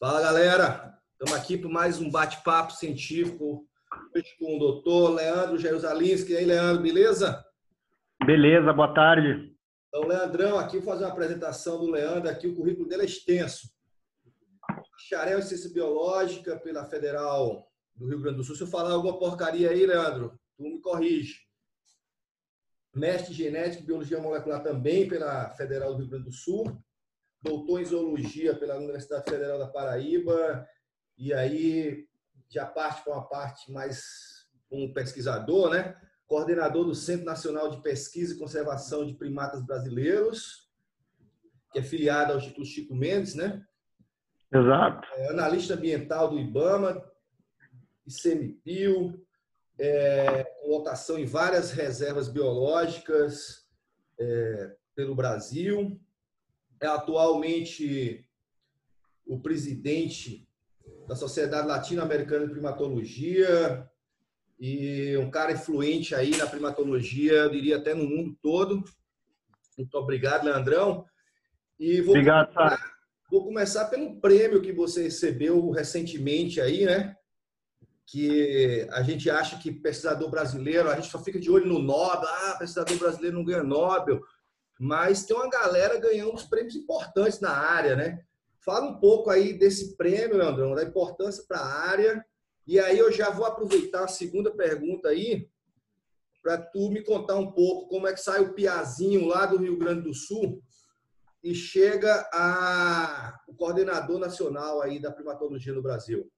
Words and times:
Fala 0.00 0.20
galera, 0.20 0.96
estamos 1.10 1.34
aqui 1.34 1.58
para 1.58 1.68
mais 1.68 2.00
um 2.00 2.08
bate-papo 2.08 2.72
científico 2.72 3.66
com 4.38 4.54
o 4.54 4.58
doutor 4.60 5.12
Leandro 5.12 5.58
Jerusalinski. 5.58 6.34
E 6.34 6.36
aí, 6.36 6.44
Leandro, 6.44 6.84
beleza? 6.84 7.44
Beleza, 8.24 8.72
boa 8.72 8.94
tarde. 8.94 9.52
Então, 9.88 10.06
Leandrão, 10.06 10.56
aqui 10.56 10.78
vou 10.78 10.92
fazer 10.92 11.04
uma 11.04 11.10
apresentação 11.10 11.80
do 11.80 11.90
Leandro. 11.90 12.30
Aqui 12.30 12.46
o 12.46 12.54
currículo 12.54 12.88
dele 12.88 13.02
é 13.02 13.06
extenso. 13.06 13.68
Bacharel 14.92 15.40
em 15.40 15.42
Ciência 15.42 15.74
Biológica 15.74 16.56
pela 16.60 16.84
Federal 16.84 17.68
do 17.96 18.06
Rio 18.06 18.20
Grande 18.20 18.36
do 18.36 18.44
Sul. 18.44 18.54
Se 18.54 18.62
eu 18.62 18.68
falar 18.68 18.92
alguma 18.92 19.18
porcaria 19.18 19.68
aí, 19.68 19.84
Leandro, 19.84 20.38
tu 20.56 20.62
me 20.62 20.80
corrige. 20.80 21.40
Mestre 22.94 23.32
em 23.32 23.36
Genética 23.36 23.82
e 23.82 23.86
Biologia 23.86 24.20
Molecular 24.20 24.62
também 24.62 25.08
pela 25.08 25.50
Federal 25.56 25.94
do 25.94 26.02
Rio 26.02 26.10
Grande 26.10 26.26
do 26.26 26.32
Sul 26.32 26.80
doutor 27.40 27.80
em 27.80 27.84
zoologia 27.84 28.54
pela 28.54 28.76
Universidade 28.76 29.30
Federal 29.30 29.58
da 29.58 29.66
Paraíba, 29.66 30.66
e 31.16 31.32
aí 31.32 32.06
já 32.48 32.66
parte 32.66 33.04
para 33.04 33.12
uma 33.14 33.28
parte 33.28 33.70
mais 33.70 34.46
um 34.70 34.92
pesquisador, 34.92 35.70
né? 35.70 35.96
Coordenador 36.26 36.84
do 36.84 36.94
Centro 36.94 37.24
Nacional 37.24 37.70
de 37.70 37.82
Pesquisa 37.82 38.34
e 38.34 38.38
Conservação 38.38 39.06
de 39.06 39.14
Primatas 39.14 39.64
Brasileiros, 39.64 40.68
que 41.72 41.78
é 41.78 41.82
filiado 41.82 42.32
ao 42.32 42.38
Instituto 42.38 42.66
Chico 42.66 42.94
Mendes, 42.94 43.34
né? 43.34 43.64
Exato. 44.52 45.06
É, 45.14 45.30
analista 45.30 45.74
ambiental 45.74 46.28
do 46.28 46.38
IBAMA, 46.38 47.02
ICMBio, 48.06 49.26
é, 49.78 50.44
com 50.44 50.70
lotação 50.70 51.18
em 51.18 51.26
várias 51.26 51.70
reservas 51.70 52.28
biológicas 52.28 53.66
é, 54.18 54.76
pelo 54.94 55.14
Brasil 55.14 55.98
é 56.80 56.86
atualmente 56.86 58.24
o 59.26 59.40
presidente 59.40 60.48
da 61.06 61.14
Sociedade 61.16 61.66
Latino-Americana 61.66 62.46
de 62.46 62.52
Primatologia 62.52 63.88
e 64.58 65.16
um 65.16 65.30
cara 65.30 65.52
influente 65.52 66.14
aí 66.14 66.36
na 66.36 66.46
primatologia, 66.46 67.32
eu 67.32 67.50
diria 67.50 67.76
até 67.76 67.94
no 67.94 68.04
mundo 68.04 68.36
todo. 68.42 68.82
Muito 69.76 69.94
obrigado, 69.96 70.44
Leandrão. 70.44 71.04
E 71.78 72.00
vou 72.00 72.10
obrigado, 72.10 72.52
começar, 72.52 72.92
vou 73.30 73.44
começar 73.44 73.84
pelo 73.86 74.20
prêmio 74.20 74.60
que 74.60 74.72
você 74.72 75.04
recebeu 75.04 75.70
recentemente 75.70 76.60
aí, 76.60 76.84
né? 76.84 77.14
Que 78.04 78.88
a 78.90 79.02
gente 79.02 79.30
acha 79.30 79.58
que 79.58 79.70
pesquisador 79.70 80.30
brasileiro, 80.30 80.90
a 80.90 80.96
gente 80.96 81.10
só 81.10 81.22
fica 81.22 81.38
de 81.38 81.50
olho 81.50 81.66
no 81.66 81.78
Nobel, 81.78 82.28
ah, 82.28 82.56
pesquisador 82.58 82.98
brasileiro 82.98 83.36
não 83.36 83.44
ganha 83.44 83.62
Nobel 83.62 84.20
mas 84.78 85.24
tem 85.24 85.36
uma 85.36 85.50
galera 85.50 85.98
ganhando 85.98 86.32
uns 86.32 86.44
prêmios 86.44 86.76
importantes 86.76 87.40
na 87.40 87.50
área, 87.50 87.96
né? 87.96 88.22
Fala 88.60 88.90
um 88.90 89.00
pouco 89.00 89.30
aí 89.30 89.52
desse 89.52 89.96
prêmio, 89.96 90.36
Leandrão, 90.36 90.74
da 90.74 90.84
importância 90.84 91.44
para 91.48 91.58
a 91.58 91.88
área. 91.88 92.24
E 92.66 92.78
aí 92.78 92.98
eu 92.98 93.10
já 93.10 93.30
vou 93.30 93.44
aproveitar 93.44 94.04
a 94.04 94.08
segunda 94.08 94.50
pergunta 94.50 95.08
aí 95.08 95.48
para 96.42 96.58
tu 96.58 96.90
me 96.90 97.02
contar 97.02 97.36
um 97.36 97.50
pouco 97.50 97.88
como 97.88 98.06
é 98.06 98.12
que 98.12 98.20
sai 98.20 98.40
o 98.40 98.54
Piazinho 98.54 99.26
lá 99.26 99.46
do 99.46 99.56
Rio 99.56 99.78
Grande 99.78 100.02
do 100.02 100.14
Sul 100.14 100.62
e 101.42 101.54
chega 101.54 102.28
a 102.32 103.40
o 103.48 103.54
coordenador 103.54 104.18
nacional 104.18 104.82
aí 104.82 105.00
da 105.00 105.10
primatologia 105.10 105.72
no 105.72 105.82
Brasil. 105.82 106.30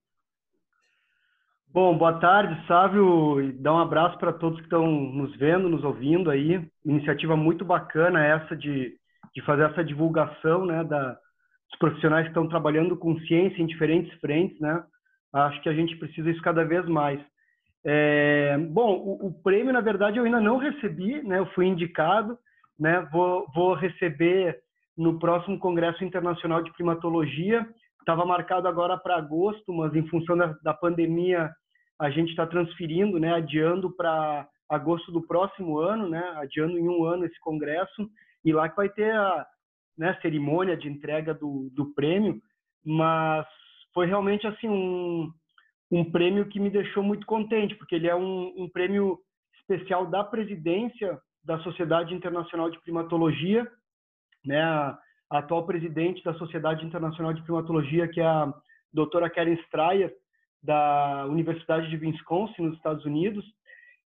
Bom, 1.73 1.97
boa 1.97 2.19
tarde, 2.19 2.67
Sávio. 2.67 3.41
E 3.41 3.53
dá 3.53 3.73
um 3.73 3.79
abraço 3.79 4.19
para 4.19 4.33
todos 4.33 4.59
que 4.59 4.65
estão 4.65 4.91
nos 4.91 5.37
vendo, 5.37 5.69
nos 5.69 5.85
ouvindo 5.85 6.29
aí. 6.29 6.61
Iniciativa 6.85 7.37
muito 7.37 7.65
bacana 7.65 8.27
essa 8.27 8.57
de, 8.57 8.93
de 9.33 9.43
fazer 9.43 9.71
essa 9.71 9.85
divulgação, 9.85 10.67
né, 10.67 10.83
da, 10.83 11.13
dos 11.13 11.79
profissionais 11.79 12.25
que 12.25 12.31
estão 12.31 12.49
trabalhando 12.49 12.97
com 12.97 13.17
ciência 13.21 13.63
em 13.63 13.67
diferentes 13.67 14.13
frentes, 14.19 14.59
né? 14.59 14.83
Acho 15.33 15.63
que 15.63 15.69
a 15.69 15.73
gente 15.73 15.97
precisa 15.97 16.29
isso 16.29 16.43
cada 16.43 16.65
vez 16.65 16.85
mais. 16.87 17.21
É, 17.85 18.59
bom, 18.59 18.97
o, 18.97 19.29
o, 19.29 19.43
prêmio, 19.43 19.73
na 19.73 19.81
verdade, 19.81 20.19
eu 20.19 20.25
ainda 20.25 20.41
não 20.41 20.57
recebi, 20.57 21.23
né? 21.23 21.39
Eu 21.39 21.47
fui 21.53 21.67
indicado, 21.67 22.37
né? 22.81 23.07
Vou, 23.13 23.47
vou 23.55 23.75
receber 23.75 24.59
no 24.99 25.21
próximo 25.21 25.57
Congresso 25.57 26.03
Internacional 26.03 26.65
de 26.65 26.73
Primatologia. 26.73 27.65
Estava 28.01 28.25
marcado 28.25 28.67
agora 28.67 28.97
para 28.99 29.17
agosto, 29.17 29.73
mas 29.73 29.95
em 29.95 30.07
função 30.09 30.37
da, 30.37 30.55
da 30.63 30.75
pandemia 30.75 31.51
a 31.99 32.11
gente 32.11 32.31
está 32.31 32.47
transferindo, 32.47 33.19
né, 33.19 33.35
adiando 33.35 33.95
para 33.95 34.49
agosto 34.69 35.13
do 35.13 35.27
próximo 35.27 35.79
ano, 35.79 36.09
né, 36.09 36.23
adiando 36.37 36.79
em 36.79 36.89
um 36.89 37.05
ano 37.05 37.27
esse 37.27 37.39
congresso, 37.41 38.09
e 38.43 38.53
lá 38.53 38.69
que 38.69 38.77
vai 38.77 38.89
ter 38.89 39.15
a 39.15 39.47
né, 39.99 40.17
cerimônia 40.23 40.77
de 40.77 40.89
entrega 40.89 41.35
do, 41.35 41.69
do 41.75 41.93
prêmio, 41.93 42.41
mas 42.83 43.47
foi 43.93 44.07
realmente 44.07 44.47
assim 44.47 44.67
um, 44.67 45.31
um 45.91 46.11
prêmio 46.11 46.49
que 46.49 46.59
me 46.59 46.71
deixou 46.71 47.03
muito 47.03 47.27
contente, 47.27 47.75
porque 47.75 47.97
ele 47.97 48.09
é 48.09 48.17
um, 48.17 48.55
um 48.57 48.69
prêmio 48.69 49.19
especial 49.61 50.07
da 50.07 50.25
presidência 50.25 51.21
da 51.45 51.59
Sociedade 51.59 52.15
Internacional 52.15 52.71
de 52.71 52.81
Primatologia, 52.81 53.71
né, 54.43 54.65
a, 55.31 55.39
atual 55.39 55.65
presidente 55.65 56.23
da 56.25 56.35
Sociedade 56.35 56.85
Internacional 56.85 57.33
de 57.33 57.43
Primatologia, 57.43 58.09
que 58.09 58.21
é 58.21 58.27
a 58.27 58.53
doutora 58.93 59.31
Karen 59.31 59.55
Strayer, 59.65 60.15
da 60.63 61.27
Universidade 61.27 61.89
de 61.89 61.97
Wisconsin, 61.97 62.63
nos 62.63 62.77
Estados 62.77 63.05
Unidos, 63.05 63.45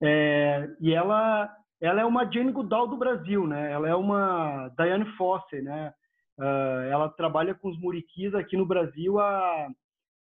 é, 0.03 0.69
e 0.81 0.93
ela 0.93 1.55
ela 1.81 2.03
é 2.03 2.05
uma 2.05 2.31
Jane 2.31 2.53
Goodall 2.53 2.87
do 2.87 2.97
Brasil, 2.97 3.47
né? 3.47 3.73
Ela 3.73 3.89
é 3.89 3.95
uma 3.95 4.69
Diane 4.77 5.07
Foster, 5.17 5.63
né? 5.63 5.95
Uh, 6.39 6.83
ela 6.91 7.09
trabalha 7.09 7.55
com 7.55 7.69
os 7.69 7.79
muriquis 7.79 8.35
aqui 8.35 8.57
no 8.57 8.67
Brasil 8.67 9.19
há, 9.19 9.69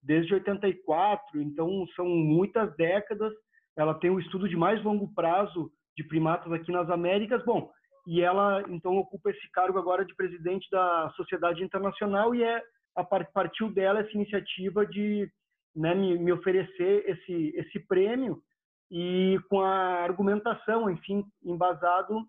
desde 0.03 0.35
84, 0.35 1.41
então 1.41 1.87
são 1.95 2.07
muitas 2.07 2.75
décadas. 2.77 3.33
Ela 3.77 3.95
tem 3.95 4.11
o 4.11 4.15
um 4.15 4.19
estudo 4.19 4.49
de 4.49 4.57
mais 4.57 4.83
longo 4.83 5.13
prazo 5.15 5.71
de 5.97 6.05
primatas 6.05 6.53
aqui 6.53 6.73
nas 6.73 6.89
Américas. 6.89 7.45
Bom, 7.45 7.71
e 8.07 8.21
ela 8.21 8.63
então 8.69 8.97
ocupa 8.97 9.31
esse 9.31 9.51
cargo 9.53 9.79
agora 9.79 10.05
de 10.05 10.15
presidente 10.15 10.69
da 10.71 11.13
Sociedade 11.17 11.63
Internacional 11.63 12.35
e 12.35 12.43
é 12.43 12.63
a 12.95 13.05
partir 13.05 13.71
dela 13.73 14.01
essa 14.01 14.13
iniciativa 14.13 14.85
de 14.85 15.31
né, 15.75 15.95
me, 15.95 16.19
me 16.19 16.33
oferecer 16.33 17.05
esse, 17.09 17.53
esse 17.57 17.81
prêmio 17.87 18.43
e 18.91 19.39
com 19.49 19.61
a 19.63 20.03
argumentação, 20.03 20.91
enfim, 20.91 21.25
embasado 21.43 22.27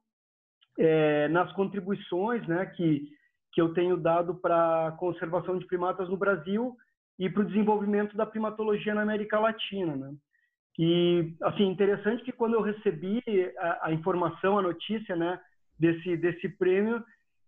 é, 0.80 1.28
nas 1.28 1.52
contribuições 1.54 2.48
né, 2.48 2.66
que, 2.68 3.06
que 3.52 3.62
eu 3.62 3.74
tenho 3.74 3.98
dado 3.98 4.36
para 4.36 4.88
a 4.88 4.92
conservação 4.94 5.58
de 5.58 5.66
primatas 5.66 6.08
no 6.08 6.16
Brasil 6.16 6.76
e 7.20 7.30
para 7.30 7.42
o 7.44 7.46
desenvolvimento 7.46 8.16
da 8.16 8.26
primatologia 8.26 8.94
na 8.96 9.02
América 9.02 9.40
Latina. 9.40 9.96
Né? 9.96 10.14
E, 10.80 11.36
assim, 11.44 11.66
interessante 11.66 12.24
que 12.24 12.32
quando 12.32 12.54
eu 12.54 12.62
recebi 12.62 13.22
a, 13.58 13.88
a 13.88 13.92
informação, 13.92 14.58
a 14.58 14.62
notícia 14.62 15.16
né, 15.16 15.40
desse, 15.84 16.16
desse 16.16 16.48
prêmio, 16.48 17.04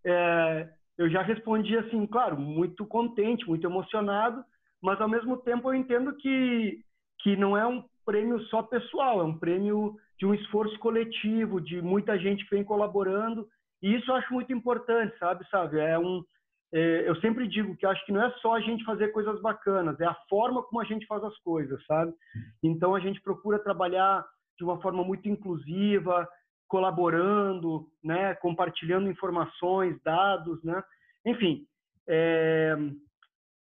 é, 0.05 0.67
eu 0.97 1.09
já 1.09 1.21
respondi 1.21 1.77
assim, 1.77 2.05
claro, 2.05 2.37
muito 2.37 2.85
contente, 2.85 3.47
muito 3.47 3.65
emocionado, 3.65 4.43
mas 4.81 4.99
ao 4.99 5.07
mesmo 5.07 5.37
tempo 5.37 5.69
eu 5.69 5.73
entendo 5.73 6.13
que, 6.17 6.81
que 7.21 7.37
não 7.37 7.57
é 7.57 7.65
um 7.65 7.81
prêmio 8.05 8.39
só 8.47 8.61
pessoal, 8.61 9.21
é 9.21 9.23
um 9.23 9.39
prêmio 9.39 9.95
de 10.19 10.25
um 10.25 10.33
esforço 10.33 10.77
coletivo, 10.79 11.61
de 11.61 11.81
muita 11.81 12.19
gente 12.19 12.43
que 12.43 12.55
vem 12.55 12.63
colaborando, 12.63 13.47
e 13.81 13.95
isso 13.95 14.11
eu 14.11 14.15
acho 14.15 14.33
muito 14.33 14.51
importante, 14.51 15.17
sabe, 15.17 15.47
sabe? 15.49 15.79
É 15.79 15.97
um, 15.97 16.21
é, 16.73 17.07
eu 17.09 17.15
sempre 17.21 17.47
digo 17.47 17.75
que 17.77 17.85
acho 17.85 18.05
que 18.05 18.11
não 18.11 18.21
é 18.21 18.29
só 18.41 18.55
a 18.55 18.59
gente 18.59 18.83
fazer 18.83 19.13
coisas 19.13 19.41
bacanas, 19.41 19.97
é 20.01 20.05
a 20.05 20.17
forma 20.29 20.61
como 20.61 20.81
a 20.81 20.85
gente 20.85 21.05
faz 21.07 21.23
as 21.23 21.37
coisas, 21.39 21.83
sabe? 21.85 22.13
Então 22.61 22.93
a 22.95 22.99
gente 22.99 23.21
procura 23.21 23.59
trabalhar 23.59 24.25
de 24.57 24.65
uma 24.65 24.79
forma 24.81 25.03
muito 25.03 25.27
inclusiva, 25.29 26.27
colaborando, 26.67 27.87
né, 28.03 28.35
compartilhando 28.35 29.09
informações, 29.09 30.01
dados, 30.03 30.63
né? 30.63 30.83
Enfim, 31.25 31.65
é, 32.07 32.75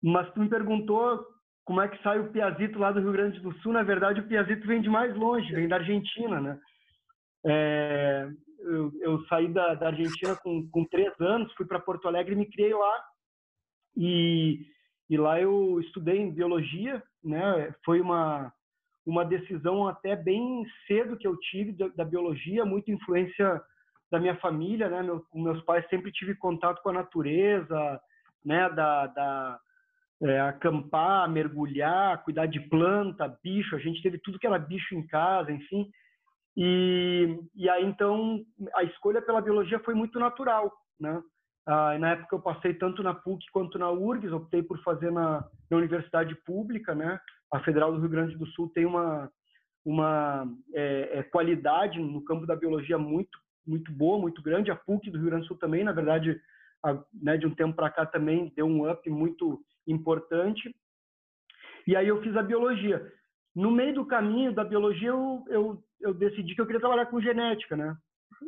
mas 0.02 0.32
tu 0.32 0.40
me 0.40 0.48
perguntou 0.48 1.24
como 1.64 1.80
é 1.80 1.88
que 1.88 2.02
sai 2.02 2.18
o 2.18 2.30
Piazito 2.30 2.78
lá 2.78 2.90
do 2.90 3.00
Rio 3.00 3.12
Grande 3.12 3.40
do 3.40 3.52
Sul. 3.60 3.72
Na 3.72 3.82
verdade, 3.82 4.20
o 4.20 4.26
Piazito 4.26 4.66
vem 4.66 4.80
de 4.80 4.88
mais 4.88 5.14
longe, 5.14 5.54
vem 5.54 5.68
da 5.68 5.76
Argentina, 5.76 6.40
né? 6.40 6.58
É, 7.44 8.28
eu, 8.60 8.92
eu, 9.00 9.24
saí 9.26 9.48
da, 9.52 9.74
da 9.74 9.88
Argentina 9.88 10.36
com, 10.36 10.68
com, 10.70 10.84
três 10.84 11.12
anos, 11.20 11.52
fui 11.54 11.66
para 11.66 11.80
Porto 11.80 12.06
Alegre 12.06 12.34
e 12.34 12.36
me 12.36 12.50
criei 12.50 12.74
lá. 12.74 13.04
E, 13.96 14.66
e 15.10 15.16
lá 15.16 15.40
eu 15.40 15.80
estudei 15.80 16.30
biologia, 16.30 17.02
né? 17.22 17.74
Foi 17.84 18.00
uma 18.00 18.52
uma 19.04 19.24
decisão 19.24 19.86
até 19.88 20.14
bem 20.14 20.64
cedo 20.86 21.16
que 21.16 21.26
eu 21.26 21.36
tive 21.38 21.72
da, 21.72 21.88
da 21.88 22.04
biologia, 22.04 22.64
muita 22.64 22.90
influência 22.90 23.60
da 24.10 24.20
minha 24.20 24.36
família, 24.36 24.88
né? 24.88 25.02
Meu, 25.02 25.24
meus 25.34 25.62
pais 25.64 25.86
sempre 25.88 26.12
tive 26.12 26.34
contato 26.34 26.82
com 26.82 26.90
a 26.90 26.94
natureza, 26.94 28.00
né? 28.44 28.68
Da, 28.70 29.06
da 29.06 29.60
é, 30.22 30.40
acampar, 30.40 31.28
mergulhar, 31.28 32.22
cuidar 32.22 32.46
de 32.46 32.60
planta, 32.60 33.36
bicho. 33.42 33.74
A 33.74 33.78
gente 33.78 34.02
teve 34.02 34.18
tudo 34.18 34.38
que 34.38 34.46
era 34.46 34.58
bicho 34.58 34.94
em 34.94 35.06
casa, 35.06 35.50
enfim. 35.50 35.90
E, 36.56 37.38
e 37.54 37.68
aí, 37.68 37.84
então, 37.84 38.40
a 38.74 38.84
escolha 38.84 39.22
pela 39.22 39.40
biologia 39.40 39.80
foi 39.80 39.94
muito 39.94 40.18
natural, 40.20 40.70
né? 41.00 41.20
Ah, 41.66 41.96
na 41.98 42.12
época 42.12 42.34
eu 42.34 42.40
passei 42.40 42.74
tanto 42.74 43.02
na 43.02 43.14
PUC 43.14 43.44
quanto 43.52 43.78
na 43.78 43.90
URGS, 43.90 44.32
optei 44.32 44.62
por 44.62 44.82
fazer 44.82 45.12
na, 45.12 45.44
na 45.70 45.76
universidade 45.76 46.34
pública, 46.44 46.94
né? 46.94 47.20
A 47.52 47.60
Federal 47.60 47.92
do 47.92 48.00
Rio 48.00 48.08
Grande 48.08 48.36
do 48.36 48.46
Sul 48.48 48.70
tem 48.70 48.84
uma 48.84 49.30
uma 49.84 50.46
é, 50.72 51.18
é, 51.18 51.22
qualidade 51.24 51.98
no 51.98 52.24
campo 52.24 52.46
da 52.46 52.54
biologia 52.54 52.96
muito 52.96 53.36
muito 53.66 53.92
boa, 53.92 54.18
muito 54.18 54.42
grande. 54.42 54.70
A 54.70 54.76
PUC 54.76 55.10
do 55.10 55.18
Rio 55.18 55.26
Grande 55.26 55.44
do 55.44 55.48
Sul 55.48 55.58
também, 55.58 55.84
na 55.84 55.92
verdade, 55.92 56.40
a, 56.84 56.98
né, 57.12 57.36
de 57.36 57.46
um 57.46 57.54
tempo 57.54 57.74
para 57.74 57.90
cá 57.90 58.04
também 58.04 58.52
deu 58.56 58.66
um 58.66 58.90
up 58.90 59.08
muito 59.08 59.64
importante. 59.86 60.74
E 61.86 61.94
aí 61.94 62.08
eu 62.08 62.20
fiz 62.22 62.36
a 62.36 62.42
biologia. 62.42 63.12
No 63.54 63.70
meio 63.70 63.94
do 63.94 64.06
caminho 64.06 64.52
da 64.52 64.64
biologia, 64.64 65.10
eu, 65.10 65.44
eu, 65.48 65.84
eu 66.00 66.14
decidi 66.14 66.54
que 66.54 66.60
eu 66.60 66.66
queria 66.66 66.80
trabalhar 66.80 67.06
com 67.06 67.20
genética, 67.20 67.76
né? 67.76 67.96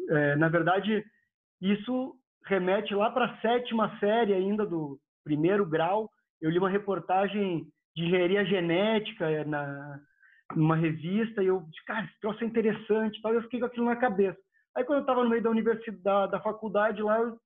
É, 0.08 0.37
na 0.37 0.49
verdade, 0.49 1.05
isso 1.60 2.17
remete 2.44 2.94
lá 2.94 3.11
para 3.11 3.26
a 3.26 3.37
sétima 3.41 3.96
série 3.99 4.32
ainda 4.32 4.67
do 4.67 4.99
primeiro 5.25 5.67
grau. 5.67 6.11
Eu 6.41 6.50
li 6.50 6.58
uma 6.58 6.69
reportagem 6.69 7.67
de 7.96 8.05
engenharia 8.05 8.44
genética 8.44 9.31
é, 9.31 9.44
na 9.44 10.00
numa 10.55 10.76
revista 10.76 11.43
e 11.43 11.46
eu 11.46 11.64
cara, 11.87 12.05
esse 12.05 12.20
troço 12.20 12.44
é 12.44 12.46
interessante, 12.46 13.20
tal, 13.23 13.32
e 13.32 13.37
eu 13.37 13.43
fiquei 13.43 13.61
com 13.61 13.67
aquilo 13.67 13.87
na 13.87 13.96
cabeça. 13.96 14.38
Aí 14.76 14.85
quando 14.85 14.99
eu 14.99 15.02
estava 15.02 15.25
no 15.25 15.31
meio 15.31 15.43
da 15.43 15.50
universidade, 15.50 16.02
da, 16.02 16.26
da 16.26 16.41
faculdade 16.41 17.02
lá, 17.02 17.19
eu 17.19 17.38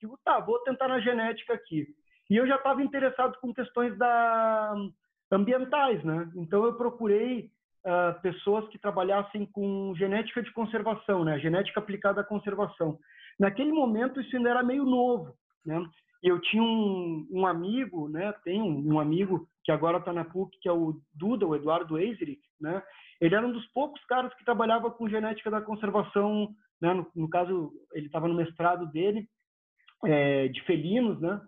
digo, 0.00 0.18
tá, 0.24 0.38
vou 0.40 0.58
tentar 0.60 0.88
na 0.88 1.00
genética 1.00 1.54
aqui. 1.54 1.86
E 2.28 2.36
eu 2.36 2.46
já 2.46 2.56
estava 2.56 2.82
interessado 2.82 3.38
com 3.40 3.54
questões 3.54 3.96
da 3.96 4.74
ambientais, 5.30 6.02
né? 6.04 6.30
Então 6.36 6.64
eu 6.64 6.74
procurei 6.74 7.50
uh, 7.86 8.20
pessoas 8.20 8.68
que 8.68 8.78
trabalhassem 8.78 9.46
com 9.46 9.94
genética 9.96 10.42
de 10.42 10.52
conservação, 10.52 11.24
né? 11.24 11.38
Genética 11.38 11.80
aplicada 11.80 12.20
à 12.20 12.24
conservação. 12.24 12.98
Naquele 13.42 13.72
momento 13.72 14.20
isso 14.20 14.36
ainda 14.36 14.50
era 14.50 14.62
meio 14.62 14.84
novo, 14.84 15.34
né? 15.66 15.84
Eu 16.22 16.40
tinha 16.40 16.62
um, 16.62 17.26
um 17.28 17.44
amigo, 17.44 18.08
né? 18.08 18.32
Tem 18.44 18.62
um, 18.62 19.00
amigo 19.00 19.48
que 19.64 19.72
agora 19.72 19.98
está 19.98 20.12
na 20.12 20.24
PUC, 20.24 20.56
que 20.60 20.68
é 20.68 20.72
o 20.72 21.00
Duda, 21.12 21.44
o 21.44 21.56
Eduardo 21.56 21.98
Eiserick, 21.98 22.40
né? 22.60 22.80
Ele 23.20 23.34
era 23.34 23.44
um 23.44 23.50
dos 23.50 23.66
poucos 23.72 24.00
caras 24.04 24.32
que 24.34 24.44
trabalhava 24.44 24.92
com 24.92 25.08
genética 25.08 25.50
da 25.50 25.60
conservação, 25.60 26.54
né? 26.80 26.94
No, 26.94 27.04
no 27.16 27.28
caso, 27.28 27.72
ele 27.92 28.06
estava 28.06 28.28
no 28.28 28.34
mestrado 28.34 28.86
dele 28.92 29.26
é, 30.04 30.46
de 30.46 30.62
felinos, 30.62 31.20
né? 31.20 31.40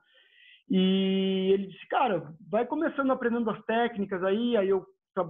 E 0.69 1.51
ele 1.53 1.69
disse, 1.69 1.87
cara, 1.87 2.35
vai 2.51 2.67
começando 2.67 3.13
aprendendo 3.13 3.49
as 3.51 3.65
técnicas 3.67 4.21
aí. 4.25 4.57
Aí 4.57 4.69
eu 4.69 4.85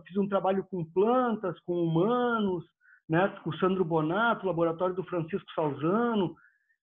fiz 0.06 0.16
um 0.16 0.26
trabalho 0.26 0.66
com 0.70 0.82
plantas, 0.82 1.60
com 1.66 1.74
humanos, 1.74 2.64
né? 3.06 3.28
Com 3.44 3.50
o 3.50 3.56
Sandro 3.58 3.84
Bonato, 3.84 4.46
laboratório 4.46 4.94
do 4.94 5.04
Francisco 5.04 5.52
Salzano, 5.54 6.34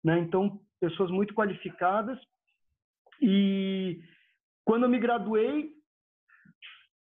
né? 0.05 0.19
Então, 0.19 0.61
pessoas 0.81 1.11
muito 1.11 1.35
qualificadas. 1.35 2.19
E 3.21 4.01
quando 4.65 4.85
eu 4.85 4.89
me 4.89 4.99
graduei, 4.99 5.71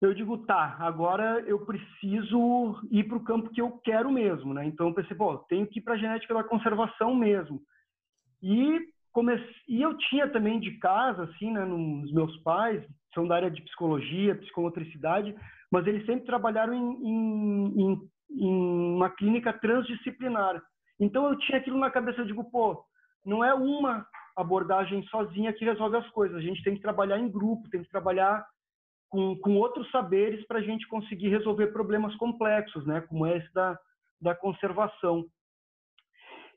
eu 0.00 0.14
digo, 0.14 0.38
tá, 0.46 0.76
agora 0.78 1.40
eu 1.46 1.64
preciso 1.64 2.80
ir 2.90 3.04
para 3.04 3.18
o 3.18 3.24
campo 3.24 3.50
que 3.50 3.60
eu 3.60 3.72
quero 3.78 4.10
mesmo, 4.10 4.54
né? 4.54 4.64
Então 4.64 4.88
eu 4.88 4.94
pensei, 4.94 5.16
pô, 5.16 5.38
tenho 5.48 5.66
que 5.66 5.80
ir 5.80 5.82
para 5.82 5.94
a 5.94 5.98
genética 5.98 6.34
da 6.34 6.44
conservação 6.44 7.14
mesmo. 7.14 7.60
E 8.40 8.80
comecei, 9.12 9.54
e 9.68 9.82
eu 9.82 9.96
tinha 9.98 10.28
também 10.28 10.60
de 10.60 10.78
casa, 10.78 11.24
assim, 11.24 11.50
né, 11.50 11.64
nos 11.64 12.12
meus 12.12 12.36
pais, 12.42 12.84
são 13.12 13.26
da 13.26 13.34
área 13.34 13.50
de 13.50 13.60
psicologia, 13.62 14.36
psicomotricidade, 14.36 15.34
mas 15.70 15.86
eles 15.86 16.06
sempre 16.06 16.26
trabalharam 16.26 16.72
em, 16.72 17.08
em, 17.08 17.82
em, 17.82 18.10
em 18.30 18.94
uma 18.94 19.10
clínica 19.10 19.52
transdisciplinar. 19.52 20.62
Então 20.98 21.28
eu 21.28 21.38
tinha 21.38 21.58
aquilo 21.58 21.78
na 21.78 21.90
cabeça, 21.90 22.20
eu 22.20 22.26
digo, 22.26 22.44
pô, 22.50 22.84
não 23.24 23.44
é 23.44 23.54
uma 23.54 24.06
abordagem 24.36 25.02
sozinha 25.04 25.52
que 25.52 25.64
resolve 25.64 25.96
as 25.96 26.08
coisas, 26.10 26.36
a 26.36 26.40
gente 26.40 26.62
tem 26.62 26.74
que 26.74 26.82
trabalhar 26.82 27.18
em 27.18 27.30
grupo, 27.30 27.68
tem 27.70 27.82
que 27.82 27.90
trabalhar 27.90 28.46
com, 29.08 29.36
com 29.38 29.56
outros 29.56 29.90
saberes 29.90 30.46
para 30.46 30.58
a 30.58 30.62
gente 30.62 30.86
conseguir 30.88 31.28
resolver 31.28 31.68
problemas 31.68 32.14
complexos, 32.16 32.86
né, 32.86 33.00
como 33.02 33.26
esse 33.26 33.52
da, 33.52 33.78
da 34.20 34.34
conservação. 34.34 35.24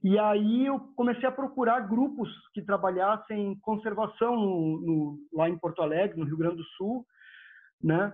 E 0.04 0.18
aí 0.18 0.66
eu 0.66 0.80
comecei 0.96 1.28
a 1.28 1.32
procurar 1.32 1.82
grupos 1.82 2.30
que 2.54 2.62
trabalhassem 2.62 3.60
conservação 3.62 4.36
no, 4.36 4.82
no, 4.82 5.20
lá 5.32 5.48
em 5.48 5.58
Porto 5.58 5.82
Alegre, 5.82 6.20
no 6.20 6.26
Rio 6.26 6.38
Grande 6.38 6.58
do 6.58 6.64
Sul, 6.76 7.06
né? 7.82 8.12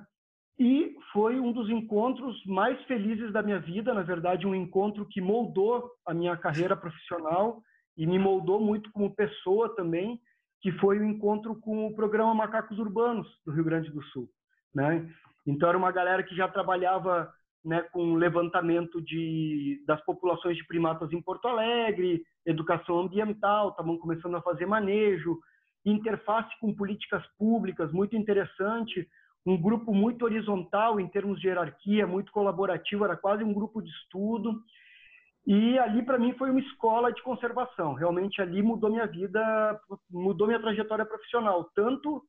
E 0.59 0.95
foi 1.13 1.39
um 1.39 1.51
dos 1.51 1.69
encontros 1.69 2.44
mais 2.45 2.81
felizes 2.86 3.31
da 3.31 3.44
minha 3.44 3.59
vida, 3.59 3.94
na 3.94 4.01
verdade, 4.01 4.48
um 4.48 4.56
encontro 4.56 5.06
que 5.06 5.21
moldou 5.21 5.92
a 6.06 6.13
minha 6.13 6.36
carreira 6.36 6.75
profissional 6.75 7.62
e 7.95 8.07
me 8.07 8.18
moldou 8.18 8.59
muito 8.59 8.92
como 8.92 9.15
pessoa 9.15 9.75
também, 9.75 10.19
que 10.62 10.71
foi 10.74 10.98
o 11.00 11.06
encontro 11.06 11.56
com 11.59 11.88
o 11.88 11.95
programa 11.95 12.33
Macacos 12.33 12.80
Urbanos 12.80 13.27
do 13.45 13.51
Rio 13.51 13.63
Grande 13.63 13.92
do 13.92 14.04
Sul, 14.06 14.27
né? 14.74 15.07
Então 15.45 15.69
era 15.69 15.77
uma 15.77 15.92
galera 15.92 16.24
que 16.24 16.36
já 16.36 16.48
trabalhava 16.48 17.31
né, 17.63 17.81
com 17.92 18.15
levantamento 18.15 19.01
de, 19.01 19.83
das 19.86 20.04
populações 20.06 20.57
de 20.57 20.65
primatas 20.65 21.12
em 21.12 21.21
Porto 21.21 21.48
Alegre, 21.48 22.24
educação 22.45 23.00
ambiental, 23.00 23.69
estavam 23.69 23.98
começando 23.98 24.36
a 24.36 24.42
fazer 24.42 24.65
manejo, 24.65 25.38
interface 25.86 26.50
com 26.59 26.74
políticas 26.74 27.24
públicas, 27.38 27.92
muito 27.92 28.15
interessante, 28.15 29.07
um 29.48 29.60
grupo 29.60 29.94
muito 29.94 30.26
horizontal 30.26 31.00
em 31.00 31.08
termos 31.08 31.40
de 31.40 31.48
hierarquia, 31.48 32.06
muito 32.06 32.32
colaborativo, 32.34 33.06
era 33.06 33.16
quase 33.16 33.44
um 33.44 33.54
grupo 33.54 33.82
de 33.82 33.90
estudo. 33.90 34.62
E 35.46 35.80
ali, 35.80 36.04
para 36.04 36.20
mim, 36.20 36.34
foi 36.34 36.52
uma 36.52 36.60
escola 36.60 37.14
de 37.14 37.24
conservação. 37.24 37.94
Realmente, 37.94 38.42
ali 38.42 38.62
mudou 38.62 38.90
minha 38.90 39.08
vida, 39.08 39.80
mudou 40.12 40.48
minha 40.48 40.60
trajetória 40.60 41.06
profissional, 41.06 41.64
tanto 41.74 42.22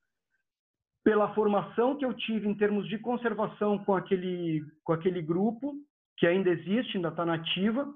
pela 1.03 1.35
formação 1.35 1.97
que 1.97 2.05
eu 2.05 2.15
tive 2.15 2.47
em 2.47 2.55
termos 2.55 2.89
de 2.89 2.99
conservação 2.99 3.79
com 3.79 3.97
aquele, 3.97 4.63
com 4.85 4.93
aquele 4.93 5.21
grupo, 5.21 5.75
que 6.17 6.27
ainda 6.27 6.51
existe, 6.51 6.97
ainda 6.97 7.09
está 7.09 7.27
nativa, 7.27 7.93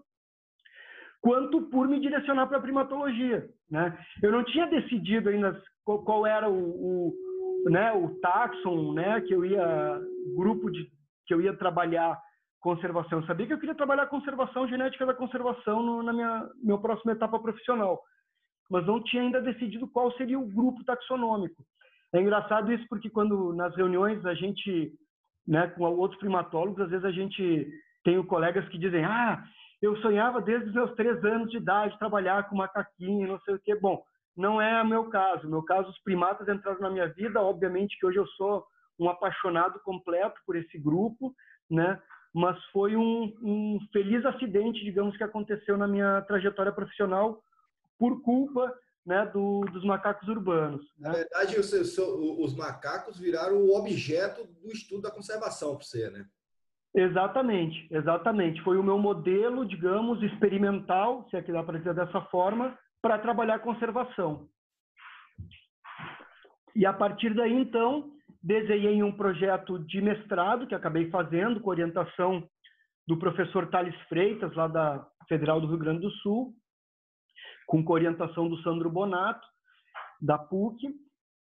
quanto 1.21 1.63
por 1.63 1.87
me 1.87 2.01
direcionar 2.01 2.49
para 2.49 2.59
a 2.59 2.63
primatologia. 2.63 3.49
Né? 3.71 3.97
Eu 4.21 4.33
não 4.33 4.43
tinha 4.45 4.67
decidido 4.67 5.29
ainda 5.29 5.63
qual, 5.85 6.27
era 6.27 6.49
o, 6.49 6.55
o, 6.55 7.15
né, 7.65 7.93
o 7.93 8.09
taxon 8.21 8.93
né, 8.93 9.21
que 9.21 9.35
eu 9.35 9.45
ia, 9.45 10.01
grupo 10.37 10.71
de, 10.71 10.91
que 11.27 11.35
eu 11.35 11.41
ia 11.41 11.57
trabalhar 11.57 12.19
conservação. 12.61 13.21
Eu 13.21 13.27
sabia 13.27 13.47
que 13.47 13.53
eu 13.53 13.59
queria 13.59 13.75
trabalhar 13.75 14.07
conservação, 14.07 14.69
genética 14.69 15.05
da 15.05 15.15
conservação 15.15 15.83
no, 15.83 16.03
na 16.03 16.13
minha 16.13 16.49
meu 16.63 16.79
próxima 16.79 17.13
etapa 17.13 17.39
profissional, 17.39 18.01
mas 18.71 18.87
não 18.87 19.03
tinha 19.03 19.23
ainda 19.23 19.41
decidido 19.41 19.89
qual 19.89 20.13
seria 20.13 20.39
o 20.39 20.49
grupo 20.49 20.85
taxonômico. 20.85 21.65
É 22.15 22.21
engraçado 22.21 22.73
isso 22.73 22.87
porque 22.89 23.11
quando 23.11 23.53
nas 23.55 23.75
reuniões 23.75 24.25
a 24.25 24.35
gente, 24.35 24.93
né, 25.47 25.67
com 25.69 25.85
outros 25.85 26.21
primatólogos, 26.21 26.81
às 26.83 26.91
vezes 26.91 27.05
a 27.05 27.11
gente 27.11 27.69
tem 28.05 28.23
colegas 28.25 28.69
que 28.69 28.79
dizem, 28.79 29.05
ah, 29.05 29.43
eu 29.81 29.97
sonhava 29.97 30.41
desde 30.41 30.69
os 30.69 30.75
meus 30.75 30.95
três 30.95 31.25
anos 31.25 31.51
de 31.51 31.57
idade 31.57 31.99
trabalhar 31.99 32.49
com 32.49 32.57
macaquinho, 32.57 33.29
não 33.29 33.41
sei 33.41 33.55
o 33.55 33.59
quê. 33.59 33.75
Bom, 33.75 34.03
não 34.37 34.61
é 34.61 34.83
o 34.83 34.87
meu 34.87 35.09
caso. 35.09 35.45
No 35.45 35.51
meu 35.51 35.63
caso, 35.63 35.91
os 35.91 35.99
primatas 36.03 36.49
entraram 36.49 36.81
na 36.81 36.91
minha 36.91 37.09
vida. 37.09 37.41
Obviamente 37.41 37.99
que 37.99 38.07
hoje 38.07 38.19
eu 38.19 38.27
sou 38.29 38.65
um 38.99 39.09
apaixonado 39.09 39.81
completo 39.81 40.41
por 40.47 40.57
esse 40.57 40.79
grupo, 40.79 41.35
né? 41.71 42.01
mas 42.35 42.63
foi 42.67 42.97
um, 42.97 43.35
um 43.43 43.79
feliz 43.93 44.25
acidente, 44.25 44.83
digamos, 44.83 45.17
que 45.17 45.25
aconteceu 45.25 45.77
na 45.77 45.87
minha 45.87 46.23
trajetória 46.23 46.73
profissional 46.73 47.43
por 47.99 48.23
culpa 48.23 48.73
né, 49.05 49.27
do, 49.27 49.61
dos 49.73 49.85
macacos 49.85 50.27
urbanos. 50.29 50.83
Né? 50.99 51.09
Na 51.09 51.13
verdade, 51.13 51.59
os, 51.59 51.73
os, 51.73 52.55
macacos 52.57 53.19
viraram 53.19 53.57
o 53.57 53.77
objeto 53.77 54.47
do 54.63 54.73
estudo 54.73 55.03
da 55.03 55.11
conservação 55.11 55.77
para 55.77 55.85
você, 55.85 56.11
né? 56.11 56.25
Exatamente, 56.95 57.89
exatamente. 57.91 58.63
Foi 58.63 58.77
o 58.77 58.83
meu 58.83 58.99
modelo, 58.99 59.67
digamos, 59.67 60.23
experimental, 60.23 61.27
se 61.31 61.37
é 61.37 61.43
que 61.43 61.53
dá 61.53 61.63
para 61.63 61.79
dizer 61.79 61.95
dessa 61.95 62.21
forma, 62.23 62.79
para 63.03 63.19
trabalhar 63.19 63.59
conservação. 63.59 64.49
E 66.75 66.87
a 66.87 66.93
partir 66.93 67.35
daí, 67.35 67.53
então, 67.53 68.11
desenhei 68.43 69.03
um 69.03 69.13
projeto 69.13 69.79
de 69.81 70.01
mestrado 70.01 70.67
que 70.67 70.75
acabei 70.75 71.11
fazendo 71.11 71.61
com 71.61 71.69
orientação 71.69 72.49
do 73.07 73.19
professor 73.19 73.69
Thales 73.69 73.95
Freitas, 74.09 74.55
lá 74.55 74.69
da 74.69 75.07
Federal 75.29 75.61
do 75.61 75.67
Rio 75.67 75.79
Grande 75.79 76.01
do 76.01 76.11
Sul, 76.11 76.55
com 77.67 77.85
orientação 77.89 78.49
do 78.49 78.57
Sandro 78.63 78.89
Bonato, 78.89 79.47
da 80.21 80.39
PUC. 80.39 80.89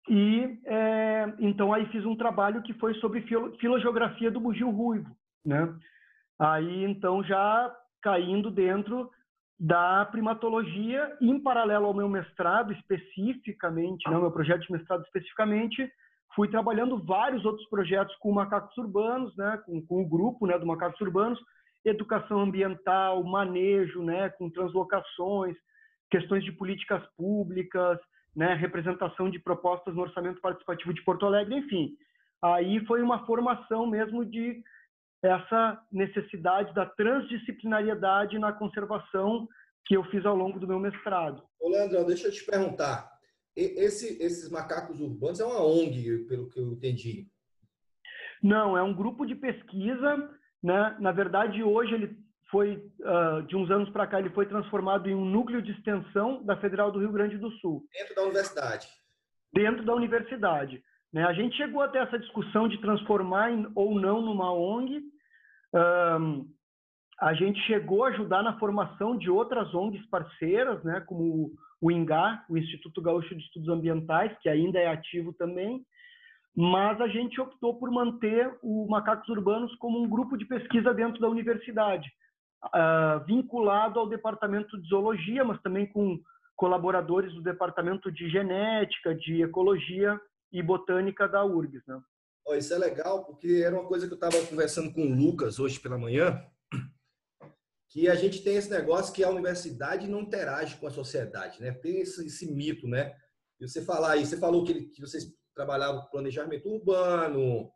E 0.07 0.59
é, 0.65 1.33
então 1.39 1.73
aí 1.73 1.87
fiz 1.87 2.05
um 2.05 2.15
trabalho 2.15 2.61
que 2.61 2.73
foi 2.75 2.93
sobre 2.95 3.21
filo, 3.21 3.57
filogeografia 3.57 4.29
do 4.29 4.39
bugio 4.39 4.69
ruivo, 4.69 5.09
né? 5.43 5.75
Aí 6.37 6.83
então 6.83 7.23
já 7.23 7.75
caindo 8.03 8.51
dentro 8.51 9.09
da 9.59 10.05
primatologia, 10.05 11.15
em 11.21 11.39
paralelo 11.39 11.85
ao 11.85 11.93
meu 11.93 12.09
mestrado 12.09 12.73
especificamente, 12.73 14.09
né, 14.09 14.17
meu 14.17 14.31
projeto 14.31 14.61
de 14.61 14.71
mestrado 14.71 15.03
especificamente, 15.03 15.89
fui 16.35 16.49
trabalhando 16.49 16.97
vários 16.97 17.45
outros 17.45 17.67
projetos 17.69 18.13
com 18.17 18.33
macacos 18.33 18.77
urbanos, 18.77 19.35
né, 19.37 19.61
com, 19.65 19.81
com 19.85 20.01
o 20.01 20.07
grupo 20.07 20.45
né, 20.45 20.59
do 20.59 20.65
macacos 20.65 20.99
urbanos, 20.99 21.39
educação 21.85 22.41
ambiental, 22.41 23.23
manejo, 23.23 24.03
né, 24.03 24.29
com 24.29 24.49
translocações, 24.49 25.55
questões 26.09 26.43
de 26.43 26.51
políticas 26.51 27.01
públicas, 27.15 27.97
né, 28.35 28.53
representação 28.55 29.29
de 29.29 29.39
propostas 29.39 29.95
no 29.95 30.01
orçamento 30.01 30.41
participativo 30.41 30.93
de 30.93 31.03
Porto 31.03 31.25
Alegre, 31.25 31.55
enfim. 31.55 31.95
Aí 32.43 32.85
foi 32.85 33.01
uma 33.01 33.25
formação 33.25 33.87
mesmo 33.87 34.25
de 34.25 34.61
essa 35.27 35.81
necessidade 35.91 36.73
da 36.73 36.85
transdisciplinariedade 36.85 38.37
na 38.39 38.53
conservação 38.53 39.47
que 39.85 39.95
eu 39.95 40.03
fiz 40.05 40.25
ao 40.25 40.35
longo 40.35 40.59
do 40.59 40.67
meu 40.67 40.79
mestrado. 40.79 41.43
Ô, 41.59 41.69
Leandrão, 41.69 42.05
deixa 42.05 42.27
eu 42.27 42.31
te 42.31 42.43
perguntar. 42.43 43.11
Esse, 43.55 44.21
esses 44.21 44.49
macacos 44.49 44.99
urbanos 44.99 45.39
é 45.39 45.45
uma 45.45 45.63
ONG, 45.63 46.25
pelo 46.27 46.49
que 46.49 46.59
eu 46.59 46.71
entendi. 46.73 47.27
Não, 48.43 48.77
é 48.77 48.83
um 48.83 48.93
grupo 48.93 49.25
de 49.25 49.35
pesquisa. 49.35 50.29
Né? 50.61 50.97
Na 50.99 51.11
verdade, 51.11 51.63
hoje 51.63 51.93
ele 51.93 52.17
foi, 52.51 52.75
uh, 52.75 53.43
de 53.47 53.55
uns 53.55 53.71
anos 53.71 53.89
para 53.91 54.07
cá, 54.07 54.19
ele 54.19 54.29
foi 54.31 54.45
transformado 54.45 55.09
em 55.09 55.15
um 55.15 55.25
núcleo 55.25 55.61
de 55.61 55.71
extensão 55.71 56.43
da 56.43 56.57
Federal 56.57 56.91
do 56.91 56.99
Rio 56.99 57.11
Grande 57.11 57.37
do 57.37 57.49
Sul. 57.53 57.83
Dentro 57.93 58.15
da 58.15 58.23
universidade. 58.23 58.87
Dentro 59.53 59.85
da 59.85 59.95
universidade. 59.95 60.83
Né? 61.13 61.23
A 61.23 61.33
gente 61.33 61.55
chegou 61.55 61.81
até 61.81 61.99
essa 61.99 62.19
discussão 62.19 62.67
de 62.67 62.79
transformar 62.81 63.51
em, 63.51 63.71
ou 63.73 63.99
não 63.99 64.21
numa 64.21 64.51
ONG. 64.51 65.01
Um, 65.75 66.47
a 67.19 67.33
gente 67.33 67.59
chegou 67.61 68.03
a 68.03 68.09
ajudar 68.09 68.41
na 68.43 68.57
formação 68.59 69.17
de 69.17 69.29
outras 69.29 69.73
ONGs 69.73 70.05
parceiras, 70.07 70.83
né, 70.83 71.01
como 71.01 71.51
o 71.81 71.91
INGA, 71.91 72.43
o 72.49 72.57
Instituto 72.57 73.01
Gaúcho 73.01 73.35
de 73.35 73.43
Estudos 73.43 73.69
Ambientais, 73.69 74.37
que 74.39 74.49
ainda 74.49 74.79
é 74.79 74.87
ativo 74.87 75.33
também, 75.33 75.85
mas 76.55 76.99
a 77.01 77.07
gente 77.07 77.39
optou 77.39 77.77
por 77.77 77.91
manter 77.91 78.57
o 78.63 78.87
Macacos 78.89 79.27
Urbanos 79.27 79.75
como 79.75 80.01
um 80.01 80.07
grupo 80.07 80.37
de 80.37 80.45
pesquisa 80.45 80.93
dentro 80.93 81.19
da 81.19 81.27
universidade, 81.27 82.09
uh, 82.65 83.25
vinculado 83.25 83.99
ao 83.99 84.07
departamento 84.07 84.81
de 84.81 84.87
zoologia, 84.87 85.43
mas 85.43 85.61
também 85.61 85.85
com 85.85 86.17
colaboradores 86.55 87.33
do 87.33 87.41
departamento 87.41 88.09
de 88.09 88.29
genética, 88.29 89.13
de 89.13 89.43
ecologia 89.43 90.19
e 90.51 90.63
botânica 90.63 91.27
da 91.27 91.43
URGS. 91.43 91.85
Né? 91.85 92.01
Oh, 92.47 92.53
isso 92.53 92.73
é 92.73 92.77
legal, 92.77 93.25
porque 93.25 93.63
era 93.65 93.75
uma 93.75 93.87
coisa 93.87 94.05
que 94.05 94.13
eu 94.13 94.17
estava 94.17 94.45
conversando 94.45 94.93
com 94.93 95.01
o 95.01 95.15
Lucas 95.15 95.59
hoje 95.59 95.79
pela 95.79 95.97
manhã, 95.97 96.45
que 97.89 98.07
a 98.07 98.13
gente 98.13 98.43
tem 98.43 98.55
esse 98.55 98.69
negócio 98.69 99.13
que 99.13 99.23
a 99.23 99.29
universidade 99.29 100.07
não 100.07 100.21
interage 100.21 100.77
com 100.77 100.85
a 100.85 100.91
sociedade, 100.91 101.59
né? 101.59 101.71
Tem 101.71 102.01
esse, 102.01 102.23
esse 102.23 102.51
mito, 102.51 102.87
né? 102.87 103.15
E 103.59 103.67
você 103.67 103.81
falar 103.81 104.11
aí, 104.11 104.25
você 104.25 104.37
falou 104.37 104.63
que, 104.63 104.89
que 104.89 105.01
vocês 105.01 105.33
trabalhavam 105.55 106.07
planejamento 106.11 106.69
urbano, 106.69 107.71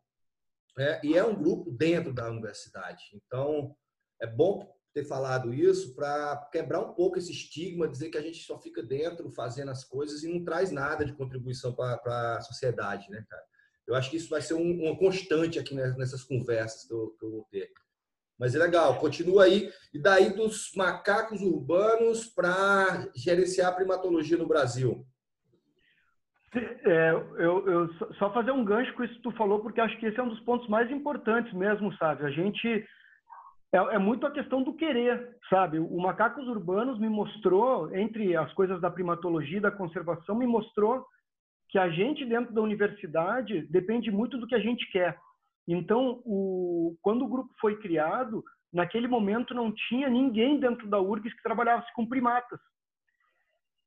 né? 0.76 1.00
e 1.02 1.16
é 1.16 1.24
um 1.24 1.34
grupo 1.34 1.72
dentro 1.72 2.12
da 2.12 2.30
universidade. 2.30 3.02
Então, 3.14 3.74
é 4.20 4.26
bom 4.26 4.72
ter 4.92 5.04
falado 5.04 5.52
isso 5.54 5.94
para 5.94 6.48
quebrar 6.52 6.80
um 6.80 6.94
pouco 6.94 7.18
esse 7.18 7.32
estigma, 7.32 7.88
dizer 7.88 8.10
que 8.10 8.18
a 8.18 8.22
gente 8.22 8.42
só 8.44 8.60
fica 8.60 8.82
dentro 8.82 9.30
fazendo 9.30 9.70
as 9.70 9.84
coisas 9.84 10.22
e 10.22 10.28
não 10.28 10.44
traz 10.44 10.70
nada 10.70 11.04
de 11.04 11.14
contribuição 11.14 11.74
para 11.74 12.36
a 12.36 12.40
sociedade, 12.40 13.08
né, 13.10 13.24
cara? 13.28 13.49
Eu 13.90 13.96
acho 13.96 14.08
que 14.08 14.16
isso 14.16 14.30
vai 14.30 14.40
ser 14.40 14.54
um, 14.54 14.84
uma 14.84 14.96
constante 14.96 15.58
aqui 15.58 15.74
nessas 15.74 16.22
conversas 16.22 16.86
que 16.86 16.94
eu, 16.94 17.14
que 17.18 17.24
eu 17.24 17.30
vou 17.30 17.46
ter. 17.50 17.68
Mas 18.38 18.54
é 18.54 18.58
legal, 18.58 18.98
continua 18.98 19.44
aí. 19.44 19.68
E 19.92 20.00
daí 20.00 20.32
dos 20.32 20.72
macacos 20.76 21.42
urbanos 21.42 22.24
para 22.26 23.08
gerenciar 23.14 23.68
a 23.68 23.74
primatologia 23.74 24.38
no 24.38 24.46
Brasil. 24.46 25.04
É, 26.54 27.10
eu, 27.38 27.68
eu, 27.68 27.94
só 28.14 28.32
fazer 28.32 28.50
um 28.50 28.64
gancho 28.64 28.92
com 28.94 29.04
isso 29.04 29.14
que 29.14 29.22
tu 29.22 29.32
falou, 29.32 29.60
porque 29.60 29.80
acho 29.80 29.98
que 29.98 30.06
esse 30.06 30.18
é 30.18 30.22
um 30.22 30.28
dos 30.28 30.40
pontos 30.40 30.68
mais 30.68 30.90
importantes 30.90 31.52
mesmo, 31.52 31.92
sabe? 31.96 32.24
A 32.24 32.30
gente 32.30 32.84
é, 33.72 33.76
é, 33.76 33.98
muito 33.98 34.26
a 34.26 34.30
questão 34.30 34.62
do 34.62 34.74
querer, 34.74 35.36
sabe? 35.48 35.78
O 35.78 36.00
Macacos 36.00 36.46
Urbanos 36.48 36.98
me 36.98 37.08
mostrou, 37.08 37.94
entre 37.94 38.36
as 38.36 38.52
coisas 38.54 38.80
da 38.80 38.90
primatologia 38.90 39.58
e 39.58 39.62
da 39.62 39.70
conservação, 39.70 40.34
me 40.34 40.46
mostrou 40.46 41.04
que 41.70 41.78
a 41.78 41.88
gente 41.88 42.24
dentro 42.24 42.52
da 42.52 42.60
universidade 42.60 43.62
depende 43.70 44.10
muito 44.10 44.36
do 44.36 44.46
que 44.46 44.54
a 44.54 44.60
gente 44.60 44.90
quer. 44.90 45.16
Então, 45.66 46.20
o, 46.24 46.96
quando 47.00 47.24
o 47.24 47.28
grupo 47.28 47.50
foi 47.60 47.76
criado, 47.76 48.42
naquele 48.72 49.06
momento 49.06 49.54
não 49.54 49.72
tinha 49.88 50.08
ninguém 50.08 50.58
dentro 50.58 50.88
da 50.88 51.00
URGS 51.00 51.32
que 51.34 51.42
trabalhasse 51.42 51.92
com 51.94 52.06
primatas. 52.06 52.58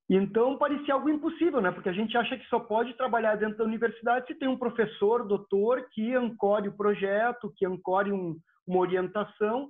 Então, 0.10 0.58
parecia 0.58 0.94
algo 0.94 1.10
impossível, 1.10 1.62
né? 1.62 1.72
Porque 1.72 1.90
a 1.90 1.94
gente 1.94 2.16
acha 2.18 2.38
que 2.38 2.46
só 2.48 2.60
pode 2.60 2.94
trabalhar 2.94 3.36
dentro 3.36 3.58
da 3.58 3.64
universidade 3.64 4.28
se 4.28 4.36
tem 4.36 4.48
um 4.48 4.58
professor, 4.58 5.26
doutor, 5.26 5.88
que 5.92 6.14
ancore 6.14 6.70
o 6.70 6.78
projeto, 6.78 7.54
que 7.58 7.66
ancore 7.66 8.12
um, 8.12 8.38
uma 8.68 8.80
orientação. 8.80 9.70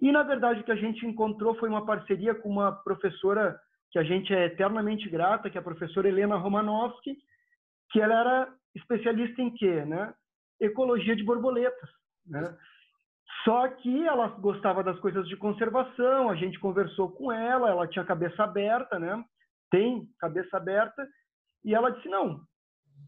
E, 0.00 0.12
na 0.12 0.22
verdade, 0.22 0.60
o 0.60 0.64
que 0.64 0.72
a 0.72 0.76
gente 0.76 1.04
encontrou 1.06 1.54
foi 1.56 1.68
uma 1.68 1.84
parceria 1.84 2.34
com 2.34 2.48
uma 2.48 2.72
professora 2.72 3.58
que 3.90 3.98
a 3.98 4.04
gente 4.04 4.32
é 4.32 4.46
eternamente 4.46 5.08
grata, 5.08 5.50
que 5.50 5.58
é 5.58 5.60
a 5.60 5.64
professora 5.64 6.08
Helena 6.08 6.36
Romanowski, 6.36 7.16
que 7.90 8.00
ela 8.00 8.14
era 8.20 8.54
especialista 8.74 9.42
em 9.42 9.52
quê? 9.54 9.84
Né? 9.84 10.14
ecologia 10.60 11.16
de 11.16 11.24
borboletas. 11.24 11.90
Né? 12.26 12.56
Só 13.44 13.66
que 13.68 14.06
ela 14.06 14.28
gostava 14.28 14.84
das 14.84 14.98
coisas 15.00 15.26
de 15.26 15.36
conservação, 15.36 16.28
a 16.28 16.34
gente 16.34 16.60
conversou 16.60 17.10
com 17.10 17.32
ela, 17.32 17.70
ela 17.70 17.88
tinha 17.88 18.04
cabeça 18.04 18.44
aberta, 18.44 18.98
né? 18.98 19.24
Tem 19.70 20.06
cabeça 20.18 20.56
aberta, 20.56 21.08
e 21.64 21.74
ela 21.74 21.90
disse: 21.90 22.08
não, 22.08 22.40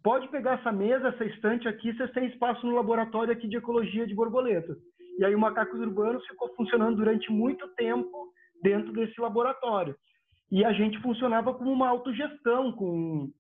pode 0.03 0.29
pegar 0.29 0.53
essa 0.53 0.73
mesa, 0.73 1.09
essa 1.09 1.25
estante 1.25 1.69
aqui, 1.69 1.93
vocês 1.93 2.11
têm 2.13 2.27
espaço 2.27 2.65
no 2.67 2.75
laboratório 2.75 3.33
aqui 3.33 3.47
de 3.47 3.57
ecologia 3.57 4.07
de 4.07 4.15
borboletas. 4.15 4.79
E 5.19 5.25
aí 5.25 5.35
o 5.35 5.39
Macacos 5.39 5.79
Urbanos 5.79 6.27
ficou 6.27 6.49
funcionando 6.55 6.97
durante 6.97 7.31
muito 7.31 7.69
tempo 7.75 8.33
dentro 8.63 8.93
desse 8.93 9.21
laboratório. 9.21 9.95
E 10.51 10.65
a 10.65 10.73
gente 10.73 11.01
funcionava 11.03 11.53
como 11.53 11.71
uma 11.71 11.89
autogestão, 11.89 12.73
com 12.73 13.31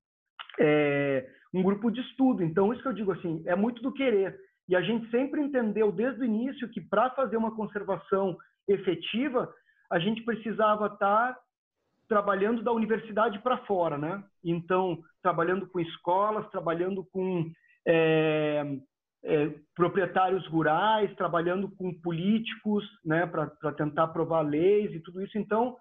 é, 0.59 1.27
um 1.53 1.63
grupo 1.63 1.91
de 1.91 2.01
estudo. 2.01 2.43
Então, 2.43 2.73
isso 2.73 2.83
que 2.83 2.89
eu 2.89 2.93
digo 2.93 3.13
assim, 3.13 3.43
é 3.47 3.55
muito 3.55 3.83
do 3.83 3.93
querer. 3.93 4.39
E 4.69 4.77
a 4.77 4.81
gente 4.81 5.11
sempre 5.11 5.41
entendeu 5.41 5.93
desde 5.93 6.21
o 6.21 6.25
início 6.25 6.69
que 6.69 6.81
para 6.81 7.11
fazer 7.11 7.37
uma 7.37 7.55
conservação 7.55 8.37
efetiva, 8.69 9.53
a 9.91 9.99
gente 9.99 10.23
precisava 10.23 10.87
estar 10.87 11.35
tá 11.35 11.39
trabalhando 12.09 12.63
da 12.63 12.73
universidade 12.73 13.39
para 13.41 13.59
fora, 13.59 13.99
né? 13.99 14.23
Então, 14.45 14.99
trabalhando 15.23 15.67
com 15.67 15.81
escolas, 15.81 16.49
trabalhando 16.51 17.05
com 17.13 17.51
é, 17.87 18.79
é, 19.25 19.51
proprietários 19.75 20.47
rurais, 20.47 21.15
trabalhando 21.15 21.71
com 21.77 21.93
políticos, 22.01 22.85
né, 23.05 23.27
para 23.27 23.73
tentar 23.73 24.05
aprovar 24.05 24.43
leis 24.43 24.93
e 24.93 25.01
tudo 25.01 25.23
isso. 25.23 25.39
Então, 25.39 25.77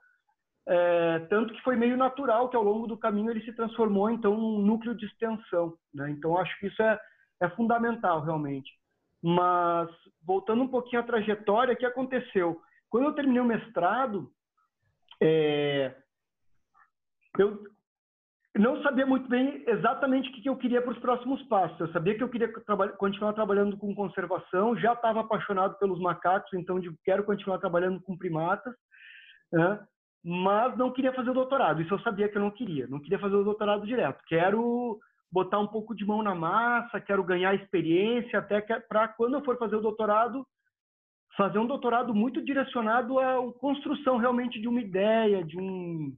é, 0.68 1.20
tanto 1.30 1.54
que 1.54 1.62
foi 1.62 1.76
meio 1.76 1.98
natural 1.98 2.50
que 2.50 2.56
ao 2.56 2.64
longo 2.64 2.88
do 2.88 2.98
caminho 2.98 3.32
ele 3.32 3.44
se 3.44 3.54
transformou 3.54 4.10
então 4.10 4.36
num 4.38 4.60
núcleo 4.60 4.96
de 4.96 5.06
extensão. 5.06 5.76
Né? 5.94 6.12
Então 6.12 6.38
acho 6.38 6.58
que 6.60 6.68
isso 6.68 6.82
é, 6.82 7.00
é 7.42 7.50
fundamental 7.50 8.22
realmente. 8.22 8.72
Mas 9.24 9.90
voltando 10.26 10.64
um 10.64 10.68
pouquinho 10.68 11.02
à 11.02 11.06
trajetória, 11.06 11.74
o 11.74 11.78
que 11.78 11.86
aconteceu? 11.86 12.62
Quando 12.90 13.06
eu 13.06 13.14
terminei 13.14 13.42
o 13.42 13.46
mestrado, 13.46 14.32
é, 15.22 15.96
eu 17.38 17.64
não 18.58 18.82
sabia 18.84 19.06
muito 19.06 19.30
bem 19.30 19.64
exatamente 19.68 20.30
o 20.30 20.34
que 20.34 20.50
eu 20.50 20.58
queria 20.58 20.82
para 20.82 20.92
os 20.92 21.00
próximos 21.00 21.42
passos. 21.44 21.80
Eu 21.80 21.92
sabia 21.92 22.16
que 22.16 22.24
eu 22.24 22.30
queria 22.30 22.52
continuar 22.98 23.34
trabalhando 23.34 23.78
com 23.78 23.96
conservação, 23.96 24.76
já 24.78 24.94
estava 24.94 25.22
apaixonado 25.22 25.78
pelos 25.78 26.00
macacos, 26.00 26.52
então 26.54 26.80
quero 27.06 27.24
continuar 27.24 27.60
trabalhando 27.60 28.02
com 28.02 28.18
primatas. 28.18 28.74
Né? 29.54 29.80
Mas 30.24 30.78
não 30.78 30.92
queria 30.92 31.14
fazer 31.14 31.30
o 31.32 31.34
doutorado. 31.34 31.82
Isso 31.82 31.94
eu 31.94 32.00
sabia 32.00 32.30
que 32.30 32.38
eu 32.38 32.42
não 32.42 32.52
queria. 32.52 32.88
Não 32.88 33.00
queria 33.00 33.20
fazer 33.20 33.36
o 33.36 33.44
doutorado 33.44 33.86
direto. 33.86 34.24
Quero 34.28 35.00
botar 35.32 35.60
um 35.60 35.68
pouco 35.68 35.96
de 35.96 36.06
mão 36.06 36.22
na 36.22 36.36
massa, 36.36 37.00
quero 37.00 37.24
ganhar 37.24 37.56
experiência, 37.56 38.38
até 38.38 38.62
para 38.62 39.08
quando 39.08 39.36
eu 39.36 39.44
for 39.44 39.58
fazer 39.58 39.78
o 39.78 39.82
doutorado, 39.82 40.46
fazer 41.38 41.58
um 41.58 41.66
doutorado 41.66 42.14
muito 42.14 42.42
direcionado 42.44 43.18
à 43.18 43.54
construção 43.54 44.18
realmente 44.18 44.60
de 44.60 44.68
uma 44.68 44.82
ideia, 44.82 45.44
de 45.44 45.58
um 45.58 46.14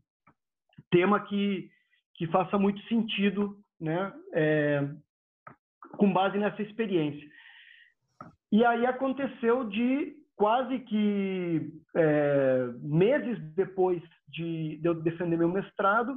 tema 0.90 1.20
que, 1.20 1.70
que 2.16 2.26
faça 2.28 2.58
muito 2.58 2.82
sentido, 2.88 3.58
né? 3.80 4.12
É, 4.34 4.90
com 5.98 6.12
base 6.12 6.38
nessa 6.40 6.62
experiência. 6.62 7.28
E 8.52 8.66
aí 8.66 8.86
aconteceu 8.86 9.64
de 9.66 10.16
quase 10.36 10.80
que 10.80 11.72
é, 11.96 12.70
meses 12.82 13.38
depois 13.56 14.02
de, 14.28 14.78
de, 14.78 14.88
eu 14.88 14.96
defender 14.96 15.38
meu 15.38 15.50
mestrado, 15.50 16.16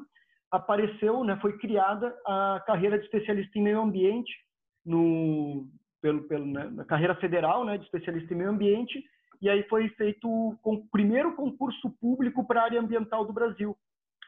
apareceu, 0.51 1.23
né, 1.25 1.39
foi 1.41 1.59
criada 1.59 2.15
a 2.27 2.63
carreira 2.67 2.99
de 2.99 3.05
especialista 3.05 3.59
em 3.59 3.63
meio 3.63 3.81
ambiente 3.81 4.33
no 4.85 5.69
pelo, 6.01 6.23
pelo 6.25 6.47
né, 6.47 6.71
na 6.71 6.85
carreira 6.85 7.15
federal, 7.17 7.65
né, 7.65 7.79
de 7.79 7.85
especialista 7.85 8.33
em 8.33 8.37
meio 8.37 8.51
ambiente, 8.51 9.03
e 9.41 9.51
aí 9.51 9.63
foi 9.65 9.89
feito 9.91 10.29
o 10.63 10.87
primeiro 10.91 11.35
concurso 11.35 11.91
público 12.01 12.47
para 12.47 12.61
a 12.61 12.65
área 12.65 12.81
ambiental 12.81 13.25
do 13.25 13.33
Brasil, 13.33 13.77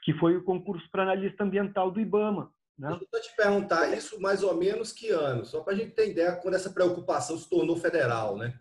que 0.03 0.13
foi 0.15 0.37
o 0.37 0.45
concurso 0.45 0.89
para 0.91 1.05
analista 1.05 1.45
ambiental 1.45 1.91
do 1.91 2.01
IBAMA. 2.01 2.53
Né? 2.79 2.97
Te 3.21 3.37
perguntar, 3.37 3.93
isso 3.97 4.21
mais 4.21 4.43
ou 4.43 4.57
menos 4.57 4.93
que 4.93 5.11
ano? 5.11 5.45
Só 5.45 5.63
para 5.63 5.73
a 5.73 5.77
gente 5.77 5.93
ter 5.93 6.11
ideia 6.11 6.37
quando 6.37 6.55
essa 6.55 6.71
preocupação 6.71 7.37
se 7.37 7.49
tornou 7.49 7.77
federal, 7.77 8.37
né? 8.37 8.59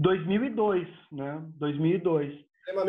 2002, 0.00 0.88
né? 1.12 1.42
2002. 1.58 2.44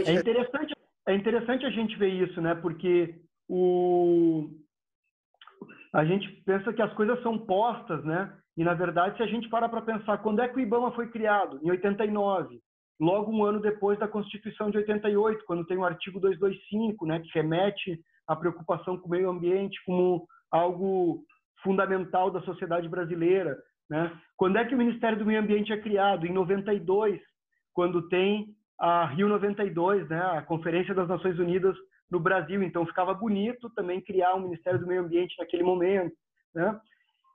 É 0.08 0.14
interessante, 0.14 0.76
é 1.08 1.16
interessante 1.16 1.66
a 1.66 1.70
gente 1.70 1.98
ver 1.98 2.08
isso, 2.08 2.42
né? 2.42 2.56
Porque 2.56 3.16
o 3.50 4.50
a 5.94 6.06
gente 6.06 6.32
pensa 6.46 6.72
que 6.72 6.82
as 6.82 6.94
coisas 6.94 7.22
são 7.22 7.38
postas, 7.38 8.02
né? 8.06 8.34
E 8.56 8.64
na 8.64 8.74
verdade, 8.74 9.18
se 9.18 9.24
a 9.24 9.28
gente 9.28 9.50
para 9.50 9.68
para 9.68 9.82
pensar 9.82 10.20
quando 10.20 10.42
é 10.42 10.48
que 10.48 10.56
o 10.56 10.60
IBAMA 10.62 10.92
foi 10.94 11.10
criado, 11.10 11.60
em 11.62 11.70
89, 11.70 12.62
logo 13.00 13.30
um 13.30 13.44
ano 13.44 13.60
depois 13.60 14.00
da 14.00 14.08
Constituição 14.08 14.72
de 14.72 14.78
88, 14.78 15.44
quando 15.46 15.66
tem 15.66 15.78
o 15.78 15.84
artigo 15.84 16.18
225, 16.18 17.06
né, 17.06 17.20
que 17.20 17.30
remete 17.34 18.00
à 18.26 18.36
preocupação 18.38 18.98
com 18.98 19.08
o 19.08 19.12
meio 19.12 19.30
ambiente 19.30 19.78
como 19.86 20.26
algo 20.50 21.26
fundamental 21.62 22.32
da 22.32 22.42
sociedade 22.42 22.88
brasileira, 22.88 23.58
né? 23.92 24.10
Quando 24.38 24.58
é 24.58 24.64
que 24.64 24.74
o 24.74 24.78
Ministério 24.78 25.20
do 25.20 25.26
Meio 25.26 25.42
Ambiente 25.42 25.74
é 25.74 25.78
criado? 25.78 26.26
Em 26.26 26.32
92, 26.32 27.20
quando 27.74 28.08
tem 28.08 28.48
a 28.80 29.06
Rio 29.06 29.28
92, 29.28 30.08
né, 30.08 30.20
a 30.20 30.42
Conferência 30.42 30.96
das 30.96 31.10
Nações 31.10 31.38
Unidas 31.38 31.76
no 32.10 32.20
Brasil. 32.20 32.64
Então 32.64 32.86
ficava 32.86 33.14
bonito 33.14 33.70
também 33.76 34.02
criar 34.02 34.34
um 34.34 34.44
Ministério 34.44 34.80
do 34.80 34.88
Meio 34.88 35.02
Ambiente 35.02 35.36
naquele 35.38 35.62
momento, 35.64 36.16
né? 36.56 36.80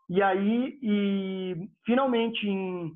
E 0.08 0.22
aí, 0.22 0.78
e 0.82 1.68
finalmente 1.84 2.48
em, 2.48 2.92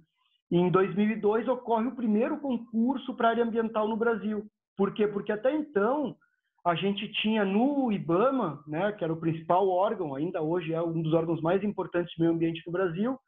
em 0.50 0.70
2002 0.70 1.46
ocorre 1.48 1.88
o 1.88 1.96
primeiro 1.96 2.38
concurso 2.38 3.14
para 3.14 3.28
área 3.28 3.44
ambiental 3.44 3.86
no 3.88 3.96
Brasil. 3.96 4.46
Por 4.76 4.94
quê? 4.94 5.06
Porque 5.06 5.32
até 5.32 5.54
então 5.54 6.16
a 6.64 6.74
gente 6.74 7.10
tinha 7.20 7.44
no 7.44 7.92
IBAMA, 7.92 8.62
né, 8.66 8.92
que 8.92 9.04
era 9.04 9.12
o 9.12 9.20
principal 9.20 9.68
órgão, 9.68 10.14
ainda 10.14 10.40
hoje 10.40 10.72
é 10.72 10.80
um 10.80 11.02
dos 11.02 11.12
órgãos 11.12 11.40
mais 11.40 11.62
importantes 11.62 12.14
do 12.16 12.20
meio 12.20 12.32
ambiente 12.32 12.62
no 12.66 12.72
Brasil, 12.72 13.18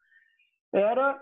era 0.73 1.21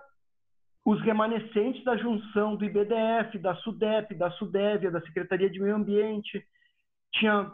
os 0.85 0.99
remanescentes 1.01 1.83
da 1.83 1.95
junção 1.97 2.55
do 2.55 2.65
IBDF, 2.65 3.37
da 3.37 3.55
SUDEP, 3.57 4.15
da 4.15 4.31
SUDEVIA, 4.31 4.89
da 4.89 5.01
Secretaria 5.01 5.49
de 5.49 5.59
Meio 5.59 5.75
Ambiente. 5.75 6.43
Tinha 7.13 7.51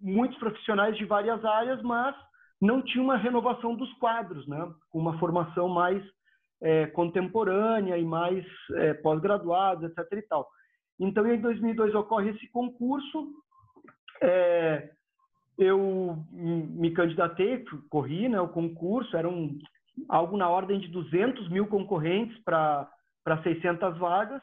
muitos 0.00 0.38
profissionais 0.38 0.96
de 0.96 1.04
várias 1.04 1.44
áreas, 1.44 1.80
mas 1.82 2.16
não 2.60 2.82
tinha 2.82 3.02
uma 3.02 3.16
renovação 3.16 3.76
dos 3.76 3.92
quadros, 3.94 4.46
né? 4.48 4.72
uma 4.92 5.18
formação 5.18 5.68
mais 5.68 6.02
é, 6.60 6.86
contemporânea 6.86 7.96
e 7.98 8.04
mais 8.04 8.44
é, 8.76 8.94
pós-graduados, 8.94 9.84
etc. 9.84 10.12
E 10.12 10.22
tal. 10.22 10.48
Então, 10.98 11.26
em 11.26 11.40
2002 11.40 11.94
ocorre 11.94 12.30
esse 12.30 12.48
concurso. 12.50 13.32
É, 14.22 14.90
eu 15.58 16.24
me 16.32 16.90
candidatei, 16.92 17.64
corri 17.88 18.28
né, 18.28 18.40
o 18.40 18.48
concurso, 18.48 19.16
eram 19.16 19.56
algo 20.08 20.36
na 20.36 20.48
ordem 20.48 20.80
de 20.80 20.88
200 20.88 21.48
mil 21.48 21.66
concorrentes 21.66 22.36
para 22.44 22.88
600 23.42 23.98
vagas. 23.98 24.42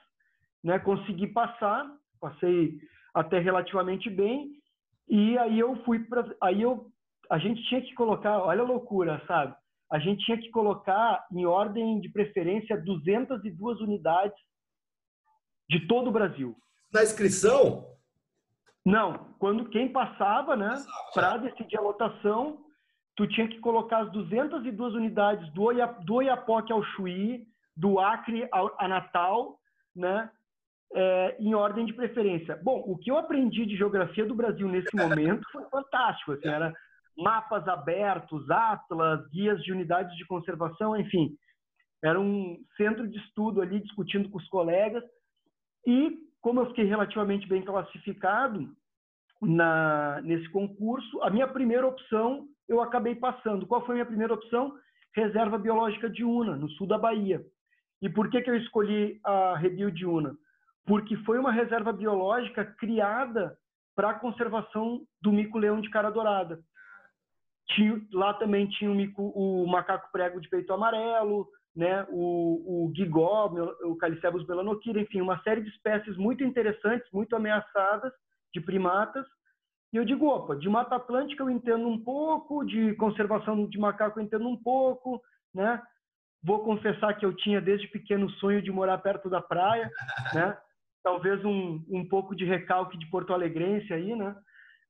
Né, 0.64 0.78
consegui 0.78 1.26
passar, 1.26 1.90
passei 2.20 2.78
até 3.16 3.40
relativamente 3.40 4.12
bem, 4.12 4.52
e 5.10 5.36
aí 5.40 5.60
eu 5.60 5.76
fui 5.84 6.00
para. 6.00 6.24
Aí 6.40 6.62
eu 6.62 6.92
a 7.32 7.38
gente 7.38 7.64
tinha 7.64 7.82
que 7.82 7.94
colocar, 7.94 8.40
olha 8.40 8.62
a 8.62 8.66
loucura, 8.66 9.24
sabe? 9.26 9.56
A 9.90 9.98
gente 10.00 10.24
tinha 10.26 10.38
que 10.38 10.50
colocar 10.50 11.26
em 11.32 11.46
ordem 11.46 12.02
de 12.02 12.10
preferência 12.10 12.82
202 12.82 13.80
unidades 13.80 14.38
de 15.70 15.88
todo 15.88 16.10
o 16.10 16.12
Brasil. 16.12 16.56
Na 16.94 17.04
inscrição? 17.04 17.88
Não, 18.86 19.34
quando 19.40 19.70
quem 19.70 19.92
passava, 19.92 20.58
né, 20.58 20.76
para 21.14 21.38
decidir 21.38 21.78
a 21.78 21.82
lotação, 21.82 22.66
tu 23.22 23.28
tinha 23.28 23.48
que 23.48 23.60
colocar 23.60 24.00
as 24.00 24.12
202 24.12 24.96
unidades 24.96 25.48
do, 25.54 25.62
Oia, 25.62 25.86
do 25.86 26.16
Oiapoque 26.16 26.74
ao 26.74 26.84
Chuí, 26.84 27.46
do 27.78 28.00
Acre 28.00 28.48
ao, 28.52 28.76
a 28.80 28.88
Natal, 28.88 29.60
né, 29.96 30.28
é, 30.96 31.38
em 31.40 31.54
ordem 31.54 31.86
de 31.86 31.94
preferência. 31.94 32.60
Bom, 32.64 32.84
o 32.84 32.98
que 32.98 33.12
eu 33.12 33.18
aprendi 33.20 33.64
de 33.68 33.78
geografia 33.78 34.26
do 34.26 34.34
Brasil 34.34 34.68
nesse 34.68 34.96
momento 34.96 35.48
foi 35.52 35.64
fantástico. 35.66 36.32
Assim, 36.32 36.48
era 36.48 36.74
mapas 37.16 37.68
abertos, 37.68 38.50
atlas, 38.50 39.30
guias 39.30 39.62
de 39.62 39.72
unidades 39.72 40.18
de 40.18 40.26
conservação, 40.26 41.00
enfim. 41.00 41.36
Era 42.04 42.20
um 42.20 42.58
centro 42.76 43.08
de 43.08 43.20
estudo 43.20 43.62
ali, 43.62 43.82
discutindo 43.82 44.30
com 44.30 44.40
os 44.40 44.48
colegas. 44.48 45.04
E, 45.86 46.18
como 46.42 46.62
eu 46.62 46.68
fiquei 46.70 46.86
relativamente 46.86 47.48
bem 47.48 47.62
classificado 47.62 48.68
na, 49.40 50.22
nesse 50.24 50.50
concurso, 50.50 51.22
a 51.22 51.30
minha 51.30 51.48
primeira 51.48 51.86
opção 51.86 52.48
eu 52.72 52.82
acabei 52.82 53.16
passando. 53.16 53.68
Qual 53.68 53.86
foi 53.86 53.96
a 53.96 53.98
minha 53.98 54.06
primeira 54.06 54.34
opção? 54.34 54.74
Reserva 55.14 55.58
Biológica 55.58 56.10
de 56.10 56.24
Una, 56.24 56.56
no 56.56 56.70
sul 56.70 56.88
da 56.88 56.98
Bahia. 56.98 57.46
E 58.02 58.10
por 58.10 58.30
que, 58.30 58.42
que 58.42 58.50
eu 58.50 58.56
escolhi 58.56 59.20
a 59.26 59.58
Rebio 59.58 59.92
de 59.92 60.06
Una? 60.06 60.34
Porque 60.86 61.18
foi 61.18 61.38
uma 61.38 61.52
reserva 61.52 61.92
biológica 61.92 62.64
criada 62.66 63.58
para 63.94 64.12
a 64.12 64.20
conservação 64.20 65.02
do 65.22 65.34
mico-leão 65.34 65.82
de 65.82 65.90
cara 65.90 66.10
dourada. 66.10 66.60
Tinha, 67.72 68.02
lá 68.14 68.34
também 68.34 68.68
tinha 68.68 68.90
o, 68.90 68.96
mico, 68.96 69.22
o, 69.36 69.68
macaco 69.68 70.10
prego 70.12 70.40
de 70.40 70.50
peito 70.50 70.74
amarelo, 70.74 71.48
né, 71.76 72.06
o, 72.10 72.88
o 72.88 72.94
gigó, 72.96 73.54
o 73.84 73.96
Calicebus 73.98 74.48
melanoquira, 74.48 75.00
enfim, 75.00 75.22
uma 75.22 75.42
série 75.44 75.62
de 75.62 75.70
espécies 75.70 76.18
muito 76.18 76.44
interessantes, 76.44 77.10
muito 77.12 77.36
ameaçadas 77.36 78.12
de 78.54 78.62
primatas. 78.62 79.26
E 79.92 79.98
eu 79.98 80.06
digo, 80.06 80.28
opa, 80.28 80.56
de 80.56 80.70
Mata 80.70 80.96
Atlântica 80.96 81.44
eu 81.44 81.50
entendo 81.50 81.88
um 81.88 82.02
pouco, 82.02 82.64
de 82.64 82.94
conservação 82.96 83.68
de 83.68 83.78
macaco 83.78 84.20
eu 84.20 84.24
entendo 84.24 84.48
um 84.48 84.56
pouco, 84.56 85.22
né? 85.54 85.82
Vou 86.44 86.64
confessar 86.64 87.14
que 87.14 87.26
eu 87.26 87.36
tinha 87.36 87.62
desde 87.62 87.88
pequeno 87.88 88.30
sonho 88.32 88.62
de 88.62 88.72
morar 88.72 88.98
perto 89.00 89.30
da 89.30 89.42
praia, 89.42 89.92
né? 90.34 90.58
Talvez 91.04 91.44
um, 91.44 91.84
um 91.90 92.08
pouco 92.08 92.36
de 92.36 92.46
recalque 92.46 92.98
de 92.98 93.06
Porto 93.08 93.34
Alegrense 93.34 93.94
aí, 93.94 94.16
né? 94.16 94.36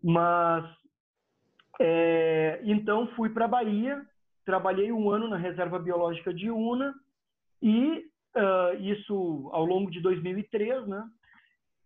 Mas 0.04 0.66
é, 1.80 2.60
então 2.64 3.08
fui 3.16 3.30
para 3.30 3.46
a 3.46 3.48
Bahia, 3.48 4.06
trabalhei 4.46 4.92
um 4.92 5.10
ano 5.10 5.28
na 5.28 5.38
Reserva 5.38 5.80
Biológica 5.80 6.34
de 6.34 6.52
Una 6.52 6.94
e 7.62 8.06
uh, 8.36 8.76
isso 8.80 9.50
ao 9.52 9.66
longo 9.66 9.90
de 9.90 10.00
2003, 10.00 10.88
né? 10.88 11.04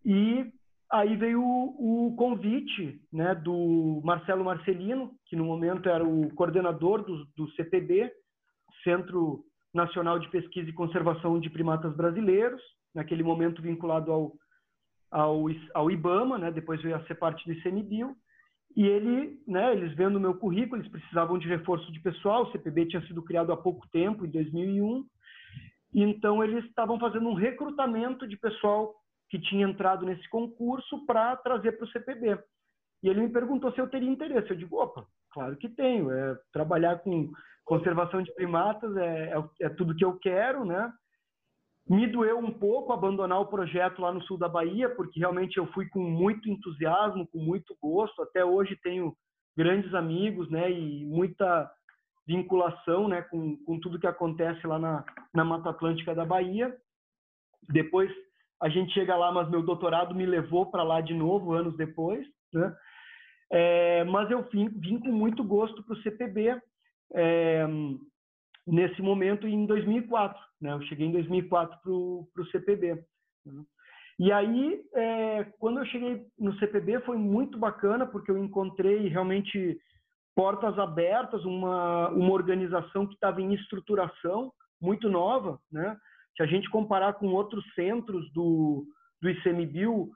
E 0.04 0.52
aí 0.96 1.16
veio 1.16 1.42
o, 1.42 2.08
o, 2.08 2.16
convite, 2.16 3.02
né, 3.12 3.36
do 3.36 4.02
Marcelo 4.04 4.44
Marcelino, 4.44 5.12
que 5.26 5.36
no 5.36 5.46
momento 5.46 5.90
era 5.90 6.04
o 6.04 6.34
coordenador 6.36 7.04
do, 7.04 7.26
do 7.36 7.50
CPB, 7.52 8.12
Centro 8.84 9.44
Nacional 9.74 10.20
de 10.20 10.30
Pesquisa 10.30 10.70
e 10.70 10.74
Conservação 10.74 11.40
de 11.40 11.50
Primatas 11.50 11.96
Brasileiros, 11.96 12.62
naquele 12.94 13.24
momento 13.24 13.62
vinculado 13.62 14.12
ao, 14.12 14.34
ao, 15.12 15.46
ao 15.74 15.92
IBAMA, 15.92 16.38
né? 16.38 16.52
Depois 16.52 16.82
veio 16.82 16.96
a 16.96 17.04
ser 17.06 17.16
parte 17.16 17.46
do 17.46 17.54
ICMBio. 17.54 18.16
E 18.76 18.86
ele, 18.86 19.40
né, 19.48 19.74
eles 19.74 19.96
vendo 19.96 20.18
o 20.18 20.20
meu 20.20 20.36
currículo, 20.36 20.82
eles 20.82 20.92
precisavam 20.92 21.38
de 21.38 21.48
reforço 21.48 21.92
de 21.92 22.00
pessoal, 22.02 22.44
o 22.44 22.52
CPB 22.52 22.88
tinha 22.88 23.06
sido 23.08 23.22
criado 23.22 23.52
há 23.52 23.58
pouco 23.58 23.88
tempo, 23.90 24.26
em 24.26 24.30
2001, 24.30 25.06
então 25.94 26.44
eles 26.44 26.66
estavam 26.66 27.00
fazendo 27.00 27.30
um 27.30 27.34
recrutamento 27.34 28.28
de 28.28 28.36
pessoal 28.38 28.94
que 29.30 29.40
tinha 29.40 29.68
entrado 29.68 30.06
nesse 30.06 30.28
concurso 30.30 31.06
para 31.06 31.36
trazer 31.38 31.74
para 31.74 31.86
o 31.86 31.90
CPB. 31.90 32.40
E 33.04 33.10
ele 33.10 33.22
me 33.22 33.30
perguntou 33.30 33.72
se 33.72 33.80
eu 33.80 33.90
teria 33.90 34.10
interesse. 34.10 34.50
Eu 34.50 34.58
digo, 34.58 34.78
opa, 34.78 35.06
claro 35.32 35.56
que 35.58 35.70
tenho. 35.70 36.12
É, 36.12 36.38
trabalhar 36.52 37.00
com 37.00 37.32
conservação 37.64 38.22
de 38.22 38.34
primatas 38.34 38.96
é, 38.98 39.34
é, 39.34 39.66
é 39.66 39.70
tudo 39.70 39.96
que 39.96 40.06
eu 40.06 40.18
quero, 40.18 40.66
né? 40.66 40.92
Me 41.88 42.08
doeu 42.08 42.40
um 42.40 42.52
pouco 42.52 42.94
abandonar 42.94 43.40
o 43.40 43.48
projeto 43.48 44.02
lá 44.02 44.12
no 44.12 44.22
sul 44.24 44.40
da 44.40 44.50
Bahia, 44.50 44.90
porque 44.90 45.20
realmente 45.20 45.58
eu 45.58 45.68
fui 45.68 45.88
com 45.90 46.00
muito 46.00 46.50
entusiasmo, 46.50 47.28
com 47.28 47.38
muito 47.38 47.76
gosto. 47.80 48.24
Até 48.24 48.44
hoje 48.44 48.76
tenho 48.82 49.16
grandes 49.56 49.94
amigos, 49.94 50.50
né, 50.50 50.70
e 50.70 51.06
muita 51.06 51.72
vinculação, 52.28 53.08
né, 53.08 53.22
com, 53.22 53.56
com 53.64 53.80
tudo 53.80 54.00
que 54.00 54.08
acontece 54.08 54.66
lá 54.66 54.80
na, 54.80 55.06
na 55.34 55.46
Mata 55.46 55.70
Atlântica 55.70 56.16
da 56.16 56.26
Bahia. 56.26 56.76
Depois 57.70 58.12
a 58.62 58.70
gente 58.70 58.94
chega 58.94 59.16
lá, 59.16 59.32
mas 59.32 59.50
meu 59.50 59.62
doutorado 59.62 60.16
me 60.16 60.26
levou 60.26 60.66
para 60.66 60.84
lá 60.84 61.02
de 61.02 61.14
novo 61.14 61.54
anos 61.54 61.76
depois, 61.76 62.26
né? 62.54 62.76
É, 63.52 64.04
mas 64.06 64.30
eu 64.32 64.42
vim, 64.50 64.70
vim, 64.70 65.00
com 65.00 65.12
muito 65.12 65.44
gosto 65.44 65.84
para 65.84 65.94
o 65.94 66.02
CPB. 66.02 66.60
É, 67.14 67.68
nesse 68.66 69.02
momento 69.02 69.48
em 69.48 69.66
2004. 69.66 70.42
Né? 70.62 70.74
Eu 70.74 70.82
cheguei 70.84 71.08
em 71.08 71.12
2004 71.12 71.80
para 71.82 71.92
o 71.92 72.48
CPB. 72.52 73.04
Né? 73.46 73.64
E 74.18 74.32
aí, 74.32 74.82
é, 74.94 75.44
quando 75.60 75.80
eu 75.80 75.86
cheguei 75.86 76.26
no 76.40 76.58
CPB, 76.58 77.02
foi 77.02 77.18
muito 77.18 77.58
bacana, 77.58 78.06
porque 78.06 78.32
eu 78.32 78.38
encontrei 78.38 79.08
realmente 79.08 79.78
portas 80.36 80.78
abertas, 80.80 81.44
uma, 81.46 82.10
uma 82.10 82.32
organização 82.32 83.06
que 83.06 83.14
estava 83.14 83.42
em 83.42 83.54
estruturação, 83.54 84.52
muito 84.82 85.10
nova. 85.10 85.60
Né? 85.72 85.96
Se 86.36 86.44
a 86.44 86.46
gente 86.46 86.70
comparar 86.70 87.14
com 87.14 87.28
outros 87.28 87.64
centros 87.74 88.32
do, 88.34 88.86
do 89.22 89.30
ICMBio, 89.30 90.10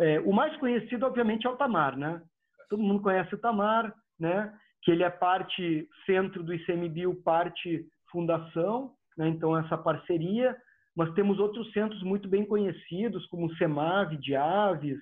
é, 0.00 0.20
o 0.20 0.32
mais 0.32 0.56
conhecido, 0.56 1.06
obviamente, 1.06 1.46
é 1.46 1.50
o 1.50 1.56
Tamar. 1.56 1.96
Né? 1.96 2.22
Todo 2.70 2.82
mundo 2.82 3.02
conhece 3.02 3.34
o 3.34 3.38
Tamar, 3.38 3.92
né? 4.18 4.52
que 4.82 4.90
ele 4.90 5.02
é 5.02 5.10
parte 5.10 5.88
centro 6.06 6.42
do 6.42 6.54
ICMBio, 6.54 7.22
parte 7.22 7.86
fundação, 8.10 8.92
né? 9.16 9.28
então 9.28 9.56
essa 9.56 9.76
parceria, 9.76 10.56
mas 10.96 11.12
temos 11.14 11.38
outros 11.38 11.70
centros 11.72 12.02
muito 12.02 12.28
bem 12.28 12.44
conhecidos, 12.44 13.26
como 13.26 13.46
o 13.46 13.56
CEMAV 13.56 14.16
de 14.16 14.34
Aves, 14.34 14.98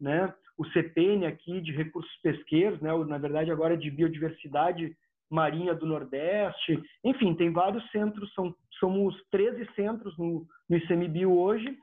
né? 0.00 0.32
o 0.58 0.66
CPN 0.66 1.26
aqui 1.26 1.60
de 1.60 1.72
recursos 1.72 2.14
pesqueiros, 2.22 2.80
né? 2.80 2.92
na 3.06 3.18
verdade 3.18 3.50
agora 3.50 3.74
é 3.74 3.76
de 3.76 3.90
biodiversidade 3.90 4.94
marinha 5.32 5.74
do 5.74 5.86
Nordeste, 5.86 6.80
enfim, 7.02 7.34
tem 7.34 7.50
vários 7.50 7.82
centros, 7.90 8.32
são, 8.34 8.54
somos 8.78 9.16
13 9.30 9.66
centros 9.74 10.16
no, 10.18 10.46
no 10.68 10.76
ICMBio 10.76 11.32
hoje, 11.32 11.74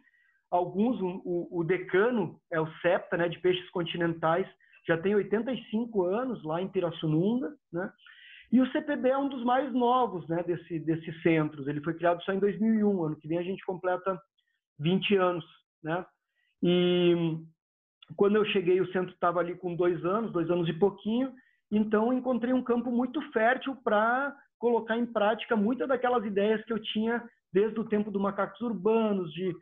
alguns, 0.51 1.01
o, 1.01 1.47
o, 1.51 1.63
decano 1.63 2.39
é 2.51 2.62
o 2.62 2.71
SEPTA, 2.79 3.17
né, 3.17 3.27
de 3.27 3.39
peixes 3.39 3.67
continentais, 3.71 4.47
já 4.88 4.97
tem 4.97 5.15
85 5.15 6.05
anos 6.05 6.43
lá 6.43 6.62
em 6.62 6.67
Pirassununga, 6.67 7.51
né, 7.73 7.91
e 8.51 8.62
o 8.62 8.71
CPB 8.71 9.09
é 9.09 9.17
um 9.17 9.29
dos 9.29 9.43
mais 9.43 9.73
novos 9.73 10.27
né, 10.27 10.43
desse, 10.43 10.79
desses 10.79 11.21
centros, 11.23 11.67
ele 11.67 11.81
foi 11.81 11.95
criado 11.95 12.21
só 12.23 12.31
em 12.31 12.39
2001, 12.39 13.03
ano 13.03 13.15
que 13.15 13.27
vem 13.27 13.39
a 13.39 13.43
gente 13.43 13.65
completa 13.65 14.19
20 14.77 15.15
anos, 15.15 15.45
né, 15.83 16.05
e 16.62 17.35
quando 18.15 18.35
eu 18.35 18.45
cheguei 18.45 18.79
o 18.79 18.91
centro 18.91 19.12
estava 19.12 19.39
ali 19.39 19.55
com 19.55 19.75
dois 19.75 20.05
anos, 20.05 20.31
dois 20.31 20.49
anos 20.51 20.69
e 20.69 20.73
pouquinho, 20.73 21.33
então 21.71 22.13
encontrei 22.13 22.53
um 22.53 22.63
campo 22.63 22.91
muito 22.91 23.21
fértil 23.32 23.75
para 23.84 24.36
colocar 24.58 24.97
em 24.97 25.05
prática 25.05 25.55
muitas 25.55 25.88
daquelas 25.88 26.25
ideias 26.25 26.63
que 26.65 26.73
eu 26.73 26.82
tinha 26.82 27.23
desde 27.51 27.79
o 27.79 27.86
tempo 27.86 28.12
do 28.12 28.19
macacos 28.19 28.60
urbanos, 28.62 29.32
de 29.34 29.55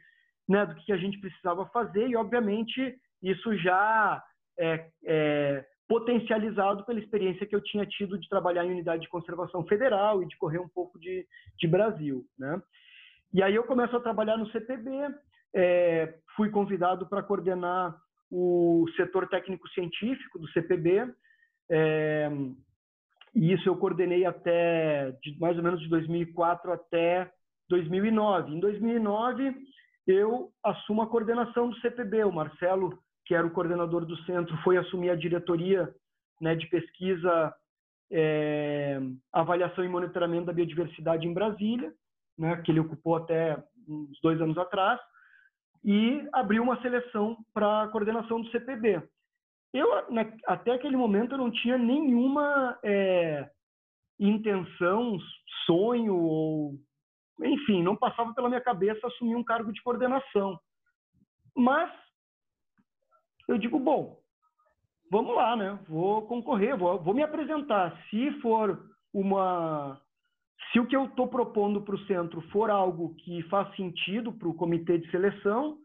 né, 0.47 0.65
do 0.65 0.75
que 0.75 0.91
a 0.91 0.97
gente 0.97 1.19
precisava 1.19 1.65
fazer, 1.67 2.07
e 2.07 2.15
obviamente 2.15 2.97
isso 3.21 3.55
já 3.57 4.23
é, 4.57 4.89
é, 5.05 5.65
potencializado 5.87 6.85
pela 6.85 6.99
experiência 6.99 7.45
que 7.45 7.55
eu 7.55 7.61
tinha 7.61 7.85
tido 7.85 8.17
de 8.17 8.29
trabalhar 8.29 8.65
em 8.65 8.71
unidade 8.71 9.03
de 9.03 9.09
conservação 9.09 9.65
federal 9.65 10.23
e 10.23 10.27
de 10.27 10.37
correr 10.37 10.59
um 10.59 10.69
pouco 10.69 10.99
de, 10.99 11.25
de 11.57 11.67
Brasil. 11.67 12.25
Né? 12.37 12.61
E 13.33 13.43
aí 13.43 13.55
eu 13.55 13.63
começo 13.63 13.95
a 13.95 14.01
trabalhar 14.01 14.37
no 14.37 14.49
CPB, 14.51 14.89
é, 15.53 16.13
fui 16.35 16.49
convidado 16.49 17.07
para 17.07 17.23
coordenar 17.23 17.95
o 18.29 18.85
setor 18.95 19.27
técnico-científico 19.27 20.39
do 20.39 20.47
CPB, 20.49 21.13
é, 21.69 22.29
e 23.35 23.53
isso 23.53 23.67
eu 23.69 23.77
coordenei 23.77 24.25
até 24.25 25.11
de, 25.21 25.39
mais 25.39 25.57
ou 25.57 25.63
menos 25.63 25.79
de 25.79 25.87
2004 25.89 26.71
até 26.71 27.31
2009. 27.69 28.55
Em 28.55 28.59
2009 28.59 29.55
eu 30.07 30.51
assumo 30.63 31.01
a 31.01 31.07
coordenação 31.07 31.69
do 31.69 31.79
CPB. 31.79 32.23
O 32.23 32.31
Marcelo, 32.31 32.97
que 33.25 33.35
era 33.35 33.45
o 33.45 33.51
coordenador 33.51 34.05
do 34.05 34.17
centro, 34.23 34.55
foi 34.63 34.77
assumir 34.77 35.09
a 35.09 35.15
diretoria 35.15 35.93
né, 36.39 36.55
de 36.55 36.65
pesquisa, 36.67 37.53
é, 38.09 38.99
avaliação 39.33 39.83
e 39.83 39.89
monitoramento 39.89 40.45
da 40.45 40.53
biodiversidade 40.53 41.27
em 41.27 41.33
Brasília, 41.33 41.93
né, 42.37 42.57
que 42.61 42.71
ele 42.71 42.79
ocupou 42.79 43.17
até 43.17 43.61
uns 43.87 44.19
dois 44.21 44.39
anos 44.41 44.57
atrás, 44.57 44.99
e 45.83 46.27
abriu 46.33 46.63
uma 46.63 46.81
seleção 46.81 47.37
para 47.53 47.83
a 47.83 47.87
coordenação 47.89 48.41
do 48.41 48.49
CPB. 48.49 49.01
Eu, 49.73 49.87
até 50.45 50.71
aquele 50.71 50.97
momento, 50.97 51.33
eu 51.33 51.37
não 51.37 51.51
tinha 51.51 51.77
nenhuma 51.77 52.79
é, 52.83 53.49
intenção, 54.19 55.17
sonho 55.65 56.15
ou 56.15 56.79
enfim, 57.39 57.83
não 57.83 57.95
passava 57.95 58.33
pela 58.33 58.49
minha 58.49 58.61
cabeça 58.61 59.05
assumir 59.05 59.35
um 59.35 59.43
cargo 59.43 59.71
de 59.71 59.81
coordenação. 59.81 60.59
Mas 61.55 61.91
eu 63.47 63.57
digo, 63.57 63.79
bom, 63.79 64.19
vamos 65.11 65.35
lá, 65.35 65.55
né? 65.55 65.79
Vou 65.87 66.23
concorrer, 66.27 66.75
vou, 66.77 66.99
vou 66.99 67.13
me 67.13 67.23
apresentar. 67.23 67.97
Se 68.09 68.31
for 68.41 68.89
uma. 69.13 70.01
Se 70.71 70.79
o 70.79 70.87
que 70.87 70.95
eu 70.95 71.05
estou 71.05 71.27
propondo 71.27 71.81
para 71.81 71.95
o 71.95 72.05
centro 72.05 72.41
for 72.49 72.69
algo 72.69 73.15
que 73.15 73.43
faz 73.43 73.73
sentido 73.75 74.33
para 74.33 74.47
o 74.47 74.53
comitê 74.53 74.97
de 74.97 75.09
seleção, 75.11 75.77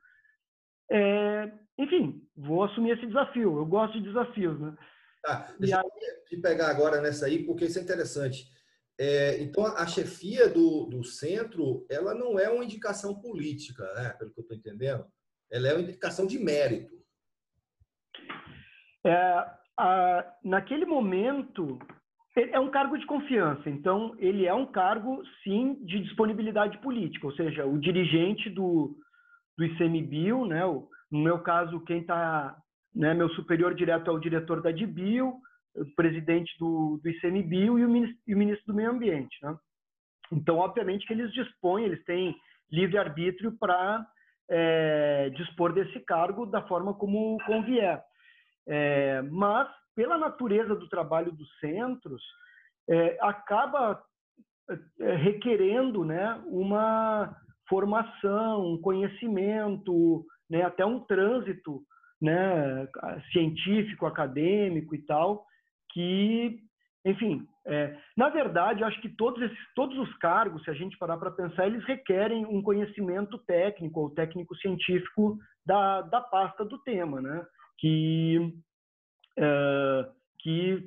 é, 0.90 1.52
enfim, 1.78 2.22
vou 2.36 2.64
assumir 2.64 2.92
esse 2.92 3.06
desafio. 3.06 3.58
Eu 3.58 3.66
gosto 3.66 3.94
de 3.94 4.04
desafios, 4.04 4.60
né? 4.60 4.76
Tá, 5.22 5.54
deixa 5.58 5.78
aí... 5.78 5.84
eu 5.84 6.24
te 6.24 6.36
pegar 6.38 6.68
agora 6.68 7.00
nessa 7.00 7.26
aí, 7.26 7.44
porque 7.44 7.64
isso 7.64 7.78
é 7.78 7.82
interessante. 7.82 8.50
É, 8.98 9.42
então, 9.42 9.64
a 9.64 9.86
chefia 9.86 10.48
do, 10.48 10.86
do 10.86 11.02
centro, 11.02 11.86
ela 11.90 12.14
não 12.14 12.38
é 12.38 12.48
uma 12.48 12.64
indicação 12.64 13.20
política, 13.20 13.84
né? 13.94 14.10
pelo 14.18 14.32
que 14.32 14.40
eu 14.40 14.42
estou 14.42 14.56
entendendo. 14.56 15.06
Ela 15.50 15.68
é 15.68 15.72
uma 15.72 15.82
indicação 15.82 16.26
de 16.26 16.38
mérito. 16.38 16.94
É, 19.04 19.46
a, 19.78 20.36
naquele 20.44 20.84
momento, 20.84 21.78
é 22.36 22.60
um 22.60 22.70
cargo 22.70 22.96
de 22.96 23.06
confiança. 23.06 23.68
Então, 23.68 24.14
ele 24.18 24.46
é 24.46 24.54
um 24.54 24.66
cargo, 24.66 25.22
sim, 25.42 25.74
de 25.84 26.00
disponibilidade 26.00 26.78
política. 26.78 27.26
Ou 27.26 27.32
seja, 27.34 27.66
o 27.66 27.78
dirigente 27.78 28.48
do, 28.50 28.96
do 29.56 29.64
ICMBio, 29.64 30.46
né? 30.46 30.64
O, 30.64 30.88
no 31.12 31.20
meu 31.20 31.38
caso, 31.40 31.84
quem 31.84 32.00
está... 32.00 32.56
Né, 32.94 33.14
meu 33.14 33.28
superior 33.30 33.74
direto 33.74 34.10
é 34.10 34.12
o 34.12 34.18
diretor 34.18 34.60
da 34.60 34.70
DBio, 34.70 35.34
o 35.74 35.94
presidente 35.94 36.52
do, 36.58 37.00
do 37.02 37.08
ICMBio 37.08 37.78
e 37.78 37.84
o, 37.86 37.88
ministro, 37.88 38.18
e 38.26 38.34
o 38.34 38.38
ministro 38.38 38.66
do 38.66 38.74
Meio 38.74 38.90
Ambiente. 38.90 39.34
Né? 39.42 39.56
Então, 40.30 40.58
obviamente 40.58 41.06
que 41.06 41.12
eles 41.12 41.32
dispõem, 41.32 41.84
eles 41.84 42.04
têm 42.04 42.36
livre-arbítrio 42.70 43.52
para 43.58 44.06
é, 44.50 45.30
dispor 45.30 45.72
desse 45.72 46.00
cargo 46.00 46.44
da 46.44 46.62
forma 46.62 46.92
como 46.94 47.38
convier. 47.46 48.02
É, 48.66 49.22
mas, 49.22 49.68
pela 49.94 50.18
natureza 50.18 50.74
do 50.74 50.88
trabalho 50.88 51.32
dos 51.32 51.48
centros, 51.58 52.22
é, 52.88 53.18
acaba 53.20 54.02
é, 55.00 55.14
requerendo 55.16 56.04
né, 56.04 56.42
uma 56.46 57.34
formação, 57.68 58.74
um 58.74 58.80
conhecimento, 58.80 60.26
né, 60.52 60.62
até 60.62 60.84
um 60.84 61.00
trânsito 61.00 61.80
né, 62.20 62.86
científico, 63.32 64.04
acadêmico 64.04 64.94
e 64.94 65.02
tal, 65.06 65.46
que, 65.94 66.58
enfim, 67.06 67.46
é, 67.66 67.96
na 68.14 68.28
verdade, 68.28 68.84
acho 68.84 69.00
que 69.00 69.08
todos, 69.08 69.40
esses, 69.42 69.58
todos 69.74 69.96
os 69.96 70.14
cargos, 70.18 70.62
se 70.62 70.70
a 70.70 70.74
gente 70.74 70.98
parar 70.98 71.16
para 71.16 71.30
pensar, 71.30 71.66
eles 71.66 71.82
requerem 71.86 72.44
um 72.44 72.60
conhecimento 72.60 73.38
técnico 73.38 74.00
ou 74.00 74.10
técnico-científico 74.10 75.38
da, 75.64 76.02
da 76.02 76.20
pasta 76.20 76.66
do 76.66 76.78
tema, 76.82 77.22
né? 77.22 77.46
que, 77.78 78.52
é, 79.38 80.08
que, 80.38 80.84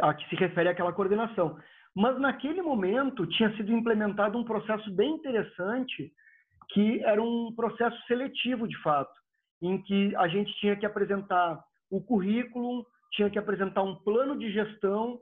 a 0.00 0.14
que 0.14 0.28
se 0.28 0.36
refere 0.36 0.68
àquela 0.68 0.92
coordenação. 0.92 1.58
Mas 1.94 2.20
naquele 2.20 2.62
momento 2.62 3.26
tinha 3.26 3.54
sido 3.56 3.72
implementado 3.72 4.38
um 4.38 4.44
processo 4.44 4.94
bem 4.94 5.16
interessante, 5.16 6.12
que 6.72 7.02
era 7.04 7.22
um 7.22 7.52
processo 7.54 7.96
seletivo, 8.06 8.66
de 8.66 8.80
fato, 8.82 9.12
em 9.60 9.80
que 9.82 10.14
a 10.16 10.26
gente 10.28 10.52
tinha 10.58 10.76
que 10.76 10.86
apresentar 10.86 11.62
o 11.90 12.00
currículo, 12.00 12.86
tinha 13.12 13.30
que 13.30 13.38
apresentar 13.38 13.82
um 13.82 13.94
plano 13.96 14.38
de 14.38 14.50
gestão 14.50 15.20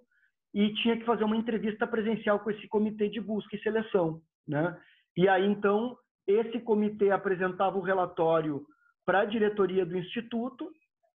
e 0.54 0.72
tinha 0.74 0.96
que 0.96 1.04
fazer 1.04 1.24
uma 1.24 1.36
entrevista 1.36 1.86
presencial 1.86 2.38
com 2.40 2.50
esse 2.50 2.66
comitê 2.68 3.08
de 3.08 3.20
busca 3.20 3.54
e 3.54 3.62
seleção, 3.62 4.20
né? 4.46 4.78
E 5.16 5.28
aí 5.28 5.46
então 5.46 5.96
esse 6.26 6.60
comitê 6.60 7.10
apresentava 7.10 7.76
o 7.76 7.82
relatório 7.82 8.64
para 9.04 9.20
a 9.20 9.24
diretoria 9.24 9.84
do 9.84 9.96
instituto, 9.96 10.70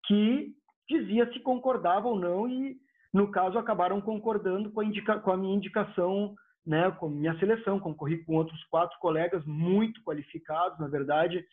que 0.07 0.53
dizia 0.89 1.33
se 1.33 1.41
concordava 1.41 2.09
ou 2.09 2.19
não 2.19 2.49
e 2.49 2.77
no 3.13 3.31
caso 3.31 3.57
acabaram 3.57 4.01
concordando 4.01 4.71
com 4.73 4.81
a, 4.81 5.19
com 5.21 5.31
a 5.31 5.37
minha 5.37 5.55
indicação, 5.55 6.35
né, 6.67 6.91
com 6.93 7.09
minha 7.09 7.39
seleção, 7.39 7.79
concorri 7.79 8.25
com 8.25 8.37
outros 8.37 8.63
quatro 8.65 8.99
colegas 8.99 9.45
muito 9.45 10.03
qualificados, 10.03 10.79
na 10.79 10.89
verdade, 10.89 11.45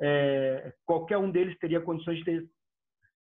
é, 0.00 0.72
qualquer 0.86 1.18
um 1.18 1.30
deles 1.30 1.58
teria 1.58 1.80
condições 1.80 2.18
de 2.18 2.24
ter 2.24 2.50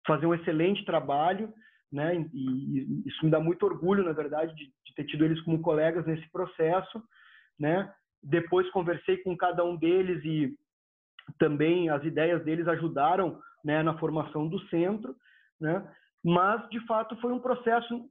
fazer 0.05 0.25
um 0.25 0.33
excelente 0.33 0.83
trabalho, 0.85 1.53
né? 1.91 2.15
E, 2.15 2.27
e 2.33 3.03
isso 3.05 3.23
me 3.23 3.31
dá 3.31 3.39
muito 3.39 3.63
orgulho, 3.65 4.03
na 4.03 4.11
verdade, 4.11 4.53
de, 4.55 4.65
de, 4.65 4.95
ter 4.95 5.05
tido 5.05 5.23
eles 5.23 5.39
como 5.41 5.61
colegas 5.61 6.05
nesse 6.05 6.29
processo, 6.29 7.01
né? 7.59 7.93
Depois 8.21 8.69
conversei 8.71 9.17
com 9.17 9.35
cada 9.37 9.63
um 9.63 9.75
deles 9.75 10.23
e 10.25 10.57
também 11.37 11.89
as 11.89 12.03
ideias 12.03 12.43
deles 12.43 12.67
ajudaram, 12.67 13.39
né, 13.63 13.81
na 13.81 13.97
formação 13.97 14.47
do 14.47 14.59
centro, 14.67 15.15
né? 15.59 15.87
Mas 16.23 16.67
de 16.69 16.85
fato 16.85 17.15
foi 17.17 17.31
um 17.31 17.39
processo 17.39 18.09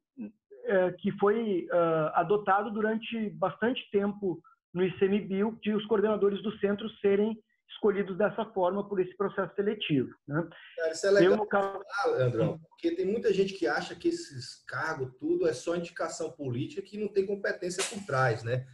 é, 0.65 0.93
que 0.93 1.11
foi 1.19 1.67
uh, 1.67 2.11
adotado 2.15 2.71
durante 2.71 3.31
bastante 3.31 3.81
tempo 3.91 4.41
no 4.73 4.85
ICMBio, 4.85 5.59
de 5.63 5.75
os 5.75 5.85
coordenadores 5.87 6.43
do 6.43 6.57
centro 6.59 6.89
serem 7.01 7.39
escolhidos 7.69 8.17
dessa 8.17 8.45
forma 8.47 8.89
por 8.89 9.01
esse 9.01 9.17
processo 9.17 9.55
seletivo. 9.55 10.11
Né? 10.27 10.49
isso 10.91 11.07
é 11.07 11.11
legal, 11.11 11.39
eu, 11.39 11.47
caso... 11.47 11.83
Andrão, 12.19 12.59
porque 12.69 12.95
tem 12.95 13.07
muita 13.07 13.33
gente 13.33 13.55
que 13.55 13.67
acha 13.67 13.95
que 13.95 14.09
esses 14.09 14.63
cargos, 14.67 15.13
tudo 15.19 15.49
é 15.49 15.53
só 15.53 15.75
indicação 15.75 16.31
política 16.31 16.83
que 16.83 16.99
não 16.99 17.09
tem 17.09 17.27
competência 17.27 17.83
por 17.85 18.05
trás, 18.07 18.43
né? 18.43 18.67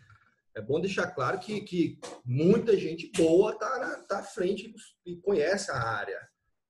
É 0.55 0.61
bom 0.61 0.81
deixar 0.81 1.09
claro 1.09 1.38
que, 1.38 1.61
que 1.61 1.98
muita 2.24 2.77
gente 2.77 3.12
boa 3.16 3.53
está 3.53 4.03
tá 4.09 4.18
à 4.18 4.22
frente 4.22 4.74
e 5.07 5.16
conhece 5.16 5.70
a 5.70 5.77
área, 5.77 6.20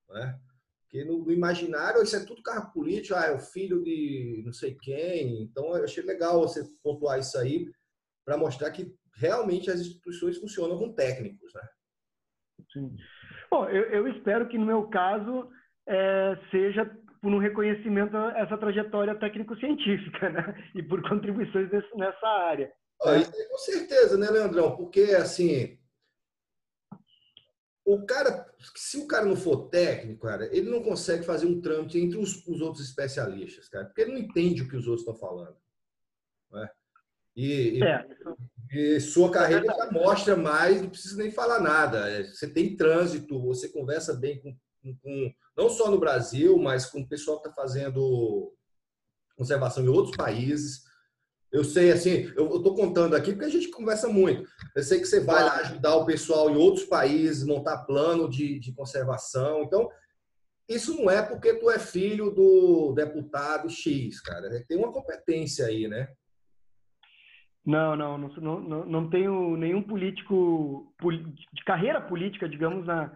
né? 0.09 0.39
Porque 0.89 1.05
no, 1.05 1.31
imaginário 1.31 2.01
isso 2.01 2.15
é 2.15 2.25
tudo 2.25 2.41
cargo 2.41 2.73
político, 2.73 3.15
ah, 3.15 3.27
é 3.27 3.35
o 3.35 3.39
filho 3.39 3.83
de 3.83 4.41
não 4.43 4.51
sei 4.51 4.75
quem. 4.81 5.43
Então 5.43 5.75
eu 5.75 5.83
achei 5.83 6.03
legal 6.03 6.41
você 6.41 6.63
pontuar 6.81 7.19
isso 7.19 7.37
aí 7.37 7.69
para 8.25 8.35
mostrar 8.37 8.71
que 8.71 8.91
realmente 9.15 9.69
as 9.69 9.79
instituições 9.79 10.39
funcionam 10.39 10.79
com 10.79 10.91
técnicos, 10.91 11.53
né? 11.53 11.61
Sim. 12.73 12.95
Bom, 13.51 13.67
eu, 13.69 13.83
eu, 13.91 14.07
espero 14.07 14.47
que 14.47 14.57
no 14.57 14.65
meu 14.65 14.87
caso 14.87 15.49
é, 15.87 16.35
seja 16.49 16.85
por 17.21 17.31
um 17.31 17.39
reconhecimento 17.39 18.17
a 18.17 18.39
essa 18.39 18.57
trajetória 18.57 19.13
técnico-científica, 19.15 20.29
né? 20.29 20.71
E 20.73 20.81
por 20.81 21.07
contribuições 21.07 21.69
nessa 21.95 22.27
área. 22.27 22.71
Ah, 23.01 23.13
com 23.49 23.57
certeza, 23.57 24.17
né, 24.17 24.29
Leandrão? 24.29 24.75
Porque, 24.75 25.01
assim, 25.15 25.77
o 27.93 28.05
cara, 28.05 28.45
se 28.75 28.97
o 28.97 29.07
cara 29.07 29.25
não 29.25 29.35
for 29.35 29.67
técnico, 29.69 30.27
cara, 30.27 30.45
ele 30.55 30.69
não 30.69 30.83
consegue 30.83 31.23
fazer 31.23 31.47
um 31.47 31.59
trâmite 31.59 31.97
entre 31.97 32.19
os, 32.19 32.45
os 32.45 32.61
outros 32.61 32.85
especialistas, 32.85 33.67
cara, 33.67 33.85
porque 33.85 34.01
ele 34.01 34.11
não 34.11 34.19
entende 34.19 34.61
o 34.61 34.69
que 34.69 34.75
os 34.75 34.87
outros 34.87 35.07
estão 35.07 35.15
falando. 35.15 35.57
Né? 36.51 36.69
E, 37.35 37.83
é, 37.83 38.05
e, 38.71 38.95
e, 38.95 39.01
sua 39.01 39.31
carreira 39.31 39.65
é 39.65 39.75
já 39.75 39.91
mostra 39.91 40.35
mais, 40.35 40.81
não 40.81 40.89
precisa 40.89 41.17
nem 41.17 41.31
falar 41.31 41.59
nada. 41.59 42.07
É, 42.09 42.23
você 42.23 42.47
tem 42.47 42.75
trânsito, 42.75 43.41
você 43.41 43.69
conversa 43.69 44.13
bem 44.13 44.39
com, 44.39 44.55
com, 44.83 44.95
com 44.97 45.33
não 45.57 45.67
só 45.67 45.89
no 45.89 45.99
Brasil, 45.99 46.57
mas 46.59 46.85
com 46.85 47.01
o 47.01 47.07
pessoal 47.07 47.41
que 47.41 47.47
está 47.47 47.59
fazendo 47.59 48.53
conservação 49.35 49.83
em 49.83 49.87
outros 49.87 50.15
países. 50.15 50.83
Eu 51.51 51.63
sei, 51.63 51.91
assim, 51.91 52.31
eu 52.35 52.57
estou 52.57 52.75
contando 52.75 53.15
aqui 53.15 53.31
porque 53.31 53.45
a 53.45 53.49
gente 53.49 53.71
conversa 53.71 54.07
muito. 54.07 54.47
Eu 54.75 54.83
sei 54.83 54.99
que 54.99 55.05
você 55.05 55.19
vai 55.19 55.43
lá 55.43 55.55
ajudar 55.57 55.95
o 55.95 56.05
pessoal 56.05 56.49
em 56.49 56.55
outros 56.55 56.85
países, 56.85 57.45
montar 57.45 57.85
plano 57.85 58.29
de, 58.29 58.59
de 58.59 58.71
conservação. 58.73 59.63
Então, 59.63 59.89
isso 60.67 60.95
não 60.95 61.09
é 61.09 61.23
porque 61.23 61.55
tu 61.55 61.71
é 61.71 61.79
filho 61.79 62.29
do 62.29 62.93
deputado 62.93 63.67
X, 63.67 64.21
cara. 64.21 64.63
Tem 64.67 64.77
uma 64.77 64.91
competência 64.91 65.65
aí, 65.65 65.87
né? 65.87 66.09
Não, 67.65 67.95
não, 67.95 68.17
não, 68.17 68.59
não, 68.59 68.85
não 68.85 69.09
tenho 69.09 69.57
nenhum 69.57 69.81
político 69.81 70.93
de 71.53 71.63
carreira 71.65 71.99
política, 71.99 72.47
digamos, 72.47 72.85
na, 72.85 73.11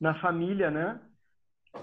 na 0.00 0.14
família, 0.20 0.70
né? 0.70 1.00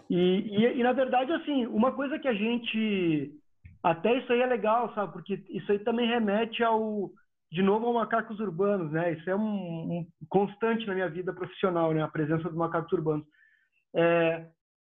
E, 0.09 0.15
e, 0.15 0.79
e, 0.79 0.83
na 0.83 0.93
verdade, 0.93 1.31
assim, 1.33 1.65
uma 1.67 1.91
coisa 1.91 2.17
que 2.17 2.27
a 2.27 2.33
gente 2.33 3.40
até 3.83 4.17
isso 4.17 4.31
aí 4.31 4.41
é 4.41 4.45
legal, 4.45 4.93
sabe? 4.93 5.13
Porque 5.13 5.43
isso 5.49 5.71
aí 5.71 5.79
também 5.79 6.07
remete 6.07 6.63
ao, 6.63 7.09
de 7.51 7.61
novo, 7.61 7.87
ao 7.87 7.93
macacos 7.93 8.39
urbanos, 8.39 8.91
né? 8.91 9.13
Isso 9.13 9.29
é 9.29 9.35
um, 9.35 9.41
um 9.41 10.07
constante 10.29 10.85
na 10.85 10.93
minha 10.93 11.09
vida 11.09 11.33
profissional, 11.33 11.91
né? 11.91 12.03
A 12.03 12.07
presença 12.07 12.43
dos 12.43 12.55
macacos 12.55 12.91
urbanos. 12.91 13.25
É, 13.95 14.47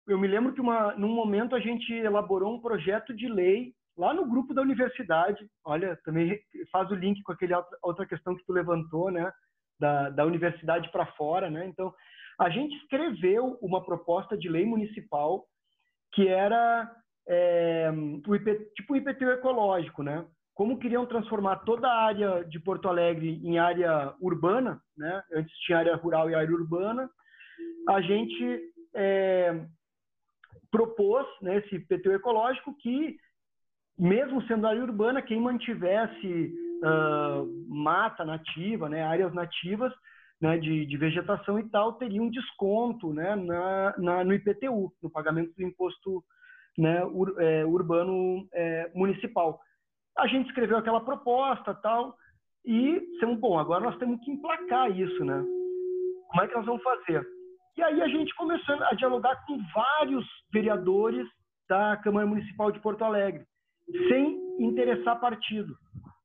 eu 0.07 0.19
me 0.19 0.29
lembro 0.29 0.53
que 0.53 0.61
uma, 0.61 0.95
num 0.95 1.13
momento 1.13 1.57
a 1.57 1.61
gente 1.61 1.93
elaborou 1.93 2.55
um 2.55 2.61
projeto 2.61 3.15
de 3.15 3.29
lei 3.29 3.75
lá 3.97 4.15
no 4.15 4.27
grupo 4.27 4.55
da 4.55 4.63
universidade. 4.63 5.45
Olha, 5.65 5.99
também 6.05 6.39
faz 6.71 6.91
o 6.91 6.95
link 6.95 7.23
com 7.23 7.33
aquele 7.33 7.55
outra 7.83 8.07
questão 8.07 8.37
que 8.37 8.45
tu 8.45 8.53
levantou, 8.53 9.11
né? 9.11 9.33
Da, 9.79 10.11
da 10.11 10.25
universidade 10.25 10.91
para 10.91 11.07
fora, 11.13 11.51
né? 11.51 11.67
Então, 11.67 11.93
a 12.39 12.49
gente 12.51 12.75
escreveu 12.77 13.59
uma 13.61 13.85
proposta 13.85 14.37
de 14.39 14.49
lei 14.49 14.65
municipal 14.65 15.45
que 16.13 16.29
era 16.29 16.91
é, 17.29 17.91
o 18.27 18.35
IP, 18.35 18.73
tipo 18.77 18.93
o 18.93 18.97
IPTU 18.97 19.31
ecológico, 19.31 20.03
né? 20.03 20.25
Como 20.55 20.79
queriam 20.79 21.05
transformar 21.05 21.57
toda 21.57 21.87
a 21.87 22.05
área 22.05 22.45
de 22.45 22.59
Porto 22.59 22.89
Alegre 22.89 23.41
em 23.45 23.59
área 23.59 24.15
urbana, 24.21 24.81
né? 24.97 25.23
Antes 25.35 25.55
tinha 25.61 25.79
área 25.79 25.97
rural 25.97 26.31
e 26.31 26.35
área 26.35 26.55
urbana. 26.55 27.11
A 27.89 28.01
gente 28.01 28.61
é, 28.95 29.67
propôs 30.71 31.27
né, 31.43 31.59
esse 31.59 31.77
IPTU 31.77 32.13
ecológico 32.13 32.75
que, 32.79 33.17
mesmo 33.99 34.43
sendo 34.47 34.67
área 34.67 34.83
urbana, 34.83 35.23
quem 35.23 35.41
mantivesse 35.41 36.53
uh, 36.83 37.67
mata 37.69 38.25
nativa, 38.25 38.89
né, 38.89 39.03
áreas 39.03 39.33
nativas, 39.33 39.93
né, 40.41 40.59
de, 40.59 40.85
de, 40.85 40.97
vegetação 40.97 41.59
e 41.59 41.69
tal, 41.71 41.95
teria 41.95 42.23
um 42.23 42.31
desconto 42.31 43.13
né, 43.13 43.35
na, 43.37 43.95
na, 43.99 44.25
no 44.25 44.35
IPTU, 44.35 44.93
no 45.03 45.11
pagamento 45.11 45.55
do 45.55 45.63
imposto 45.63 46.23
né, 46.77 47.05
ur, 47.05 47.35
é, 47.41 47.65
urbano 47.65 48.47
é, 48.53 48.91
municipal. 48.95 49.61
A 50.19 50.27
gente 50.27 50.49
escreveu 50.49 50.79
aquela 50.79 51.01
proposta 51.01 51.75
tal 51.75 52.15
e 52.65 53.01
dissemos, 53.13 53.39
bom, 53.39 53.59
agora 53.59 53.85
nós 53.85 53.99
temos 53.99 54.21
que 54.25 54.31
emplacar 54.31 54.91
isso, 54.91 55.25
né? 55.25 55.43
Como 56.29 56.43
é 56.43 56.49
que 56.49 56.55
nós 56.55 56.67
vamos 56.67 56.83
fazer? 56.83 57.27
E 57.77 57.83
aí 57.83 58.03
a 58.03 58.09
gente 58.09 58.35
começou 58.35 58.75
a 58.85 58.95
dialogar 58.95 59.45
com 59.47 59.59
vários 59.75 60.27
vereadores 60.53 61.27
da 61.69 61.97
Câmara 61.99 62.27
Municipal 62.27 62.73
de 62.73 62.81
Porto 62.81 63.03
Alegre, 63.03 63.45
sem 64.09 64.39
interessar 64.59 65.21
partido, 65.21 65.75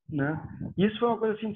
né? 0.09 0.41
Isso 0.77 0.97
foi 0.99 1.09
uma 1.09 1.17
coisa 1.17 1.35
assim, 1.35 1.53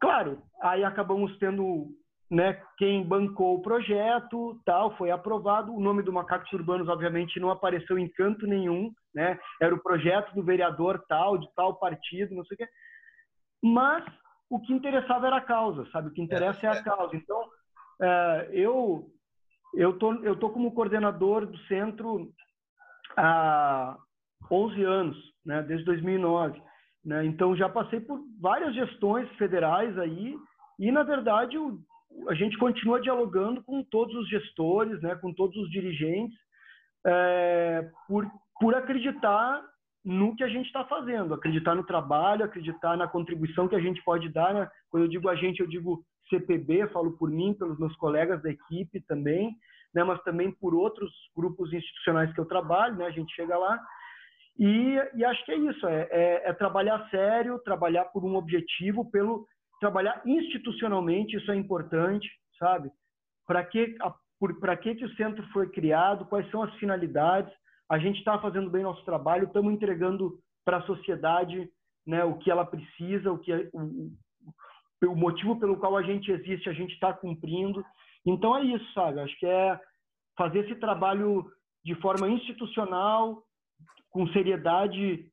claro, 0.00 0.42
aí 0.62 0.84
acabamos 0.84 1.36
tendo 1.38 1.88
né, 2.30 2.60
quem 2.76 3.04
bancou 3.04 3.56
o 3.56 3.62
projeto, 3.62 4.60
tal, 4.64 4.96
foi 4.96 5.10
aprovado. 5.10 5.72
O 5.72 5.80
nome 5.80 6.02
do 6.02 6.12
Macacos 6.12 6.52
Urbanos, 6.52 6.88
obviamente, 6.88 7.38
não 7.38 7.50
apareceu 7.50 7.98
em 7.98 8.08
canto 8.08 8.46
nenhum, 8.46 8.92
né? 9.14 9.38
Era 9.60 9.74
o 9.74 9.82
projeto 9.82 10.34
do 10.34 10.42
vereador 10.42 11.04
tal, 11.08 11.38
de 11.38 11.48
tal 11.54 11.76
partido, 11.76 12.34
não 12.34 12.44
sei 12.44 12.56
o 12.56 12.58
quê. 12.58 12.68
Mas 13.62 14.04
o 14.50 14.60
que 14.60 14.72
interessava 14.72 15.28
era 15.28 15.36
a 15.36 15.40
causa, 15.40 15.88
sabe? 15.90 16.08
O 16.08 16.12
que 16.12 16.20
interessa 16.20 16.66
é, 16.66 16.70
a 16.70 16.82
causa. 16.82 17.16
Então, 17.16 17.40
é, 18.02 18.50
eu 18.52 19.06
eu 19.74 19.98
tô 19.98 20.12
eu 20.24 20.36
tô 20.36 20.50
como 20.50 20.72
coordenador 20.72 21.46
do 21.46 21.58
centro 21.66 22.28
há 23.16 23.96
11 24.50 24.82
anos, 24.82 25.16
né? 25.44 25.62
Desde 25.62 25.84
2009, 25.84 26.60
né? 27.04 27.24
Então 27.24 27.56
já 27.56 27.68
passei 27.68 28.00
por 28.00 28.20
várias 28.40 28.74
gestões 28.74 29.28
federais 29.36 29.96
aí 29.98 30.36
e 30.78 30.90
na 30.90 31.04
verdade 31.04 31.56
o 31.56 31.78
a 32.28 32.34
gente 32.34 32.56
continua 32.58 33.00
dialogando 33.00 33.62
com 33.62 33.82
todos 33.82 34.14
os 34.14 34.28
gestores, 34.28 35.00
né, 35.02 35.14
com 35.16 35.32
todos 35.32 35.56
os 35.56 35.70
dirigentes, 35.70 36.38
é, 37.06 37.88
por, 38.08 38.26
por 38.60 38.74
acreditar 38.74 39.62
no 40.04 40.36
que 40.36 40.44
a 40.44 40.48
gente 40.48 40.66
está 40.66 40.84
fazendo, 40.84 41.34
acreditar 41.34 41.74
no 41.74 41.84
trabalho, 41.84 42.44
acreditar 42.44 42.96
na 42.96 43.08
contribuição 43.08 43.66
que 43.66 43.74
a 43.74 43.80
gente 43.80 44.02
pode 44.04 44.28
dar. 44.28 44.54
Né? 44.54 44.68
Quando 44.88 45.02
eu 45.02 45.08
digo 45.08 45.28
a 45.28 45.34
gente, 45.34 45.60
eu 45.60 45.66
digo 45.66 46.04
CPB, 46.30 46.86
falo 46.88 47.16
por 47.18 47.28
mim, 47.28 47.54
pelos 47.54 47.78
meus 47.78 47.94
colegas 47.96 48.40
da 48.42 48.50
equipe 48.50 49.00
também, 49.08 49.56
né? 49.92 50.04
mas 50.04 50.22
também 50.22 50.52
por 50.52 50.74
outros 50.74 51.10
grupos 51.36 51.72
institucionais 51.72 52.32
que 52.32 52.40
eu 52.40 52.46
trabalho, 52.46 52.96
né? 52.96 53.06
a 53.06 53.10
gente 53.10 53.34
chega 53.34 53.58
lá. 53.58 53.80
E, 54.58 54.96
e 55.14 55.24
acho 55.24 55.44
que 55.44 55.52
é 55.52 55.56
isso, 55.56 55.86
é, 55.86 56.08
é, 56.10 56.50
é 56.50 56.52
trabalhar 56.52 57.08
sério, 57.10 57.58
trabalhar 57.58 58.04
por 58.06 58.24
um 58.24 58.36
objetivo, 58.36 59.10
pelo 59.10 59.46
trabalhar 59.80 60.22
institucionalmente, 60.24 61.36
isso 61.36 61.50
é 61.50 61.56
importante, 61.56 62.28
sabe? 62.58 62.90
Para 63.46 63.64
que 63.64 63.96
para 64.60 64.76
que, 64.76 64.94
que 64.94 65.04
o 65.04 65.16
centro 65.16 65.42
foi 65.48 65.70
criado, 65.70 66.26
quais 66.26 66.50
são 66.50 66.62
as 66.62 66.74
finalidades, 66.74 67.50
a 67.88 67.98
gente 67.98 68.18
está 68.18 68.38
fazendo 68.38 68.68
bem 68.68 68.82
nosso 68.82 69.02
trabalho, 69.04 69.46
estamos 69.46 69.72
entregando 69.72 70.38
para 70.62 70.78
a 70.78 70.82
sociedade 70.82 71.70
né, 72.06 72.22
o 72.22 72.36
que 72.36 72.50
ela 72.50 72.66
precisa, 72.66 73.32
o, 73.32 73.38
que 73.38 73.50
é, 73.50 73.70
o, 73.72 74.10
o 75.06 75.16
motivo 75.16 75.58
pelo 75.58 75.78
qual 75.78 75.96
a 75.96 76.02
gente 76.02 76.30
existe, 76.30 76.68
a 76.68 76.72
gente 76.74 76.92
está 76.92 77.14
cumprindo. 77.14 77.82
Então 78.26 78.56
é 78.56 78.62
isso, 78.64 78.92
sabe? 78.92 79.20
Acho 79.20 79.38
que 79.38 79.46
é 79.46 79.80
fazer 80.36 80.66
esse 80.66 80.74
trabalho 80.76 81.50
de 81.84 81.94
forma 81.94 82.28
institucional, 82.28 83.42
com 84.10 84.26
seriedade 84.28 85.30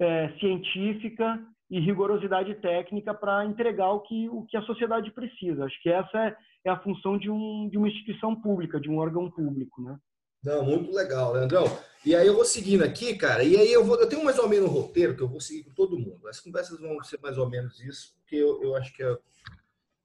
é, 0.00 0.30
científica 0.38 1.38
e 1.70 1.78
rigorosidade 1.78 2.54
técnica 2.56 3.14
para 3.14 3.44
entregar 3.44 3.92
o 3.92 4.00
que, 4.00 4.28
o 4.28 4.44
que 4.44 4.56
a 4.56 4.62
sociedade 4.62 5.10
precisa. 5.12 5.64
Acho 5.64 5.80
que 5.80 5.88
essa 5.88 6.18
é, 6.18 6.36
é, 6.64 6.70
a 6.70 6.80
função 6.80 7.16
de, 7.16 7.30
um, 7.30 7.68
de 7.70 7.78
uma 7.78 7.88
instituição 7.88 8.34
pública, 8.34 8.80
de 8.80 8.90
um 8.90 8.98
órgão 8.98 9.30
público, 9.30 9.80
né? 9.80 9.96
Não, 10.42 10.64
muito 10.64 10.90
legal, 10.90 11.32
Leandrão. 11.32 11.64
E 12.04 12.14
aí 12.14 12.26
eu 12.26 12.34
vou 12.34 12.44
seguindo 12.44 12.82
aqui, 12.82 13.14
cara, 13.14 13.44
e 13.44 13.56
aí 13.56 13.70
eu 13.70 13.84
vou, 13.84 14.00
eu 14.00 14.08
tenho 14.08 14.24
mais 14.24 14.38
ou 14.38 14.48
menos 14.48 14.68
um 14.68 14.72
roteiro 14.72 15.14
que 15.14 15.22
eu 15.22 15.28
vou 15.28 15.40
seguir 15.40 15.64
com 15.64 15.74
todo 15.74 15.98
mundo. 15.98 16.26
As 16.26 16.40
conversas 16.40 16.80
vão 16.80 17.00
ser 17.04 17.20
mais 17.20 17.38
ou 17.38 17.48
menos 17.48 17.78
isso, 17.80 18.14
porque 18.16 18.36
eu, 18.36 18.60
eu 18.62 18.74
acho 18.74 18.92
que 18.92 19.02
é, 19.02 19.18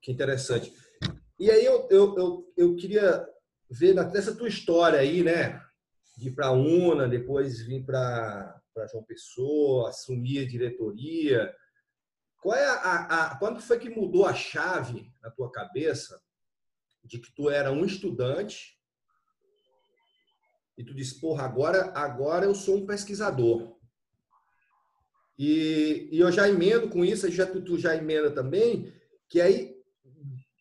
que 0.02 0.12
é 0.12 0.14
interessante. 0.14 0.72
E 1.40 1.50
aí 1.50 1.66
eu, 1.66 1.88
eu, 1.90 2.16
eu, 2.18 2.54
eu 2.56 2.76
queria 2.76 3.26
ver 3.72 3.96
nessa 3.96 4.36
tua 4.36 4.48
história 4.48 5.00
aí, 5.00 5.24
né? 5.24 5.62
De 6.18 6.28
ir 6.28 6.32
para 6.32 6.48
a 6.48 6.52
UNA, 6.52 7.08
depois 7.08 7.62
vir 7.66 7.84
para 7.84 8.62
para 8.76 8.88
João 8.88 9.04
Pessoa, 9.04 9.90
assumir 9.90 10.40
a 10.40 10.48
diretoria. 10.48 11.56
Qual 12.42 12.54
é 12.54 12.66
a, 12.66 13.06
a, 13.06 13.40
quando 13.40 13.62
foi 13.62 13.80
que 13.80 13.90
mudou 13.90 14.26
a 14.26 14.34
chave 14.34 15.10
na 15.24 15.32
tua 15.32 15.50
cabeça 15.50 16.22
de 17.02 17.20
que 17.20 17.34
tu 17.34 17.50
era 17.50 17.72
um 17.72 17.86
estudante 17.86 18.78
e 20.78 20.84
tu 20.84 20.94
disse, 20.94 21.22
porra, 21.22 21.46
agora, 21.46 21.94
agora 21.96 22.46
eu 22.46 22.54
sou 22.54 22.78
um 22.78 22.86
pesquisador. 22.86 23.80
E, 25.40 26.10
e 26.12 26.20
eu 26.20 26.30
já 26.32 26.50
emendo 26.50 26.90
com 26.90 27.04
isso, 27.06 27.32
já, 27.32 27.46
tu, 27.46 27.64
tu 27.64 27.78
já 27.78 27.96
emenda 27.96 28.30
também, 28.30 28.94
que 29.30 29.40
aí, 29.40 29.74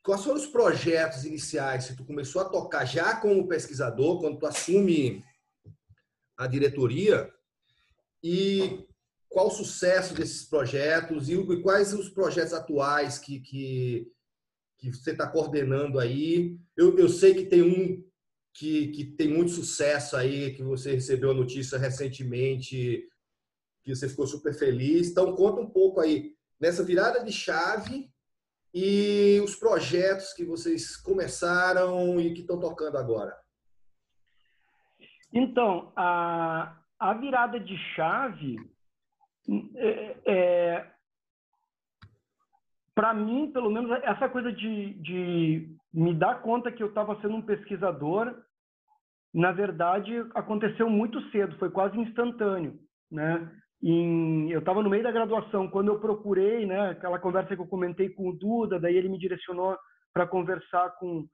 quais 0.05 0.22
foram 0.22 0.37
os 0.37 0.46
projetos 0.46 1.24
iniciais 1.24 1.88
que 1.88 1.96
tu 1.96 2.05
começou 2.05 2.42
a 2.42 2.48
tocar 2.48 2.85
já 2.85 3.20
como 3.20 3.48
pesquisador, 3.48 4.20
quando 4.20 4.38
tu 4.38 4.46
assume 4.46 5.24
a 6.37 6.46
diretoria, 6.46 7.33
e 8.25 8.89
qual 9.29 9.49
o 9.49 9.51
sucesso 9.51 10.15
desses 10.15 10.49
projetos 10.49 11.29
e 11.29 11.61
quais 11.61 11.93
os 11.93 12.09
projetos 12.09 12.55
atuais 12.55 13.19
que, 13.19 13.39
que, 13.41 14.11
que 14.79 14.91
você 14.91 15.11
está 15.11 15.29
coordenando 15.29 15.99
aí. 15.99 16.59
Eu, 16.75 16.97
eu 16.97 17.09
sei 17.09 17.35
que 17.35 17.45
tem 17.45 17.63
um 17.63 18.03
que, 18.55 18.89
que 18.89 19.05
tem 19.05 19.29
muito 19.29 19.51
sucesso 19.51 20.17
aí, 20.17 20.55
que 20.55 20.63
você 20.63 20.95
recebeu 20.95 21.33
a 21.33 21.35
notícia 21.35 21.77
recentemente, 21.77 23.07
que 23.83 23.95
você 23.95 24.09
ficou 24.09 24.27
super 24.27 24.55
feliz. 24.55 25.09
Então, 25.09 25.35
conta 25.35 25.61
um 25.61 25.69
pouco 25.69 26.01
aí 26.01 26.35
nessa 26.59 26.83
virada 26.83 27.23
de 27.23 27.33
chave 27.33 28.11
e 28.73 29.39
os 29.45 29.55
projetos 29.55 30.33
que 30.33 30.45
vocês 30.45 30.97
começaram 30.97 32.19
e 32.19 32.33
que 32.33 32.41
estão 32.41 32.59
tocando 32.59 32.97
agora. 32.97 33.37
Então, 35.33 35.93
a, 35.97 36.81
a 36.99 37.15
virada 37.15 37.59
de 37.59 37.77
chave 37.95 38.57
é, 39.77 40.17
é 40.27 40.95
para 42.95 43.13
mim, 43.13 43.51
pelo 43.51 43.71
menos, 43.71 43.91
essa 44.05 44.29
coisa 44.29 44.53
de, 44.53 44.95
de 44.95 45.77
me 45.93 46.15
dar 46.15 46.41
conta 46.43 46.71
que 46.71 46.83
eu 46.83 46.89
estava 46.89 47.21
sendo 47.21 47.35
um 47.35 47.43
pesquisador, 47.43 48.33
na 49.33 49.51
verdade, 49.51 50.25
aconteceu 50.35 50.89
muito 50.89 51.21
cedo, 51.31 51.59
foi 51.59 51.71
quase 51.71 51.99
instantâneo, 51.99 52.79
né? 53.11 53.51
Em, 53.83 54.49
eu 54.51 54.61
estava 54.61 54.81
no 54.83 54.89
meio 54.89 55.03
da 55.03 55.11
graduação, 55.11 55.69
quando 55.69 55.89
eu 55.89 56.01
procurei, 56.01 56.65
né, 56.65 56.91
aquela 56.91 57.19
conversa 57.19 57.55
que 57.55 57.61
eu 57.61 57.67
comentei 57.67 58.09
com 58.09 58.29
o 58.29 58.33
Duda, 58.33 58.79
daí 58.79 58.97
ele 58.97 59.09
me 59.09 59.19
direcionou 59.19 59.77
para 60.13 60.27
conversar 60.27 60.91
com, 60.99 61.27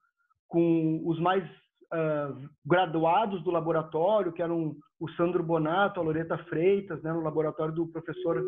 com 0.48 1.02
os 1.04 1.20
mais 1.20 1.44
uh, 1.92 2.48
graduados 2.64 3.42
do 3.42 3.50
laboratório, 3.50 4.32
que 4.32 4.42
eram 4.42 4.76
o 4.98 5.08
Sandro 5.12 5.42
Bonato, 5.42 6.00
a 6.00 6.02
Loreta 6.02 6.36
Freitas, 6.44 7.02
né, 7.02 7.12
no 7.12 7.22
laboratório 7.22 7.74
do 7.74 7.86
professor 7.88 8.44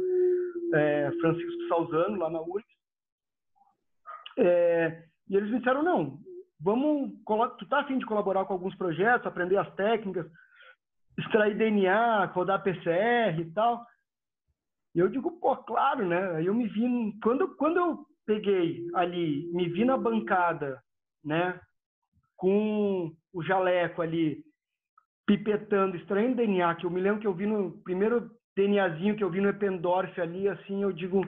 é, 0.74 1.10
Francisco 1.20 1.68
Salzano, 1.68 2.18
lá 2.18 2.30
na 2.30 2.40
URGS. 2.40 2.66
É, 4.38 5.04
e 5.28 5.36
eles 5.36 5.50
me 5.50 5.58
disseram, 5.58 5.82
não, 5.82 6.18
vamos, 6.60 7.12
tu 7.58 7.66
tá 7.68 7.80
afim 7.80 7.98
de 7.98 8.06
colaborar 8.06 8.44
com 8.44 8.52
alguns 8.52 8.74
projetos, 8.76 9.26
aprender 9.26 9.56
as 9.56 9.74
técnicas, 9.74 10.26
extrair 11.18 11.56
DNA, 11.56 12.26
rodar 12.26 12.62
PCR 12.62 13.38
e 13.40 13.50
tal. 13.52 13.84
E 14.94 14.98
eu 14.98 15.08
digo, 15.08 15.30
pô, 15.40 15.56
claro, 15.56 16.06
né? 16.06 16.36
Aí 16.36 16.46
eu 16.46 16.54
me 16.54 16.68
vi, 16.68 17.18
quando, 17.22 17.56
quando 17.56 17.78
eu 17.78 18.06
peguei 18.26 18.86
ali, 18.94 19.50
me 19.52 19.68
vi 19.68 19.84
na 19.84 19.96
bancada, 19.96 20.82
né? 21.24 21.58
Com 22.36 23.14
o 23.32 23.42
jaleco 23.42 24.02
ali, 24.02 24.42
pipetando, 25.26 25.96
extraindo 25.96 26.36
DNA, 26.36 26.74
que 26.76 26.86
eu 26.86 26.90
me 26.90 27.00
lembro 27.00 27.20
que 27.20 27.26
eu 27.26 27.34
vi 27.34 27.46
no 27.46 27.72
primeiro 27.82 28.30
DNAzinho 28.56 29.16
que 29.16 29.24
eu 29.24 29.30
vi 29.30 29.40
no 29.40 29.48
Ependorf 29.48 30.20
ali, 30.20 30.48
assim, 30.48 30.82
eu 30.82 30.92
digo, 30.92 31.26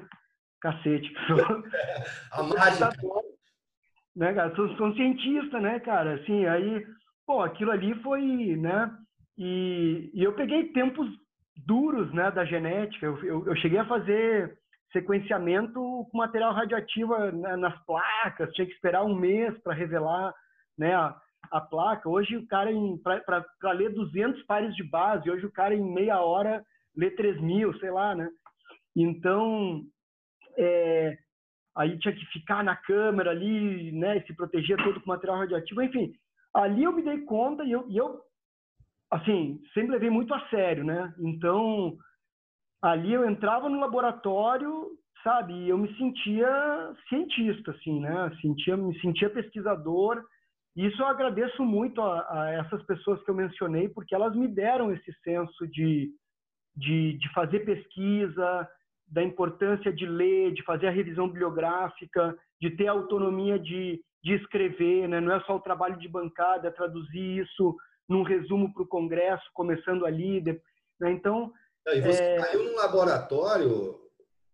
cacete. 0.61 1.13
A 2.33 2.43
mágica. 2.43 2.91
né, 4.15 4.33
cara? 4.33 4.55
Sou, 4.55 4.69
sou 4.77 4.87
um 4.89 4.95
cientista, 4.95 5.61
né, 5.61 5.81
cara? 5.81 6.15
Assim, 6.15 6.47
aí, 6.47 6.87
pô, 7.27 7.43
aquilo 7.43 7.71
ali 7.71 7.95
foi, 8.03 8.23
né? 8.57 8.91
E, 9.37 10.11
e 10.15 10.23
eu 10.23 10.35
peguei 10.35 10.73
tempos 10.73 11.09
duros, 11.67 12.13
né, 12.13 12.31
da 12.31 12.45
genética. 12.45 13.07
Eu, 13.07 13.25
eu, 13.25 13.47
eu 13.47 13.57
cheguei 13.57 13.79
a 13.79 13.87
fazer 13.87 14.59
sequenciamento 14.93 15.75
com 16.11 16.19
material 16.19 16.53
radioativo 16.53 17.17
né, 17.33 17.57
nas 17.57 17.77
placas, 17.85 18.53
tinha 18.53 18.67
que 18.67 18.73
esperar 18.75 19.03
um 19.03 19.15
mês 19.15 19.57
para 19.63 19.75
revelar, 19.75 20.33
né, 20.79 20.95
a, 20.95 21.17
a, 21.51 21.61
placa. 21.61 22.09
Hoje 22.09 22.37
o 22.37 22.47
cara, 22.47 22.71
para 23.03 23.73
ler 23.73 23.93
200 23.93 24.43
pares 24.45 24.75
de 24.75 24.85
base, 24.85 25.31
hoje 25.31 25.47
o 25.47 25.53
cara 25.53 25.75
em 25.75 25.83
meia 25.83 26.21
hora 26.21 26.65
lê 26.97 27.11
3 27.11 27.41
mil, 27.41 27.77
sei 27.79 27.91
lá, 27.91 28.15
né? 28.15 28.29
Então, 28.97 29.83
é, 30.57 31.17
aí 31.77 31.99
tinha 31.99 32.15
que 32.15 32.25
ficar 32.27 32.63
na 32.63 32.77
câmera 32.77 33.31
ali, 33.31 33.93
né, 33.93 34.21
se 34.23 34.35
proteger 34.35 34.77
todo 34.83 35.01
com 35.01 35.11
material 35.11 35.39
radioativo, 35.39 35.83
enfim. 35.83 36.13
Ali 36.55 36.85
eu 36.85 36.93
me 36.93 37.03
dei 37.03 37.23
conta 37.23 37.65
e 37.65 37.73
eu, 37.73 37.89
e 37.89 37.97
eu 37.97 38.21
assim, 39.11 39.61
sempre 39.73 39.93
levei 39.93 40.11
muito 40.11 40.33
a 40.35 40.49
sério, 40.49 40.85
né? 40.85 41.13
Então, 41.19 41.97
ali 42.83 43.13
eu 43.13 43.29
entrava 43.29 43.69
no 43.69 43.79
laboratório, 43.79 44.91
sabe, 45.23 45.69
eu 45.69 45.79
me 45.79 45.93
sentia 45.97 46.93
cientista, 47.09 47.71
assim, 47.71 48.01
né? 48.01 48.31
Sentia, 48.41 48.77
me 48.77 48.99
sentia 49.01 49.31
pesquisador. 49.31 50.23
E 50.77 50.87
isso 50.87 51.01
eu 51.01 51.07
agradeço 51.07 51.63
muito 51.65 52.01
a, 52.01 52.27
a, 52.29 52.51
essas 52.53 52.83
pessoas 52.85 53.23
que 53.23 53.31
eu 53.31 53.35
mencionei, 53.35 53.89
porque 53.89 54.15
elas 54.15 54.35
me 54.35 54.49
deram 54.49 54.93
esse 54.93 55.13
senso 55.23 55.67
de, 55.69 56.11
de, 56.77 57.17
de 57.19 57.33
fazer 57.33 57.61
pesquisa, 57.61 58.69
da 59.07 59.23
importância 59.23 59.93
de 59.93 60.07
ler, 60.07 60.53
de 60.53 60.65
fazer 60.65 60.89
a 60.89 60.91
revisão 60.91 61.29
bibliográfica, 61.29 62.37
de 62.61 62.71
ter 62.71 62.89
a 62.89 62.93
autonomia 62.93 63.59
de, 63.59 64.01
de 64.23 64.35
escrever, 64.35 65.09
né? 65.09 65.21
não 65.21 65.35
é 65.35 65.41
só 65.43 65.57
o 65.57 65.61
trabalho 65.61 65.99
de 65.99 66.09
bancada, 66.09 66.73
traduzir 66.73 67.45
isso 67.45 67.77
num 68.09 68.23
resumo 68.23 68.73
para 68.73 68.83
o 68.83 68.89
Congresso, 68.89 69.45
começando 69.53 70.05
ali. 70.05 70.41
Né? 70.43 71.13
Então. 71.13 71.53
E 71.87 72.01
você 72.01 72.23
é... 72.23 72.37
caiu 72.37 72.65
num 72.65 72.77
laboratório 72.77 74.01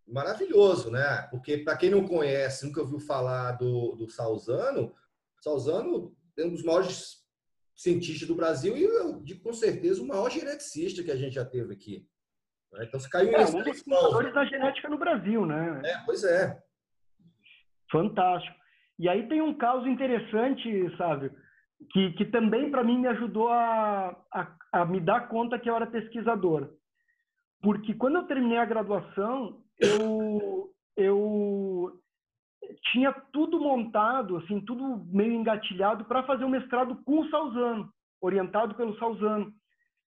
maravilhoso, 0.06 0.90
né? 0.90 1.28
Porque, 1.30 1.59
para 1.59 1.76
quem 1.76 1.90
não 1.90 2.06
conhece, 2.06 2.66
nunca 2.66 2.80
ouviu 2.80 2.98
falar 2.98 3.52
do, 3.52 3.94
do 3.94 4.11
Salzano, 4.11 4.92
Salzano 5.40 6.14
é 6.38 6.44
um 6.44 6.53
dos 6.53 6.62
maiores 6.62 7.20
cientistas 7.76 8.29
do 8.29 8.35
Brasil 8.35 8.76
e, 8.76 8.85
eu 8.85 9.22
digo 9.22 9.42
com 9.42 9.53
certeza, 9.53 10.03
o 10.03 10.07
maior 10.07 10.31
geneticista 10.31 11.03
que 11.03 11.11
a 11.11 11.16
gente 11.16 11.35
já 11.35 11.44
teve 11.44 11.72
aqui. 11.72 12.07
Né? 12.72 12.85
Então, 12.87 13.00
você 13.00 13.09
caiu 13.09 13.31
é, 13.31 13.44
um 13.46 13.62
dos 13.62 13.81
fundadores 13.83 14.35
da 14.35 14.44
genética 14.44 14.88
no 14.88 14.98
Brasil, 14.98 15.46
né? 15.46 15.83
É, 15.85 15.98
pois 16.05 16.22
é. 16.24 16.61
Fantástico. 17.90 18.57
E 18.98 19.09
aí 19.09 19.26
tem 19.29 19.40
um 19.40 19.57
caso 19.57 19.88
interessante, 19.88 20.96
sabe, 20.96 21.33
que, 21.90 22.12
que 22.12 22.26
também 22.26 22.70
para 22.70 22.85
mim 22.85 22.98
me 22.98 23.09
ajudou 23.09 23.48
a, 23.48 24.11
a, 24.33 24.57
a, 24.72 24.85
me 24.85 25.00
dar 25.00 25.29
conta 25.29 25.59
que 25.59 25.68
eu 25.68 25.74
era 25.74 25.87
pesquisador. 25.87 26.70
Porque 27.62 27.94
quando 27.94 28.16
eu 28.16 28.26
terminei 28.26 28.59
a 28.59 28.64
graduação, 28.64 29.62
eu, 29.79 30.70
eu 30.96 31.98
tinha 32.92 33.12
tudo 33.33 33.61
montado, 33.61 34.37
assim, 34.38 34.61
tudo 34.61 35.04
meio 35.06 35.33
engatilhado 35.33 36.04
para 36.04 36.22
fazer 36.22 36.44
o 36.44 36.48
mestrado 36.48 36.96
com 37.04 37.20
o 37.20 37.28
Salzano, 37.30 37.88
orientado 38.20 38.74
pelo 38.74 38.96
Salzano 38.98 39.52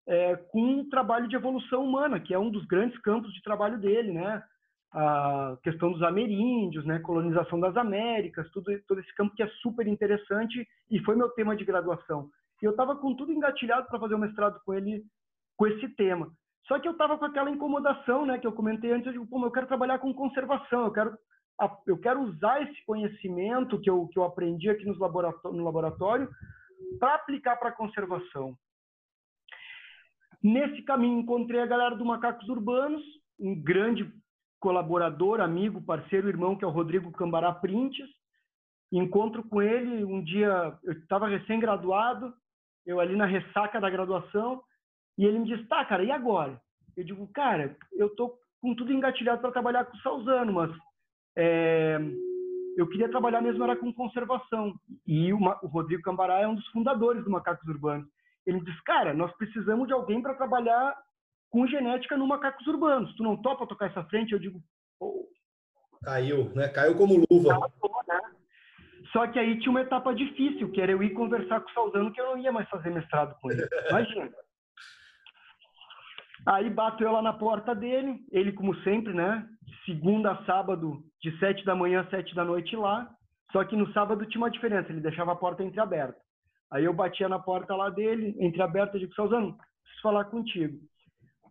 é, 0.07 0.35
com 0.35 0.61
um 0.61 0.89
trabalho 0.89 1.27
de 1.27 1.35
evolução 1.35 1.83
humana, 1.83 2.19
que 2.19 2.33
é 2.33 2.39
um 2.39 2.49
dos 2.49 2.65
grandes 2.65 2.99
campos 2.99 3.33
de 3.33 3.41
trabalho 3.41 3.79
dele, 3.79 4.11
né? 4.11 4.43
A 4.91 5.57
questão 5.63 5.91
dos 5.91 6.03
ameríndios, 6.03 6.85
né? 6.85 6.99
Colonização 6.99 7.59
das 7.59 7.75
Américas, 7.75 8.49
tudo, 8.51 8.71
todo 8.87 8.99
esse 8.99 9.13
campo 9.15 9.35
que 9.35 9.43
é 9.43 9.47
super 9.61 9.87
interessante 9.87 10.67
e 10.91 10.99
foi 10.99 11.15
meu 11.15 11.29
tema 11.29 11.55
de 11.55 11.65
graduação. 11.65 12.29
E 12.61 12.65
eu 12.65 12.71
estava 12.71 12.95
com 12.95 13.15
tudo 13.15 13.31
engatilhado 13.31 13.87
para 13.87 13.99
fazer 13.99 14.15
o 14.15 14.19
mestrado 14.19 14.59
com 14.65 14.73
ele, 14.73 15.03
com 15.57 15.67
esse 15.67 15.87
tema. 15.95 16.31
Só 16.67 16.79
que 16.79 16.87
eu 16.87 16.93
estava 16.93 17.17
com 17.17 17.25
aquela 17.25 17.49
incomodação, 17.49 18.25
né? 18.25 18.37
Que 18.37 18.47
eu 18.47 18.53
comentei 18.53 18.91
antes, 18.91 19.07
eu 19.07 19.13
digo, 19.13 19.27
pô, 19.27 19.43
eu 19.45 19.51
quero 19.51 19.67
trabalhar 19.67 19.99
com 19.99 20.13
conservação, 20.13 20.85
eu 20.85 20.91
quero 20.91 21.17
eu 21.87 21.97
quero 21.99 22.21
usar 22.21 22.61
esse 22.63 22.85
conhecimento 22.85 23.79
que 23.79 23.89
eu, 23.89 24.07
que 24.07 24.17
eu 24.17 24.23
aprendi 24.23 24.69
aqui 24.69 24.85
nos 24.85 24.99
laboratório, 24.99 25.57
no 25.57 25.63
laboratório 25.63 26.29
para 26.99 27.15
aplicar 27.15 27.55
para 27.57 27.69
a 27.69 27.73
conservação. 27.73 28.55
Nesse 30.41 30.81
caminho, 30.81 31.19
encontrei 31.19 31.61
a 31.61 31.65
galera 31.65 31.95
do 31.95 32.05
Macacos 32.05 32.47
Urbanos, 32.49 33.01
um 33.39 33.55
grande 33.61 34.11
colaborador, 34.59 35.39
amigo, 35.39 35.81
parceiro, 35.81 36.27
irmão, 36.27 36.55
que 36.55 36.65
é 36.65 36.67
o 36.67 36.71
Rodrigo 36.71 37.11
Cambará 37.11 37.51
Printes. 37.53 38.07
Encontro 38.91 39.43
com 39.43 39.61
ele 39.61 40.03
um 40.03 40.23
dia, 40.23 40.77
eu 40.83 40.93
estava 40.93 41.27
recém-graduado, 41.27 42.33
eu 42.85 42.99
ali 42.99 43.15
na 43.15 43.25
ressaca 43.25 43.79
da 43.79 43.89
graduação, 43.89 44.61
e 45.17 45.25
ele 45.25 45.39
me 45.39 45.47
disse: 45.47 45.67
tá, 45.67 45.83
cara, 45.85 46.03
e 46.03 46.11
agora? 46.11 46.61
Eu 46.95 47.03
digo: 47.03 47.27
cara, 47.33 47.75
eu 47.93 48.13
tô 48.15 48.37
com 48.61 48.75
tudo 48.75 48.93
engatilhado 48.93 49.41
para 49.41 49.51
trabalhar 49.51 49.85
com 49.85 49.97
o 49.97 50.01
Salzano, 50.01 50.53
mas 50.53 50.71
é, 51.35 51.99
eu 52.77 52.87
queria 52.87 53.09
trabalhar 53.09 53.41
mesmo 53.41 53.63
era 53.63 53.75
com 53.75 53.93
conservação. 53.93 54.73
E 55.05 55.31
o, 55.33 55.37
o 55.37 55.67
Rodrigo 55.67 56.01
Cambará 56.01 56.39
é 56.39 56.47
um 56.47 56.55
dos 56.55 56.67
fundadores 56.67 57.23
do 57.23 57.29
Macacos 57.29 57.67
Urbanos. 57.67 58.07
Ele 58.45 58.59
diz, 58.61 58.79
cara, 58.81 59.13
nós 59.13 59.31
precisamos 59.37 59.87
de 59.87 59.93
alguém 59.93 60.21
para 60.21 60.33
trabalhar 60.33 60.95
com 61.49 61.67
genética 61.67 62.17
no 62.17 62.27
macacos 62.27 62.65
urbanos. 62.67 63.15
Tu 63.15 63.23
não 63.23 63.37
topa 63.37 63.67
tocar 63.67 63.85
essa 63.85 64.03
frente? 64.05 64.33
Eu 64.33 64.39
digo, 64.39 64.59
oh. 64.99 65.27
Caiu, 66.03 66.51
né? 66.53 66.67
Caiu 66.67 66.95
como 66.95 67.23
luva. 67.31 67.59
Né? 68.07 68.19
Só 69.11 69.27
que 69.27 69.39
aí 69.39 69.59
tinha 69.59 69.69
uma 69.69 69.81
etapa 69.81 70.13
difícil, 70.13 70.71
que 70.71 70.81
era 70.81 70.91
eu 70.91 71.01
ir 71.01 71.11
conversar 71.11 71.61
com 71.61 71.69
o 71.69 71.73
Salzano, 71.73 72.11
que 72.11 72.19
eu 72.19 72.25
não 72.25 72.37
ia 72.37 72.51
mais 72.51 72.67
fazer 72.69 72.89
mestrado 72.89 73.39
com 73.39 73.51
ele. 73.51 73.65
Imagina. 73.89 74.31
Aí 76.45 76.69
bato 76.69 77.01
eu 77.03 77.11
lá 77.11 77.21
na 77.21 77.31
porta 77.31 77.73
dele, 77.73 78.19
ele 78.31 78.51
como 78.51 78.75
sempre, 78.81 79.13
né? 79.13 79.47
Segunda 79.85 80.31
a 80.31 80.45
sábado, 80.45 81.03
de 81.21 81.37
sete 81.39 81.65
da 81.65 81.75
manhã 81.75 82.01
às 82.01 82.09
sete 82.09 82.33
da 82.33 82.45
noite 82.45 82.75
lá. 82.75 83.09
Só 83.51 83.63
que 83.63 83.75
no 83.75 83.91
sábado 83.93 84.25
tinha 84.25 84.41
uma 84.41 84.49
diferença, 84.49 84.91
ele 84.91 85.01
deixava 85.01 85.31
a 85.31 85.35
porta 85.35 85.63
entreaberta. 85.63 86.19
Aí 86.71 86.85
eu 86.85 86.93
batia 86.93 87.29
na 87.29 87.37
porta 87.37 87.75
lá 87.75 87.89
dele, 87.89 88.35
entreaberta, 88.39 88.97
digo, 88.97 89.13
Salzano, 89.13 89.55
preciso 89.83 90.01
falar 90.01 90.25
contigo. 90.25 90.79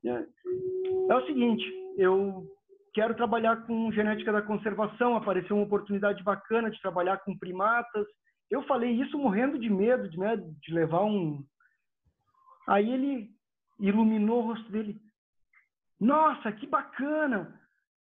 É, 0.05 0.26
é 1.11 1.14
o 1.14 1.26
seguinte, 1.26 1.64
eu 1.97 2.45
quero 2.93 3.14
trabalhar 3.14 3.64
com 3.66 3.93
genética 3.93 4.33
da 4.33 4.43
conservação, 4.43 5.16
apareceu 5.16 5.55
uma 5.55 5.64
oportunidade 5.64 6.24
bacana 6.24 6.70
de 6.70 6.80
trabalhar 6.80 7.18
com 7.18 7.39
primatas, 7.39 8.05
eu 8.51 8.62
falei 8.64 8.91
isso 8.91 9.16
morrendo 9.16 9.59
de 9.59 9.70
medo 9.70 10.09
de, 10.09 10.18
né, 10.18 10.37
de 10.37 10.74
levar 10.74 11.05
um. 11.05 11.43
Aí 12.68 12.93
ele 12.93 13.30
iluminou 13.78 14.43
o 14.43 14.47
rosto 14.49 14.70
dele. 14.70 15.01
Nossa, 16.01 16.51
que 16.53 16.66
bacana! 16.66 17.62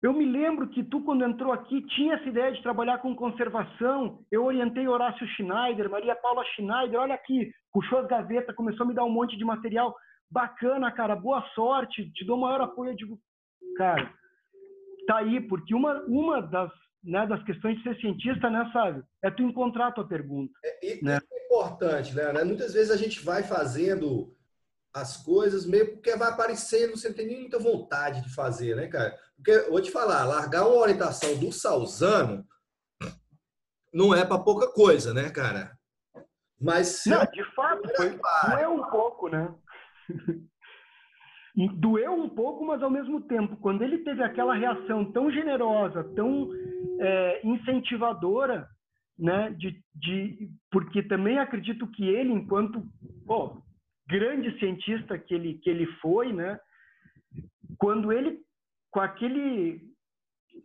Eu 0.00 0.12
me 0.12 0.24
lembro 0.24 0.68
que 0.68 0.84
tu, 0.84 1.02
quando 1.02 1.24
entrou 1.24 1.52
aqui, 1.52 1.82
tinha 1.88 2.14
essa 2.14 2.28
ideia 2.28 2.52
de 2.52 2.62
trabalhar 2.62 2.98
com 2.98 3.16
conservação. 3.16 4.24
Eu 4.30 4.44
orientei 4.44 4.86
Horácio 4.86 5.26
Schneider, 5.34 5.90
Maria 5.90 6.14
Paula 6.14 6.44
Schneider, 6.54 7.00
olha 7.00 7.14
aqui, 7.14 7.50
puxou 7.72 7.98
as 7.98 8.06
gavetas, 8.06 8.54
começou 8.54 8.84
a 8.84 8.88
me 8.88 8.94
dar 8.94 9.04
um 9.04 9.10
monte 9.10 9.36
de 9.36 9.44
material. 9.44 9.94
Bacana, 10.30 10.92
cara, 10.92 11.16
boa 11.16 11.42
sorte, 11.54 12.12
te 12.12 12.24
dou 12.24 12.36
o 12.36 12.40
maior 12.40 12.60
apoio. 12.60 12.92
Eu 12.92 12.96
digo, 12.96 13.18
cara, 13.76 14.12
tá 15.08 15.16
aí, 15.16 15.40
porque 15.40 15.74
uma, 15.74 16.00
uma 16.04 16.42
das, 16.42 16.70
né, 17.02 17.26
das 17.26 17.42
questões 17.42 17.76
de 17.78 17.82
ser 17.82 17.96
cientista, 17.96 18.48
né, 18.48 18.70
sabe, 18.72 19.02
é 19.24 19.30
tu 19.32 19.42
encontrar 19.42 19.88
a 19.88 19.92
tua 19.92 20.06
pergunta. 20.06 20.52
É, 20.64 21.02
né? 21.02 21.18
é 21.32 21.44
importante, 21.46 22.14
né? 22.14 22.44
Muitas 22.44 22.72
vezes 22.72 22.92
a 22.92 22.96
gente 22.96 23.24
vai 23.24 23.42
fazendo 23.42 24.32
as 25.00 25.16
coisas 25.18 25.66
meio 25.66 25.92
porque 25.92 26.16
vai 26.16 26.28
aparecendo, 26.28 26.96
você 26.96 27.08
não 27.08 27.16
tem 27.16 27.26
nem 27.26 27.40
muita 27.40 27.58
vontade 27.58 28.22
de 28.22 28.34
fazer, 28.34 28.76
né, 28.76 28.86
cara? 28.88 29.16
Porque, 29.36 29.58
vou 29.70 29.80
te 29.80 29.90
falar, 29.90 30.24
largar 30.24 30.66
uma 30.66 30.76
orientação 30.76 31.36
do 31.36 31.52
Salzano 31.52 32.44
não 33.92 34.14
é 34.14 34.24
para 34.24 34.38
pouca 34.38 34.72
coisa, 34.72 35.14
né, 35.14 35.30
cara? 35.30 35.76
Mas. 36.60 37.02
Não, 37.06 37.24
de 37.24 37.44
fato, 37.54 37.88
foi, 37.96 38.18
doeu 38.50 38.72
um 38.72 38.90
pouco, 38.90 39.28
né? 39.28 39.54
doeu 41.74 42.12
um 42.12 42.28
pouco, 42.28 42.64
mas 42.64 42.82
ao 42.82 42.90
mesmo 42.90 43.20
tempo, 43.22 43.56
quando 43.56 43.82
ele 43.82 43.98
teve 43.98 44.22
aquela 44.22 44.54
reação 44.54 45.10
tão 45.10 45.30
generosa, 45.30 46.04
tão 46.14 46.48
é, 47.00 47.40
incentivadora, 47.46 48.68
né, 49.18 49.50
de, 49.58 49.82
de, 49.94 50.48
porque 50.70 51.02
também 51.02 51.38
acredito 51.38 51.88
que 51.88 52.08
ele, 52.08 52.32
enquanto 52.32 52.86
grande 54.08 54.58
cientista 54.58 55.18
que 55.18 55.34
ele, 55.34 55.54
que 55.58 55.68
ele 55.68 55.86
foi, 56.00 56.32
né, 56.32 56.58
quando 57.78 58.12
ele 58.12 58.40
com 58.90 59.00
aquele 59.00 59.80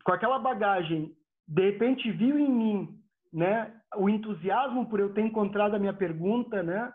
com 0.03 0.11
aquela 0.11 0.39
bagagem, 0.39 1.15
de 1.47 1.61
repente 1.71 2.11
viu 2.11 2.39
em 2.39 2.49
mim, 2.49 2.99
né, 3.31 3.73
o 3.95 4.09
entusiasmo 4.09 4.89
por 4.89 4.99
eu 4.99 5.13
ter 5.13 5.21
encontrado 5.21 5.75
a 5.75 5.79
minha 5.79 5.93
pergunta, 5.93 6.63
né? 6.63 6.91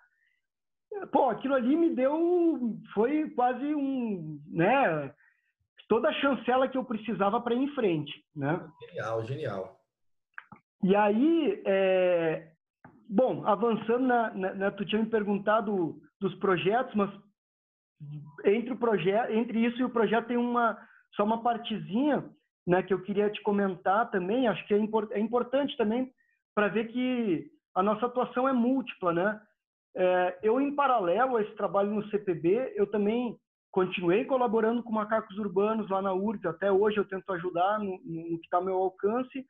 Pô, 1.13 1.29
aquilo 1.29 1.55
ali 1.55 1.77
me 1.77 1.95
deu 1.95 2.77
foi 2.95 3.31
quase 3.31 3.75
um, 3.75 4.41
né, 4.51 5.15
toda 5.89 6.09
a 6.09 6.13
chancela 6.15 6.69
que 6.69 6.77
eu 6.77 6.85
precisava 6.85 7.41
para 7.41 7.55
ir 7.55 7.63
em 7.63 7.75
frente, 7.75 8.13
né? 8.35 8.61
Genial, 8.89 9.25
genial. 9.25 9.79
E 10.83 10.95
aí, 10.95 11.63
é, 11.67 12.53
bom, 13.09 13.47
avançando 13.47 14.07
na, 14.07 14.35
na, 14.35 14.55
na, 14.55 14.71
tu 14.71 14.85
tinha 14.85 15.03
me 15.03 15.11
perguntado 15.11 16.01
dos 16.21 16.35
projetos, 16.37 16.95
mas 16.95 17.11
entre 18.45 18.73
o 18.73 18.79
projeto, 18.79 19.33
entre 19.33 19.65
isso 19.65 19.81
e 19.81 19.85
o 19.85 19.91
projeto 19.91 20.29
tem 20.29 20.37
uma 20.37 20.79
só 21.15 21.25
uma 21.25 21.43
partezinha 21.43 22.29
né, 22.67 22.83
que 22.83 22.93
eu 22.93 23.03
queria 23.03 23.31
te 23.31 23.43
comentar 23.43 24.11
também, 24.11 24.47
acho 24.47 24.67
que 24.67 24.75
é, 24.75 24.79
é 25.13 25.21
importante 25.21 25.77
também 25.77 26.13
para 26.55 26.69
ver 26.69 26.89
que 26.89 27.51
a 27.75 27.83
nossa 27.83 28.07
atuação 28.07 28.49
é 28.49 28.53
múltipla, 28.53 29.13
né? 29.13 29.41
É, 29.97 30.39
eu, 30.43 30.61
em 30.61 30.75
paralelo 30.75 31.37
a 31.37 31.43
esse 31.43 31.55
trabalho 31.55 31.91
no 31.91 32.07
CPB, 32.11 32.75
eu 32.77 32.87
também 32.87 33.39
continuei 33.71 34.25
colaborando 34.25 34.83
com 34.83 34.93
macacos 34.93 35.37
urbanos 35.39 35.89
lá 35.89 36.03
na 36.03 36.13
URGS, 36.13 36.45
até 36.47 36.71
hoje 36.71 36.99
eu 36.99 37.05
tento 37.05 37.33
ajudar 37.33 37.79
no, 37.79 37.99
no 38.05 38.39
que 38.39 38.45
está 38.45 38.59
ao 38.59 38.65
meu 38.65 38.77
alcance, 38.77 39.47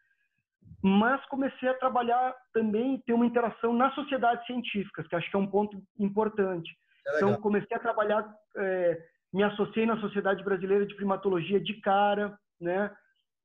mas 0.83 1.25
comecei 1.27 1.69
a 1.69 1.75
trabalhar 1.75 2.35
também, 2.53 3.03
ter 3.07 3.13
uma 3.13 3.27
interação 3.27 3.73
nas 3.73 3.95
sociedades 3.95 4.47
científicas, 4.47 5.07
que 5.09 5.17
acho 5.17 5.31
que 5.31 5.37
é 5.37 5.41
um 5.41 5.47
ponto 5.47 5.81
importante. 5.99 6.71
É 7.07 7.17
então, 7.17 7.35
comecei 7.41 7.77
a 7.77 7.81
trabalhar 7.81 8.29
é, 8.57 8.99
me 9.33 9.43
associei 9.43 9.85
na 9.85 10.01
Sociedade 10.01 10.43
Brasileira 10.43 10.87
de 10.87 10.95
Primatologia 10.95 11.61
de 11.61 11.75
cara, 11.81 12.39
né? 12.61 12.91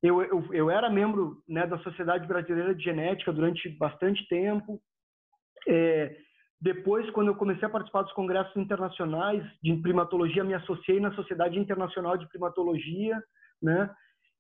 Eu, 0.02 0.22
eu, 0.22 0.54
eu 0.54 0.70
era 0.70 0.90
membro 0.90 1.42
né, 1.48 1.66
da 1.66 1.78
Sociedade 1.80 2.28
Brasileira 2.28 2.76
de 2.76 2.84
Genética 2.84 3.32
durante 3.32 3.70
bastante 3.78 4.28
tempo. 4.28 4.82
É, 5.68 6.18
depois, 6.60 7.10
quando 7.12 7.30
eu 7.30 7.36
comecei 7.36 7.66
a 7.66 7.72
participar 7.72 8.02
dos 8.04 8.14
congressos 8.14 8.56
internacionais 8.58 9.44
de 9.62 9.74
primatologia, 9.78 10.44
me 10.44 10.54
associei 10.54 11.00
na 11.00 11.14
Sociedade 11.14 11.58
Internacional 11.58 12.18
de 12.18 12.28
Primatologia, 12.28 13.22
né? 13.62 13.90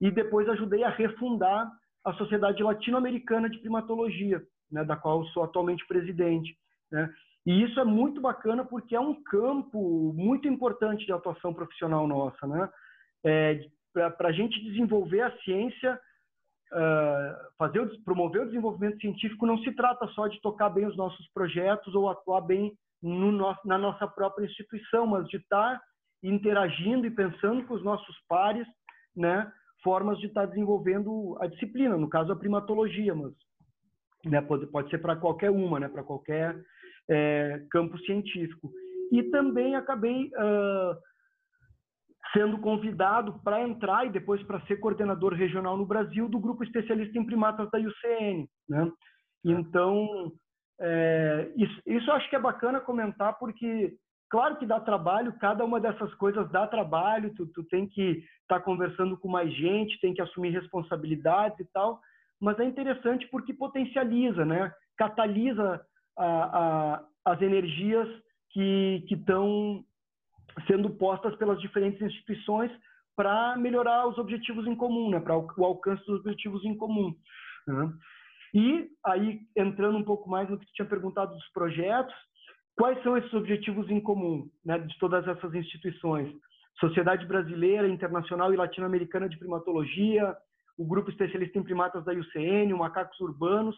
E 0.01 0.11
depois 0.11 0.49
ajudei 0.49 0.83
a 0.83 0.89
refundar 0.89 1.69
a 2.03 2.13
Sociedade 2.13 2.61
Latino-Americana 2.61 3.49
de 3.49 3.59
Primatologia, 3.59 4.41
né, 4.71 4.83
da 4.83 4.95
qual 4.95 5.25
sou 5.27 5.43
atualmente 5.43 5.85
presidente. 5.87 6.57
Né? 6.91 7.13
E 7.45 7.63
isso 7.63 7.79
é 7.79 7.83
muito 7.83 8.21
bacana 8.21 8.63
porque 8.63 8.95
é 8.95 8.99
um 8.99 9.21
campo 9.23 10.13
muito 10.13 10.47
importante 10.47 11.05
de 11.05 11.11
atuação 11.11 11.53
profissional 11.53 12.07
nossa, 12.07 12.47
né? 12.47 12.69
É, 13.25 13.59
Para 13.93 14.29
a 14.29 14.31
gente 14.31 14.61
desenvolver 14.63 15.21
a 15.21 15.37
ciência, 15.39 15.99
uh, 16.71 17.55
fazer, 17.57 17.85
promover 18.03 18.43
o 18.43 18.45
desenvolvimento 18.45 18.99
científico, 18.99 19.45
não 19.45 19.57
se 19.59 19.71
trata 19.73 20.07
só 20.09 20.27
de 20.27 20.41
tocar 20.41 20.69
bem 20.69 20.85
os 20.85 20.95
nossos 20.95 21.27
projetos 21.33 21.93
ou 21.95 22.09
atuar 22.09 22.41
bem 22.41 22.73
no 23.01 23.31
nosso, 23.31 23.67
na 23.67 23.77
nossa 23.77 24.07
própria 24.07 24.45
instituição, 24.45 25.05
mas 25.05 25.27
de 25.27 25.37
estar 25.37 25.81
interagindo 26.23 27.05
e 27.05 27.11
pensando 27.11 27.65
com 27.65 27.73
os 27.73 27.83
nossos 27.83 28.17
pares, 28.29 28.67
né? 29.15 29.51
Formas 29.83 30.17
de 30.19 30.27
estar 30.27 30.45
desenvolvendo 30.45 31.37
a 31.39 31.47
disciplina, 31.47 31.97
no 31.97 32.09
caso 32.09 32.31
a 32.31 32.35
primatologia, 32.35 33.13
mas 33.13 33.33
né, 34.25 34.41
pode, 34.41 34.65
pode 34.67 34.89
ser 34.89 34.99
para 34.99 35.15
qualquer 35.15 35.49
uma, 35.49 35.79
né? 35.79 35.89
Para 35.89 36.03
qualquer 36.03 36.55
é, 37.09 37.61
campo 37.69 37.97
científico. 37.99 38.71
E 39.11 39.23
também 39.23 39.75
acabei 39.75 40.27
uh, 40.27 40.97
sendo 42.31 42.57
convidado 42.59 43.39
para 43.43 43.61
entrar 43.61 44.05
e 44.05 44.11
depois 44.11 44.41
para 44.43 44.61
ser 44.61 44.77
coordenador 44.77 45.33
regional 45.33 45.77
no 45.77 45.85
Brasil 45.85 46.27
do 46.27 46.39
grupo 46.39 46.63
especialista 46.63 47.17
em 47.17 47.25
primatas 47.25 47.69
da 47.69 47.77
UCN. 47.77 48.47
Né? 48.67 48.91
Então, 49.45 50.31
é, 50.79 51.51
isso, 51.55 51.81
isso 51.85 52.11
acho 52.11 52.29
que 52.29 52.35
é 52.35 52.39
bacana 52.39 52.79
comentar 52.79 53.37
porque 53.37 53.93
claro 54.33 54.57
que 54.57 54.65
dá 54.65 54.79
trabalho, 54.79 55.37
cada 55.37 55.63
uma 55.63 55.79
dessas 55.79 56.11
coisas 56.15 56.49
dá 56.49 56.65
trabalho, 56.65 57.31
tu, 57.35 57.45
tu 57.45 57.63
tem 57.65 57.87
que 57.87 58.25
estar 58.41 58.57
tá 58.57 58.59
conversando 58.59 59.15
com 59.15 59.27
mais 59.27 59.53
gente, 59.53 60.01
tem 60.01 60.11
que 60.11 60.23
assumir 60.23 60.49
responsabilidades 60.49 61.59
e 61.59 61.65
tal, 61.71 62.01
mas 62.41 62.59
é 62.59 62.63
interessante 62.63 63.27
porque 63.27 63.53
potencializa, 63.53 64.43
né? 64.43 64.73
Catalisa 64.97 65.79
a, 66.17 66.25
a, 66.25 67.03
as 67.25 67.41
energias 67.43 68.07
que 68.49 69.05
estão 69.07 69.85
sendo 70.65 70.89
postas 70.89 71.35
pelas 71.35 71.61
diferentes 71.61 72.01
instituições 72.01 72.71
para 73.15 73.55
melhorar 73.55 74.07
os 74.07 74.17
objetivos 74.17 74.65
em 74.65 74.75
comum, 74.75 75.11
né? 75.11 75.19
para 75.19 75.37
o 75.37 75.63
alcance 75.63 76.03
dos 76.07 76.21
objetivos 76.21 76.65
em 76.65 76.75
comum. 76.75 77.13
Né? 77.67 77.93
E 78.55 78.89
aí, 79.05 79.41
entrando 79.55 79.95
um 79.95 80.03
pouco 80.03 80.27
mais 80.27 80.49
no 80.49 80.57
que 80.57 80.65
tinha 80.73 80.87
perguntado 80.87 81.35
dos 81.35 81.49
projetos, 81.51 82.15
quais 82.75 83.01
são 83.03 83.17
esses 83.17 83.33
objetivos 83.33 83.89
em 83.89 83.99
comum 83.99 84.49
né, 84.63 84.79
de 84.79 84.97
todas 84.99 85.27
essas 85.27 85.53
instituições? 85.53 86.33
Sociedade 86.79 87.25
Brasileira, 87.25 87.87
Internacional 87.87 88.53
e 88.53 88.57
Latino-Americana 88.57 89.29
de 89.29 89.37
Primatologia, 89.37 90.35
o 90.77 90.85
Grupo 90.85 91.09
Especialista 91.09 91.57
em 91.57 91.63
Primatas 91.63 92.03
da 92.03 92.13
UCN, 92.13 92.73
o 92.73 92.79
Macacos 92.79 93.19
Urbanos 93.19 93.75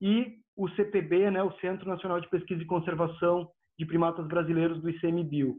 e 0.00 0.38
o 0.56 0.68
CPB, 0.70 1.30
né, 1.30 1.42
o 1.42 1.52
Centro 1.58 1.88
Nacional 1.88 2.20
de 2.20 2.28
Pesquisa 2.28 2.62
e 2.62 2.66
Conservação 2.66 3.50
de 3.78 3.84
Primatas 3.84 4.26
Brasileiros 4.26 4.80
do 4.80 4.88
ICMBio. 4.88 5.56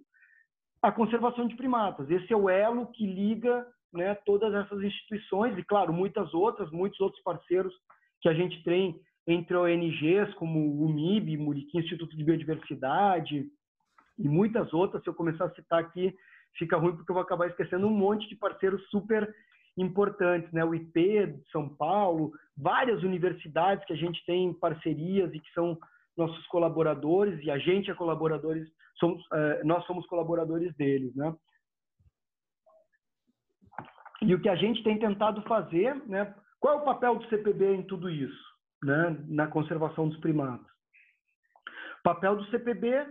A 0.82 0.92
conservação 0.92 1.48
de 1.48 1.56
primatas, 1.56 2.10
esse 2.10 2.32
é 2.32 2.38
o 2.38 2.50
elo 2.50 2.88
que 2.92 3.06
liga 3.06 3.66
né, 3.94 4.16
todas 4.26 4.54
essas 4.54 4.82
instituições 4.82 5.58
e, 5.58 5.64
claro, 5.64 5.92
muitas 5.92 6.34
outras, 6.34 6.72
muitos 6.72 7.00
outros 7.00 7.22
parceiros 7.24 7.74
que 8.22 8.30
a 8.30 8.34
gente 8.34 8.64
tem 8.64 9.00
entre 9.28 9.58
ONGs, 9.58 10.34
como 10.36 10.82
o 10.82 10.88
MIB, 10.88 11.38
Muriqui 11.38 11.78
Instituto 11.78 12.16
de 12.16 12.24
Biodiversidade 12.24 13.46
e 14.18 14.28
muitas 14.28 14.74
outras. 14.74 15.04
Se 15.04 15.10
eu 15.10 15.14
começar 15.14 15.46
a 15.46 15.54
citar 15.54 15.80
aqui, 15.80 16.16
fica 16.58 16.78
ruim 16.78 16.96
porque 16.96 17.12
eu 17.12 17.16
vou 17.16 17.24
acabar 17.24 17.48
esquecendo 17.48 17.88
um 17.88 17.94
monte 17.94 18.28
de 18.30 18.36
parceiros 18.36 18.82
super 18.90 19.34
importantes, 19.78 20.52
né? 20.52 20.64
O 20.64 20.74
IP 20.74 21.28
de 21.28 21.52
São 21.52 21.68
Paulo, 21.68 22.32
várias 22.58 23.04
universidades 23.04 23.86
que 23.86 23.94
a 23.94 23.98
gente 23.98 24.26
tem 24.26 24.54
parcerias 24.54 25.32
e 25.34 25.40
que 25.40 25.52
são 25.54 25.78
nossos 26.16 26.48
colaboradores 26.48 27.44
e 27.44 27.52
a 27.52 27.60
gente 27.60 27.92
é 27.92 27.94
colaboradores, 27.94 28.68
somos, 28.98 29.24
é, 29.32 29.64
nós 29.64 29.86
somos 29.86 30.08
colaboradores 30.08 30.76
deles, 30.76 31.14
né? 31.16 31.36
E 34.22 34.34
o 34.34 34.42
que 34.42 34.50
a 34.50 34.56
gente 34.56 34.82
tem 34.84 34.98
tentado 34.98 35.44
fazer, 35.44 35.96
né? 36.08 36.34
Qual 36.60 36.74
é 36.74 36.82
o 36.82 36.86
papel 36.86 37.18
do 37.18 37.28
CPB 37.30 37.76
em 37.76 37.84
tudo 37.84 38.10
isso, 38.10 38.57
né? 38.84 39.18
Na 39.28 39.48
conservação 39.48 40.10
dos 40.10 40.20
primatas. 40.20 40.68
O 42.00 42.04
papel 42.04 42.36
do 42.36 42.46
CPB 42.46 43.06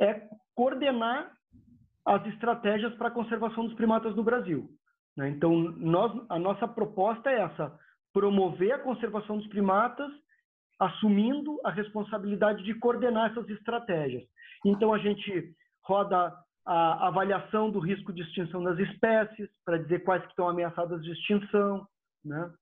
é 0.00 0.28
coordenar 0.54 1.32
as 2.04 2.26
estratégias 2.26 2.94
para 2.94 3.08
a 3.08 3.12
conservação 3.12 3.64
dos 3.66 3.74
primatas 3.74 4.14
no 4.16 4.24
Brasil. 4.24 4.68
Né? 5.16 5.28
Então, 5.30 5.52
nós, 5.76 6.12
a 6.28 6.38
nossa 6.38 6.66
proposta 6.66 7.30
é 7.30 7.40
essa: 7.40 7.78
promover 8.12 8.72
a 8.72 8.78
conservação 8.78 9.38
dos 9.38 9.46
primatas 9.48 10.10
assumindo 10.78 11.60
a 11.64 11.70
responsabilidade 11.70 12.64
de 12.64 12.74
coordenar 12.74 13.30
essas 13.30 13.48
estratégias. 13.48 14.24
Então, 14.64 14.92
a 14.92 14.98
gente 14.98 15.54
roda 15.84 16.34
a 16.66 17.08
avaliação 17.08 17.70
do 17.70 17.78
risco 17.78 18.12
de 18.12 18.22
extinção 18.22 18.62
das 18.62 18.78
espécies, 18.78 19.48
para 19.64 19.78
dizer 19.78 20.00
quais 20.00 20.22
que 20.22 20.30
estão 20.30 20.48
ameaçadas 20.48 21.02
de 21.02 21.12
extinção. 21.12 21.86
Né? 22.24 22.52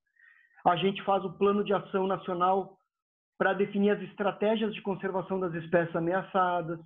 A 0.65 0.77
gente 0.77 1.03
faz 1.03 1.25
o 1.25 1.33
plano 1.33 1.65
de 1.65 1.73
ação 1.73 2.07
nacional 2.07 2.77
para 3.39 3.53
definir 3.55 3.91
as 3.91 4.03
estratégias 4.03 4.75
de 4.75 4.83
conservação 4.83 5.41
das 5.41 5.55
espécies 5.55 5.97
ameaçadas. 5.97 6.79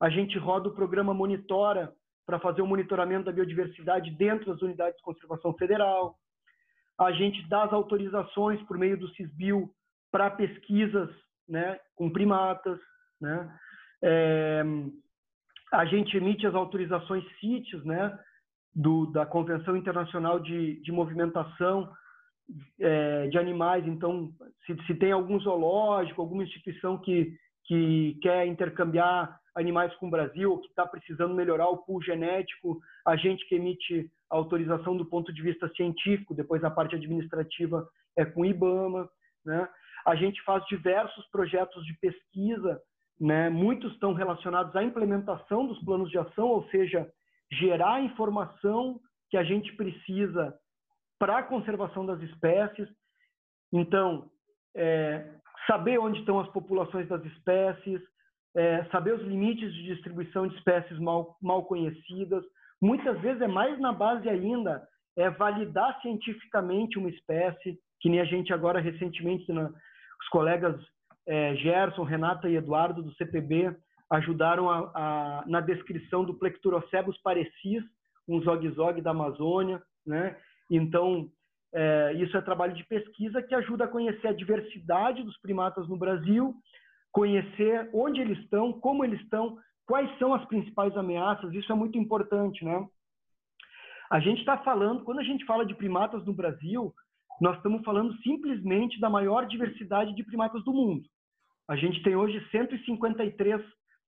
A 0.00 0.10
gente 0.10 0.38
roda 0.38 0.68
o 0.68 0.74
programa 0.74 1.14
Monitora 1.14 1.92
para 2.26 2.38
fazer 2.38 2.60
o 2.60 2.66
monitoramento 2.66 3.24
da 3.24 3.32
biodiversidade 3.32 4.10
dentro 4.10 4.52
das 4.52 4.60
unidades 4.60 4.96
de 4.98 5.02
conservação 5.02 5.54
federal. 5.54 6.16
A 6.98 7.12
gente 7.12 7.48
dá 7.48 7.64
as 7.64 7.72
autorizações 7.72 8.60
por 8.64 8.76
meio 8.76 8.98
do 8.98 9.08
CISBio 9.14 9.70
para 10.10 10.30
pesquisas 10.30 11.08
né, 11.48 11.78
com 11.94 12.10
primatas. 12.10 12.78
Né? 13.20 13.58
É, 14.02 14.62
a 15.72 15.84
gente 15.86 16.16
emite 16.16 16.46
as 16.46 16.54
autorizações 16.54 17.24
CITES, 17.38 17.84
né, 17.84 18.18
do, 18.74 19.06
da 19.06 19.24
Convenção 19.24 19.76
Internacional 19.76 20.38
de, 20.40 20.80
de 20.82 20.92
Movimentação 20.92 21.90
é, 22.80 23.26
de 23.28 23.38
Animais. 23.38 23.86
Então, 23.86 24.32
se, 24.64 24.76
se 24.86 24.94
tem 24.94 25.12
algum 25.12 25.38
zoológico, 25.40 26.20
alguma 26.20 26.44
instituição 26.44 26.98
que, 26.98 27.36
que 27.64 28.18
quer 28.22 28.46
intercambiar 28.46 29.38
animais 29.54 29.94
com 29.96 30.06
o 30.06 30.10
Brasil, 30.10 30.58
que 30.58 30.68
está 30.68 30.86
precisando 30.86 31.34
melhorar 31.34 31.68
o 31.68 31.78
pool 31.78 32.02
genético, 32.02 32.78
a 33.06 33.16
gente 33.16 33.46
que 33.48 33.54
emite 33.54 34.10
autorização 34.28 34.96
do 34.96 35.06
ponto 35.06 35.32
de 35.32 35.40
vista 35.40 35.68
científico, 35.70 36.34
depois 36.34 36.62
a 36.62 36.70
parte 36.70 36.94
administrativa 36.94 37.88
é 38.16 38.24
com 38.24 38.42
o 38.42 38.46
IBAMA. 38.46 39.08
Né? 39.44 39.68
A 40.06 40.14
gente 40.14 40.42
faz 40.42 40.64
diversos 40.66 41.26
projetos 41.30 41.84
de 41.86 41.94
pesquisa 42.00 42.80
né? 43.20 43.48
Muitos 43.48 43.92
estão 43.92 44.12
relacionados 44.12 44.74
à 44.76 44.82
implementação 44.82 45.66
dos 45.66 45.82
planos 45.84 46.10
de 46.10 46.18
ação, 46.18 46.48
ou 46.48 46.68
seja, 46.68 47.10
gerar 47.50 47.94
a 47.94 48.02
informação 48.02 49.00
que 49.30 49.36
a 49.36 49.42
gente 49.42 49.74
precisa 49.74 50.54
para 51.18 51.38
a 51.38 51.42
conservação 51.42 52.04
das 52.04 52.20
espécies. 52.22 52.88
Então, 53.72 54.30
é, 54.74 55.34
saber 55.66 55.98
onde 55.98 56.20
estão 56.20 56.38
as 56.40 56.48
populações 56.48 57.08
das 57.08 57.24
espécies, 57.24 58.00
é, 58.54 58.84
saber 58.86 59.14
os 59.14 59.22
limites 59.22 59.72
de 59.72 59.84
distribuição 59.84 60.46
de 60.46 60.56
espécies 60.56 60.98
mal, 60.98 61.36
mal 61.42 61.64
conhecidas. 61.64 62.44
Muitas 62.80 63.20
vezes 63.20 63.42
é 63.42 63.48
mais 63.48 63.78
na 63.78 63.92
base 63.92 64.28
ainda, 64.28 64.86
é 65.16 65.28
validar 65.30 66.00
cientificamente 66.00 66.98
uma 66.98 67.10
espécie, 67.10 67.78
que 68.00 68.08
nem 68.08 68.20
a 68.20 68.24
gente 68.24 68.52
agora 68.52 68.80
recentemente, 68.80 69.50
né, 69.52 69.70
os 70.20 70.28
colegas 70.28 70.78
é, 71.26 71.54
Gerson, 71.56 72.02
Renata 72.02 72.48
e 72.48 72.56
Eduardo 72.56 73.02
do 73.02 73.14
CPB 73.14 73.74
ajudaram 74.10 74.70
a, 74.70 74.90
a, 74.94 75.44
na 75.46 75.60
descrição 75.60 76.24
do 76.24 76.34
Plecturocebus 76.34 77.18
parecis, 77.22 77.82
um 78.28 78.40
zog-zog 78.40 79.00
da 79.00 79.10
Amazônia, 79.10 79.82
né? 80.06 80.36
Então, 80.70 81.30
é, 81.72 82.12
isso 82.14 82.36
é 82.36 82.40
trabalho 82.40 82.74
de 82.74 82.84
pesquisa 82.84 83.42
que 83.42 83.54
ajuda 83.54 83.84
a 83.84 83.88
conhecer 83.88 84.28
a 84.28 84.32
diversidade 84.32 85.22
dos 85.22 85.38
primatas 85.40 85.88
no 85.88 85.96
Brasil, 85.96 86.54
conhecer 87.12 87.90
onde 87.92 88.20
eles 88.20 88.38
estão, 88.38 88.72
como 88.72 89.04
eles 89.04 89.20
estão, 89.20 89.58
quais 89.86 90.10
são 90.18 90.34
as 90.34 90.44
principais 90.46 90.96
ameaças, 90.96 91.52
isso 91.54 91.70
é 91.70 91.74
muito 91.74 91.96
importante, 91.96 92.64
né? 92.64 92.86
A 94.10 94.20
gente 94.20 94.40
está 94.40 94.58
falando, 94.58 95.04
quando 95.04 95.18
a 95.18 95.24
gente 95.24 95.44
fala 95.44 95.66
de 95.66 95.74
primatas 95.74 96.24
no 96.24 96.32
Brasil, 96.32 96.94
nós 97.40 97.56
estamos 97.56 97.84
falando 97.84 98.16
simplesmente 98.22 99.00
da 99.00 99.10
maior 99.10 99.46
diversidade 99.46 100.14
de 100.14 100.24
primatas 100.24 100.62
do 100.64 100.72
mundo. 100.72 101.04
A 101.68 101.76
gente 101.76 102.02
tem 102.02 102.14
hoje 102.14 102.40
153 102.50 103.60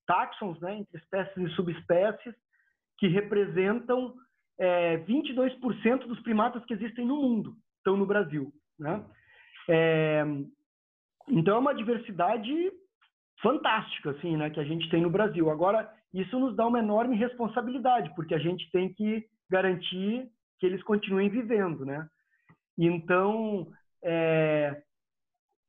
táxons, 0.07 0.61
né, 0.61 0.79
entre 0.79 0.99
espécies 0.99 1.37
e 1.37 1.55
subespécies, 1.55 2.35
que 2.99 3.09
representam 3.09 4.15
é, 4.59 4.99
22% 4.99 6.07
dos 6.07 6.21
primatas 6.21 6.65
que 6.65 6.75
existem 6.75 7.07
no 7.07 7.17
mundo, 7.17 7.55
estão 7.79 7.97
no 7.97 8.07
Brasil. 8.07 8.53
Né? 8.79 9.05
É, 9.69 10.25
então, 11.29 11.57
é 11.57 11.59
uma 11.59 11.75
diversidade 11.75 12.73
fantástica 13.41 14.11
assim, 14.11 14.37
né, 14.37 14.51
que 14.51 14.61
a 14.61 14.65
gente 14.65 14.89
tem 14.91 15.03
no 15.03 15.11
Brasil. 15.11 15.51
Agora, 15.51 15.91
isso 16.13 16.39
nos 16.39 16.57
dá 16.57 16.67
uma 16.67 16.81
enorme 16.81 17.17
responsabilidade, 17.17 18.13
porque 18.15 18.35
a 18.35 18.39
gente 18.39 18.71
tem 18.71 18.93
que 18.93 19.25
garantir 19.51 20.29
que 20.59 20.67
eles 20.67 20.83
continuem 20.83 21.29
vivendo. 21.29 21.85
Né? 21.85 22.07
Então, 22.77 23.69
é, 24.03 24.83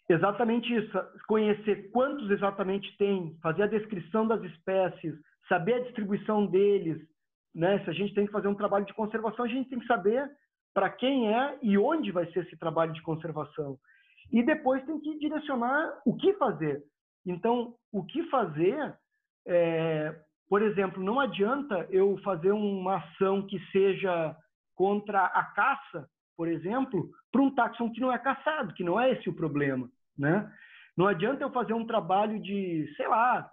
Exatamente 0.10 0.74
isso, 0.74 0.92
conhecer 1.28 1.92
quantos 1.92 2.32
exatamente 2.32 2.98
tem, 2.98 3.38
fazer 3.44 3.64
a 3.64 3.68
descrição 3.68 4.28
das 4.28 4.42
espécies, 4.44 5.14
saber 5.48 5.76
a 5.76 5.84
distribuição 5.84 6.48
deles, 6.48 7.00
né? 7.60 7.84
Se 7.84 7.90
a 7.90 7.94
gente 7.94 8.14
tem 8.14 8.26
que 8.26 8.32
fazer 8.32 8.48
um 8.48 8.56
trabalho 8.56 8.86
de 8.86 8.94
conservação, 8.94 9.46
a 9.46 9.48
gente 9.48 9.70
tem 9.70 9.80
que 9.80 9.86
saber 9.86 10.30
para 10.74 10.90
quem 10.90 11.34
é 11.34 11.58
e 11.62 11.78
onde 11.78 12.12
vai 12.12 12.26
ser 12.32 12.46
esse 12.46 12.58
trabalho 12.58 12.94
de 12.94 13.02
conservação. 13.02 13.78
E 14.32 14.42
depois 14.44 14.86
tem 14.86 15.00
que 15.00 15.20
direcionar 15.20 16.02
o 16.06 16.16
que 16.16 16.34
fazer. 16.34 16.84
Então, 17.26 17.76
o 17.92 18.04
que 18.06 18.24
fazer, 18.30 18.96
é, 19.46 20.16
por 20.48 20.62
exemplo, 20.62 21.04
não 21.04 21.20
adianta 21.20 21.88
eu 21.90 22.18
fazer 22.20 22.52
uma 22.52 22.98
ação 22.98 23.46
que 23.46 23.60
seja 23.72 24.36
contra 24.76 25.26
a 25.26 25.44
caça, 25.44 26.08
por 26.38 26.48
exemplo, 26.48 27.10
para 27.32 27.42
um 27.42 27.54
táxon 27.54 27.92
que 27.92 28.00
não 28.00 28.12
é 28.12 28.18
caçado, 28.18 28.74
que 28.74 28.84
não 28.84 29.00
é 29.00 29.12
esse 29.12 29.30
o 29.30 29.36
problema 29.36 29.90
né? 30.20 30.52
Não 30.98 31.08
adianta 31.08 31.44
eu 31.44 31.52
fazer 31.52 31.74
um 31.74 31.88
trabalho 31.88 32.40
de, 32.42 32.94
sei 32.98 33.08
lá, 33.08 33.50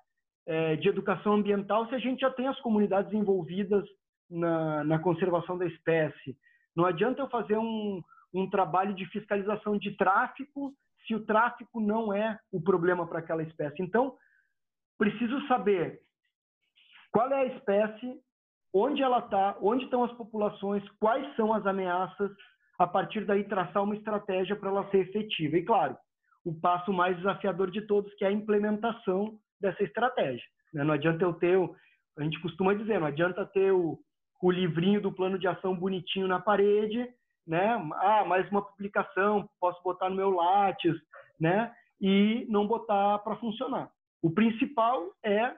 é, 0.47 0.77
de 0.77 0.89
educação 0.89 1.35
ambiental 1.35 1.89
se 1.89 1.95
a 1.95 1.99
gente 1.99 2.21
já 2.21 2.31
tem 2.31 2.47
as 2.47 2.59
comunidades 2.61 3.13
envolvidas 3.13 3.85
na, 4.31 4.85
na 4.85 4.99
conservação 4.99 5.59
da 5.59 5.67
espécie. 5.67 6.37
Não 6.75 6.85
adianta 6.85 7.23
eu 7.23 7.29
fazer 7.29 7.59
um, 7.59 8.03
um 8.33 8.49
trabalho 8.49 8.95
de 8.95 9.07
fiscalização 9.07 9.79
de 9.79 9.97
tráfico 9.97 10.73
se 11.07 11.15
o 11.15 11.25
tráfico 11.25 11.81
não 11.81 12.13
é 12.13 12.39
o 12.53 12.61
problema 12.61 13.07
para 13.07 13.21
aquela 13.21 13.43
espécie. 13.43 13.83
Então, 13.83 14.17
preciso 14.99 15.47
saber 15.47 16.01
qual 17.13 17.31
é 17.31 17.43
a 17.43 17.57
espécie, 17.57 18.21
onde 18.75 19.03
ela 19.03 19.21
está, 19.21 19.57
onde 19.61 19.85
estão 19.85 20.05
as 20.05 20.13
populações, 20.13 20.87
quais 20.99 21.35
são 21.37 21.53
as 21.53 21.65
ameaças, 21.67 22.31
a 22.79 22.87
partir 22.87 23.25
daí 23.25 23.45
traçar 23.45 23.83
uma 23.83 23.97
estratégia 23.97 24.57
para 24.57 24.69
ela 24.69 24.91
ser 24.91 24.99
efetiva. 24.99 25.57
E 25.57 25.65
claro, 25.65 25.97
o 26.45 26.55
passo 26.55 26.93
mais 26.93 27.17
desafiador 27.17 27.71
de 27.71 27.83
todos, 27.83 28.13
que 28.15 28.25
é 28.25 28.29
a 28.29 28.33
implementação 28.33 29.39
dessa 29.61 29.83
estratégia. 29.83 30.45
Né? 30.73 30.85
Não 30.85 30.95
adianta 30.95 31.25
eu 31.25 31.33
ter, 31.35 31.59
a 32.19 32.23
gente 32.23 32.41
costuma 32.41 32.75
dizer, 32.75 33.01
não 33.01 33.07
adianta 33.07 33.45
ter 33.47 33.73
o, 33.73 33.99
o 34.43 34.51
livrinho 34.51 35.01
do 35.01 35.13
plano 35.13 35.39
de 35.39 35.47
ação 35.47 35.75
bonitinho 35.75 36.29
na 36.29 36.41
parede, 36.41 37.09
né? 37.47 37.75
Ah, 37.95 38.25
mais 38.27 38.51
uma 38.51 38.61
publicação, 38.61 39.49
posso 39.61 39.81
botar 39.83 40.11
no 40.11 40.17
meu 40.17 40.31
Lattes, 40.31 40.97
né? 41.39 41.73
E 42.01 42.45
não 42.49 42.67
botar 42.67 43.19
para 43.21 43.37
funcionar. 43.37 43.91
O 44.21 44.31
principal 44.31 45.13
é 45.25 45.55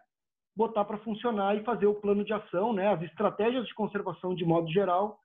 botar 0.54 0.84
para 0.84 0.98
funcionar 0.98 1.56
e 1.56 1.64
fazer 1.64 1.86
o 1.86 1.94
plano 1.94 2.24
de 2.24 2.32
ação, 2.32 2.72
né? 2.72 2.92
As 2.92 3.02
estratégias 3.02 3.66
de 3.66 3.74
conservação 3.74 4.34
de 4.34 4.44
modo 4.44 4.70
geral 4.70 5.18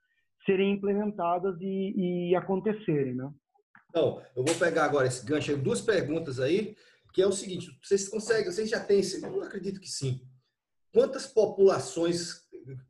serem 0.45 0.71
implementadas 0.71 1.59
e, 1.59 2.30
e 2.30 2.36
acontecerem, 2.36 3.15
né? 3.15 3.30
Então, 3.89 4.21
eu 4.36 4.43
vou 4.43 4.55
pegar 4.55 4.86
agora 4.86 5.07
esse 5.07 5.26
gancho, 5.26 5.55
duas 5.57 5.82
perguntas 5.82 6.39
aí, 6.39 6.76
que 7.14 7.22
é 7.22 7.28
o 7.28 7.32
seguinte: 7.32 7.78
vocês 7.82 8.09
conseguem, 8.09 8.51
vocês 8.51 8.70
já 8.70 8.84
têm 8.84 9.01
eu 9.24 9.43
acredito 9.43 9.80
que 9.80 9.88
sim. 9.88 10.28
Quantas 10.91 11.26
populações, 11.26 12.47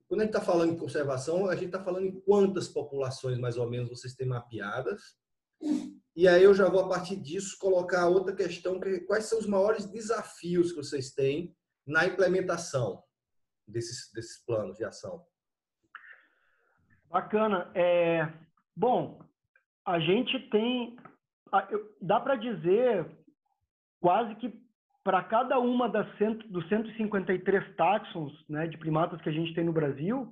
quando 0.08 0.22
a 0.22 0.24
gente 0.24 0.36
está 0.36 0.42
falando 0.42 0.74
em 0.74 0.78
conservação, 0.78 1.48
a 1.48 1.56
gente 1.56 1.68
está 1.68 1.84
falando 1.84 2.06
em 2.06 2.20
quantas 2.22 2.68
populações 2.68 3.38
mais 3.38 3.58
ou 3.58 3.70
menos 3.70 3.90
vocês 3.90 4.16
têm 4.16 4.28
mapeadas? 4.28 5.18
E 6.16 6.28
aí 6.28 6.44
eu 6.44 6.54
já 6.54 6.70
vou 6.70 6.82
a 6.82 6.90
partir 6.90 7.16
disso 7.16 7.58
colocar 7.58 8.08
outra 8.08 8.36
questão, 8.36 8.80
que 8.80 8.88
é 8.88 9.00
quais 9.00 9.26
são 9.26 9.40
os 9.40 9.48
maiores 9.48 9.86
desafios 9.86 10.72
que 10.72 10.78
vocês 10.78 11.12
têm 11.12 11.56
na 11.86 12.06
implementação 12.06 13.04
desses, 13.68 14.12
desses 14.14 14.44
planos 14.46 14.78
de 14.78 14.86
ação? 14.86 15.26
Bacana. 17.10 17.72
É, 17.74 18.32
bom, 18.76 19.20
a 19.86 20.00
gente 20.00 20.38
tem, 20.50 20.96
dá 22.02 22.20
para 22.20 22.36
dizer 22.36 23.23
quase 24.04 24.36
que 24.36 24.54
para 25.02 25.24
cada 25.24 25.58
uma 25.60 25.88
das 25.88 26.06
cento, 26.18 26.46
dos 26.50 26.68
153 26.68 27.74
táxons 27.78 28.34
né, 28.50 28.68
de 28.68 28.78
primatas 28.78 29.22
que 29.22 29.30
a 29.30 29.32
gente 29.32 29.54
tem 29.54 29.64
no 29.64 29.72
Brasil, 29.72 30.30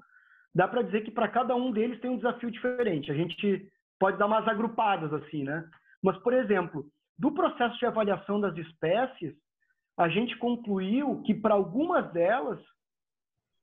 dá 0.54 0.68
para 0.68 0.82
dizer 0.82 1.06
que 1.06 1.12
para 1.12 1.30
cada 1.30 1.56
um 1.56 1.72
deles 1.72 2.00
tem 2.02 2.12
um 2.12 2.18
desafio 2.18 2.52
diferente. 2.52 3.10
A 3.10 3.16
gente 3.16 3.72
pode 3.98 4.18
dar 4.18 4.26
umas 4.26 4.46
agrupadas 4.46 5.14
assim, 5.14 5.46
né? 5.46 5.66
Mas, 6.04 6.18
por 6.18 6.34
exemplo, 6.34 6.86
do 7.18 7.32
processo 7.32 7.78
de 7.80 7.86
avaliação 7.86 8.42
das 8.42 8.58
espécies, 8.58 9.34
a 9.98 10.10
gente 10.10 10.38
concluiu 10.38 11.22
que 11.22 11.34
para 11.34 11.54
algumas 11.54 12.12
delas 12.12 12.60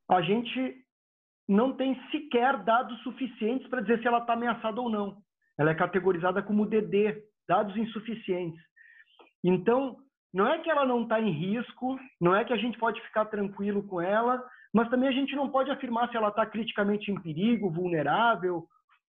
a 0.09 0.23
gente 0.23 0.75
não 1.47 1.77
tem 1.77 2.01
sequer 2.11 2.63
dados 2.65 2.99
suficientes 3.03 3.69
para 3.69 3.83
dizer 3.83 4.01
se 4.01 4.07
ela 4.09 4.21
está 4.21 4.33
ameaçada 4.33 4.81
ou 4.81 4.89
não 4.89 5.23
ela 5.59 5.73
é 5.73 5.75
categorizada 5.75 6.41
como 6.41 6.65
DD, 6.65 7.21
dados 7.47 7.77
insuficientes. 7.77 8.63
Então, 9.45 9.97
não 10.33 10.47
é 10.47 10.59
que 10.59 10.71
ela 10.71 10.85
não 10.85 11.03
está 11.03 11.21
em 11.21 11.31
risco, 11.31 11.99
não 12.21 12.35
é 12.35 12.45
que 12.45 12.53
a 12.53 12.57
gente 12.57 12.79
pode 12.79 13.01
ficar 13.03 13.27
tranquilo 13.27 13.83
com 13.83 14.01
ela, 14.01 14.43
mas 14.73 14.91
também 14.91 15.09
a 15.09 15.13
gente 15.13 15.35
não 15.35 15.49
pode 15.49 15.71
afirmar 15.71 16.11
se 16.11 16.17
ela 16.17 16.29
está 16.29 16.45
criticamente 16.45 17.11
em 17.11 17.21
perigo, 17.21 17.71
vulnerável, 17.71 18.67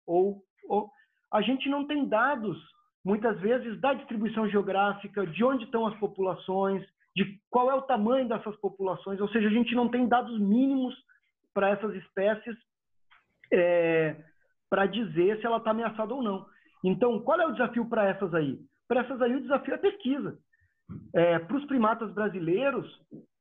ou, 0.07 0.41
ou, 0.67 0.89
a 1.31 1.41
gente 1.41 1.67
não 1.69 1.85
tem 1.85 2.07
dados, 2.07 2.57
muitas 3.03 3.39
vezes, 3.39 3.79
da 3.79 3.93
distribuição 3.93 4.49
geográfica, 4.49 5.25
de 5.27 5.43
onde 5.43 5.65
estão 5.65 5.85
as 5.85 5.97
populações, 5.99 6.85
de 7.15 7.39
qual 7.49 7.69
é 7.69 7.75
o 7.75 7.81
tamanho 7.81 8.27
dessas 8.27 8.55
populações, 8.57 9.19
ou 9.19 9.27
seja, 9.29 9.47
a 9.47 9.51
gente 9.51 9.75
não 9.75 9.89
tem 9.89 10.07
dados 10.07 10.39
mínimos 10.39 10.95
para 11.53 11.69
essas 11.69 11.93
espécies 11.95 12.55
é, 13.51 14.15
para 14.69 14.85
dizer 14.85 15.39
se 15.39 15.45
ela 15.45 15.57
está 15.57 15.71
ameaçada 15.71 16.13
ou 16.13 16.21
não. 16.21 16.45
Então, 16.83 17.19
qual 17.19 17.39
é 17.41 17.45
o 17.45 17.51
desafio 17.51 17.85
para 17.89 18.05
essas 18.05 18.33
aí? 18.33 18.57
Para 18.89 19.01
essas 19.01 19.21
aí, 19.21 19.35
o 19.35 19.41
desafio 19.41 19.75
é 19.75 19.77
pesquisa. 19.77 20.35
É, 21.13 21.37
para 21.37 21.55
os 21.55 21.65
primatas 21.65 22.11
brasileiros, 22.11 22.87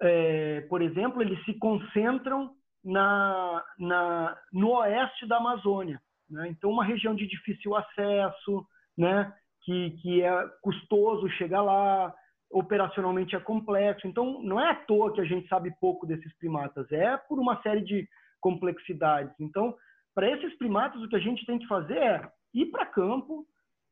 é, 0.03 0.61
por 0.68 0.82
exemplo, 0.82 1.22
eles 1.22 1.42
se 1.46 1.55
concentram 1.55 2.55
na, 2.84 3.64
na, 3.78 4.38
no 4.53 4.72
oeste 4.72 5.26
da 5.26 5.38
Amazônia. 5.38 5.99
Né? 6.28 6.49
Então, 6.49 6.70
uma 6.70 6.84
região 6.84 7.14
de 7.14 7.26
difícil 7.26 7.74
acesso, 7.74 8.66
né? 8.96 9.32
que, 9.62 9.92
que 10.03 10.22
é 10.22 10.49
custoso 10.61 11.26
chegar 11.30 11.62
lá, 11.62 12.14
operacionalmente 12.51 13.34
é 13.34 13.40
complexo. 13.40 14.07
Então, 14.07 14.42
não 14.42 14.61
é 14.61 14.70
à 14.70 14.74
toa 14.74 15.14
que 15.14 15.20
a 15.22 15.24
gente 15.24 15.49
sabe 15.49 15.74
pouco 15.80 16.07
desses 16.07 16.36
primatas, 16.36 16.92
é 16.92 17.16
por 17.16 17.38
uma 17.38 17.61
série 17.62 17.82
de 17.82 18.07
complexidades. 18.38 19.34
Então, 19.40 19.74
para 20.14 20.30
esses 20.30 20.57
primatas, 20.59 21.01
o 21.03 21.09
que 21.09 21.16
a 21.16 21.20
gente 21.20 21.46
tem 21.46 21.59
que 21.59 21.66
fazer 21.66 21.96
é 21.96 22.30
ir 22.53 22.66
para 22.66 22.84
campo, 22.84 23.46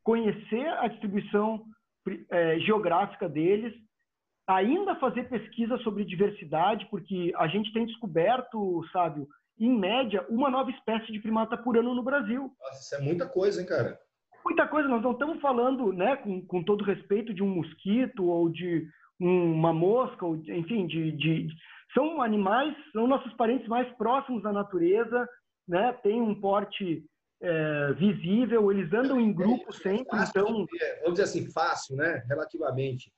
conhecer 0.07 0.68
a 0.78 0.86
distribuição 0.86 1.64
é, 2.30 2.61
geográfica 2.61 3.28
deles, 3.28 3.74
ainda 4.46 4.94
fazer 4.94 5.28
pesquisa 5.28 5.76
sobre 5.78 6.04
diversidade, 6.04 6.86
porque 6.88 7.32
a 7.36 7.48
gente 7.48 7.72
tem 7.72 7.84
descoberto, 7.84 8.84
sabe, 8.92 9.26
em 9.59 9.76
média, 9.76 10.24
uma 10.28 10.48
nova 10.48 10.70
espécie 10.70 11.11
de 11.11 11.18
primata 11.18 11.57
por 11.57 11.76
ano 11.76 11.92
no 11.92 12.04
Brasil. 12.04 12.52
Nossa, 12.61 12.80
isso 12.80 12.94
é 12.94 13.00
muita 13.00 13.28
coisa, 13.28 13.61
hein, 13.61 13.66
cara? 13.66 13.98
Muita 14.44 14.68
coisa. 14.68 14.88
Nós 14.88 15.02
não 15.02 15.11
estamos 15.11 15.40
falando, 15.40 15.92
né, 15.92 16.14
com, 16.14 16.40
com 16.46 16.62
todo 16.62 16.84
respeito, 16.84 17.34
de 17.34 17.42
um 17.42 17.48
mosquito 17.48 18.26
ou 18.26 18.48
de 18.48 18.86
uma 19.18 19.72
mosca, 19.72 20.24
ou, 20.24 20.36
enfim, 20.36 20.86
de, 20.86 21.11
de, 21.11 21.48
são 21.92 22.22
animais, 22.22 22.76
são 22.92 23.09
nossos 23.09 23.32
parentes 23.32 23.66
mais 23.66 23.90
próximos 23.96 24.40
da 24.44 24.52
natureza, 24.52 25.28
né? 25.66 25.92
Tem 25.94 26.20
um 26.20 26.40
porte 26.40 27.04
é, 27.41 27.93
visível, 27.95 28.70
eles 28.72 28.93
andam 28.93 29.20
em 29.20 29.32
grupo 29.32 29.68
é, 29.68 29.72
sempre, 29.72 30.18
então... 30.18 30.66
Vamos 31.03 31.18
dizer 31.18 31.22
assim, 31.22 31.51
fácil, 31.51 31.97
né? 31.97 32.24
Relativamente. 32.28 33.12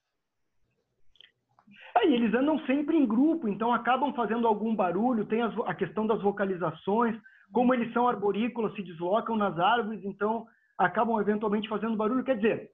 Aí, 1.96 2.14
eles 2.14 2.32
andam 2.34 2.58
sempre 2.66 2.96
em 2.96 3.06
grupo, 3.06 3.48
então 3.48 3.72
acabam 3.72 4.12
fazendo 4.14 4.46
algum 4.46 4.74
barulho, 4.74 5.26
tem 5.26 5.42
as, 5.42 5.54
a 5.66 5.74
questão 5.74 6.06
das 6.06 6.22
vocalizações, 6.22 7.18
como 7.52 7.72
eles 7.74 7.92
são 7.92 8.06
arborícolas, 8.06 8.74
se 8.74 8.82
deslocam 8.82 9.36
nas 9.36 9.58
árvores, 9.58 10.04
então 10.04 10.46
acabam 10.76 11.20
eventualmente 11.20 11.68
fazendo 11.68 11.96
barulho. 11.96 12.24
Quer 12.24 12.36
dizer, 12.36 12.70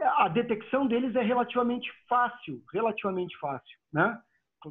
a 0.00 0.28
detecção 0.28 0.86
deles 0.86 1.14
é 1.14 1.22
relativamente 1.22 1.90
fácil, 2.08 2.62
relativamente 2.72 3.36
fácil, 3.38 3.78
né? 3.92 4.18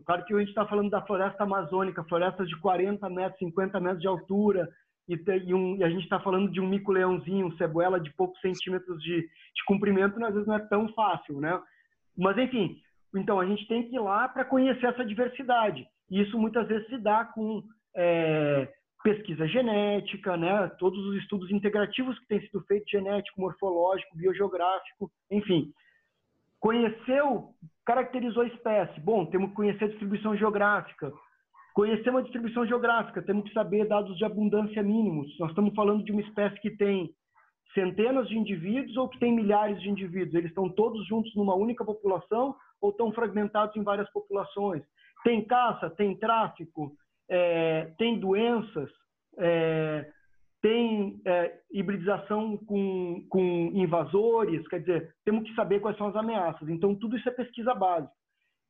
Claro 0.05 0.25
que 0.25 0.33
a 0.33 0.39
gente 0.39 0.49
está 0.49 0.65
falando 0.65 0.89
da 0.89 1.01
floresta 1.01 1.43
amazônica, 1.43 2.03
florestas 2.03 2.49
de 2.49 2.59
40 2.59 3.09
metros, 3.09 3.39
50 3.39 3.79
metros 3.79 4.01
de 4.01 4.07
altura, 4.07 4.69
e, 5.07 5.15
e, 5.45 5.53
um, 5.53 5.77
e 5.77 5.83
a 5.83 5.89
gente 5.89 6.03
está 6.03 6.19
falando 6.19 6.51
de 6.51 6.59
um 6.59 6.67
mico-leãozinho, 6.67 7.47
um 7.47 7.57
ceboela 7.57 7.99
de 7.99 8.11
poucos 8.13 8.39
centímetros 8.41 9.01
de, 9.01 9.21
de 9.21 9.65
comprimento, 9.65 10.23
às 10.23 10.33
vezes 10.33 10.47
não 10.47 10.55
é 10.55 10.67
tão 10.67 10.87
fácil, 10.93 11.39
né? 11.39 11.61
Mas, 12.17 12.37
enfim, 12.37 12.79
então 13.15 13.39
a 13.39 13.45
gente 13.45 13.67
tem 13.67 13.87
que 13.87 13.95
ir 13.95 13.99
lá 13.99 14.27
para 14.27 14.45
conhecer 14.45 14.85
essa 14.85 15.05
diversidade. 15.05 15.85
E 16.09 16.21
isso 16.21 16.37
muitas 16.37 16.67
vezes 16.67 16.87
se 16.87 16.97
dá 16.97 17.25
com 17.25 17.63
é, 17.95 18.67
pesquisa 19.03 19.47
genética, 19.47 20.35
né? 20.35 20.67
todos 20.79 20.99
os 21.05 21.17
estudos 21.17 21.51
integrativos 21.51 22.17
que 22.19 22.27
têm 22.27 22.41
sido 22.41 22.61
feitos, 22.61 22.89
genético, 22.89 23.39
morfológico, 23.39 24.17
biogeográfico, 24.17 25.11
enfim. 25.29 25.71
Conheceu, 26.59 27.49
caracterizou 27.85 28.43
a 28.43 28.47
espécie. 28.47 28.99
Bom, 28.99 29.25
temos 29.27 29.49
que 29.49 29.55
conhecer 29.55 29.85
a 29.85 29.89
distribuição 29.89 30.35
geográfica, 30.35 31.13
Conhecer 31.75 32.09
uma 32.09 32.23
distribuição 32.23 32.65
geográfica, 32.65 33.21
temos 33.21 33.43
que 33.43 33.53
saber 33.53 33.85
dados 33.85 34.17
de 34.17 34.23
abundância 34.23 34.81
mínimos. 34.81 35.37
Nós 35.37 35.49
estamos 35.49 35.75
falando 35.75 36.05
de 36.05 36.11
uma 36.13 36.21
espécie 36.21 36.57
que 36.61 36.71
tem 36.71 37.13
centenas 37.73 38.29
de 38.29 38.37
indivíduos 38.37 38.95
ou 38.95 39.09
que 39.09 39.19
tem 39.19 39.35
milhares 39.35 39.81
de 39.81 39.89
indivíduos. 39.89 40.33
Eles 40.35 40.51
estão 40.51 40.69
todos 40.69 41.05
juntos 41.05 41.35
numa 41.35 41.53
única 41.53 41.83
população 41.83 42.55
ou 42.79 42.91
estão 42.91 43.11
fragmentados 43.11 43.75
em 43.75 43.83
várias 43.83 44.09
populações. 44.13 44.83
Tem 45.25 45.43
caça, 45.43 45.89
tem 45.89 46.15
tráfico, 46.17 46.93
é, 47.29 47.91
tem 47.97 48.17
doenças, 48.17 48.89
é, 49.37 50.09
tem 50.61 51.19
é, 51.25 51.59
hibridização 51.73 52.55
com, 52.55 53.25
com 53.29 53.71
invasores, 53.73 54.65
quer 54.69 54.79
dizer, 54.79 55.13
temos 55.25 55.43
que 55.43 55.53
saber 55.55 55.81
quais 55.81 55.97
são 55.97 56.07
as 56.07 56.15
ameaças. 56.15 56.69
Então, 56.69 56.95
tudo 56.95 57.17
isso 57.17 57.27
é 57.27 57.33
pesquisa 57.33 57.75
básica. 57.75 58.13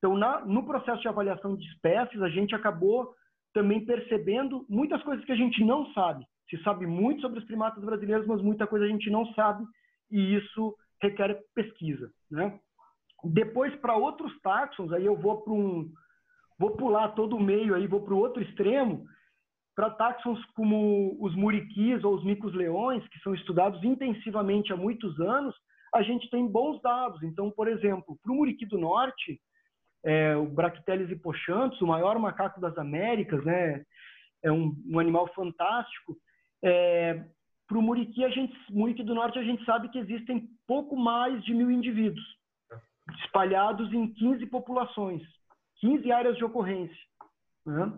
Então, 0.05 0.15
na, 0.15 0.45
no 0.45 0.63
processo 0.63 1.01
de 1.01 1.07
avaliação 1.07 1.55
de 1.55 1.65
espécies, 1.65 2.21
a 2.21 2.29
gente 2.29 2.53
acabou 2.53 3.11
também 3.55 3.83
percebendo 3.83 4.63
muitas 4.69 5.01
coisas 5.01 5.25
que 5.25 5.31
a 5.31 5.35
gente 5.35 5.65
não 5.65 5.91
sabe. 5.93 6.23
Se 6.47 6.61
sabe 6.61 6.85
muito 6.85 7.21
sobre 7.21 7.39
os 7.39 7.45
primatas 7.45 7.83
brasileiros, 7.83 8.27
mas 8.27 8.39
muita 8.39 8.67
coisa 8.67 8.85
a 8.85 8.87
gente 8.87 9.09
não 9.09 9.25
sabe 9.33 9.65
e 10.11 10.35
isso 10.35 10.75
requer 11.01 11.41
pesquisa, 11.55 12.11
né? 12.29 12.59
Depois 13.23 13.75
para 13.77 13.95
outros 13.95 14.31
táxons, 14.41 14.93
aí 14.93 15.03
eu 15.03 15.15
vou 15.15 15.41
para 15.41 15.53
um 15.53 15.89
vou 16.59 16.77
pular 16.77 17.09
todo 17.15 17.35
o 17.35 17.41
meio 17.41 17.73
aí, 17.73 17.87
vou 17.87 18.03
para 18.03 18.13
o 18.13 18.19
outro 18.19 18.43
extremo, 18.43 19.07
para 19.75 19.89
táxons 19.89 20.39
como 20.53 21.17
os 21.19 21.33
muriquis 21.35 22.03
ou 22.03 22.13
os 22.13 22.23
micos-leões, 22.23 23.05
que 23.07 23.19
são 23.21 23.33
estudados 23.33 23.83
intensivamente 23.83 24.71
há 24.71 24.77
muitos 24.77 25.19
anos, 25.19 25.55
a 25.95 26.03
gente 26.03 26.29
tem 26.29 26.45
bons 26.45 26.79
dados. 26.83 27.23
Então, 27.23 27.49
por 27.49 27.67
exemplo, 27.67 28.15
para 28.21 28.31
o 28.31 28.35
muriqui 28.35 28.67
do 28.67 28.77
norte, 28.77 29.41
é, 30.05 30.35
o 30.37 30.45
Bracteles 30.45 31.09
hipochanthus, 31.09 31.81
o 31.81 31.87
maior 31.87 32.17
macaco 32.19 32.61
das 32.61 32.77
Américas, 32.77 33.43
né? 33.43 33.83
É 34.43 34.51
um, 34.51 34.75
um 34.87 34.99
animal 34.99 35.27
fantástico. 35.33 36.15
É, 36.63 37.25
Para 37.67 37.79
o 37.79 37.81
muriqui, 37.81 38.23
a 38.23 38.29
gente, 38.29 38.55
muriqui 38.69 39.01
do 39.03 39.15
norte, 39.15 39.39
a 39.39 39.43
gente 39.43 39.65
sabe 39.65 39.89
que 39.89 39.97
existem 39.97 40.47
pouco 40.67 40.95
mais 40.95 41.43
de 41.43 41.55
mil 41.55 41.71
indivíduos 41.71 42.23
espalhados 43.23 43.91
em 43.91 44.13
15 44.13 44.45
populações, 44.45 45.21
15 45.79 46.11
áreas 46.11 46.37
de 46.37 46.45
ocorrência. 46.45 46.95
Né? 47.65 47.91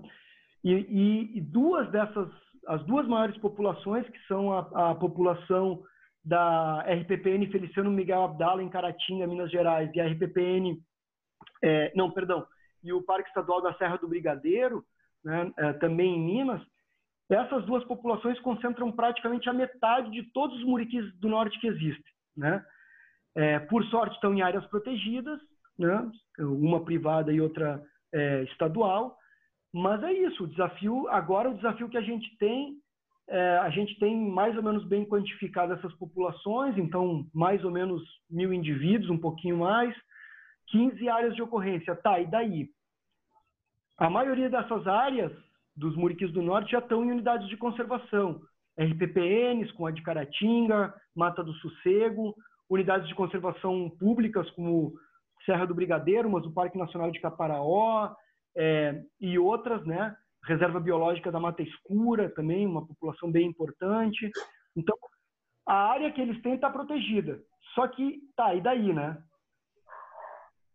E, 0.63 0.73
e, 0.73 1.37
e, 1.37 1.41
duas 1.41 1.89
dessas, 1.91 2.29
as 2.67 2.83
duas 2.85 3.05
maiores 3.05 3.37
populações, 3.37 4.07
que 4.07 4.19
são 4.27 4.53
a, 4.53 4.91
a 4.91 4.95
população 4.95 5.83
da 6.23 6.81
RPPN 6.81 7.49
Feliciano 7.51 7.91
Miguel 7.91 8.23
Abdala, 8.23 8.63
em 8.63 8.69
Caratinga, 8.69 9.27
Minas 9.27 9.51
Gerais, 9.51 9.89
e 9.93 9.99
a 9.99 10.07
RPPN 10.07 10.77
é, 11.63 11.91
não, 11.95 12.11
perdão, 12.11 12.45
e 12.83 12.93
o 12.93 13.01
Parque 13.01 13.29
Estadual 13.29 13.61
da 13.61 13.73
Serra 13.75 13.97
do 13.97 14.07
Brigadeiro, 14.07 14.83
né, 15.23 15.51
é, 15.57 15.73
também 15.73 16.15
em 16.15 16.25
Minas, 16.25 16.61
essas 17.29 17.65
duas 17.65 17.83
populações 17.83 18.39
concentram 18.39 18.91
praticamente 18.91 19.49
a 19.49 19.53
metade 19.53 20.11
de 20.11 20.23
todos 20.31 20.57
os 20.57 20.63
muriquis 20.63 21.13
do 21.19 21.27
norte 21.27 21.59
que 21.59 21.67
existem. 21.67 22.13
Né? 22.35 22.65
É, 23.35 23.59
por 23.59 23.83
sorte, 23.85 24.15
estão 24.15 24.33
em 24.33 24.41
áreas 24.41 24.65
protegidas, 24.67 25.39
né? 25.77 26.09
uma 26.39 26.83
privada 26.83 27.31
e 27.33 27.41
outra 27.41 27.83
é, 28.13 28.43
estadual, 28.43 29.17
mas 29.73 30.01
é 30.03 30.13
isso, 30.13 30.45
o 30.45 30.47
desafio, 30.47 31.07
agora 31.09 31.49
o 31.49 31.55
desafio 31.55 31.89
que 31.89 31.97
a 31.97 32.01
gente 32.01 32.35
tem, 32.37 32.77
é, 33.27 33.57
a 33.57 33.69
gente 33.69 33.99
tem 33.99 34.15
mais 34.15 34.55
ou 34.55 34.63
menos 34.63 34.85
bem 34.85 35.05
quantificado 35.05 35.73
essas 35.73 35.93
populações, 35.95 36.77
então 36.77 37.27
mais 37.33 37.63
ou 37.65 37.71
menos 37.71 38.01
mil 38.29 38.53
indivíduos, 38.53 39.09
um 39.09 39.17
pouquinho 39.17 39.57
mais, 39.57 39.93
15 40.67 41.09
áreas 41.09 41.35
de 41.35 41.41
ocorrência. 41.41 41.95
Tá, 41.95 42.19
e 42.19 42.25
daí? 42.25 42.69
A 43.97 44.09
maioria 44.09 44.49
dessas 44.49 44.85
áreas 44.87 45.31
dos 45.75 45.95
muriquis 45.95 46.31
do 46.31 46.41
norte 46.41 46.71
já 46.71 46.79
estão 46.79 47.03
em 47.03 47.11
unidades 47.11 47.47
de 47.47 47.57
conservação. 47.57 48.41
RPPNs, 48.79 49.71
como 49.73 49.87
a 49.87 49.91
de 49.91 50.01
Caratinga, 50.03 50.93
Mata 51.15 51.43
do 51.43 51.53
Sossego, 51.53 52.35
unidades 52.69 53.07
de 53.07 53.15
conservação 53.15 53.89
públicas, 53.99 54.49
como 54.51 54.93
Serra 55.45 55.65
do 55.65 55.73
Brigadeiro, 55.73 56.29
mas 56.29 56.45
o 56.45 56.51
Parque 56.51 56.77
Nacional 56.77 57.09
de 57.11 57.19
Caparaó, 57.19 58.13
é, 58.55 59.01
e 59.19 59.37
outras, 59.39 59.85
né? 59.85 60.15
Reserva 60.43 60.79
Biológica 60.79 61.31
da 61.31 61.39
Mata 61.39 61.61
Escura, 61.61 62.29
também, 62.29 62.65
uma 62.65 62.85
população 62.85 63.31
bem 63.31 63.47
importante. 63.47 64.29
Então, 64.75 64.95
a 65.65 65.91
área 65.91 66.11
que 66.11 66.21
eles 66.21 66.41
têm 66.41 66.55
está 66.55 66.69
protegida. 66.69 67.39
Só 67.73 67.87
que, 67.87 68.19
tá, 68.35 68.53
e 68.55 68.61
daí, 68.61 68.93
né? 68.93 69.17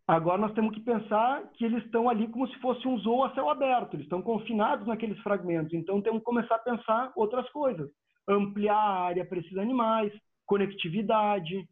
Agora 0.07 0.37
nós 0.37 0.53
temos 0.53 0.73
que 0.73 0.81
pensar 0.81 1.43
que 1.53 1.63
eles 1.63 1.83
estão 1.85 2.09
ali 2.09 2.27
como 2.27 2.47
se 2.47 2.59
fosse 2.59 2.85
um 2.87 2.97
zoo 2.99 3.23
a 3.23 3.33
céu 3.33 3.49
aberto, 3.49 3.93
eles 3.93 4.05
estão 4.05 4.21
confinados 4.21 4.85
naqueles 4.85 5.17
fragmentos. 5.19 5.73
Então 5.73 6.01
temos 6.01 6.19
que 6.19 6.25
começar 6.25 6.55
a 6.55 6.59
pensar 6.59 7.11
outras 7.15 7.49
coisas. 7.51 7.89
Ampliar 8.27 8.75
a 8.75 9.01
área 9.05 9.25
para 9.25 9.39
esses 9.39 9.57
animais, 9.57 10.11
conectividade, 10.45 11.67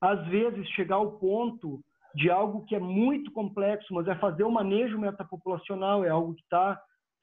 às 0.00 0.24
vezes, 0.26 0.68
chegar 0.70 0.96
ao 0.96 1.18
ponto 1.18 1.80
de 2.14 2.30
algo 2.30 2.64
que 2.66 2.76
é 2.76 2.78
muito 2.78 3.32
complexo, 3.32 3.92
mas 3.92 4.06
é 4.06 4.14
fazer 4.16 4.44
o 4.44 4.50
manejo 4.50 4.98
metapopulacional, 4.98 6.04
é 6.04 6.10
algo 6.10 6.34
que 6.34 6.42
está 6.42 6.80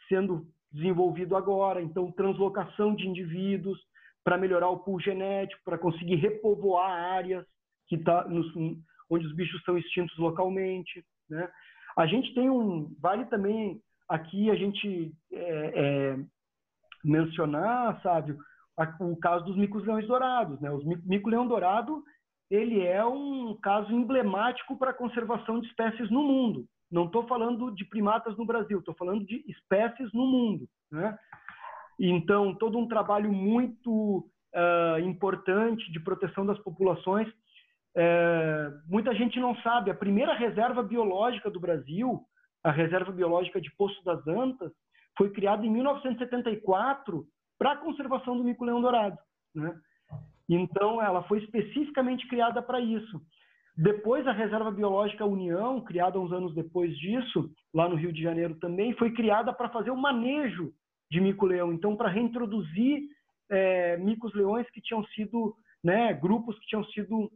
sendo 0.10 0.48
desenvolvido 0.72 1.36
agora. 1.36 1.82
Então, 1.82 2.12
translocação 2.12 2.96
de 2.96 3.08
indivíduos 3.08 3.80
para 4.24 4.38
melhorar 4.38 4.70
o 4.70 4.80
pool 4.80 5.00
genético, 5.00 5.62
para 5.64 5.78
conseguir 5.78 6.16
repovoar 6.16 6.92
áreas 6.92 7.46
que 7.88 7.98
tá 7.98 8.28
nos, 8.28 8.52
onde 9.12 9.28
os 9.28 9.36
bichos 9.36 9.60
estão 9.60 9.78
extintos 9.78 10.18
localmente. 10.18 11.04
Né? 11.30 11.48
A 11.98 12.08
gente 12.08 12.34
tem 12.34 12.50
um. 12.50 12.96
Vale 13.00 13.26
também 13.26 13.80
aqui 14.08 14.50
a 14.50 14.56
gente 14.56 15.14
é, 15.32 15.72
é, 15.76 16.20
mencionar, 17.04 18.02
sabe, 18.02 18.36
o 19.00 19.16
caso 19.18 19.46
dos 19.46 19.58
micos-leões 19.58 20.08
dourados. 20.08 20.60
Né? 20.60 20.72
O 20.72 20.82
mico-leão 21.06 21.48
dourado 21.48 22.04
ele 22.50 22.86
é 22.86 23.04
um 23.06 23.56
caso 23.62 23.92
emblemático 23.94 24.78
para 24.78 24.92
a 24.92 24.94
conservação 24.94 25.62
de 25.62 25.68
espécies 25.68 26.12
no 26.12 26.22
mundo. 26.22 26.66
Não 26.92 27.06
estou 27.06 27.26
falando 27.26 27.72
de 27.72 27.86
primatas 27.86 28.36
no 28.38 28.46
Brasil, 28.46 28.80
estou 28.80 28.94
falando 28.96 29.26
de 29.26 29.42
espécies 29.48 30.12
no 30.14 30.26
mundo. 30.26 30.68
Né? 30.92 31.18
Então, 31.98 32.54
todo 32.56 32.78
um 32.78 32.90
trabalho 32.90 33.32
muito 33.32 34.30
uh, 34.54 35.00
importante 35.00 35.90
de 35.94 36.00
proteção 36.02 36.46
das 36.46 36.60
populações. 36.60 37.32
É, 37.96 38.72
muita 38.88 39.14
gente 39.14 39.40
não 39.40 39.56
sabe, 39.58 39.92
a 39.92 39.96
primeira 39.96 40.34
reserva 40.34 40.82
biológica 40.82 41.50
do 41.50 41.60
Brasil, 41.60 42.22
a 42.64 42.72
reserva 42.72 43.12
biológica 43.12 43.60
de 43.60 43.70
Poço 43.76 44.02
das 44.04 44.26
Antas, 44.28 44.72
foi 45.18 45.30
criada 45.32 45.66
em 45.66 45.70
1974 45.70 47.26
para 47.58 47.74
a 47.74 47.78
conservação 47.78 48.38
do 48.38 48.44
mico-leão 48.44 48.82
dourado. 48.82 49.18
Né? 49.54 49.74
Então, 50.50 51.02
ela 51.02 51.24
foi 51.24 51.40
especificamente 51.40 52.28
criada 52.28 52.62
para 52.62 52.80
isso. 52.80 53.22
Depois, 53.78 54.28
a 54.28 54.32
Reserva 54.32 54.70
Biológica 54.70 55.26
União, 55.26 55.82
criada 55.82 56.20
uns 56.20 56.32
anos 56.32 56.54
depois 56.54 56.96
disso, 56.98 57.50
lá 57.74 57.88
no 57.88 57.96
Rio 57.96 58.12
de 58.12 58.22
Janeiro 58.22 58.56
também, 58.56 58.94
foi 58.94 59.12
criada 59.12 59.54
para 59.54 59.70
fazer 59.70 59.92
o 59.92 59.98
manejo 59.98 60.74
de 61.10 61.22
mico-leão. 61.22 61.72
Então, 61.72 61.96
para 61.96 62.10
reintroduzir 62.10 63.04
é, 63.50 63.98
micos-leões 63.98 64.70
que 64.72 64.82
tinham 64.82 65.04
sido, 65.08 65.56
né, 65.84 66.14
grupos 66.14 66.58
que 66.60 66.68
tinham 66.68 66.84
sido 66.86 67.32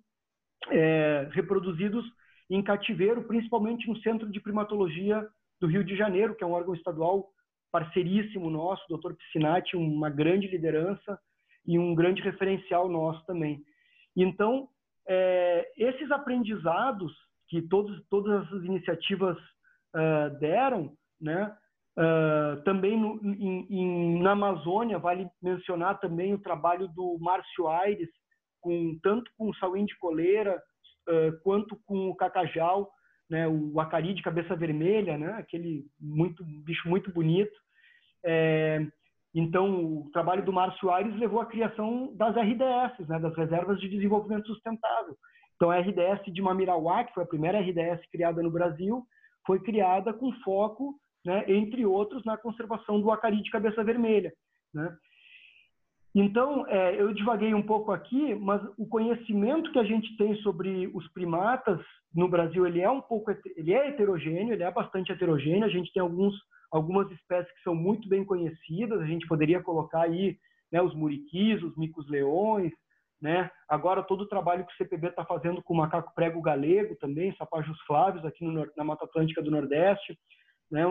é, 0.71 1.27
reproduzidos 1.31 2.05
em 2.49 2.61
cativeiro, 2.61 3.23
principalmente 3.23 3.87
no 3.87 3.97
Centro 3.97 4.29
de 4.31 4.39
Primatologia 4.39 5.27
do 5.59 5.67
Rio 5.67 5.83
de 5.83 5.95
Janeiro, 5.95 6.35
que 6.35 6.43
é 6.43 6.47
um 6.47 6.53
órgão 6.53 6.73
estadual 6.73 7.29
parceiríssimo 7.71 8.49
nosso, 8.49 8.83
o 8.89 8.97
Dr. 8.97 9.13
Piscinati, 9.13 9.75
uma 9.75 10.09
grande 10.09 10.47
liderança, 10.47 11.19
e 11.67 11.79
um 11.79 11.95
grande 11.95 12.21
referencial 12.21 12.87
nosso 12.87 13.25
também. 13.25 13.63
Então, 14.15 14.67
é, 15.07 15.71
esses 15.77 16.11
aprendizados 16.11 17.11
que 17.47 17.61
todos, 17.63 18.01
todas 18.09 18.45
essas 18.45 18.63
iniciativas 18.63 19.37
uh, 19.37 20.39
deram, 20.39 20.93
né, 21.21 21.55
uh, 21.97 22.61
também 22.63 22.99
no, 22.99 23.19
na 24.21 24.31
Amazônia, 24.31 24.97
vale 24.97 25.27
mencionar 25.41 25.99
também 25.99 26.33
o 26.33 26.41
trabalho 26.41 26.87
do 26.87 27.17
Márcio 27.19 27.67
Aires, 27.67 28.09
com, 28.65 28.97
tanto 29.03 29.29
com 29.37 29.47
o 29.47 29.55
sauim 29.57 29.85
de 29.85 29.95
coleira, 29.99 30.59
uh, 31.07 31.39
quanto 31.43 31.79
com 31.85 32.09
o 32.09 32.15
cacajal, 32.15 32.91
né, 33.29 33.47
o 33.47 33.79
acari 33.79 34.15
de 34.15 34.23
cabeça 34.23 34.55
vermelha, 34.55 35.19
né, 35.19 35.33
aquele 35.33 35.85
muito, 36.01 36.43
bicho 36.43 36.89
muito 36.89 37.13
bonito. 37.13 37.55
É, 38.25 38.83
então, 39.35 39.85
o 39.85 40.09
trabalho 40.11 40.43
do 40.43 40.51
Márcio 40.51 40.89
Aires 40.89 41.15
levou 41.17 41.39
à 41.39 41.45
criação 41.45 42.11
das 42.15 42.35
RDS, 42.35 43.07
né, 43.07 43.19
das 43.19 43.35
Reservas 43.35 43.79
de 43.79 43.87
Desenvolvimento 43.87 44.47
Sustentável. 44.47 45.15
Então, 45.55 45.69
a 45.69 45.77
RDS 45.77 46.33
de 46.33 46.41
Mamirauá, 46.41 47.03
que 47.03 47.13
foi 47.13 47.23
a 47.23 47.27
primeira 47.27 47.59
RDS 47.59 48.03
criada 48.11 48.41
no 48.41 48.51
Brasil, 48.51 49.03
foi 49.45 49.59
criada 49.59 50.11
com 50.11 50.31
foco, 50.43 50.95
né, 51.23 51.45
entre 51.47 51.85
outros, 51.85 52.25
na 52.25 52.35
conservação 52.35 52.99
do 52.99 53.11
acari 53.11 53.43
de 53.43 53.51
cabeça 53.51 53.83
vermelha. 53.83 54.33
Né? 54.73 54.95
Então, 56.17 56.65
é, 56.67 56.99
eu 56.99 57.13
divaguei 57.13 57.53
um 57.53 57.61
pouco 57.61 57.91
aqui, 57.91 58.33
mas 58.35 58.61
o 58.77 58.87
conhecimento 58.87 59.69
que 59.73 59.79
a 59.79 59.83
gente 59.83 60.15
tem 60.15 60.33
sobre 60.37 60.89
os 60.93 61.05
primatas 61.11 61.77
no 62.13 62.29
Brasil, 62.29 62.65
ele 62.65 62.79
é 62.79 62.89
um 62.89 63.01
pouco, 63.01 63.31
ele 63.57 63.73
é 63.73 63.89
heterogêneo, 63.89 64.53
ele 64.53 64.63
é 64.63 64.71
bastante 64.71 65.11
heterogêneo. 65.11 65.65
A 65.65 65.69
gente 65.69 65.91
tem 65.91 66.01
alguns 66.01 66.33
algumas 66.71 67.09
espécies 67.11 67.51
que 67.53 67.63
são 67.63 67.75
muito 67.75 68.07
bem 68.09 68.25
conhecidas, 68.25 68.99
a 68.99 69.05
gente 69.05 69.27
poderia 69.27 69.61
colocar 69.61 70.01
aí 70.01 70.37
né, 70.71 70.81
os 70.81 70.93
muriquis, 70.93 71.61
os 71.63 71.75
micos-leões, 71.77 72.71
né? 73.21 73.49
Agora 73.67 74.03
todo 74.03 74.21
o 74.21 74.27
trabalho 74.27 74.65
que 74.65 74.73
o 74.73 74.77
CPB 74.77 75.07
está 75.07 75.23
fazendo 75.25 75.63
com 75.63 75.73
o 75.73 75.77
macaco 75.77 76.13
prego 76.13 76.41
galego 76.41 76.95
também, 76.97 77.35
sapajos 77.35 77.79
flávios 77.81 78.25
aqui 78.25 78.43
no, 78.43 78.69
na 78.75 78.83
Mata 78.83 79.05
Atlântica 79.05 79.41
do 79.41 79.51
Nordeste, 79.51 80.17
né? 80.69 80.83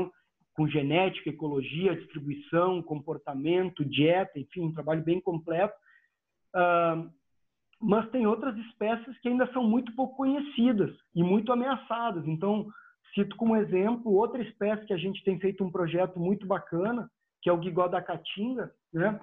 Com 0.54 0.68
genética, 0.68 1.30
ecologia, 1.30 1.96
distribuição, 1.96 2.82
comportamento, 2.82 3.84
dieta, 3.84 4.38
enfim, 4.38 4.62
um 4.62 4.72
trabalho 4.72 5.02
bem 5.02 5.20
completo. 5.20 5.74
Uh, 6.54 7.10
mas 7.80 8.08
tem 8.10 8.26
outras 8.26 8.56
espécies 8.56 9.18
que 9.18 9.28
ainda 9.28 9.50
são 9.52 9.64
muito 9.64 9.94
pouco 9.94 10.16
conhecidas 10.16 10.94
e 11.14 11.22
muito 11.22 11.52
ameaçadas. 11.52 12.26
Então, 12.26 12.66
Cito 13.14 13.36
como 13.36 13.56
exemplo 13.56 14.12
outra 14.12 14.42
espécie 14.42 14.84
que 14.86 14.92
a 14.92 14.96
gente 14.96 15.22
tem 15.22 15.38
feito 15.38 15.64
um 15.64 15.70
projeto 15.70 16.18
muito 16.18 16.46
bacana, 16.46 17.08
que 17.40 17.48
é 17.48 17.52
o 17.52 17.58
guigó 17.58 17.86
da 17.86 18.02
caatinga, 18.02 18.72
né? 18.92 19.20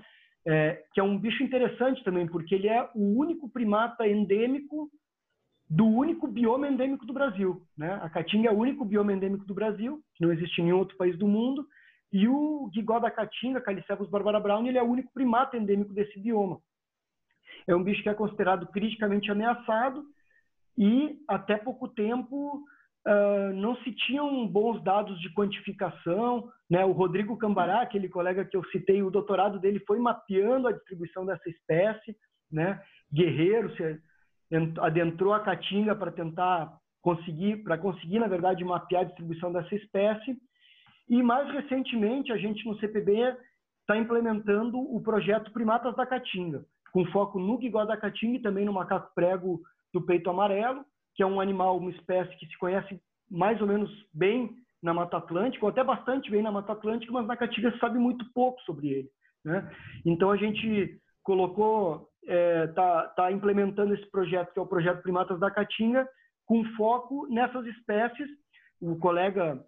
É, 0.48 0.84
que 0.94 1.00
é 1.00 1.04
um 1.04 1.20
bicho 1.20 1.44
interessante 1.44 2.04
também, 2.04 2.26
porque 2.26 2.56
ele 2.56 2.68
é 2.68 2.90
o 2.96 3.20
único 3.20 3.48
primata 3.50 4.08
endêmico 4.08 4.90
do 5.72 5.86
único 5.86 6.28
bioma 6.28 6.68
endêmico 6.68 7.06
do 7.06 7.14
Brasil. 7.14 7.66
Né? 7.78 7.98
A 8.02 8.10
caatinga 8.10 8.50
é 8.50 8.52
o 8.52 8.58
único 8.58 8.84
bioma 8.84 9.14
endêmico 9.14 9.46
do 9.46 9.54
Brasil, 9.54 10.02
que 10.14 10.22
não 10.22 10.34
existe 10.34 10.60
em 10.60 10.66
nenhum 10.66 10.80
outro 10.80 10.98
país 10.98 11.18
do 11.18 11.26
mundo, 11.26 11.66
e 12.12 12.28
o 12.28 12.70
guigó 12.74 13.00
da 13.00 13.10
caatinga, 13.10 13.62
Calicebus 13.62 14.10
barbara 14.10 14.38
brown, 14.38 14.68
ele 14.68 14.78
é 14.78 14.84
o 14.84 14.90
único 14.90 15.14
primata 15.14 15.56
endêmico 15.56 15.94
desse 15.94 16.20
bioma. 16.20 16.60
É 17.66 17.74
um 17.74 17.82
bicho 17.82 18.04
que 18.04 18.10
é 18.10 18.14
considerado 18.14 18.68
criticamente 18.68 19.32
ameaçado 19.32 20.04
e, 20.78 21.18
até 21.26 21.56
pouco 21.56 21.88
tempo, 21.88 22.66
uh, 23.08 23.54
não 23.54 23.78
se 23.78 23.94
tinham 23.94 24.46
bons 24.46 24.84
dados 24.84 25.18
de 25.22 25.34
quantificação. 25.34 26.52
Né? 26.70 26.84
O 26.84 26.92
Rodrigo 26.92 27.38
Cambará, 27.38 27.82
aquele 27.82 28.10
colega 28.10 28.44
que 28.44 28.58
eu 28.58 28.66
citei, 28.72 29.02
o 29.02 29.12
doutorado 29.12 29.58
dele 29.58 29.80
foi 29.88 30.00
mapeando 30.00 30.68
a 30.68 30.74
distribuição 30.74 31.26
dessa 31.26 31.50
espécie. 31.50 32.14
Né? 32.52 32.78
Guerreiro 33.14 33.74
se 33.78 34.02
adentrou 34.80 35.34
a 35.34 35.40
Caatinga 35.40 35.96
para 35.96 36.12
tentar 36.12 36.78
conseguir, 37.02 37.64
para 37.64 37.78
conseguir, 37.78 38.20
na 38.20 38.28
verdade, 38.28 38.64
mapear 38.64 39.02
a 39.02 39.06
distribuição 39.06 39.52
dessa 39.52 39.74
espécie. 39.76 40.38
E 41.10 41.22
mais 41.24 41.50
recentemente, 41.52 42.32
a 42.32 42.38
gente 42.38 42.66
no 42.66 42.78
CPB 42.80 43.36
está 43.82 43.98
implementando 43.98 44.78
o 44.80 45.02
projeto 45.02 45.52
Primatas 45.52 45.96
da 45.96 46.06
Caatinga, 46.06 46.64
com 46.94 47.06
foco 47.08 47.40
no 47.40 47.58
guigó 47.58 47.84
da 47.86 47.98
Caatinga 47.98 48.38
e 48.38 48.42
também 48.42 48.66
no 48.66 48.74
macaco 48.74 49.12
prego 49.14 49.62
do 49.94 50.02
peito 50.02 50.30
amarelo, 50.30 50.86
que 51.16 51.24
é 51.24 51.26
um 51.26 51.42
animal, 51.42 51.78
uma 51.78 51.92
espécie 51.92 52.36
que 52.38 52.46
se 52.46 52.58
conhece 52.58 53.02
mais 53.30 53.60
ou 53.62 53.68
menos 53.68 53.90
bem 54.14 54.56
na 54.82 54.94
Mata 54.94 55.18
Atlântica, 55.18 55.66
ou 55.66 55.70
até 55.70 55.84
bastante 55.84 56.30
bem 56.32 56.42
na 56.42 56.52
Mata 56.52 56.74
Atlântica, 56.74 57.12
mas 57.12 57.28
na 57.28 57.38
Caatinga 57.38 57.72
se 57.72 57.80
sabe 57.80 58.00
muito 58.00 58.26
pouco 58.34 58.62
sobre 58.62 58.90
ele. 58.90 59.10
Né? 59.44 59.70
Então 60.06 60.32
a 60.32 60.38
gente 60.38 61.00
colocou, 61.24 62.08
está 62.24 62.34
é, 62.34 62.68
tá, 62.68 63.08
tá 63.16 63.32
implementando 63.32 63.94
esse 63.94 64.10
projeto, 64.12 64.54
que 64.54 64.60
é 64.60 64.62
o 64.62 64.68
projeto 64.68 65.02
Primatas 65.02 65.40
da 65.40 65.52
Caatinga, 65.52 66.08
com 66.46 66.64
foco 66.76 67.28
nessas 67.30 67.66
espécies. 67.66 68.28
O 68.80 68.98
colega 68.98 69.64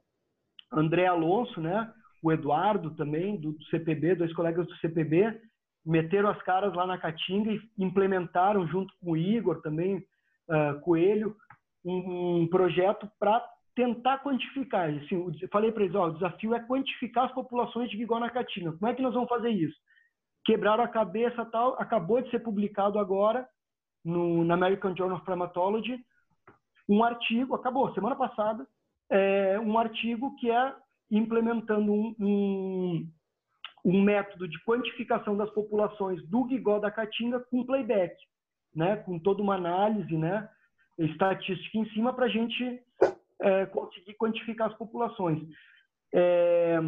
André 0.71 1.07
Alonso, 1.07 1.61
né, 1.61 1.91
o 2.21 2.31
Eduardo 2.31 2.91
também, 2.95 3.39
do, 3.39 3.55
CPB, 3.65 4.15
dois 4.15 4.33
colegas 4.33 4.65
do 4.67 4.75
CPB, 4.77 5.39
meteram 5.85 6.29
as 6.29 6.41
caras 6.43 6.73
lá 6.73 6.87
na 6.87 6.97
Caatinga 6.97 7.51
e 7.51 7.61
implementaram, 7.77 8.67
junto 8.67 8.93
com 8.99 9.11
o 9.11 9.17
Igor 9.17 9.61
também, 9.61 9.97
uh, 10.49 10.79
Coelho 10.81 11.35
um, 11.85 12.41
um 12.41 12.47
projeto 12.47 13.09
para 13.19 13.43
tentar 13.75 14.19
quantificar. 14.19 14.89
Assim, 14.89 15.31
falei 15.51 15.71
para 15.71 15.83
eles, 15.83 15.95
ó, 15.95 16.07
o 16.07 16.13
desafio 16.13 16.53
é 16.53 16.59
quantificar 16.61 17.25
as 17.25 17.33
populações 17.33 17.89
de 17.89 17.97
Vigor 17.97 18.19
na 18.19 18.29
Caatinga. 18.29 18.71
Como 18.73 18.87
é 18.87 18.93
que 18.93 19.01
nós 19.01 19.13
vamos 19.13 19.29
fazer 19.29 19.49
isso? 19.49 19.77
Quebraram 20.45 20.83
a 20.83 20.87
cabeça 20.87 21.45
tal, 21.45 21.75
acabou 21.79 22.21
de 22.21 22.29
ser 22.29 22.39
publicado 22.39 22.99
agora 22.99 23.47
no 24.03 24.43
na 24.43 24.55
American 24.55 24.95
Journal 24.95 25.17
of 25.17 25.25
Primatology 25.25 26.03
um 26.87 27.01
artigo, 27.01 27.55
acabou 27.55 27.93
semana 27.93 28.15
passada, 28.15 28.67
é, 29.09 29.57
um 29.59 29.77
artigo 29.77 30.35
que 30.35 30.51
é 30.51 30.75
implementando 31.09 31.93
um, 31.93 32.15
um, 32.19 33.09
um 33.85 34.03
método 34.03 34.49
de 34.49 34.61
quantificação 34.65 35.37
das 35.37 35.49
populações 35.51 36.21
do 36.27 36.45
gigó 36.49 36.79
da 36.79 36.91
caatinga 36.91 37.39
com 37.39 37.65
playback 37.65 38.15
né, 38.75 38.97
com 38.97 39.19
toda 39.19 39.41
uma 39.41 39.55
análise, 39.55 40.15
né, 40.17 40.49
estatística 40.97 41.77
em 41.77 41.89
cima 41.91 42.13
para 42.13 42.25
a 42.25 42.29
gente 42.29 42.81
é, 43.41 43.65
conseguir 43.67 44.13
quantificar 44.15 44.69
as 44.69 44.77
populações. 44.77 45.41
É, 46.13 46.79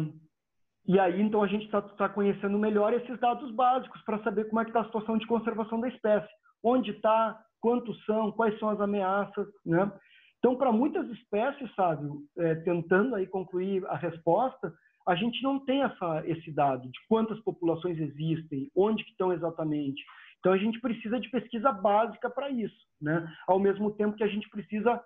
e 0.86 1.00
aí, 1.00 1.20
então, 1.20 1.42
a 1.42 1.46
gente 1.46 1.64
está 1.64 1.82
tá 1.82 2.08
conhecendo 2.08 2.58
melhor 2.58 2.92
esses 2.92 3.18
dados 3.18 3.50
básicos 3.52 4.00
para 4.02 4.22
saber 4.22 4.44
como 4.48 4.60
é 4.60 4.64
que 4.64 4.70
está 4.70 4.82
a 4.82 4.84
situação 4.84 5.18
de 5.18 5.26
conservação 5.26 5.80
da 5.80 5.88
espécie. 5.88 6.28
Onde 6.62 6.92
está 6.92 7.38
quantos 7.60 8.04
são, 8.04 8.30
quais 8.30 8.56
são 8.58 8.68
as 8.68 8.80
ameaças, 8.80 9.48
né? 9.64 9.90
Então, 10.38 10.56
para 10.56 10.70
muitas 10.70 11.08
espécies, 11.10 11.74
sabe, 11.74 12.08
é, 12.38 12.54
tentando 12.56 13.16
aí 13.16 13.26
concluir 13.26 13.84
a 13.86 13.96
resposta, 13.96 14.72
a 15.08 15.14
gente 15.16 15.42
não 15.42 15.58
tem 15.64 15.82
essa, 15.82 16.22
esse 16.26 16.52
dado 16.52 16.82
de 16.82 16.98
quantas 17.08 17.40
populações 17.40 17.98
existem, 17.98 18.70
onde 18.76 19.02
que 19.04 19.10
estão 19.10 19.32
exatamente. 19.32 20.00
Então, 20.38 20.52
a 20.52 20.58
gente 20.58 20.80
precisa 20.80 21.18
de 21.18 21.28
pesquisa 21.30 21.72
básica 21.72 22.30
para 22.30 22.48
isso, 22.50 22.86
né? 23.00 23.26
Ao 23.48 23.58
mesmo 23.58 23.90
tempo 23.92 24.16
que 24.16 24.24
a 24.24 24.28
gente 24.28 24.48
precisa 24.50 25.02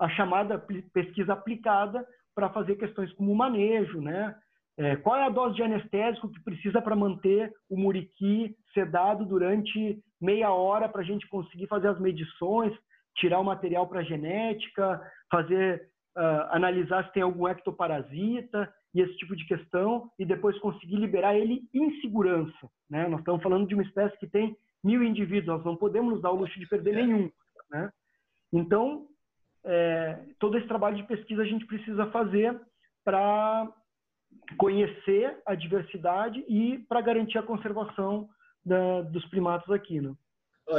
a 0.00 0.08
chamada 0.08 0.58
pesquisa 0.92 1.34
aplicada 1.34 2.04
para 2.34 2.48
fazer 2.50 2.76
questões 2.76 3.12
como 3.12 3.34
manejo, 3.34 4.00
né? 4.00 4.34
É, 4.80 4.96
qual 4.96 5.14
é 5.14 5.26
a 5.26 5.28
dose 5.28 5.56
de 5.56 5.62
anestésico 5.62 6.30
que 6.30 6.42
precisa 6.42 6.80
para 6.80 6.96
manter 6.96 7.52
o 7.68 7.76
muriqui 7.76 8.56
sedado 8.72 9.26
durante 9.26 10.02
meia 10.18 10.50
hora 10.52 10.88
para 10.88 11.02
a 11.02 11.04
gente 11.04 11.28
conseguir 11.28 11.66
fazer 11.66 11.88
as 11.88 12.00
medições, 12.00 12.72
tirar 13.14 13.40
o 13.40 13.44
material 13.44 13.86
para 13.86 14.02
genética, 14.02 14.98
fazer 15.30 15.86
uh, 16.16 16.48
analisar 16.52 17.04
se 17.04 17.12
tem 17.12 17.22
algum 17.22 17.46
ectoparasita 17.46 18.72
e 18.94 19.02
esse 19.02 19.14
tipo 19.18 19.36
de 19.36 19.44
questão 19.44 20.10
e 20.18 20.24
depois 20.24 20.58
conseguir 20.60 20.96
liberar 20.96 21.36
ele 21.36 21.60
em 21.74 22.00
segurança. 22.00 22.70
Né? 22.88 23.06
Nós 23.06 23.20
estamos 23.20 23.42
falando 23.42 23.68
de 23.68 23.74
uma 23.74 23.84
espécie 23.84 24.16
que 24.16 24.26
tem 24.26 24.56
mil 24.82 25.02
indivíduos, 25.04 25.58
nós 25.58 25.64
não 25.66 25.76
podemos 25.76 26.14
nos 26.14 26.22
dar 26.22 26.30
o 26.30 26.36
luxo 26.36 26.58
de 26.58 26.66
perder 26.66 26.94
nenhum. 26.94 27.30
Né? 27.70 27.92
Então, 28.50 29.08
é, 29.62 30.18
todo 30.38 30.56
esse 30.56 30.66
trabalho 30.66 30.96
de 30.96 31.02
pesquisa 31.02 31.42
a 31.42 31.46
gente 31.46 31.66
precisa 31.66 32.06
fazer 32.06 32.58
para 33.04 33.70
conhecer 34.56 35.38
a 35.46 35.54
diversidade 35.54 36.44
e 36.48 36.78
para 36.88 37.00
garantir 37.00 37.38
a 37.38 37.42
conservação 37.42 38.28
da, 38.64 39.02
dos 39.02 39.24
primatas 39.26 39.70
aqui. 39.70 40.00
Né? 40.00 40.14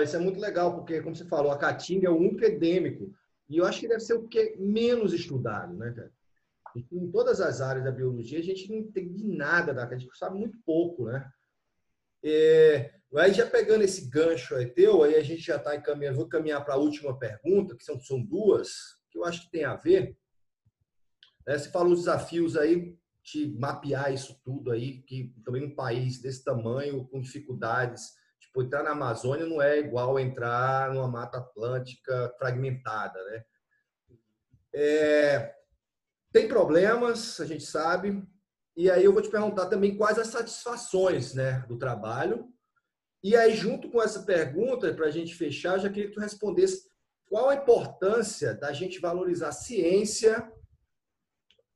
Isso 0.03 0.15
é 0.15 0.19
muito 0.19 0.39
legal, 0.39 0.75
porque, 0.75 1.01
como 1.01 1.15
você 1.15 1.25
falou, 1.25 1.51
a 1.51 1.57
caatinga 1.57 2.07
é 2.07 2.11
o 2.11 2.17
único 2.17 2.43
endêmico. 2.45 3.13
E 3.49 3.57
eu 3.57 3.65
acho 3.65 3.81
que 3.81 3.87
deve 3.87 3.99
ser 3.99 4.13
o 4.13 4.27
que 4.27 4.39
é 4.39 4.55
menos 4.57 5.13
estudado, 5.13 5.73
né, 5.75 5.91
cara? 5.91 6.11
Em 6.89 7.11
todas 7.11 7.41
as 7.41 7.59
áreas 7.59 7.83
da 7.83 7.91
biologia, 7.91 8.39
a 8.39 8.43
gente 8.43 8.69
não 8.69 8.77
entende 8.77 9.25
nada 9.25 9.73
da 9.73 9.85
a 9.85 9.97
gente 9.97 10.17
sabe 10.17 10.39
muito 10.39 10.57
pouco, 10.65 11.05
né? 11.05 11.29
É, 12.23 12.93
aí 13.17 13.33
já 13.33 13.45
pegando 13.45 13.83
esse 13.83 14.09
gancho 14.09 14.55
aí 14.55 14.67
teu, 14.67 15.03
aí 15.03 15.15
a 15.15 15.23
gente 15.23 15.41
já 15.41 15.57
está 15.57 15.75
encaminhando, 15.75 16.15
vou 16.15 16.29
caminhar 16.29 16.63
para 16.63 16.75
a 16.75 16.77
última 16.77 17.17
pergunta, 17.17 17.75
que 17.75 17.83
são, 17.83 17.99
são 17.99 18.23
duas, 18.23 18.69
que 19.09 19.17
eu 19.17 19.25
acho 19.25 19.41
que 19.41 19.51
tem 19.51 19.65
a 19.65 19.75
ver. 19.75 20.15
Né? 21.45 21.57
Você 21.57 21.69
falou 21.69 21.91
os 21.91 21.99
desafios 21.99 22.55
aí 22.55 22.95
de 23.23 23.55
mapear 23.59 24.13
isso 24.13 24.39
tudo 24.43 24.71
aí, 24.71 25.01
que 25.03 25.33
também 25.45 25.65
um 25.65 25.75
país 25.75 26.19
desse 26.19 26.43
tamanho, 26.43 27.07
com 27.07 27.21
dificuldades, 27.21 28.13
tipo, 28.39 28.63
entrar 28.63 28.83
na 28.83 28.91
Amazônia 28.91 29.45
não 29.45 29.61
é 29.61 29.79
igual 29.79 30.19
entrar 30.19 30.93
numa 30.93 31.07
Mata 31.07 31.37
Atlântica 31.37 32.33
fragmentada, 32.37 33.23
né? 33.25 33.43
É, 34.73 35.53
tem 36.31 36.47
problemas, 36.47 37.39
a 37.39 37.45
gente 37.45 37.63
sabe, 37.63 38.25
e 38.75 38.89
aí 38.89 39.03
eu 39.03 39.13
vou 39.13 39.21
te 39.21 39.29
perguntar 39.29 39.67
também 39.67 39.97
quais 39.97 40.17
as 40.17 40.27
satisfações 40.27 41.33
né, 41.33 41.65
do 41.67 41.77
trabalho. 41.77 42.47
E 43.23 43.35
aí, 43.35 43.53
junto 43.53 43.89
com 43.91 44.01
essa 44.01 44.23
pergunta, 44.23 44.93
para 44.93 45.07
a 45.07 45.11
gente 45.11 45.35
fechar, 45.35 45.77
já 45.77 45.89
queria 45.89 46.07
que 46.07 46.15
tu 46.15 46.21
respondesse 46.21 46.89
qual 47.27 47.49
a 47.49 47.55
importância 47.55 48.53
da 48.53 48.73
gente 48.73 48.99
valorizar 48.99 49.49
a 49.49 49.53
ciência 49.53 50.51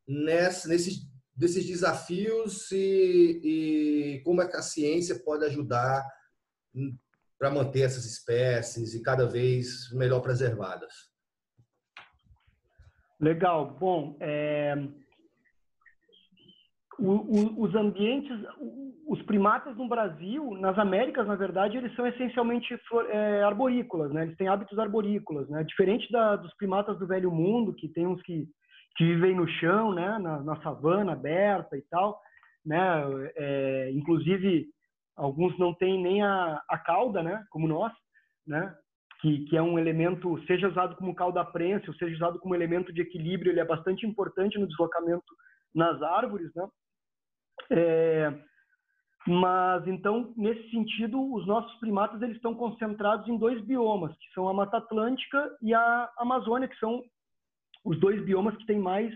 nessa, 0.07 0.67
nesses 0.67 1.07
desses 1.36 1.65
desafios 1.65 2.71
e, 2.71 3.41
e 3.43 4.21
como 4.23 4.41
é 4.41 4.47
que 4.47 4.55
a 4.55 4.61
ciência 4.61 5.21
pode 5.23 5.43
ajudar 5.45 6.05
para 7.38 7.51
manter 7.51 7.81
essas 7.81 8.05
espécies 8.05 8.93
e 8.93 9.03
cada 9.03 9.27
vez 9.27 9.91
melhor 9.93 10.21
preservadas. 10.21 10.93
Legal. 13.19 13.77
Bom, 13.77 14.17
é... 14.19 14.75
o, 16.99 17.11
o, 17.11 17.63
os 17.63 17.75
ambientes, 17.75 18.31
os 19.07 19.21
primatas 19.23 19.75
no 19.77 19.88
Brasil, 19.88 20.51
nas 20.59 20.77
Américas, 20.77 21.27
na 21.27 21.36
verdade, 21.36 21.77
eles 21.77 21.93
são 21.95 22.07
essencialmente 22.07 22.77
é, 23.09 23.43
arborícolas, 23.43 24.11
né? 24.11 24.23
Eles 24.23 24.38
têm 24.38 24.47
hábitos 24.47 24.77
arborícolas, 24.79 25.49
né? 25.49 25.63
Diferente 25.63 26.09
da, 26.11 26.36
dos 26.36 26.53
primatas 26.55 26.97
do 26.97 27.07
Velho 27.07 27.31
Mundo, 27.31 27.73
que 27.73 27.89
tem 27.89 28.07
uns 28.07 28.21
que 28.21 28.47
vivem 29.03 29.35
no 29.35 29.47
chão, 29.47 29.93
né, 29.93 30.17
na, 30.17 30.41
na 30.41 30.61
savana 30.61 31.13
aberta 31.13 31.77
e 31.77 31.81
tal, 31.83 32.21
né, 32.65 33.03
é, 33.35 33.91
inclusive 33.91 34.67
alguns 35.15 35.57
não 35.57 35.73
têm 35.73 36.01
nem 36.01 36.21
a, 36.23 36.61
a 36.69 36.77
cauda, 36.77 37.21
né, 37.21 37.43
como 37.49 37.67
nós, 37.67 37.91
né, 38.47 38.75
que, 39.21 39.45
que 39.45 39.57
é 39.57 39.61
um 39.61 39.77
elemento, 39.79 40.41
seja 40.45 40.67
usado 40.67 40.95
como 40.95 41.15
cauda 41.15 41.43
prensa, 41.43 41.85
ou 41.87 41.95
seja 41.95 42.15
usado 42.15 42.39
como 42.39 42.55
elemento 42.55 42.93
de 42.93 43.01
equilíbrio, 43.01 43.51
ele 43.51 43.59
é 43.59 43.65
bastante 43.65 44.05
importante 44.05 44.57
no 44.57 44.67
deslocamento 44.67 45.25
nas 45.73 46.01
árvores, 46.01 46.53
né. 46.55 46.67
É, 47.71 48.33
mas 49.27 49.87
então, 49.87 50.33
nesse 50.37 50.69
sentido, 50.69 51.33
os 51.33 51.47
nossos 51.47 51.73
primatas 51.79 52.21
eles 52.21 52.35
estão 52.35 52.53
concentrados 52.53 53.27
em 53.27 53.37
dois 53.37 53.59
biomas, 53.61 54.15
que 54.17 54.33
são 54.33 54.47
a 54.47 54.53
Mata 54.53 54.77
Atlântica 54.77 55.57
e 55.61 55.73
a 55.73 56.11
Amazônia, 56.19 56.67
que 56.67 56.77
são 56.77 57.03
os 57.86 57.99
dois 57.99 58.21
biomas 58.25 58.57
que 58.57 58.65
têm 58.65 58.79
mais 58.79 59.13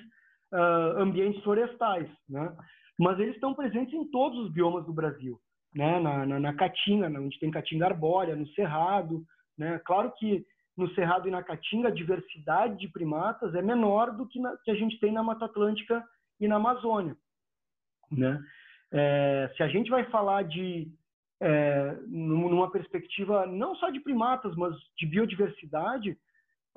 uh, 0.54 0.98
ambientes 0.98 1.44
florestais, 1.44 2.08
né? 2.30 2.56
Mas 2.98 3.20
eles 3.20 3.36
estão 3.36 3.54
presentes 3.54 3.94
em 3.94 4.10
todos 4.12 4.38
os 4.40 4.52
biomas 4.52 4.86
do 4.86 4.94
Brasil, 4.94 5.40
né? 5.74 6.00
Na, 6.00 6.26
na, 6.26 6.40
na 6.40 6.54
caatinga, 6.54 7.08
onde 7.08 7.40
tem 7.40 7.50
caatinga 7.50 7.88
arbórea, 7.88 8.36
no 8.36 8.48
cerrado, 8.50 9.24
né? 9.58 9.80
Claro 9.86 10.14
que 10.18 10.46
no 10.78 10.90
cerrado 10.94 11.28
e 11.28 11.32
na 11.32 11.44
caatinga 11.44 11.90
a 11.90 11.94
diversidade 11.94 12.78
de 12.78 12.88
primatas 12.88 13.54
é 13.56 13.62
menor 13.62 14.16
do 14.16 14.28
que, 14.28 14.40
na, 14.40 14.56
que 14.64 14.72
a 14.72 14.76
gente 14.76 15.00
tem 15.00 15.12
na 15.12 15.24
Mata 15.24 15.46
Atlântica 15.46 16.04
e 16.40 16.48
na 16.48 16.56
Amazônia, 16.56 17.18
né? 18.12 18.42
É, 18.92 19.52
se 19.56 19.62
a 19.62 19.68
gente 19.68 19.90
vai 19.90 20.04
falar 20.06 20.44
de 20.44 20.92
é, 21.42 21.98
numa 22.08 22.72
perspectiva 22.72 23.46
não 23.46 23.76
só 23.76 23.90
de 23.90 24.00
primatas, 24.00 24.56
mas 24.56 24.76
de 24.98 25.06
biodiversidade, 25.06 26.18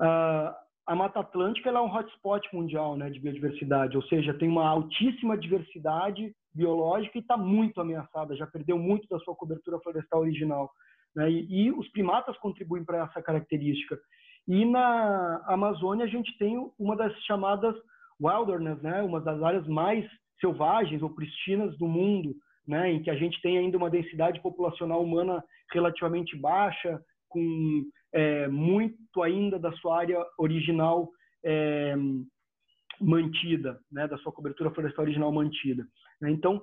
uh, 0.01 0.53
a 0.85 0.95
Mata 0.95 1.21
Atlântica 1.21 1.69
é 1.69 1.79
um 1.79 1.93
hotspot 1.93 2.47
mundial 2.53 2.97
né, 2.97 3.09
de 3.09 3.19
biodiversidade, 3.19 3.95
ou 3.95 4.03
seja, 4.03 4.33
tem 4.33 4.49
uma 4.49 4.67
altíssima 4.67 5.37
diversidade 5.37 6.35
biológica 6.53 7.17
e 7.17 7.21
está 7.21 7.37
muito 7.37 7.79
ameaçada, 7.79 8.35
já 8.35 8.45
perdeu 8.45 8.77
muito 8.77 9.07
da 9.07 9.17
sua 9.19 9.35
cobertura 9.35 9.79
florestal 9.79 10.21
original. 10.21 10.69
Né, 11.15 11.31
e, 11.31 11.65
e 11.65 11.71
os 11.71 11.87
primatas 11.89 12.37
contribuem 12.37 12.83
para 12.83 13.03
essa 13.03 13.21
característica. 13.21 13.97
E 14.47 14.65
na 14.65 15.41
Amazônia 15.47 16.05
a 16.05 16.09
gente 16.09 16.37
tem 16.37 16.57
uma 16.77 16.97
das 16.97 17.13
chamadas 17.23 17.75
wilderness, 18.21 18.81
né, 18.81 19.01
uma 19.01 19.21
das 19.21 19.41
áreas 19.41 19.67
mais 19.67 20.05
selvagens 20.41 21.01
ou 21.01 21.09
pristinas 21.09 21.77
do 21.77 21.87
mundo, 21.87 22.35
né, 22.67 22.91
em 22.91 23.01
que 23.01 23.09
a 23.09 23.15
gente 23.15 23.41
tem 23.41 23.57
ainda 23.57 23.77
uma 23.77 23.89
densidade 23.89 24.41
populacional 24.41 25.01
humana 25.01 25.43
relativamente 25.71 26.35
baixa, 26.37 27.01
com 27.29 27.83
é, 28.13 28.47
muito 28.47 29.21
ainda 29.21 29.57
da 29.57 29.71
sua 29.73 29.97
área 29.99 30.23
original 30.37 31.09
é, 31.43 31.95
mantida, 32.99 33.79
né, 33.91 34.07
da 34.07 34.17
sua 34.19 34.31
cobertura 34.31 34.71
florestal 34.71 35.03
original 35.03 35.31
mantida. 35.31 35.85
Né? 36.21 36.31
Então, 36.31 36.61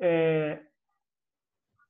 é, 0.00 0.60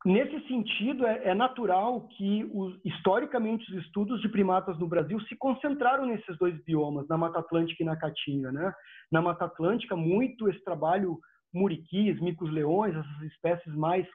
nesse 0.04 0.46
sentido, 0.48 1.06
é, 1.06 1.28
é 1.28 1.34
natural 1.34 2.08
que, 2.08 2.44
os, 2.52 2.78
historicamente, 2.84 3.70
os 3.72 3.84
estudos 3.84 4.20
de 4.20 4.28
primatas 4.28 4.78
no 4.78 4.88
Brasil 4.88 5.20
se 5.22 5.36
concentraram 5.36 6.06
nesses 6.06 6.36
dois 6.38 6.62
biomas, 6.64 7.06
na 7.08 7.16
Mata 7.16 7.38
Atlântica 7.38 7.82
e 7.82 7.86
na 7.86 7.96
Caatinga. 7.96 8.50
Né? 8.50 8.72
Na 9.10 9.22
Mata 9.22 9.44
Atlântica, 9.44 9.96
muito 9.96 10.48
esse 10.48 10.62
trabalho 10.64 11.18
muriquis, 11.52 12.20
micos-leões, 12.20 12.94
essas 12.94 13.22
espécies 13.32 13.74
mais 13.74 14.06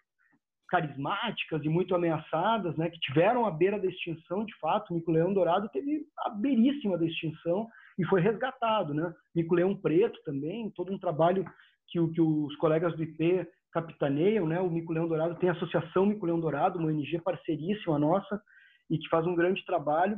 carismáticas 0.67 1.63
e 1.63 1.69
muito 1.69 1.93
ameaçadas, 1.95 2.75
né, 2.75 2.89
que 2.89 2.99
tiveram 2.99 3.45
à 3.45 3.51
beira 3.51 3.79
da 3.79 3.87
extinção, 3.87 4.43
de 4.45 4.55
fato. 4.57 4.91
O 4.91 4.95
mico-leão 4.95 5.33
dourado 5.33 5.69
teve 5.69 6.05
a 6.19 6.29
beiríssima 6.29 6.97
da 6.97 7.05
extinção 7.05 7.67
e 7.97 8.05
foi 8.05 8.19
resgatado, 8.21 8.93
né? 8.93 9.13
Mico-leão 9.33 9.75
preto 9.75 10.19
também, 10.23 10.69
todo 10.71 10.91
um 10.91 10.99
trabalho 10.99 11.45
que, 11.87 11.99
que 12.09 12.21
os 12.21 12.55
colegas 12.57 12.95
do 12.95 13.03
IP 13.03 13.47
capitaneiam, 13.71 14.47
né? 14.47 14.59
O 14.59 14.69
mico-leão 14.69 15.07
dourado 15.07 15.35
tem 15.35 15.49
a 15.49 15.53
Associação 15.53 16.05
Mico-leão 16.05 16.39
Dourado, 16.39 16.79
uma 16.79 16.87
ONG 16.87 17.19
parceiríssima 17.21 17.99
nossa 17.99 18.41
e 18.89 18.97
que 18.97 19.09
faz 19.09 19.25
um 19.25 19.35
grande 19.35 19.63
trabalho, 19.65 20.17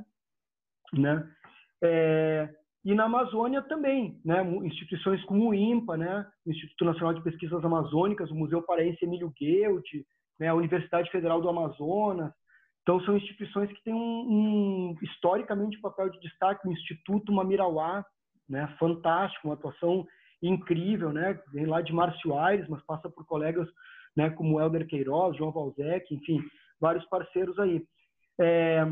né? 0.93 1.27
É, 1.83 2.49
e 2.85 2.95
na 2.95 3.05
Amazônia 3.05 3.61
também, 3.63 4.19
né? 4.23 4.43
Instituições 4.63 5.23
como 5.25 5.49
o 5.49 5.53
INPA, 5.53 5.97
né? 5.97 6.25
O 6.45 6.51
Instituto 6.51 6.85
Nacional 6.85 7.13
de 7.13 7.23
Pesquisas 7.23 7.63
Amazônicas, 7.63 8.31
o 8.31 8.35
Museu 8.35 8.61
Paraense 8.61 9.03
Emílio 9.03 9.31
Guild, 9.37 10.05
né, 10.39 10.47
a 10.47 10.55
Universidade 10.55 11.09
Federal 11.11 11.41
do 11.41 11.49
Amazonas. 11.49 12.31
Então, 12.81 13.01
são 13.01 13.17
instituições 13.17 13.69
que 13.71 13.83
têm 13.83 13.93
um, 13.93 13.97
um 13.99 14.95
historicamente 15.01 15.77
um 15.77 15.81
papel 15.81 16.09
de 16.09 16.19
destaque. 16.19 16.67
O 16.67 16.71
Instituto 16.71 17.31
Mamirauá, 17.31 18.05
né, 18.47 18.73
fantástico, 18.79 19.47
uma 19.47 19.55
atuação 19.55 20.05
incrível, 20.41 21.11
né, 21.11 21.39
vem 21.51 21.65
lá 21.65 21.81
de 21.81 21.91
Márcio 21.91 22.37
Aires, 22.37 22.67
mas 22.69 22.81
passa 22.85 23.09
por 23.09 23.25
colegas 23.25 23.67
né, 24.15 24.29
como 24.29 24.59
Helder 24.59 24.87
Queiroz, 24.87 25.35
João 25.37 25.51
Valzec, 25.51 26.13
enfim, 26.13 26.39
vários 26.79 27.05
parceiros 27.05 27.57
aí. 27.59 27.83
É, 28.39 28.85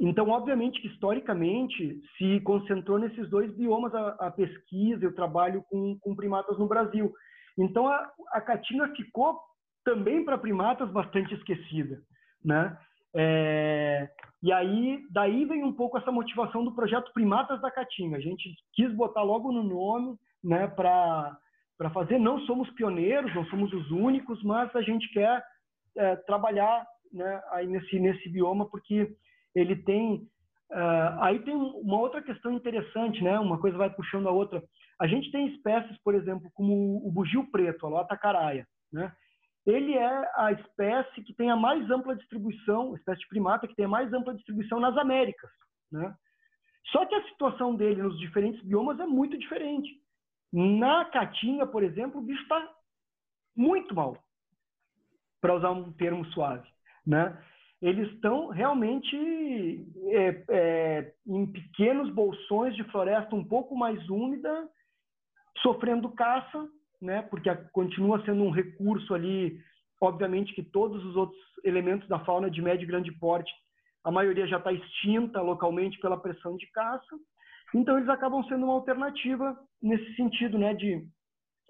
Então, 0.00 0.28
obviamente 0.28 0.80
que 0.80 0.88
historicamente 0.88 2.00
se 2.16 2.40
concentrou 2.40 2.98
nesses 2.98 3.28
dois 3.28 3.52
biomas 3.56 3.94
a, 3.94 4.08
a 4.26 4.30
pesquisa 4.30 5.04
e 5.04 5.08
o 5.08 5.14
trabalho 5.14 5.64
com, 5.68 5.98
com, 5.98 6.14
primatas 6.14 6.58
no 6.58 6.68
Brasil. 6.68 7.12
Então, 7.56 7.88
a, 7.88 8.10
a 8.32 8.40
caatinga 8.40 8.94
ficou 8.94 9.40
também 9.88 10.22
para 10.22 10.36
primatas 10.36 10.90
bastante 10.90 11.32
esquecida, 11.34 12.02
né? 12.44 12.76
É, 13.16 14.06
e 14.42 14.52
aí, 14.52 15.02
daí 15.10 15.46
vem 15.46 15.64
um 15.64 15.72
pouco 15.72 15.96
essa 15.96 16.12
motivação 16.12 16.62
do 16.62 16.74
projeto 16.74 17.10
Primatas 17.14 17.58
da 17.62 17.70
Caatinga. 17.70 18.18
A 18.18 18.20
gente 18.20 18.54
quis 18.74 18.92
botar 18.94 19.22
logo 19.22 19.50
no 19.50 19.62
nome, 19.62 20.16
né, 20.44 20.66
para 20.66 21.36
para 21.78 21.90
fazer. 21.90 22.18
Não 22.18 22.40
somos 22.40 22.68
pioneiros, 22.72 23.32
não 23.36 23.46
somos 23.46 23.72
os 23.72 23.90
únicos, 23.92 24.42
mas 24.42 24.74
a 24.74 24.82
gente 24.82 25.08
quer 25.12 25.42
é, 25.96 26.16
trabalhar, 26.16 26.84
né, 27.12 27.40
aí 27.52 27.66
nesse 27.66 27.98
nesse 27.98 28.28
bioma 28.28 28.68
porque 28.68 29.08
ele 29.54 29.76
tem 29.76 30.16
uh, 30.70 31.22
aí 31.22 31.38
tem 31.38 31.54
uma 31.54 31.98
outra 31.98 32.20
questão 32.20 32.52
interessante, 32.52 33.24
né? 33.24 33.38
Uma 33.38 33.58
coisa 33.58 33.78
vai 33.78 33.88
puxando 33.88 34.28
a 34.28 34.32
outra. 34.32 34.62
A 35.00 35.06
gente 35.06 35.30
tem 35.30 35.46
espécies, 35.54 35.96
por 36.02 36.14
exemplo, 36.14 36.50
como 36.52 36.74
o 37.06 37.10
bugio 37.10 37.50
preto, 37.50 37.86
a 37.86 37.88
lota 37.88 38.18
caraia, 38.18 38.66
né? 38.92 39.10
Ele 39.68 39.94
é 39.94 40.30
a 40.34 40.50
espécie 40.52 41.22
que 41.22 41.34
tem 41.34 41.50
a 41.50 41.56
mais 41.56 41.88
ampla 41.90 42.16
distribuição, 42.16 42.96
espécie 42.96 43.20
de 43.20 43.28
primata 43.28 43.68
que 43.68 43.74
tem 43.74 43.84
a 43.84 43.88
mais 43.88 44.10
ampla 44.12 44.34
distribuição 44.34 44.80
nas 44.80 44.96
Américas, 44.96 45.50
né? 45.92 46.14
Só 46.86 47.04
que 47.04 47.14
a 47.14 47.24
situação 47.28 47.74
dele 47.74 48.02
nos 48.02 48.18
diferentes 48.18 48.64
biomas 48.64 48.98
é 48.98 49.04
muito 49.04 49.36
diferente. 49.36 49.90
Na 50.50 51.04
Caatinga, 51.04 51.66
por 51.66 51.82
exemplo, 51.82 52.18
o 52.18 52.24
bicho 52.24 52.42
está 52.42 52.66
muito 53.54 53.94
mal, 53.94 54.16
para 55.38 55.54
usar 55.54 55.70
um 55.70 55.92
termo 55.92 56.24
suave, 56.32 56.66
né? 57.06 57.38
eles 57.80 58.10
estão 58.12 58.48
realmente 58.48 59.16
é, 60.08 60.44
é, 60.48 61.14
em 61.26 61.46
pequenos 61.46 62.12
bolsões 62.12 62.74
de 62.74 62.82
floresta 62.84 63.34
um 63.34 63.44
pouco 63.44 63.76
mais 63.76 64.08
úmida, 64.08 64.68
sofrendo 65.58 66.10
caça, 66.10 66.68
né? 67.00 67.22
Porque 67.22 67.54
continua 67.72 68.24
sendo 68.24 68.42
um 68.42 68.50
recurso 68.50 69.14
ali, 69.14 69.60
obviamente 70.00 70.54
que 70.54 70.62
todos 70.62 71.04
os 71.04 71.16
outros 71.16 71.40
elementos 71.64 72.08
da 72.08 72.18
fauna 72.20 72.50
de 72.50 72.62
médio 72.62 72.84
e 72.84 72.88
grande 72.88 73.12
porte, 73.12 73.52
a 74.04 74.10
maioria 74.10 74.46
já 74.46 74.58
está 74.58 74.72
extinta 74.72 75.40
localmente 75.40 75.98
pela 76.00 76.20
pressão 76.20 76.56
de 76.56 76.66
caça. 76.70 77.16
Então 77.74 77.96
eles 77.96 78.08
acabam 78.08 78.42
sendo 78.44 78.64
uma 78.64 78.74
alternativa 78.74 79.58
nesse 79.82 80.14
sentido, 80.14 80.58
né? 80.58 80.74
De 80.74 81.06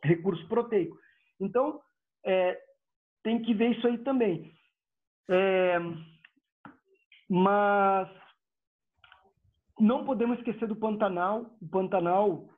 recurso 0.04 0.46
proteico. 0.48 0.96
Então 1.40 1.80
é, 2.24 2.58
tem 3.22 3.42
que 3.42 3.54
ver 3.54 3.76
isso 3.76 3.86
aí 3.86 3.98
também. 3.98 4.52
É, 5.30 5.78
mas 7.28 8.08
não 9.78 10.04
podemos 10.04 10.38
esquecer 10.38 10.66
do 10.66 10.76
Pantanal. 10.76 11.56
O 11.60 11.68
Pantanal 11.68 12.48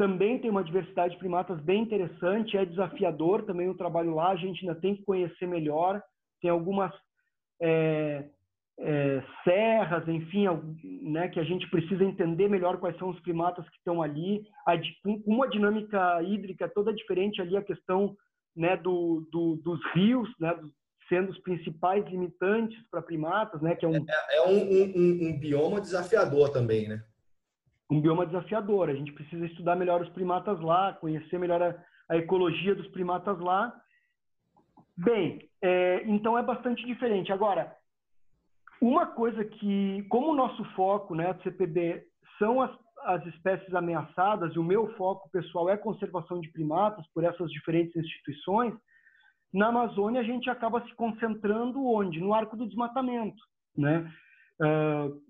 também 0.00 0.38
tem 0.38 0.50
uma 0.50 0.64
diversidade 0.64 1.12
de 1.12 1.18
primatas 1.18 1.60
bem 1.60 1.82
interessante, 1.82 2.56
é 2.56 2.64
desafiador 2.64 3.42
também 3.42 3.68
o 3.68 3.76
trabalho 3.76 4.14
lá, 4.14 4.30
a 4.30 4.36
gente 4.36 4.66
ainda 4.66 4.80
tem 4.80 4.96
que 4.96 5.04
conhecer 5.04 5.46
melhor. 5.46 6.02
Tem 6.40 6.50
algumas 6.50 6.90
é, 7.60 8.24
é, 8.78 9.22
serras, 9.44 10.08
enfim, 10.08 10.46
né, 11.02 11.28
que 11.28 11.38
a 11.38 11.44
gente 11.44 11.68
precisa 11.68 12.02
entender 12.02 12.48
melhor 12.48 12.78
quais 12.78 12.96
são 12.96 13.10
os 13.10 13.20
primatas 13.20 13.68
que 13.68 13.76
estão 13.76 14.00
ali. 14.00 14.42
A, 14.66 14.72
uma 15.26 15.46
dinâmica 15.46 16.22
hídrica 16.22 16.66
toda 16.66 16.94
diferente 16.94 17.42
ali, 17.42 17.54
a 17.54 17.62
questão 17.62 18.16
né, 18.56 18.78
do, 18.78 19.28
do, 19.30 19.56
dos 19.56 19.84
rios, 19.92 20.30
né, 20.40 20.58
sendo 21.10 21.30
os 21.30 21.38
principais 21.40 22.06
limitantes 22.06 22.78
para 22.90 23.02
primatas, 23.02 23.60
né? 23.60 23.74
Que 23.74 23.84
é 23.84 23.88
um, 23.88 23.96
é, 23.96 24.36
é 24.36 24.42
um, 24.46 24.56
um, 24.56 25.28
um, 25.28 25.38
bioma 25.38 25.78
desafiador 25.78 26.48
também, 26.48 26.88
né? 26.88 27.04
Um 27.90 28.00
bioma 28.00 28.26
desafiador. 28.26 28.88
A 28.88 28.94
gente 28.94 29.12
precisa 29.12 29.44
estudar 29.46 29.76
melhor 29.76 30.00
os 30.00 30.08
primatas 30.10 30.60
lá, 30.60 30.92
conhecer 30.94 31.38
melhor 31.38 31.62
a, 31.62 31.74
a 32.08 32.16
ecologia 32.16 32.74
dos 32.74 32.86
primatas 32.88 33.38
lá. 33.40 33.74
Bem, 34.96 35.48
é, 35.62 36.02
então 36.06 36.38
é 36.38 36.42
bastante 36.42 36.84
diferente. 36.86 37.32
Agora, 37.32 37.74
uma 38.80 39.06
coisa 39.06 39.44
que, 39.44 40.04
como 40.08 40.30
o 40.30 40.36
nosso 40.36 40.64
foco, 40.76 41.14
né, 41.14 41.32
do 41.32 41.42
CPB, 41.42 42.04
são 42.38 42.60
as, 42.60 42.70
as 43.04 43.26
espécies 43.26 43.74
ameaçadas, 43.74 44.54
e 44.54 44.58
o 44.58 44.64
meu 44.64 44.94
foco 44.94 45.28
pessoal 45.30 45.68
é 45.68 45.76
conservação 45.76 46.40
de 46.40 46.50
primatas 46.50 47.06
por 47.12 47.24
essas 47.24 47.50
diferentes 47.50 47.94
instituições, 47.96 48.74
na 49.52 49.66
Amazônia, 49.66 50.20
a 50.20 50.24
gente 50.24 50.48
acaba 50.48 50.80
se 50.86 50.94
concentrando 50.94 51.84
onde? 51.84 52.20
No 52.20 52.32
arco 52.32 52.56
do 52.56 52.66
desmatamento. 52.66 53.42
Né? 53.76 54.10
Uh, 54.60 55.20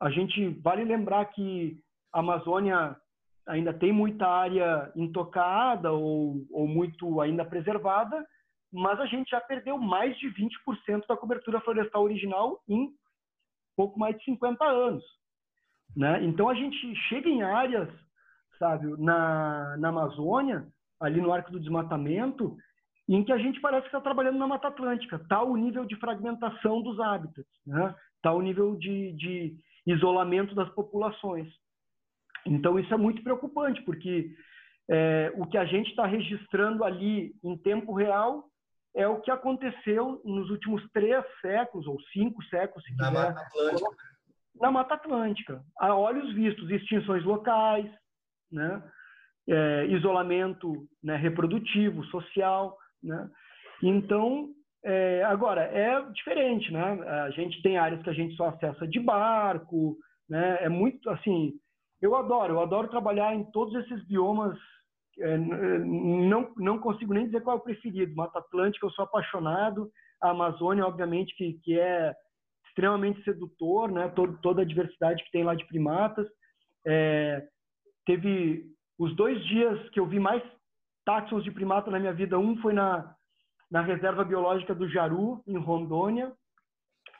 a 0.00 0.10
gente 0.10 0.48
vale 0.62 0.84
lembrar 0.84 1.24
que 1.26 1.78
a 2.16 2.20
Amazônia 2.20 2.96
ainda 3.46 3.74
tem 3.74 3.92
muita 3.92 4.26
área 4.26 4.90
intocada 4.96 5.92
ou, 5.92 6.46
ou 6.50 6.66
muito 6.66 7.20
ainda 7.20 7.44
preservada, 7.44 8.26
mas 8.72 8.98
a 8.98 9.04
gente 9.04 9.30
já 9.30 9.40
perdeu 9.40 9.76
mais 9.76 10.16
de 10.18 10.28
20% 10.28 11.06
da 11.06 11.16
cobertura 11.16 11.60
florestal 11.60 12.02
original 12.02 12.58
em 12.66 12.88
pouco 13.76 13.98
mais 13.98 14.16
de 14.16 14.24
50 14.24 14.64
anos. 14.64 15.04
Né? 15.94 16.24
Então 16.24 16.48
a 16.48 16.54
gente 16.54 16.94
chega 17.08 17.28
em 17.28 17.42
áreas, 17.42 17.90
sabe, 18.58 18.86
na, 18.98 19.76
na 19.76 19.90
Amazônia, 19.90 20.66
ali 20.98 21.20
no 21.20 21.30
arco 21.30 21.52
do 21.52 21.60
desmatamento, 21.60 22.56
em 23.06 23.22
que 23.22 23.32
a 23.32 23.38
gente 23.38 23.60
parece 23.60 23.82
que 23.82 23.88
está 23.88 24.00
trabalhando 24.00 24.38
na 24.38 24.46
Mata 24.46 24.68
Atlântica. 24.68 25.16
Está 25.16 25.42
o 25.42 25.54
nível 25.54 25.84
de 25.84 25.96
fragmentação 25.96 26.80
dos 26.80 26.98
hábitats, 26.98 27.46
né? 27.66 27.94
está 28.16 28.32
o 28.32 28.40
nível 28.40 28.74
de, 28.74 29.12
de 29.12 29.56
isolamento 29.86 30.54
das 30.54 30.70
populações. 30.70 31.46
Então, 32.50 32.78
isso 32.78 32.92
é 32.92 32.96
muito 32.96 33.22
preocupante, 33.22 33.82
porque 33.82 34.30
é, 34.88 35.32
o 35.36 35.46
que 35.46 35.58
a 35.58 35.64
gente 35.64 35.90
está 35.90 36.06
registrando 36.06 36.84
ali 36.84 37.34
em 37.42 37.56
tempo 37.56 37.92
real 37.92 38.44
é 38.94 39.06
o 39.06 39.20
que 39.20 39.30
aconteceu 39.30 40.22
nos 40.24 40.48
últimos 40.50 40.82
três 40.92 41.24
séculos, 41.40 41.86
ou 41.86 42.00
cinco 42.12 42.42
séculos, 42.44 42.84
se 42.84 42.96
na 42.96 43.08
quiser. 43.08 43.28
Mata 43.28 43.40
Atlântica. 43.40 43.96
Na 44.60 44.70
Mata 44.70 44.94
Atlântica. 44.94 45.62
A 45.78 45.94
olhos 45.94 46.32
vistos, 46.34 46.70
extinções 46.70 47.22
locais, 47.24 47.90
né? 48.50 48.82
É, 49.48 49.86
isolamento 49.86 50.88
né, 51.02 51.14
reprodutivo, 51.14 52.04
social. 52.06 52.76
Né? 53.02 53.30
Então, 53.82 54.48
é, 54.84 55.22
agora, 55.24 55.62
é 55.62 56.00
diferente, 56.12 56.72
né? 56.72 56.82
A 57.26 57.30
gente 57.30 57.60
tem 57.62 57.76
áreas 57.76 58.02
que 58.02 58.10
a 58.10 58.14
gente 58.14 58.34
só 58.34 58.48
acessa 58.48 58.88
de 58.88 58.98
barco, 58.98 59.96
né? 60.28 60.58
É 60.62 60.68
muito, 60.68 61.08
assim, 61.10 61.52
eu 62.00 62.14
adoro, 62.14 62.54
eu 62.54 62.60
adoro 62.60 62.88
trabalhar 62.88 63.34
em 63.34 63.44
todos 63.50 63.74
esses 63.74 64.04
biomas, 64.06 64.58
é, 65.18 65.38
não, 65.38 66.52
não 66.56 66.78
consigo 66.78 67.14
nem 67.14 67.26
dizer 67.26 67.42
qual 67.42 67.56
é 67.56 67.60
o 67.60 67.62
preferido. 67.62 68.14
Mata 68.14 68.38
Atlântica, 68.38 68.86
eu 68.86 68.90
sou 68.90 69.04
apaixonado, 69.04 69.90
a 70.20 70.30
Amazônia, 70.30 70.86
obviamente, 70.86 71.34
que, 71.36 71.54
que 71.64 71.78
é 71.78 72.14
extremamente 72.66 73.22
sedutor, 73.24 73.90
né? 73.90 74.08
Todo, 74.08 74.38
toda 74.42 74.62
a 74.62 74.64
diversidade 74.64 75.24
que 75.24 75.30
tem 75.30 75.42
lá 75.42 75.54
de 75.54 75.66
primatas. 75.66 76.26
É, 76.86 77.46
teve 78.04 78.66
os 78.98 79.14
dois 79.16 79.42
dias 79.46 79.88
que 79.90 80.00
eu 80.00 80.06
vi 80.06 80.20
mais 80.20 80.42
táxons 81.04 81.44
de 81.44 81.50
primata 81.50 81.90
na 81.90 81.98
minha 81.98 82.12
vida. 82.12 82.38
Um 82.38 82.56
foi 82.58 82.74
na, 82.74 83.14
na 83.70 83.80
Reserva 83.80 84.24
Biológica 84.24 84.74
do 84.74 84.88
Jaru, 84.88 85.42
em 85.46 85.56
Rondônia, 85.56 86.32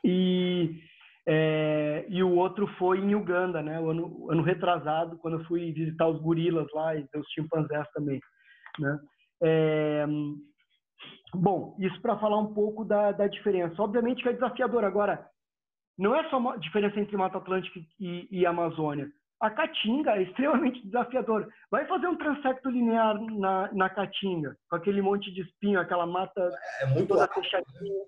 e, 0.04 0.78
é, 1.26 2.06
e 2.08 2.22
o 2.22 2.34
outro 2.34 2.66
foi 2.78 2.98
em 2.98 3.14
Uganda, 3.14 3.62
né? 3.62 3.80
O 3.80 3.90
ano, 3.90 4.30
ano 4.30 4.42
retrasado, 4.42 5.18
quando 5.18 5.40
eu 5.40 5.44
fui 5.46 5.72
visitar 5.72 6.06
os 6.08 6.20
gorilas 6.20 6.66
lá 6.72 6.94
e 6.94 7.06
os 7.16 7.28
chimpanzés 7.32 7.88
também, 7.92 8.20
né? 8.78 8.98
É, 9.42 10.06
bom, 11.34 11.76
isso 11.80 12.00
para 12.00 12.18
falar 12.18 12.38
um 12.38 12.54
pouco 12.54 12.84
da, 12.84 13.12
da 13.12 13.26
diferença. 13.26 13.82
Obviamente 13.82 14.22
que 14.22 14.28
é 14.28 14.32
desafiador. 14.32 14.84
Agora, 14.84 15.26
não 15.98 16.14
é 16.14 16.28
só 16.28 16.38
uma 16.38 16.58
diferença 16.58 17.00
entre 17.00 17.16
Mata 17.16 17.38
Atlântica 17.38 17.80
e, 17.98 18.28
e 18.30 18.46
Amazônia 18.46 19.08
a 19.40 19.50
caatinga 19.50 20.12
é 20.12 20.22
extremamente 20.22 20.82
desafiador. 20.84 21.48
Vai 21.70 21.86
fazer 21.86 22.06
um 22.06 22.16
transecto 22.16 22.70
linear 22.70 23.20
na, 23.20 23.72
na 23.72 23.90
caatinga, 23.90 24.56
com 24.68 24.76
aquele 24.76 25.02
monte 25.02 25.32
de 25.32 25.42
espinho, 25.42 25.80
aquela 25.80 26.06
mata 26.06 26.50
é 26.80 26.86
muito 26.86 27.08
toda 27.08 27.28
fechadinha. 27.28 28.04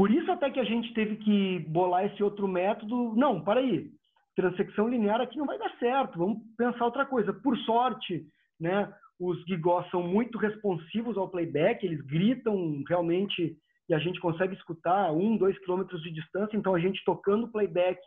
Por 0.00 0.10
isso 0.10 0.32
até 0.32 0.48
que 0.48 0.58
a 0.58 0.64
gente 0.64 0.94
teve 0.94 1.16
que 1.16 1.58
bolar 1.68 2.06
esse 2.06 2.22
outro 2.22 2.48
método. 2.48 3.14
Não, 3.14 3.38
para 3.38 3.60
aí. 3.60 3.90
Transecção 4.34 4.88
linear 4.88 5.20
aqui 5.20 5.36
não 5.36 5.44
vai 5.44 5.58
dar 5.58 5.70
certo. 5.78 6.18
Vamos 6.18 6.38
pensar 6.56 6.86
outra 6.86 7.04
coisa. 7.04 7.34
Por 7.34 7.54
sorte, 7.58 8.24
né, 8.58 8.90
os 9.20 9.44
gigós 9.44 9.86
são 9.90 10.02
muito 10.02 10.38
responsivos 10.38 11.18
ao 11.18 11.28
playback, 11.28 11.84
eles 11.84 12.00
gritam 12.06 12.82
realmente 12.88 13.58
e 13.90 13.92
a 13.92 13.98
gente 13.98 14.18
consegue 14.20 14.54
escutar 14.54 15.12
um, 15.12 15.36
dois 15.36 15.58
quilômetros 15.58 16.00
de 16.02 16.10
distância. 16.12 16.56
Então, 16.56 16.74
a 16.74 16.80
gente 16.80 17.04
tocando 17.04 17.52
playback 17.52 18.00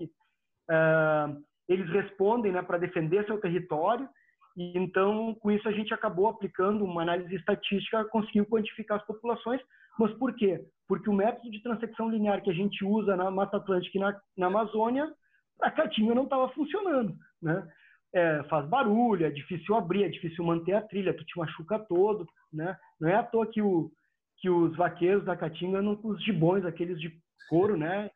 uh, 0.71 1.43
eles 1.69 1.87
respondem 1.91 2.51
né, 2.51 2.63
para 2.63 2.79
defender 2.79 3.23
seu 3.27 3.39
território. 3.39 4.09
E 4.57 4.79
então, 4.79 5.35
com 5.35 5.51
isso, 5.51 5.69
a 5.69 5.71
gente 5.71 5.93
acabou 5.93 6.27
aplicando 6.27 6.83
uma 6.83 7.03
análise 7.03 7.35
estatística, 7.35 8.03
conseguiu 8.05 8.47
quantificar 8.47 8.97
as 8.97 9.05
populações. 9.05 9.61
Mas 9.99 10.11
por 10.13 10.33
quê? 10.33 10.59
Porque 10.93 11.09
o 11.09 11.13
método 11.13 11.49
de 11.49 11.59
transecção 11.59 12.07
linear 12.07 12.43
que 12.43 12.51
a 12.51 12.53
gente 12.53 12.85
usa 12.85 13.15
na 13.15 13.31
Mata 13.31 13.57
Atlântica 13.57 13.97
e 13.97 13.99
na, 13.99 14.15
na 14.37 14.45
Amazônia, 14.45 15.11
a 15.59 15.71
caatinga 15.71 16.13
não 16.13 16.25
estava 16.25 16.47
funcionando, 16.49 17.15
né? 17.41 17.67
É, 18.13 18.43
faz 18.43 18.69
barulho, 18.69 19.25
é 19.25 19.31
difícil 19.31 19.73
abrir, 19.73 20.03
é 20.03 20.07
difícil 20.09 20.45
manter 20.45 20.73
a 20.73 20.83
trilha, 20.83 21.15
tu 21.17 21.25
te 21.25 21.35
machuca 21.35 21.79
todo, 21.79 22.27
né? 22.53 22.77
Não 23.01 23.09
é 23.09 23.15
à 23.15 23.23
toa 23.23 23.47
que, 23.47 23.59
o, 23.59 23.89
que 24.37 24.47
os 24.47 24.75
vaqueiros 24.75 25.25
da 25.25 25.35
caatinga 25.35 25.81
com 25.95 26.09
os 26.09 26.23
gibões, 26.23 26.63
aqueles 26.63 27.01
de 27.01 27.11
couro, 27.49 27.75
né? 27.75 28.11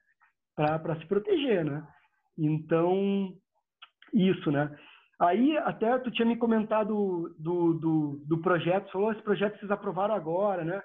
Para 0.56 1.00
se 1.00 1.06
proteger, 1.08 1.66
né? 1.66 1.84
Então, 2.38 3.34
isso, 4.14 4.52
né? 4.52 4.70
Aí, 5.20 5.58
até 5.58 5.98
tu 5.98 6.12
tinha 6.12 6.28
me 6.28 6.38
comentado 6.38 7.36
do, 7.40 7.74
do, 7.74 8.24
do 8.24 8.38
projeto, 8.38 8.92
falou, 8.92 9.12
esse 9.12 9.24
projeto 9.24 9.58
vocês 9.58 9.72
aprovaram 9.72 10.14
agora, 10.14 10.64
né? 10.64 10.80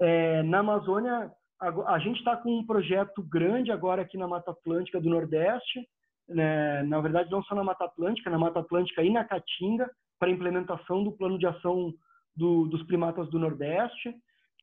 É, 0.00 0.42
na 0.44 0.60
Amazônia, 0.60 1.30
a, 1.60 1.94
a 1.94 1.98
gente 1.98 2.18
está 2.18 2.36
com 2.36 2.58
um 2.58 2.66
projeto 2.66 3.22
grande 3.22 3.70
agora 3.70 4.02
aqui 4.02 4.16
na 4.16 4.26
Mata 4.26 4.50
Atlântica 4.50 5.00
do 5.00 5.10
Nordeste, 5.10 5.86
né? 6.28 6.82
na 6.84 7.00
verdade 7.00 7.30
não 7.30 7.42
só 7.42 7.54
na 7.54 7.62
Mata 7.62 7.84
Atlântica, 7.84 8.30
na 8.30 8.38
Mata 8.38 8.60
Atlântica 8.60 9.02
e 9.02 9.10
na 9.10 9.24
Caatinga, 9.24 9.90
para 10.18 10.30
implementação 10.30 11.04
do 11.04 11.12
plano 11.12 11.38
de 11.38 11.46
ação 11.46 11.92
do, 12.34 12.66
dos 12.66 12.82
primatas 12.84 13.28
do 13.30 13.38
Nordeste, 13.38 14.14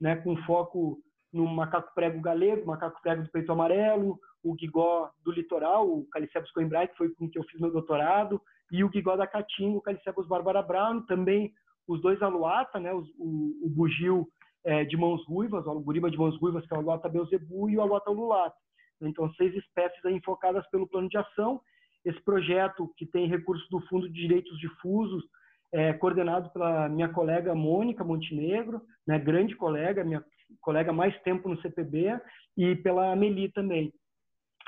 né? 0.01 0.15
com 0.15 0.35
foco 0.37 0.97
no 1.31 1.45
macaco 1.45 1.93
prego 1.93 2.19
galego, 2.19 2.65
macaco 2.65 2.99
prego 3.03 3.23
do 3.23 3.29
peito 3.29 3.51
amarelo, 3.51 4.17
o 4.43 4.55
guigó 4.55 5.11
do 5.23 5.31
litoral, 5.31 5.87
o 5.87 6.07
Calicebus 6.09 6.51
coimbrai, 6.51 6.87
que 6.87 6.97
foi 6.97 7.09
com 7.09 7.29
que 7.29 7.37
eu 7.37 7.43
fiz 7.43 7.59
meu 7.59 7.71
doutorado, 7.71 8.41
e 8.71 8.83
o 8.83 8.89
guigó 8.89 9.15
da 9.15 9.27
Caatinga, 9.27 9.77
o 9.77 9.81
Calicebus 9.81 10.27
barbara 10.27 10.63
brown, 10.63 11.01
também 11.01 11.51
os 11.87 12.01
dois 12.01 12.21
aluata, 12.21 12.79
né, 12.79 12.91
o, 12.93 13.03
o 13.19 13.69
bugio 13.69 14.27
é, 14.65 14.83
de 14.83 14.97
mãos 14.97 15.25
ruivas, 15.25 15.65
o 15.65 15.79
guriba 15.79 16.09
de 16.09 16.17
mãos 16.17 16.37
ruivas, 16.39 16.65
que 16.65 16.73
é 16.73 16.77
o 16.77 16.79
aluata 16.79 17.09
beuzebu, 17.09 17.69
e 17.69 17.77
o 17.77 17.81
aluata 17.81 18.11
ululata. 18.11 18.55
Então, 19.01 19.31
seis 19.33 19.55
espécies 19.55 20.03
enfocadas 20.05 20.67
pelo 20.69 20.87
plano 20.87 21.09
de 21.09 21.17
ação. 21.17 21.61
Esse 22.03 22.21
projeto, 22.23 22.91
que 22.97 23.05
tem 23.05 23.27
recursos 23.27 23.67
do 23.69 23.81
Fundo 23.87 24.09
de 24.09 24.21
Direitos 24.21 24.57
Difusos, 24.59 25.23
é 25.71 25.93
coordenado 25.93 26.49
pela 26.51 26.87
minha 26.87 27.09
colega 27.09 27.53
Mônica 27.53 28.03
Montenegro, 28.03 28.81
né, 29.05 29.19
grande 29.19 29.55
colega, 29.55 30.03
minha 30.03 30.23
colega 30.61 30.93
mais 30.93 31.17
tempo 31.21 31.49
no 31.49 31.61
CPB, 31.61 32.19
e 32.55 32.75
pela 32.77 33.15
Meli 33.15 33.51
também, 33.51 33.93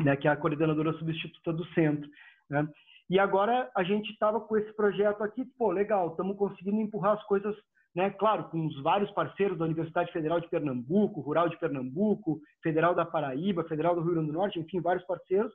né, 0.04 0.16
que 0.16 0.28
é 0.28 0.32
a 0.32 0.36
coordenadora 0.36 0.94
substituta 0.94 1.54
do 1.54 1.66
centro. 1.74 2.10
Né? 2.50 2.68
E 3.10 3.18
agora 3.18 3.72
a 3.76 3.84
gente 3.84 4.12
estava 4.12 4.40
com 4.40 4.58
esse 4.58 4.72
projeto 4.74 5.24
aqui, 5.24 5.46
pô, 5.58 5.72
legal, 5.72 6.10
estamos 6.10 6.38
conseguindo 6.38 6.80
empurrar 6.80 7.14
as 7.14 7.24
coisas, 7.24 7.56
né? 7.96 8.10
Claro, 8.12 8.46
com 8.46 8.66
os 8.66 8.82
vários 8.82 9.10
parceiros 9.12 9.58
da 9.58 9.66
Universidade 9.66 10.12
Federal 10.12 10.40
de 10.40 10.50
Pernambuco, 10.50 11.22
Rural 11.22 11.50
de 11.50 11.58
Pernambuco, 11.58 12.40
Federal 12.62 12.94
da 12.94 13.06
Paraíba, 13.06 13.64
Federal 13.64 13.96
do 13.96 14.02
Rio 14.02 14.14
Grande 14.14 14.28
do 14.28 14.34
Norte, 14.34 14.60
enfim, 14.60 14.82
vários 14.82 15.06
parceiros, 15.06 15.52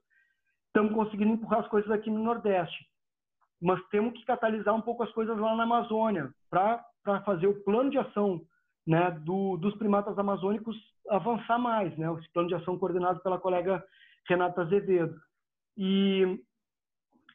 estamos 0.66 0.93
conseguindo 0.93 1.32
empurrar 1.32 1.61
as 1.61 1.68
coisas 1.68 1.91
aqui 1.91 2.11
no 2.11 2.22
Nordeste. 2.22 2.85
Mas 3.62 3.80
temos 3.89 4.12
que 4.14 4.24
catalisar 4.24 4.74
um 4.74 4.82
pouco 4.82 5.03
as 5.03 5.12
coisas 5.12 5.39
lá 5.39 5.57
na 5.57 5.62
Amazônia 5.62 6.30
para 6.51 6.85
fazer 7.24 7.47
o 7.47 7.62
plano 7.62 7.91
de 7.91 7.99
ação 7.99 8.41
né, 8.87 9.11
do, 9.24 9.57
dos 9.57 9.74
primatas 9.76 10.18
amazônicos 10.18 10.76
avançar 11.09 11.59
mais, 11.59 11.97
né? 11.97 12.07
Esse 12.18 12.30
plano 12.32 12.49
de 12.49 12.55
ação 12.55 12.78
coordenado 12.78 13.20
pela 13.20 13.39
colega 13.39 13.82
Renata 14.28 14.62
Azevedo. 14.62 15.16
E 15.76 16.41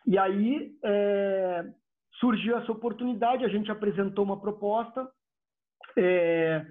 e 0.05 0.17
aí 0.17 0.71
é, 0.83 1.65
surgiu 2.19 2.57
essa 2.57 2.71
oportunidade, 2.71 3.45
a 3.45 3.49
gente 3.49 3.71
apresentou 3.71 4.25
uma 4.25 4.39
proposta 4.39 5.09
é, 5.97 6.65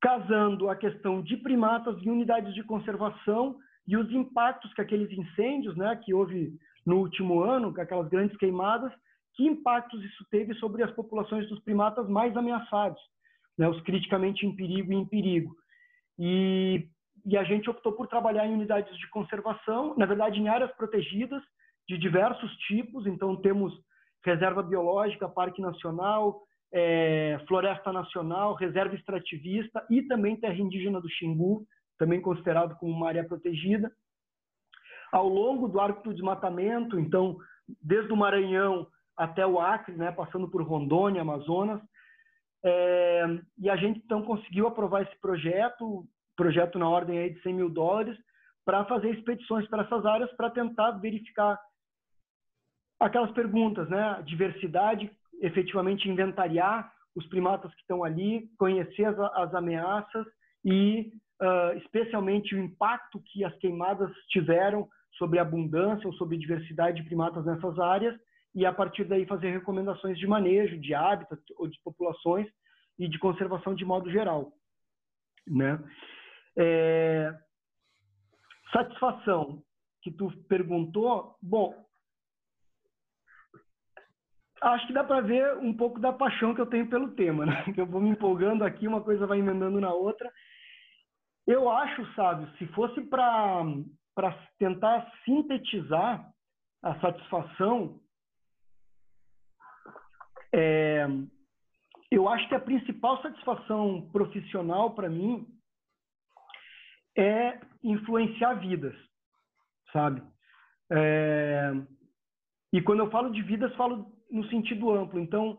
casando 0.00 0.68
a 0.68 0.76
questão 0.76 1.22
de 1.22 1.36
primatas 1.36 2.00
em 2.02 2.10
unidades 2.10 2.54
de 2.54 2.62
conservação 2.62 3.58
e 3.86 3.96
os 3.96 4.10
impactos 4.12 4.72
que 4.74 4.80
aqueles 4.80 5.10
incêndios, 5.10 5.76
né, 5.76 5.96
que 5.96 6.14
houve 6.14 6.52
no 6.86 6.98
último 6.98 7.42
ano, 7.42 7.74
com 7.74 7.80
aquelas 7.80 8.08
grandes 8.08 8.36
queimadas, 8.36 8.92
que 9.34 9.44
impactos 9.44 10.02
isso 10.04 10.24
teve 10.30 10.54
sobre 10.54 10.82
as 10.82 10.90
populações 10.92 11.48
dos 11.48 11.60
primatas 11.60 12.08
mais 12.08 12.36
ameaçados, 12.36 13.00
né, 13.56 13.68
os 13.68 13.80
criticamente 13.82 14.46
em 14.46 14.54
perigo 14.54 14.92
e 14.92 14.96
em 14.96 15.06
perigo. 15.06 15.54
E, 16.18 16.88
e 17.24 17.36
a 17.36 17.44
gente 17.44 17.68
optou 17.68 17.92
por 17.92 18.06
trabalhar 18.06 18.46
em 18.46 18.54
unidades 18.54 18.96
de 18.96 19.08
conservação, 19.10 19.94
na 19.96 20.06
verdade 20.06 20.38
em 20.40 20.48
áreas 20.48 20.70
protegidas, 20.76 21.42
de 21.88 21.96
diversos 21.96 22.54
tipos, 22.66 23.06
então 23.06 23.34
temos 23.36 23.72
reserva 24.24 24.62
biológica, 24.62 25.28
parque 25.28 25.60
nacional, 25.60 26.42
é, 26.72 27.40
floresta 27.46 27.92
nacional, 27.92 28.54
reserva 28.54 28.94
extrativista 28.94 29.84
e 29.88 30.02
também 30.02 30.36
terra 30.36 30.58
indígena 30.58 31.00
do 31.00 31.08
Xingu, 31.08 31.66
também 31.98 32.20
considerado 32.20 32.76
como 32.76 32.92
uma 32.92 33.08
área 33.08 33.24
protegida. 33.24 33.90
Ao 35.10 35.26
longo 35.26 35.68
do 35.68 35.80
arco 35.80 36.02
do 36.02 36.14
desmatamento, 36.14 36.98
então, 36.98 37.38
desde 37.82 38.12
o 38.12 38.16
Maranhão 38.16 38.86
até 39.16 39.46
o 39.46 39.58
Acre, 39.58 39.96
né, 39.96 40.12
passando 40.12 40.48
por 40.48 40.62
Rondônia, 40.62 41.22
Amazonas, 41.22 41.80
é, 42.64 43.24
e 43.58 43.70
a 43.70 43.76
gente 43.76 44.00
então 44.04 44.22
conseguiu 44.22 44.66
aprovar 44.66 45.02
esse 45.02 45.18
projeto, 45.20 46.06
projeto 46.36 46.78
na 46.78 46.88
ordem 46.88 47.18
aí 47.18 47.30
de 47.30 47.42
100 47.42 47.54
mil 47.54 47.70
dólares, 47.70 48.16
para 48.64 48.84
fazer 48.84 49.10
expedições 49.10 49.66
para 49.68 49.82
essas 49.82 50.04
áreas 50.04 50.30
para 50.32 50.50
tentar 50.50 50.92
verificar 50.92 51.58
aquelas 52.98 53.30
perguntas, 53.32 53.88
né? 53.88 54.22
Diversidade, 54.26 55.10
efetivamente 55.40 56.08
inventariar 56.08 56.92
os 57.14 57.26
primatas 57.26 57.72
que 57.74 57.80
estão 57.80 58.04
ali, 58.04 58.48
conhecer 58.58 59.04
as, 59.04 59.18
as 59.18 59.54
ameaças 59.54 60.26
e, 60.64 61.12
uh, 61.40 61.76
especialmente, 61.78 62.54
o 62.54 62.58
impacto 62.58 63.20
que 63.26 63.44
as 63.44 63.54
queimadas 63.58 64.10
tiveram 64.28 64.88
sobre 65.16 65.38
a 65.38 65.42
abundância 65.42 66.06
ou 66.06 66.12
sobre 66.14 66.36
a 66.36 66.38
diversidade 66.38 67.00
de 67.00 67.06
primatas 67.06 67.44
nessas 67.44 67.78
áreas 67.78 68.18
e, 68.54 68.64
a 68.64 68.72
partir 68.72 69.04
daí, 69.04 69.26
fazer 69.26 69.50
recomendações 69.50 70.18
de 70.18 70.26
manejo, 70.26 70.78
de 70.78 70.94
hábitat 70.94 71.40
ou 71.56 71.68
de 71.68 71.78
populações 71.82 72.46
e 72.98 73.08
de 73.08 73.18
conservação 73.18 73.74
de 73.74 73.84
modo 73.84 74.10
geral. 74.10 74.52
Né? 75.46 75.78
É... 76.56 77.34
Satisfação 78.72 79.62
que 80.02 80.10
tu 80.10 80.30
perguntou, 80.48 81.36
bom, 81.42 81.74
acho 84.62 84.86
que 84.86 84.92
dá 84.92 85.04
para 85.04 85.20
ver 85.20 85.56
um 85.58 85.74
pouco 85.74 86.00
da 86.00 86.12
paixão 86.12 86.54
que 86.54 86.60
eu 86.60 86.66
tenho 86.66 86.88
pelo 86.88 87.12
tema, 87.12 87.46
né? 87.46 87.64
Que 87.74 87.80
eu 87.80 87.86
vou 87.86 88.00
me 88.00 88.10
empolgando 88.10 88.64
aqui, 88.64 88.86
uma 88.86 89.00
coisa 89.00 89.26
vai 89.26 89.38
emendando 89.38 89.80
na 89.80 89.92
outra. 89.92 90.30
Eu 91.46 91.70
acho, 91.70 92.04
sabe, 92.14 92.46
se 92.58 92.66
fosse 92.68 93.00
para 93.02 93.64
para 94.14 94.36
tentar 94.58 95.08
sintetizar 95.24 96.28
a 96.82 96.98
satisfação, 96.98 98.00
é, 100.52 101.06
eu 102.10 102.28
acho 102.28 102.48
que 102.48 102.54
a 102.56 102.60
principal 102.60 103.22
satisfação 103.22 104.10
profissional 104.10 104.90
para 104.92 105.08
mim 105.08 105.46
é 107.16 107.60
influenciar 107.80 108.54
vidas, 108.54 108.96
sabe? 109.92 110.20
É, 110.90 111.70
e 112.72 112.82
quando 112.82 113.00
eu 113.00 113.10
falo 113.10 113.30
de 113.30 113.42
vidas, 113.42 113.72
falo 113.76 114.17
no 114.30 114.44
sentido 114.48 114.90
amplo. 114.90 115.18
Então, 115.20 115.58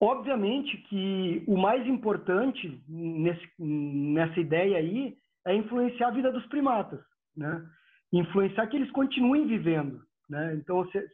obviamente 0.00 0.76
que 0.88 1.44
o 1.46 1.56
mais 1.56 1.86
importante 1.86 2.82
nesse, 2.88 3.46
nessa 3.58 4.38
ideia 4.38 4.78
aí 4.78 5.16
é 5.46 5.54
influenciar 5.54 6.08
a 6.08 6.12
vida 6.12 6.30
dos 6.30 6.46
primatas, 6.46 7.00
né? 7.36 7.64
Influenciar 8.12 8.66
que 8.66 8.76
eles 8.76 8.90
continuem 8.90 9.46
vivendo, 9.46 10.00
né? 10.28 10.54
Então, 10.54 10.86
se, 10.90 11.08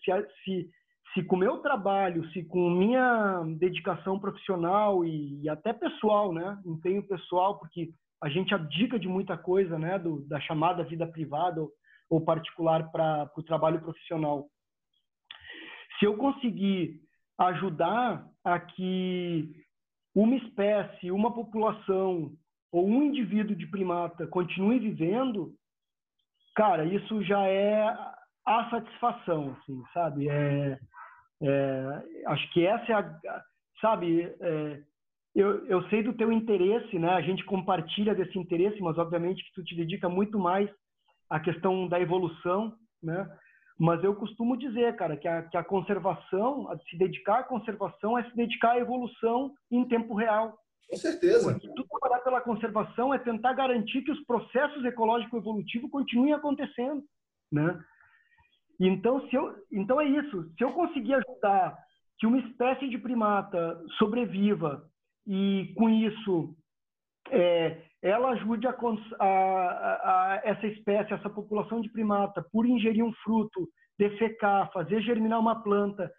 se, 0.45 0.71
se, 1.13 1.23
com 1.25 1.37
o 1.37 1.39
meu 1.39 1.59
trabalho, 1.59 2.29
se 2.31 2.45
com 2.45 2.71
minha 2.71 3.43
dedicação 3.59 4.19
profissional 4.19 5.05
e, 5.05 5.43
e 5.43 5.49
até 5.49 5.73
pessoal, 5.73 6.33
né? 6.33 6.59
Empenho 6.65 7.07
pessoal, 7.07 7.59
porque 7.59 7.91
a 8.23 8.29
gente 8.29 8.55
abdica 8.55 8.99
de 8.99 9.09
muita 9.09 9.37
coisa, 9.37 9.79
né? 9.79 9.99
Do, 9.99 10.27
da 10.27 10.41
chamada 10.41 10.85
vida 10.85 11.07
privada 11.07 11.61
ou, 11.61 11.71
ou 12.11 12.21
particular 12.25 12.91
para 12.91 13.31
o 13.37 13.43
trabalho 13.43 13.81
profissional. 13.81 14.49
Se 15.99 16.07
eu 16.07 16.17
conseguir 16.17 17.01
ajudar 17.39 18.27
a 18.45 18.59
que 18.61 19.55
uma 20.15 20.37
espécie, 20.37 21.11
uma 21.11 21.33
população 21.33 22.33
ou 22.73 22.89
um 22.89 23.03
indivíduo 23.03 23.57
de 23.57 23.67
primata 23.67 24.27
continue 24.27 24.79
vivendo, 24.79 25.53
cara, 26.55 26.85
isso 26.85 27.23
já 27.23 27.47
é 27.47 27.83
a 28.47 28.71
satisfação, 28.71 29.57
assim, 29.59 29.83
sabe? 29.93 30.29
É, 30.29 30.79
é, 31.43 32.03
acho 32.27 32.53
que 32.53 32.67
essa 32.67 32.93
é 32.93 32.95
a, 32.95 33.43
sabe? 33.81 34.23
É, 34.41 34.83
eu, 35.35 35.67
eu 35.67 35.83
sei 35.89 36.03
do 36.03 36.13
teu 36.13 36.31
interesse, 36.31 36.99
né? 36.99 37.11
A 37.11 37.21
gente 37.21 37.45
compartilha 37.45 38.15
desse 38.15 38.39
interesse, 38.39 38.81
mas 38.81 38.97
obviamente 38.99 39.43
que 39.45 39.53
tu 39.55 39.65
te 39.65 39.75
dedica 39.75 40.09
muito 40.09 40.39
mais 40.39 40.71
à 41.29 41.41
questão 41.41 41.89
da 41.89 42.01
evolução, 42.01 42.75
né? 43.03 43.27
Mas 43.79 44.03
eu 44.05 44.15
costumo 44.15 44.57
dizer, 44.57 44.95
cara, 44.97 45.17
que 45.17 45.27
a, 45.27 45.43
que 45.43 45.57
a 45.57 45.65
conservação, 45.65 46.71
a 46.71 46.79
se 46.79 46.97
dedicar 46.97 47.41
à 47.41 47.43
conservação 47.43 48.17
é 48.17 48.29
se 48.29 48.37
dedicar 48.37 48.73
à 48.73 48.79
evolução 48.79 49.53
em 49.71 49.87
tempo 49.89 50.15
real, 50.15 50.57
Com 50.89 50.97
certeza. 50.97 51.51
Porque 51.51 51.69
tu 51.75 51.85
trabalhar 51.89 52.23
pela 52.23 52.41
conservação 52.41 53.13
é 53.13 53.19
tentar 53.19 53.53
garantir 53.55 54.03
que 54.03 54.13
os 54.13 54.25
processos 54.25 54.85
ecológico-evolutivos 54.85 55.91
continuem 55.91 56.33
acontecendo, 56.33 57.03
né? 57.51 57.79
Então, 58.79 59.27
se 59.29 59.35
eu, 59.35 59.55
então 59.73 60.01
é 60.01 60.05
isso. 60.05 60.53
Se 60.57 60.65
eu 60.65 60.73
conseguir 60.73 61.15
ajudar 61.15 61.77
que 62.19 62.27
uma 62.27 62.39
espécie 62.39 62.89
de 62.89 62.99
primata 62.99 63.81
sobreviva 63.99 64.89
e, 65.27 65.73
com 65.77 65.89
isso, 65.89 66.55
é, 67.31 67.83
ela 68.05 68.31
ajude 68.33 68.67
a, 68.67 68.77
a, 69.19 69.25
a, 69.25 70.41
essa 70.45 70.67
espécie, 70.67 71.15
essa 71.15 71.31
população 71.31 71.81
de 71.81 71.89
primata, 71.89 72.45
por 72.53 72.67
ingerir 72.67 73.03
um 73.03 73.13
fruto, 73.25 73.67
defecar, 73.99 74.71
fazer 74.73 75.01
germinar 75.01 75.41
uma 75.41 75.63
planta 75.63 76.13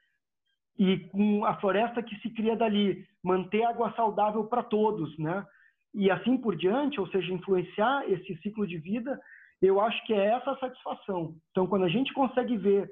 e 0.80 0.98
com 1.10 1.45
a 1.45 1.56
floresta 1.60 2.02
que 2.02 2.16
se 2.22 2.32
cria 2.32 2.56
dali, 2.56 3.06
manter 3.24 3.64
água 3.64 3.94
saudável 3.94 4.45
para 4.45 4.64
todos, 4.64 5.16
né? 5.20 5.45
E 5.94 6.10
assim 6.10 6.38
por 6.38 6.56
diante, 6.56 6.99
ou 6.99 7.07
seja, 7.10 7.32
influenciar 7.32 8.10
esse 8.10 8.36
ciclo 8.41 8.66
de 8.66 8.80
vida, 8.80 9.20
eu 9.62 9.80
acho 9.80 10.03
que 10.07 10.14
é 10.14 10.26
essa 10.26 10.52
a 10.52 10.57
satisfação. 10.57 11.36
Então, 11.52 11.68
quando 11.68 11.86
a 11.86 11.90
gente 11.90 12.12
consegue 12.14 12.57
ver 12.57 12.90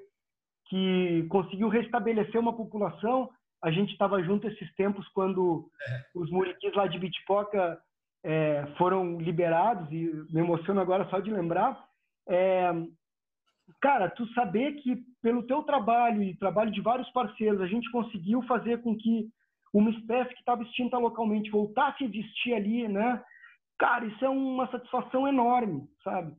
que 0.69 1.25
conseguiu 1.29 1.67
restabelecer 1.67 2.39
uma 2.39 2.55
população, 2.55 3.27
a 3.61 3.71
gente 3.71 3.91
estava 3.91 4.21
junto 4.21 4.47
esses 4.47 4.73
tempos 4.75 5.07
quando 5.09 5.67
é. 5.89 6.03
os 6.15 6.29
muriquis 6.29 6.73
lá 6.75 6.85
de 6.85 6.99
Bitpoca 6.99 7.81
é, 8.23 8.65
foram 8.77 9.17
liberados, 9.17 9.91
e 9.91 10.11
me 10.31 10.39
emociono 10.39 10.79
agora 10.79 11.07
só 11.09 11.19
de 11.19 11.29
lembrar. 11.29 11.77
É, 12.27 12.71
cara, 13.81 14.09
tu 14.09 14.25
saber 14.33 14.73
que 14.75 14.97
pelo 15.21 15.43
teu 15.43 15.63
trabalho 15.63 16.23
e 16.23 16.37
trabalho 16.37 16.71
de 16.71 16.81
vários 16.81 17.09
parceiros, 17.11 17.61
a 17.61 17.67
gente 17.67 17.91
conseguiu 17.91 18.41
fazer 18.43 18.81
com 18.81 18.95
que 18.95 19.27
uma 19.73 19.89
espécie 19.89 20.33
que 20.33 20.39
estava 20.39 20.63
extinta 20.63 20.97
localmente 20.97 21.49
voltasse 21.49 22.03
a 22.03 22.07
existir 22.07 22.53
ali, 22.53 22.87
né? 22.87 23.21
Cara, 23.77 24.05
isso 24.05 24.23
é 24.23 24.29
uma 24.29 24.69
satisfação 24.69 25.27
enorme, 25.27 25.87
sabe? 26.03 26.33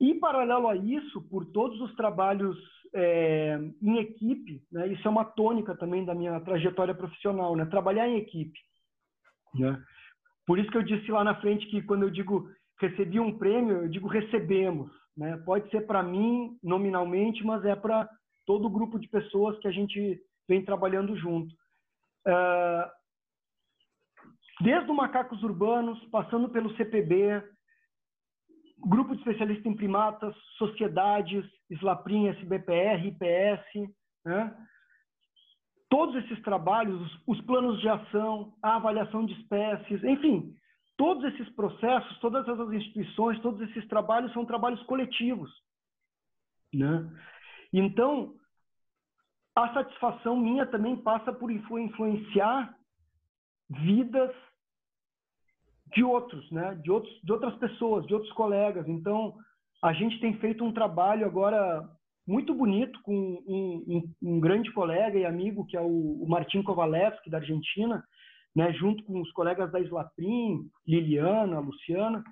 E 0.00 0.14
paralelo 0.14 0.68
a 0.68 0.76
isso, 0.76 1.20
por 1.28 1.44
todos 1.46 1.80
os 1.80 1.94
trabalhos 1.96 2.56
é, 2.94 3.58
em 3.82 3.98
equipe, 3.98 4.62
né? 4.70 4.86
Isso 4.88 5.06
é 5.06 5.10
uma 5.10 5.24
tônica 5.24 5.76
também 5.76 6.04
da 6.04 6.14
minha 6.14 6.40
trajetória 6.40 6.94
profissional, 6.94 7.56
né? 7.56 7.66
Trabalhar 7.66 8.08
em 8.08 8.16
equipe, 8.16 8.58
né? 9.54 9.82
Por 10.46 10.58
isso 10.58 10.70
que 10.70 10.76
eu 10.76 10.82
disse 10.82 11.10
lá 11.10 11.24
na 11.24 11.34
frente 11.40 11.66
que 11.66 11.82
quando 11.82 12.02
eu 12.02 12.10
digo 12.10 12.48
recebi 12.80 13.20
um 13.20 13.36
prêmio, 13.38 13.82
eu 13.82 13.88
digo 13.88 14.08
recebemos, 14.08 14.90
né? 15.16 15.36
Pode 15.44 15.70
ser 15.70 15.86
para 15.86 16.02
mim 16.02 16.58
nominalmente, 16.62 17.44
mas 17.44 17.64
é 17.64 17.74
para 17.74 18.08
todo 18.46 18.66
o 18.66 18.70
grupo 18.70 18.98
de 18.98 19.08
pessoas 19.08 19.58
que 19.60 19.68
a 19.68 19.70
gente 19.70 20.20
vem 20.48 20.64
trabalhando 20.64 21.16
junto. 21.16 21.54
Uh, 22.26 22.90
desde 24.60 24.90
o 24.90 24.94
Macacos 24.94 25.42
Urbanos, 25.42 26.02
passando 26.06 26.48
pelo 26.48 26.74
CPB, 26.76 27.42
Grupo 28.86 29.14
de 29.14 29.20
Especialistas 29.20 29.64
em 29.64 29.74
Primatas, 29.74 30.36
Sociedades, 30.58 31.44
Slaprim, 31.70 32.28
SBPR, 32.28 33.06
IPS, 33.06 33.90
né? 34.24 34.54
Todos 35.94 36.16
esses 36.16 36.42
trabalhos, 36.42 37.00
os 37.24 37.40
planos 37.42 37.80
de 37.80 37.88
ação, 37.88 38.52
a 38.60 38.74
avaliação 38.74 39.24
de 39.24 39.32
espécies, 39.34 40.02
enfim, 40.02 40.52
todos 40.96 41.22
esses 41.22 41.48
processos, 41.50 42.18
todas 42.18 42.48
essas 42.48 42.72
instituições, 42.72 43.40
todos 43.40 43.60
esses 43.60 43.86
trabalhos 43.86 44.32
são 44.32 44.44
trabalhos 44.44 44.82
coletivos. 44.86 45.48
Né? 46.74 47.08
Então, 47.72 48.34
a 49.54 49.72
satisfação 49.72 50.36
minha 50.36 50.66
também 50.66 50.96
passa 50.96 51.32
por 51.32 51.48
influenciar 51.48 52.76
vidas 53.70 54.34
de 55.94 56.02
outros, 56.02 56.50
né? 56.50 56.74
de, 56.82 56.90
outros, 56.90 57.20
de 57.22 57.30
outras 57.30 57.54
pessoas, 57.58 58.04
de 58.04 58.14
outros 58.14 58.32
colegas. 58.32 58.88
Então, 58.88 59.38
a 59.80 59.92
gente 59.92 60.18
tem 60.18 60.36
feito 60.40 60.64
um 60.64 60.72
trabalho 60.72 61.24
agora 61.24 61.88
muito 62.26 62.54
bonito 62.54 63.00
com 63.02 63.14
um, 63.14 63.84
um, 63.86 64.14
um 64.36 64.40
grande 64.40 64.72
colega 64.72 65.18
e 65.18 65.26
amigo, 65.26 65.66
que 65.66 65.76
é 65.76 65.80
o, 65.80 66.22
o 66.22 66.26
Martin 66.28 66.62
Kovalevski, 66.62 67.28
da 67.28 67.38
Argentina, 67.38 68.02
né, 68.54 68.72
junto 68.72 69.02
com 69.04 69.20
os 69.20 69.30
colegas 69.32 69.70
da 69.70 69.80
Islaprim, 69.80 70.68
Liliana, 70.86 71.58
Luciana, 71.58 72.22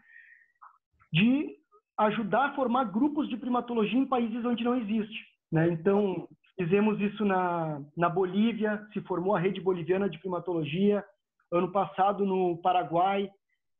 de 1.12 1.56
ajudar 1.98 2.47
a 2.47 2.55
formar 2.55 2.85
grupos 2.85 3.28
de 3.28 3.36
primatologia 3.36 3.98
em 3.98 4.06
países 4.06 4.44
onde 4.44 4.64
não 4.64 4.77
existe. 4.77 5.19
Né? 5.51 5.69
Então, 5.69 6.27
fizemos 6.56 7.01
isso 7.01 7.24
na, 7.24 7.82
na 7.97 8.09
Bolívia, 8.09 8.86
se 8.93 9.01
formou 9.02 9.35
a 9.35 9.40
rede 9.40 9.60
boliviana 9.60 10.09
de 10.09 10.19
primatologia, 10.19 11.05
ano 11.51 11.70
passado 11.70 12.24
no 12.24 12.56
Paraguai, 12.62 13.31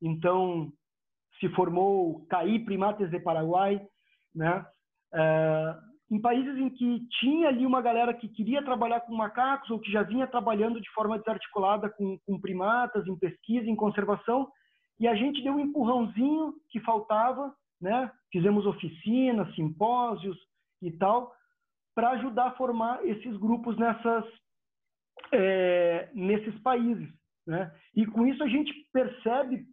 então 0.01 0.71
se 1.41 1.49
formou 1.51 2.27
CAI 2.27 2.59
Primates 2.59 3.11
de 3.11 3.19
Paraguai, 3.19 3.81
né? 4.35 4.65
É, 5.15 5.77
em 6.13 6.21
países 6.21 6.59
em 6.59 6.69
que 6.69 7.09
tinha 7.21 7.49
ali 7.49 7.65
uma 7.65 7.81
galera 7.81 8.13
que 8.13 8.29
queria 8.29 8.63
trabalhar 8.63 9.01
com 9.01 9.15
macacos 9.15 9.71
ou 9.71 9.79
que 9.79 9.91
já 9.91 10.03
vinha 10.03 10.27
trabalhando 10.27 10.79
de 10.79 10.91
forma 10.91 11.19
desarticulada 11.19 11.89
com, 11.89 12.19
com 12.27 12.39
primatas, 12.39 13.07
em 13.07 13.17
pesquisa, 13.19 13.67
em 13.67 13.75
conservação, 13.75 14.47
e 15.01 15.09
a 15.09 15.15
gente 15.15 15.43
deu 15.43 15.55
um 15.55 15.61
empurrãozinho 15.61 16.53
que 16.69 16.81
faltava, 16.81 17.51
né? 17.81 18.13
Fizemos 18.31 18.67
oficinas, 18.67 19.55
simpósios 19.55 20.37
e 20.83 20.93
tal, 20.93 21.33
para 21.95 22.11
ajudar 22.11 22.49
a 22.49 22.57
formar 22.57 23.03
esses 23.07 23.35
grupos 23.39 23.79
nessas, 23.79 24.27
é, 25.33 26.11
nesses 26.13 26.61
países, 26.61 27.09
né? 27.47 27.75
E 27.97 28.05
com 28.05 28.27
isso 28.27 28.45
a 28.45 28.49
gente 28.49 28.71
percebe, 28.93 29.65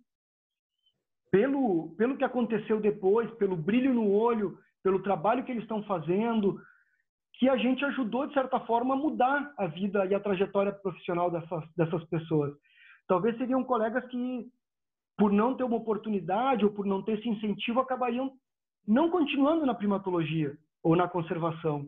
pelo, 1.30 1.94
pelo 1.98 2.16
que 2.16 2.24
aconteceu 2.24 2.80
depois, 2.80 3.30
pelo 3.32 3.58
brilho 3.58 3.94
no 3.94 4.10
olho, 4.10 4.58
pelo 4.84 5.02
trabalho 5.02 5.44
que 5.44 5.52
eles 5.52 5.64
estão 5.64 5.84
fazendo, 5.84 6.60
que 7.34 7.48
a 7.48 7.56
gente 7.58 7.84
ajudou, 7.86 8.28
de 8.28 8.34
certa 8.34 8.60
forma, 8.62 8.94
a 8.94 8.98
mudar 8.98 9.54
a 9.58 9.68
vida 9.68 10.06
e 10.06 10.14
a 10.14 10.20
trajetória 10.20 10.74
profissional 10.74 11.32
dessas, 11.32 11.64
dessas 11.76 12.04
pessoas. 12.06 12.54
Talvez 13.08 13.38
seriam 13.38 13.64
colegas 13.64 14.06
que, 14.08 14.46
por 15.18 15.32
não 15.32 15.56
ter 15.56 15.64
uma 15.64 15.78
oportunidade 15.78 16.66
ou 16.66 16.72
por 16.72 16.86
não 16.86 17.02
ter 17.02 17.18
esse 17.18 17.30
incentivo, 17.30 17.80
acabariam 17.80 18.32
não 18.88 19.10
continuando 19.10 19.66
na 19.66 19.74
primatologia 19.74 20.58
ou 20.84 20.96
na 20.96 21.08
conservação. 21.08 21.88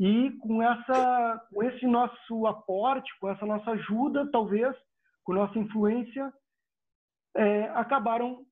E 0.00 0.30
com, 0.40 0.62
essa, 0.62 1.46
com 1.52 1.62
esse 1.62 1.86
nosso 1.86 2.46
aporte, 2.46 3.10
com 3.20 3.28
essa 3.28 3.44
nossa 3.44 3.72
ajuda, 3.72 4.30
talvez, 4.30 4.74
com 5.24 5.34
nossa 5.34 5.58
influência, 5.58 6.32
é, 7.36 7.64
acabaram 7.70 8.44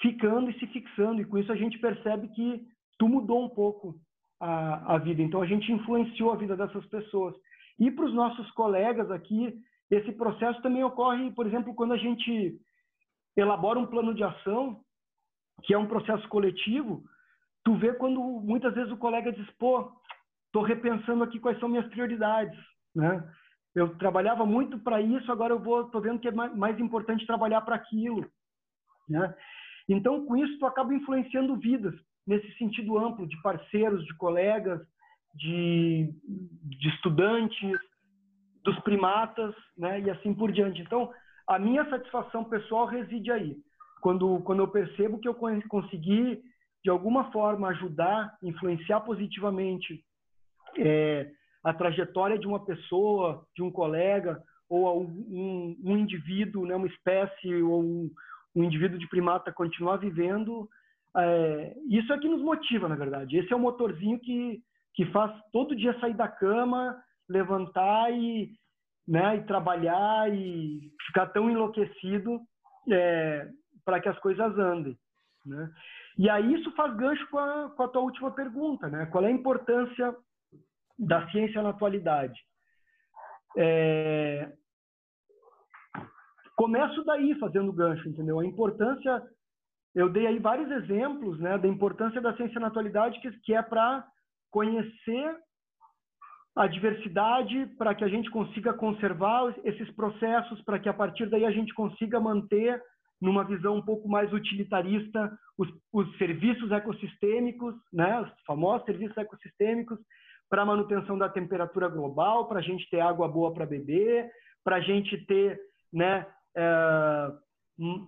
ficando 0.00 0.50
e 0.50 0.58
se 0.58 0.66
fixando. 0.68 1.20
E 1.20 1.24
com 1.24 1.38
isso 1.38 1.52
a 1.52 1.56
gente 1.56 1.78
percebe 1.78 2.28
que 2.28 2.66
tu 2.98 3.08
mudou 3.08 3.44
um 3.44 3.48
pouco 3.48 3.94
a, 4.40 4.94
a 4.94 4.98
vida. 4.98 5.22
Então 5.22 5.42
a 5.42 5.46
gente 5.46 5.70
influenciou 5.70 6.32
a 6.32 6.36
vida 6.36 6.56
dessas 6.56 6.84
pessoas. 6.86 7.34
E 7.78 7.90
para 7.90 8.04
os 8.04 8.14
nossos 8.14 8.50
colegas 8.52 9.10
aqui, 9.10 9.54
esse 9.90 10.12
processo 10.12 10.60
também 10.62 10.82
ocorre, 10.82 11.30
por 11.32 11.46
exemplo, 11.46 11.74
quando 11.74 11.92
a 11.92 11.96
gente 11.96 12.58
elabora 13.36 13.78
um 13.78 13.86
plano 13.86 14.14
de 14.14 14.24
ação, 14.24 14.80
que 15.62 15.74
é 15.74 15.78
um 15.78 15.86
processo 15.86 16.26
coletivo, 16.28 17.04
tu 17.64 17.74
vê 17.76 17.92
quando 17.94 18.20
muitas 18.20 18.74
vezes 18.74 18.92
o 18.92 18.96
colega 18.96 19.32
diz, 19.32 19.48
pô, 19.58 19.92
estou 20.46 20.62
repensando 20.62 21.22
aqui 21.22 21.38
quais 21.38 21.58
são 21.58 21.68
minhas 21.68 21.88
prioridades, 21.88 22.58
né? 22.94 23.22
Eu 23.74 23.94
trabalhava 23.98 24.46
muito 24.46 24.78
para 24.78 25.02
isso, 25.02 25.30
agora 25.30 25.52
eu 25.52 25.58
vou, 25.58 25.90
tô 25.90 26.00
vendo 26.00 26.18
que 26.18 26.28
é 26.28 26.32
mais 26.32 26.78
importante 26.80 27.26
trabalhar 27.26 27.60
para 27.60 27.76
aquilo, 27.76 28.26
né? 29.08 29.34
Então, 29.88 30.24
com 30.24 30.36
isso, 30.36 30.58
tu 30.58 30.66
acaba 30.66 30.94
influenciando 30.94 31.56
vidas, 31.56 31.94
nesse 32.26 32.50
sentido 32.58 32.98
amplo 32.98 33.26
de 33.26 33.40
parceiros, 33.42 34.04
de 34.04 34.14
colegas, 34.16 34.80
de, 35.34 36.12
de 36.62 36.88
estudantes, 36.88 37.78
dos 38.64 38.78
primatas, 38.80 39.54
né, 39.78 40.00
e 40.00 40.10
assim 40.10 40.34
por 40.34 40.50
diante. 40.50 40.82
Então, 40.82 41.12
a 41.46 41.58
minha 41.58 41.88
satisfação 41.88 42.42
pessoal 42.44 42.86
reside 42.86 43.30
aí. 43.30 43.56
Quando, 44.00 44.40
quando 44.40 44.60
eu 44.60 44.68
percebo 44.68 45.18
que 45.18 45.28
eu 45.28 45.34
consegui, 45.68 46.42
de 46.82 46.90
alguma 46.90 47.30
forma, 47.30 47.68
ajudar, 47.68 48.36
influenciar 48.42 49.00
positivamente 49.00 50.04
é, 50.78 51.30
a 51.62 51.72
trajetória 51.72 52.38
de 52.38 52.46
uma 52.46 52.64
pessoa, 52.64 53.44
de 53.54 53.62
um 53.62 53.70
colega, 53.70 54.42
ou 54.68 55.04
um, 55.04 55.76
um 55.84 55.96
indivíduo, 55.96 56.66
né, 56.66 56.74
uma 56.74 56.88
espécie, 56.88 57.54
ou 57.62 57.82
um, 57.82 58.10
um 58.54 58.64
indivíduo 58.64 58.98
de 58.98 59.08
primata 59.08 59.52
continuar 59.52 59.96
vivendo, 59.96 60.68
é, 61.18 61.74
isso 61.88 62.12
é 62.12 62.18
que 62.18 62.28
nos 62.28 62.42
motiva, 62.42 62.88
na 62.88 62.96
verdade. 62.96 63.36
Esse 63.36 63.52
é 63.52 63.56
o 63.56 63.60
motorzinho 63.60 64.18
que, 64.20 64.60
que 64.94 65.06
faz 65.06 65.32
todo 65.52 65.76
dia 65.76 65.98
sair 66.00 66.14
da 66.14 66.28
cama, 66.28 66.96
levantar 67.28 68.12
e, 68.12 68.50
né, 69.06 69.36
e 69.36 69.44
trabalhar 69.44 70.32
e 70.32 70.92
ficar 71.06 71.26
tão 71.26 71.50
enlouquecido 71.50 72.40
é, 72.90 73.48
para 73.84 74.00
que 74.00 74.08
as 74.08 74.18
coisas 74.18 74.58
andem. 74.58 74.96
Né? 75.44 75.70
E 76.18 76.28
aí 76.28 76.54
isso 76.54 76.70
faz 76.72 76.94
gancho 76.96 77.26
com 77.30 77.38
a, 77.38 77.70
com 77.70 77.82
a 77.82 77.88
tua 77.88 78.02
última 78.02 78.30
pergunta, 78.30 78.88
né? 78.88 79.06
Qual 79.06 79.22
é 79.24 79.28
a 79.28 79.30
importância 79.30 80.14
da 80.98 81.28
ciência 81.30 81.62
na 81.62 81.70
atualidade? 81.70 82.40
É... 83.56 84.52
começo 86.56 87.04
daí 87.04 87.34
fazendo 87.38 87.72
gancho, 87.72 88.08
entendeu? 88.08 88.40
A 88.40 88.46
importância, 88.46 89.22
eu 89.96 90.10
dei 90.10 90.26
aí 90.26 90.38
vários 90.38 90.70
exemplos, 90.70 91.40
né, 91.40 91.56
da 91.56 91.66
importância 91.66 92.20
da 92.20 92.36
ciência 92.36 92.60
na 92.60 92.66
atualidade, 92.66 93.18
que, 93.20 93.30
que 93.40 93.54
é 93.54 93.62
para 93.62 94.06
conhecer 94.50 95.36
a 96.54 96.66
diversidade, 96.66 97.66
para 97.78 97.94
que 97.94 98.04
a 98.04 98.08
gente 98.08 98.30
consiga 98.30 98.74
conservar 98.74 99.54
esses 99.64 99.90
processos, 99.92 100.62
para 100.64 100.78
que 100.78 100.88
a 100.88 100.92
partir 100.92 101.26
daí 101.30 101.46
a 101.46 101.50
gente 101.50 101.72
consiga 101.72 102.20
manter 102.20 102.80
numa 103.20 103.42
visão 103.42 103.76
um 103.76 103.82
pouco 103.82 104.06
mais 104.06 104.30
utilitarista 104.34 105.32
os, 105.56 105.68
os 105.90 106.18
serviços 106.18 106.70
ecossistêmicos, 106.70 107.74
né, 107.90 108.20
os 108.20 108.30
famosos 108.46 108.84
serviços 108.84 109.16
ecossistêmicos, 109.16 109.98
para 110.48 110.66
manutenção 110.66 111.16
da 111.16 111.28
temperatura 111.28 111.88
global, 111.88 112.46
para 112.48 112.58
a 112.58 112.62
gente 112.62 112.88
ter 112.90 113.00
água 113.00 113.26
boa 113.26 113.52
para 113.54 113.64
beber, 113.64 114.30
para 114.62 114.76
a 114.76 114.80
gente 114.80 115.24
ter, 115.24 115.58
né, 115.90 116.26
é, 116.54 117.32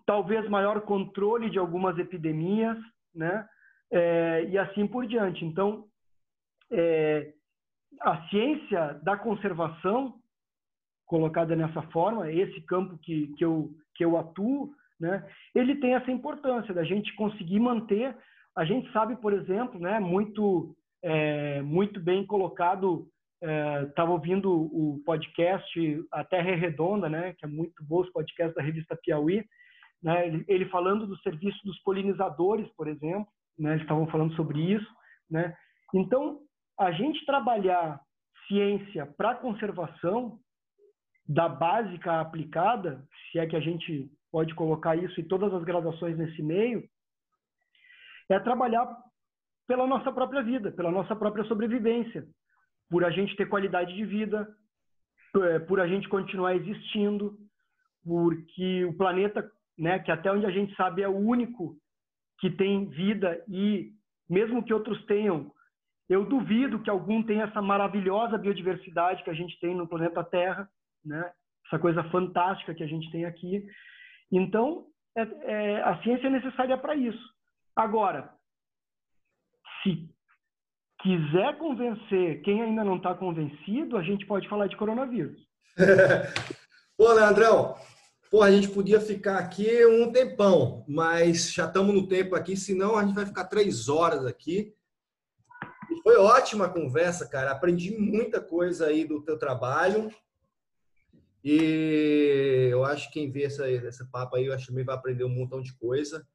talvez 0.07 0.49
maior 0.49 0.81
controle 0.83 1.51
de 1.51 1.59
algumas 1.59 1.99
epidemias, 1.99 2.77
né, 3.15 3.47
é, 3.93 4.47
e 4.49 4.59
assim 4.59 4.87
por 4.87 5.07
diante. 5.07 5.45
Então, 5.45 5.85
é, 6.71 7.33
a 8.01 8.29
ciência 8.29 8.95
da 9.03 9.17
conservação, 9.17 10.15
colocada 11.07 11.57
nessa 11.57 11.83
forma, 11.91 12.31
esse 12.31 12.61
campo 12.63 12.99
que, 12.99 13.29
que, 13.37 13.45
eu, 13.45 13.71
que 13.95 14.05
eu 14.05 14.17
atuo, 14.19 14.71
né, 15.01 15.27
ele 15.55 15.77
tem 15.77 15.95
essa 15.95 16.11
importância 16.11 16.75
da 16.75 16.85
gente 16.85 17.15
conseguir 17.15 17.61
manter. 17.61 18.17
A 18.57 18.65
gente 18.65 18.91
sabe, 18.93 19.17
por 19.17 19.33
exemplo, 19.33 19.81
né, 19.81 19.99
muito 20.01 20.75
é, 21.03 21.63
muito 21.63 22.01
bem 22.01 22.27
colocado. 22.27 23.09
Estava 23.41 24.11
é, 24.11 24.15
ouvindo 24.15 24.51
o 24.51 25.01
podcast 25.05 26.07
A 26.13 26.25
Terra 26.25 26.51
é 26.51 26.55
Redonda, 26.55 27.09
né, 27.09 27.35
que 27.35 27.45
é 27.45 27.49
muito 27.49 27.85
bom, 27.85 28.01
os 28.01 28.11
podcasts 28.11 28.55
da 28.55 28.63
revista 28.63 28.97
Piauí, 28.97 29.45
né, 30.03 30.27
ele, 30.27 30.45
ele, 30.49 30.65
falando 30.67 31.07
do 31.07 31.17
serviço 31.19 31.59
dos 31.65 31.79
polinizadores, 31.83 32.69
por 32.77 32.89
exemplo, 32.89 33.29
né, 33.59 33.71
eles 33.71 33.83
estavam 33.83 34.07
falando 34.09 34.35
sobre 34.35 34.61
isso. 34.61 34.89
Né. 35.31 35.55
Então, 35.95 36.41
a 36.79 36.91
gente 36.93 37.25
trabalhar 37.27 38.01
ciência 38.49 39.07
para 39.07 39.35
conservação, 39.35 40.39
da 41.29 41.47
básica 41.47 42.13
à 42.13 42.21
aplicada, 42.23 43.05
se 43.31 43.39
é 43.39 43.47
que 43.47 43.55
a 43.55 43.61
gente 43.61 44.11
pode 44.33 44.55
colocar 44.55 44.97
isso 44.97 45.21
e 45.21 45.25
todas 45.25 45.53
as 45.53 45.63
gradações 45.63 46.17
nesse 46.17 46.43
meio, 46.43 46.83
é 48.31 48.41
trabalhar 48.41 48.89
pela 49.67 49.87
nossa 49.87 50.11
própria 50.11 50.43
vida, 50.43 50.73
pela 50.73 50.91
nossa 50.91 51.15
própria 51.15 51.45
sobrevivência, 51.45 52.27
por 52.91 53.05
a 53.05 53.11
gente 53.11 53.37
ter 53.37 53.49
qualidade 53.49 53.95
de 53.95 54.05
vida, 54.05 54.49
é, 55.37 55.59
por 55.59 55.81
a 55.81 55.87
gente 55.87 56.09
continuar 56.09 56.55
existindo, 56.55 57.37
porque 58.05 58.85
o 58.85 58.97
planeta, 58.97 59.51
né, 59.77 59.99
que 59.99 60.11
até 60.11 60.33
onde 60.33 60.47
a 60.47 60.51
gente 60.51 60.75
sabe 60.75 61.03
é 61.03 61.09
o 61.09 61.17
único 61.17 61.77
que 62.39 62.51
tem 62.51 62.89
vida 62.89 63.45
e 63.49 63.93
mesmo 64.29 64.63
que 64.63 64.73
outros 64.73 65.05
tenham, 65.07 65.53
eu 66.09 66.25
duvido 66.25 66.81
que 66.83 66.89
algum 66.89 67.23
tenha 67.23 67.45
essa 67.45 67.61
maravilhosa 67.61 68.39
biodiversidade 68.39 69.23
que 69.23 69.31
a 69.31 69.35
gente 69.35 69.59
tem 69.61 69.75
no 69.75 69.87
planeta 69.87 70.25
Terra, 70.25 70.69
né? 71.05 71.33
Essa 71.67 71.79
coisa 71.79 72.03
fantástica 72.05 72.75
que 72.75 72.83
a 72.83 72.87
gente 72.87 73.11
tem 73.11 73.27
aqui. 73.27 73.67
Então, 74.33 74.87
é, 75.15 75.23
é, 75.23 75.83
a 75.83 76.03
ciência 76.03 76.27
é 76.27 76.31
necessária 76.31 76.79
para 76.79 76.95
isso. 76.95 77.23
Agora, 77.77 78.33
se 79.83 80.09
quiser 81.01 81.57
convencer 81.59 82.43
quem 82.43 82.63
ainda 82.63 82.85
não 82.85 82.97
está 82.97 83.15
convencido, 83.15 83.97
a 83.97 84.03
gente 84.03 84.27
pode 84.27 84.49
falar 84.49 84.67
de 84.67 84.77
coronavírus. 84.77 85.41
Pô, 86.97 87.13
Leandrão, 87.13 87.77
pô, 88.29 88.43
a 88.43 88.51
gente 88.51 88.69
podia 88.71 89.01
ficar 89.01 89.39
aqui 89.39 89.87
um 89.87 90.11
tempão, 90.11 90.85
mas 90.89 91.53
já 91.53 91.65
estamos 91.65 91.95
no 91.95 92.09
tempo 92.09 92.35
aqui, 92.35 92.57
senão 92.57 92.97
a 92.97 93.05
gente 93.05 93.15
vai 93.15 93.25
ficar 93.25 93.45
três 93.45 93.89
horas 93.89 94.27
aqui. 94.27 94.75
foi 96.03 96.17
ótima 96.17 96.65
a 96.65 96.69
conversa, 96.69 97.29
cara. 97.29 97.53
Aprendi 97.53 97.97
muita 97.97 98.41
coisa 98.41 98.87
aí 98.87 99.05
do 99.05 99.23
teu 99.23 99.39
trabalho. 99.39 100.11
E 101.45 102.69
eu 102.73 102.85
acho 102.85 103.07
que 103.07 103.21
quem 103.21 103.31
vê 103.31 103.45
essa, 103.45 103.71
essa 103.71 104.05
papo 104.11 104.35
aí, 104.35 104.47
eu 104.47 104.53
acho 104.53 104.65
que 104.65 104.73
também 104.73 104.85
vai 104.85 104.97
aprender 104.97 105.23
um 105.23 105.29
montão 105.29 105.63
de 105.63 105.73
coisa. 105.75 106.27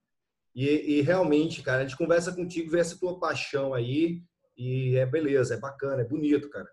E, 0.55 0.97
e, 0.97 1.01
realmente, 1.01 1.61
cara, 1.61 1.81
a 1.81 1.85
gente 1.85 1.97
conversa 1.97 2.31
contigo, 2.31 2.71
vê 2.71 2.79
essa 2.79 2.97
tua 2.97 3.19
paixão 3.19 3.73
aí. 3.73 4.23
E 4.57 4.95
é 4.97 5.05
beleza, 5.05 5.55
é 5.55 5.59
bacana, 5.59 6.01
é 6.01 6.05
bonito, 6.05 6.49
cara. 6.49 6.69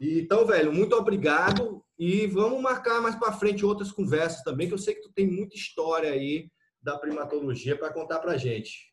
Então, 0.00 0.46
velho, 0.46 0.72
muito 0.72 0.94
obrigado. 0.94 1.82
E 1.98 2.26
vamos 2.26 2.62
marcar 2.62 3.00
mais 3.00 3.16
para 3.16 3.32
frente 3.32 3.64
outras 3.64 3.90
conversas 3.90 4.42
também, 4.42 4.68
que 4.68 4.74
eu 4.74 4.78
sei 4.78 4.94
que 4.94 5.02
tu 5.02 5.12
tem 5.12 5.26
muita 5.26 5.56
história 5.56 6.10
aí 6.10 6.48
da 6.80 6.96
primatologia 6.96 7.76
para 7.76 7.92
contar 7.92 8.20
pra 8.20 8.36
gente. 8.36 8.92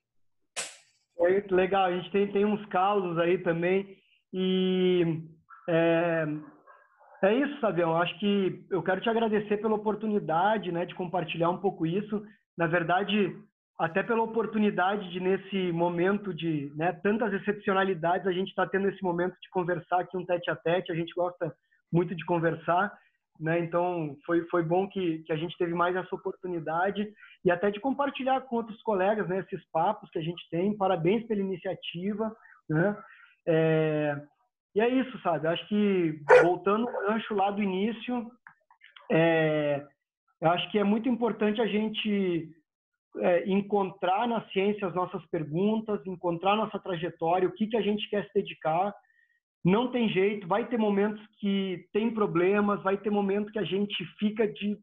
Muito 1.17 1.55
legal, 1.55 1.85
a 1.85 1.95
gente 1.95 2.11
tem, 2.11 2.31
tem 2.31 2.45
uns 2.45 2.65
casos 2.65 3.17
aí 3.19 3.37
também. 3.37 3.97
E 4.33 5.21
é, 5.69 6.25
é 7.23 7.33
isso, 7.35 7.59
Sabião. 7.61 7.95
Acho 7.95 8.19
que 8.19 8.65
eu 8.69 8.83
quero 8.83 9.01
te 9.01 9.09
agradecer 9.09 9.57
pela 9.57 9.75
oportunidade 9.75 10.71
né, 10.71 10.85
de 10.85 10.95
compartilhar 10.95 11.49
um 11.49 11.57
pouco 11.57 11.85
isso. 11.85 12.23
Na 12.57 12.67
verdade, 12.67 13.35
até 13.77 14.01
pela 14.01 14.23
oportunidade 14.23 15.09
de, 15.11 15.19
nesse 15.19 15.71
momento 15.71 16.33
de 16.33 16.71
né, 16.75 16.93
tantas 17.03 17.33
excepcionalidades, 17.33 18.25
a 18.25 18.31
gente 18.31 18.49
está 18.49 18.65
tendo 18.65 18.87
esse 18.87 19.03
momento 19.03 19.35
de 19.41 19.49
conversar 19.49 19.99
aqui 19.99 20.15
um 20.15 20.25
tete 20.25 20.49
a 20.49 20.55
tete, 20.55 20.91
a 20.91 20.95
gente 20.95 21.13
gosta 21.13 21.53
muito 21.91 22.15
de 22.15 22.25
conversar, 22.25 22.91
né? 23.39 23.59
então 23.59 24.15
foi, 24.25 24.45
foi 24.47 24.63
bom 24.63 24.87
que, 24.87 25.19
que 25.23 25.33
a 25.33 25.35
gente 25.35 25.57
teve 25.57 25.73
mais 25.73 25.93
essa 25.95 26.15
oportunidade 26.15 27.05
e 27.43 27.51
até 27.51 27.69
de 27.69 27.81
compartilhar 27.81 28.41
com 28.41 28.55
outros 28.55 28.81
colegas 28.81 29.27
né, 29.27 29.39
esses 29.39 29.63
papos 29.71 30.09
que 30.09 30.19
a 30.19 30.23
gente 30.23 30.41
tem, 30.49 30.75
parabéns 30.75 31.27
pela 31.27 31.41
iniciativa, 31.41 32.33
né? 32.69 32.97
É, 33.47 34.21
e 34.73 34.81
é 34.81 34.89
isso, 34.89 35.21
sabe, 35.21 35.47
acho 35.47 35.67
que 35.67 36.19
voltando 36.41 36.87
ao 36.89 37.07
gancho 37.07 37.35
lá 37.35 37.51
do 37.51 37.61
início, 37.61 38.29
é, 39.11 39.85
eu 40.41 40.49
acho 40.49 40.69
que 40.71 40.79
é 40.79 40.83
muito 40.83 41.07
importante 41.07 41.61
a 41.61 41.67
gente 41.67 42.49
é, 43.19 43.49
encontrar 43.49 44.27
na 44.27 44.41
ciência 44.49 44.87
as 44.87 44.95
nossas 44.95 45.25
perguntas, 45.27 46.05
encontrar 46.05 46.55
nossa 46.55 46.79
trajetória, 46.79 47.47
o 47.47 47.51
que, 47.51 47.67
que 47.67 47.77
a 47.77 47.81
gente 47.81 48.09
quer 48.09 48.25
se 48.27 48.33
dedicar. 48.33 48.93
Não 49.63 49.91
tem 49.91 50.09
jeito, 50.09 50.47
vai 50.47 50.67
ter 50.67 50.77
momentos 50.77 51.25
que 51.39 51.87
tem 51.91 52.13
problemas, 52.13 52.81
vai 52.83 52.97
ter 52.97 53.09
momentos 53.09 53.51
que 53.51 53.59
a 53.59 53.63
gente 53.63 53.95
fica 54.19 54.47
de 54.47 54.77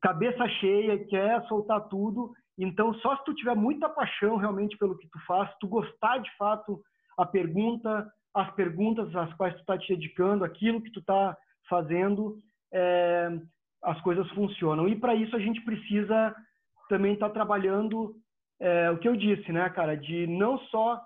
cabeça 0.00 0.48
cheia, 0.60 1.04
quer 1.06 1.42
soltar 1.46 1.88
tudo. 1.88 2.32
Então, 2.58 2.92
só 2.94 3.16
se 3.16 3.24
tu 3.24 3.34
tiver 3.34 3.54
muita 3.54 3.88
paixão 3.88 4.36
realmente 4.36 4.76
pelo 4.76 4.96
que 4.96 5.08
tu 5.08 5.18
faz, 5.26 5.50
tu 5.60 5.68
gostar 5.68 6.18
de 6.18 6.30
fato 6.36 6.80
a 7.16 7.24
pergunta, 7.24 8.10
as 8.34 8.52
perguntas 8.54 9.14
às 9.14 9.32
quais 9.34 9.54
tu 9.54 9.60
está 9.60 9.78
te 9.78 9.94
dedicando, 9.94 10.44
aquilo 10.44 10.82
que 10.82 10.90
tu 10.90 11.00
está 11.00 11.36
fazendo, 11.68 12.38
é, 12.72 13.28
as 13.82 14.00
coisas 14.02 14.28
funcionam. 14.30 14.88
E 14.88 14.96
para 14.96 15.14
isso 15.14 15.34
a 15.36 15.38
gente 15.38 15.60
precisa 15.62 16.34
também 16.88 17.14
está 17.14 17.28
trabalhando 17.28 18.14
é, 18.60 18.90
o 18.90 18.98
que 18.98 19.08
eu 19.08 19.16
disse, 19.16 19.50
né, 19.52 19.68
cara, 19.70 19.96
de 19.96 20.26
não 20.26 20.58
só 20.70 21.00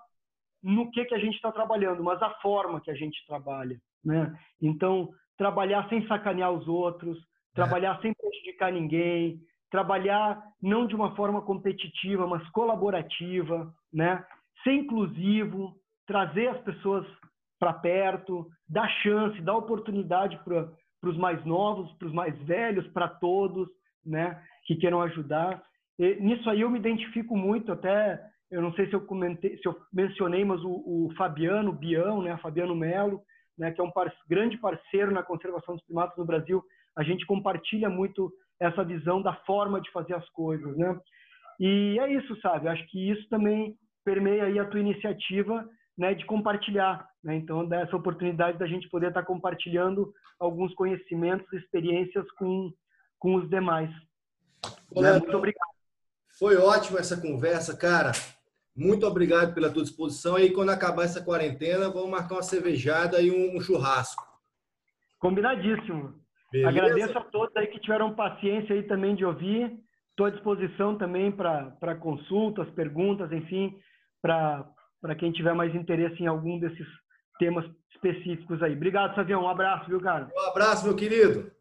no 0.61 0.91
que 0.91 1.05
que 1.05 1.15
a 1.15 1.19
gente 1.19 1.35
está 1.35 1.51
trabalhando, 1.51 2.03
mas 2.03 2.21
a 2.21 2.29
forma 2.41 2.81
que 2.81 2.91
a 2.91 2.95
gente 2.95 3.25
trabalha, 3.25 3.79
né? 4.03 4.37
Então, 4.61 5.09
trabalhar 5.37 5.87
sem 5.87 6.05
sacanear 6.07 6.51
os 6.51 6.67
outros, 6.67 7.17
trabalhar 7.53 7.97
é. 7.97 8.01
sem 8.01 8.13
prejudicar 8.13 8.71
ninguém, 8.71 9.39
trabalhar 9.71 10.41
não 10.61 10.85
de 10.85 10.95
uma 10.95 11.15
forma 11.15 11.41
competitiva, 11.41 12.27
mas 12.27 12.47
colaborativa, 12.49 13.73
né? 13.91 14.23
Ser 14.63 14.73
inclusivo, 14.73 15.75
trazer 16.05 16.47
as 16.47 16.61
pessoas 16.61 17.05
para 17.57 17.73
perto, 17.73 18.47
dar 18.67 18.89
chance, 19.01 19.41
dar 19.41 19.55
oportunidade 19.55 20.37
para 20.43 20.69
os 21.03 21.17
mais 21.17 21.43
novos, 21.45 21.91
para 21.93 22.07
os 22.07 22.13
mais 22.13 22.37
velhos, 22.43 22.87
para 22.87 23.07
todos, 23.07 23.69
né? 24.05 24.41
Que 24.65 24.75
queiram 24.75 25.01
ajudar. 25.01 25.63
E, 25.99 26.15
nisso 26.15 26.49
aí 26.49 26.61
eu 26.61 26.69
me 26.69 26.79
identifico 26.79 27.35
muito, 27.35 27.71
até 27.71 28.19
eu 28.49 28.61
não 28.61 28.73
sei 28.73 28.87
se 28.87 28.93
eu 28.93 29.01
comentei, 29.01 29.57
se 29.57 29.67
eu 29.67 29.75
mencionei, 29.93 30.43
mas 30.43 30.61
o, 30.63 30.69
o 30.69 31.13
Fabiano 31.15 31.71
Bião, 31.71 32.21
né, 32.21 32.37
Fabiano 32.37 32.75
Melo, 32.75 33.21
né, 33.57 33.71
que 33.71 33.81
é 33.81 33.83
um 33.83 33.91
par 33.91 34.11
grande 34.27 34.57
parceiro 34.57 35.11
na 35.11 35.21
conservação 35.21 35.75
dos 35.75 35.85
primatas 35.85 36.17
no 36.17 36.25
Brasil, 36.25 36.63
a 36.97 37.03
gente 37.03 37.25
compartilha 37.25 37.89
muito 37.89 38.31
essa 38.59 38.83
visão 38.83 39.21
da 39.21 39.33
forma 39.45 39.79
de 39.79 39.91
fazer 39.91 40.15
as 40.15 40.27
coisas, 40.29 40.75
né? 40.77 40.99
E 41.59 41.97
é 41.99 42.11
isso, 42.13 42.39
sabe? 42.41 42.67
Acho 42.67 42.85
que 42.87 43.09
isso 43.11 43.27
também 43.29 43.75
permeia 44.03 44.45
aí 44.45 44.57
a 44.57 44.65
tua 44.65 44.79
iniciativa, 44.79 45.67
né, 45.97 46.13
de 46.13 46.25
compartilhar, 46.25 47.07
né? 47.23 47.35
Então, 47.35 47.65
dessa 47.65 47.95
oportunidade 47.95 48.57
da 48.57 48.65
gente 48.65 48.89
poder 48.89 49.09
estar 49.09 49.23
compartilhando 49.23 50.11
alguns 50.39 50.73
conhecimentos, 50.73 51.51
experiências 51.53 52.29
com 52.31 52.71
com 53.19 53.35
os 53.35 53.49
demais. 53.49 53.89
Né? 54.95 55.11
Muito 55.19 55.37
obrigado. 55.37 55.78
Foi 56.39 56.55
ótimo 56.55 56.97
essa 56.97 57.19
conversa, 57.19 57.77
cara. 57.77 58.13
Muito 58.73 59.05
obrigado 59.05 59.53
pela 59.53 59.69
tua 59.69 59.83
disposição. 59.83 60.39
E 60.39 60.51
quando 60.51 60.69
acabar 60.69 61.03
essa 61.03 61.21
quarentena, 61.21 61.89
vamos 61.89 62.09
marcar 62.09 62.35
uma 62.35 62.41
cervejada 62.41 63.21
e 63.21 63.29
um, 63.29 63.59
churrasco. 63.59 64.23
Combinadíssimo. 65.19 66.15
Beleza? 66.49 66.69
Agradeço 66.69 67.17
a 67.17 67.21
todos 67.25 67.53
aí 67.57 67.67
que 67.67 67.79
tiveram 67.81 68.15
paciência 68.15 68.73
aí 68.73 68.83
também 68.83 69.15
de 69.15 69.25
ouvir. 69.25 69.77
Estou 70.11 70.27
à 70.27 70.29
disposição 70.29 70.97
também 70.97 71.29
para 71.29 71.95
consultas, 71.99 72.69
perguntas, 72.69 73.29
enfim, 73.33 73.77
para 74.21 75.15
quem 75.17 75.33
tiver 75.33 75.53
mais 75.53 75.75
interesse 75.75 76.23
em 76.23 76.27
algum 76.27 76.57
desses 76.57 76.87
temas 77.37 77.65
específicos 77.91 78.63
aí. 78.63 78.73
Obrigado, 78.73 79.13
Savião. 79.13 79.43
Um 79.43 79.49
abraço, 79.49 79.89
viu, 79.89 79.99
cara? 79.99 80.29
Um 80.33 80.49
abraço, 80.49 80.85
meu 80.85 80.95
querido. 80.95 81.51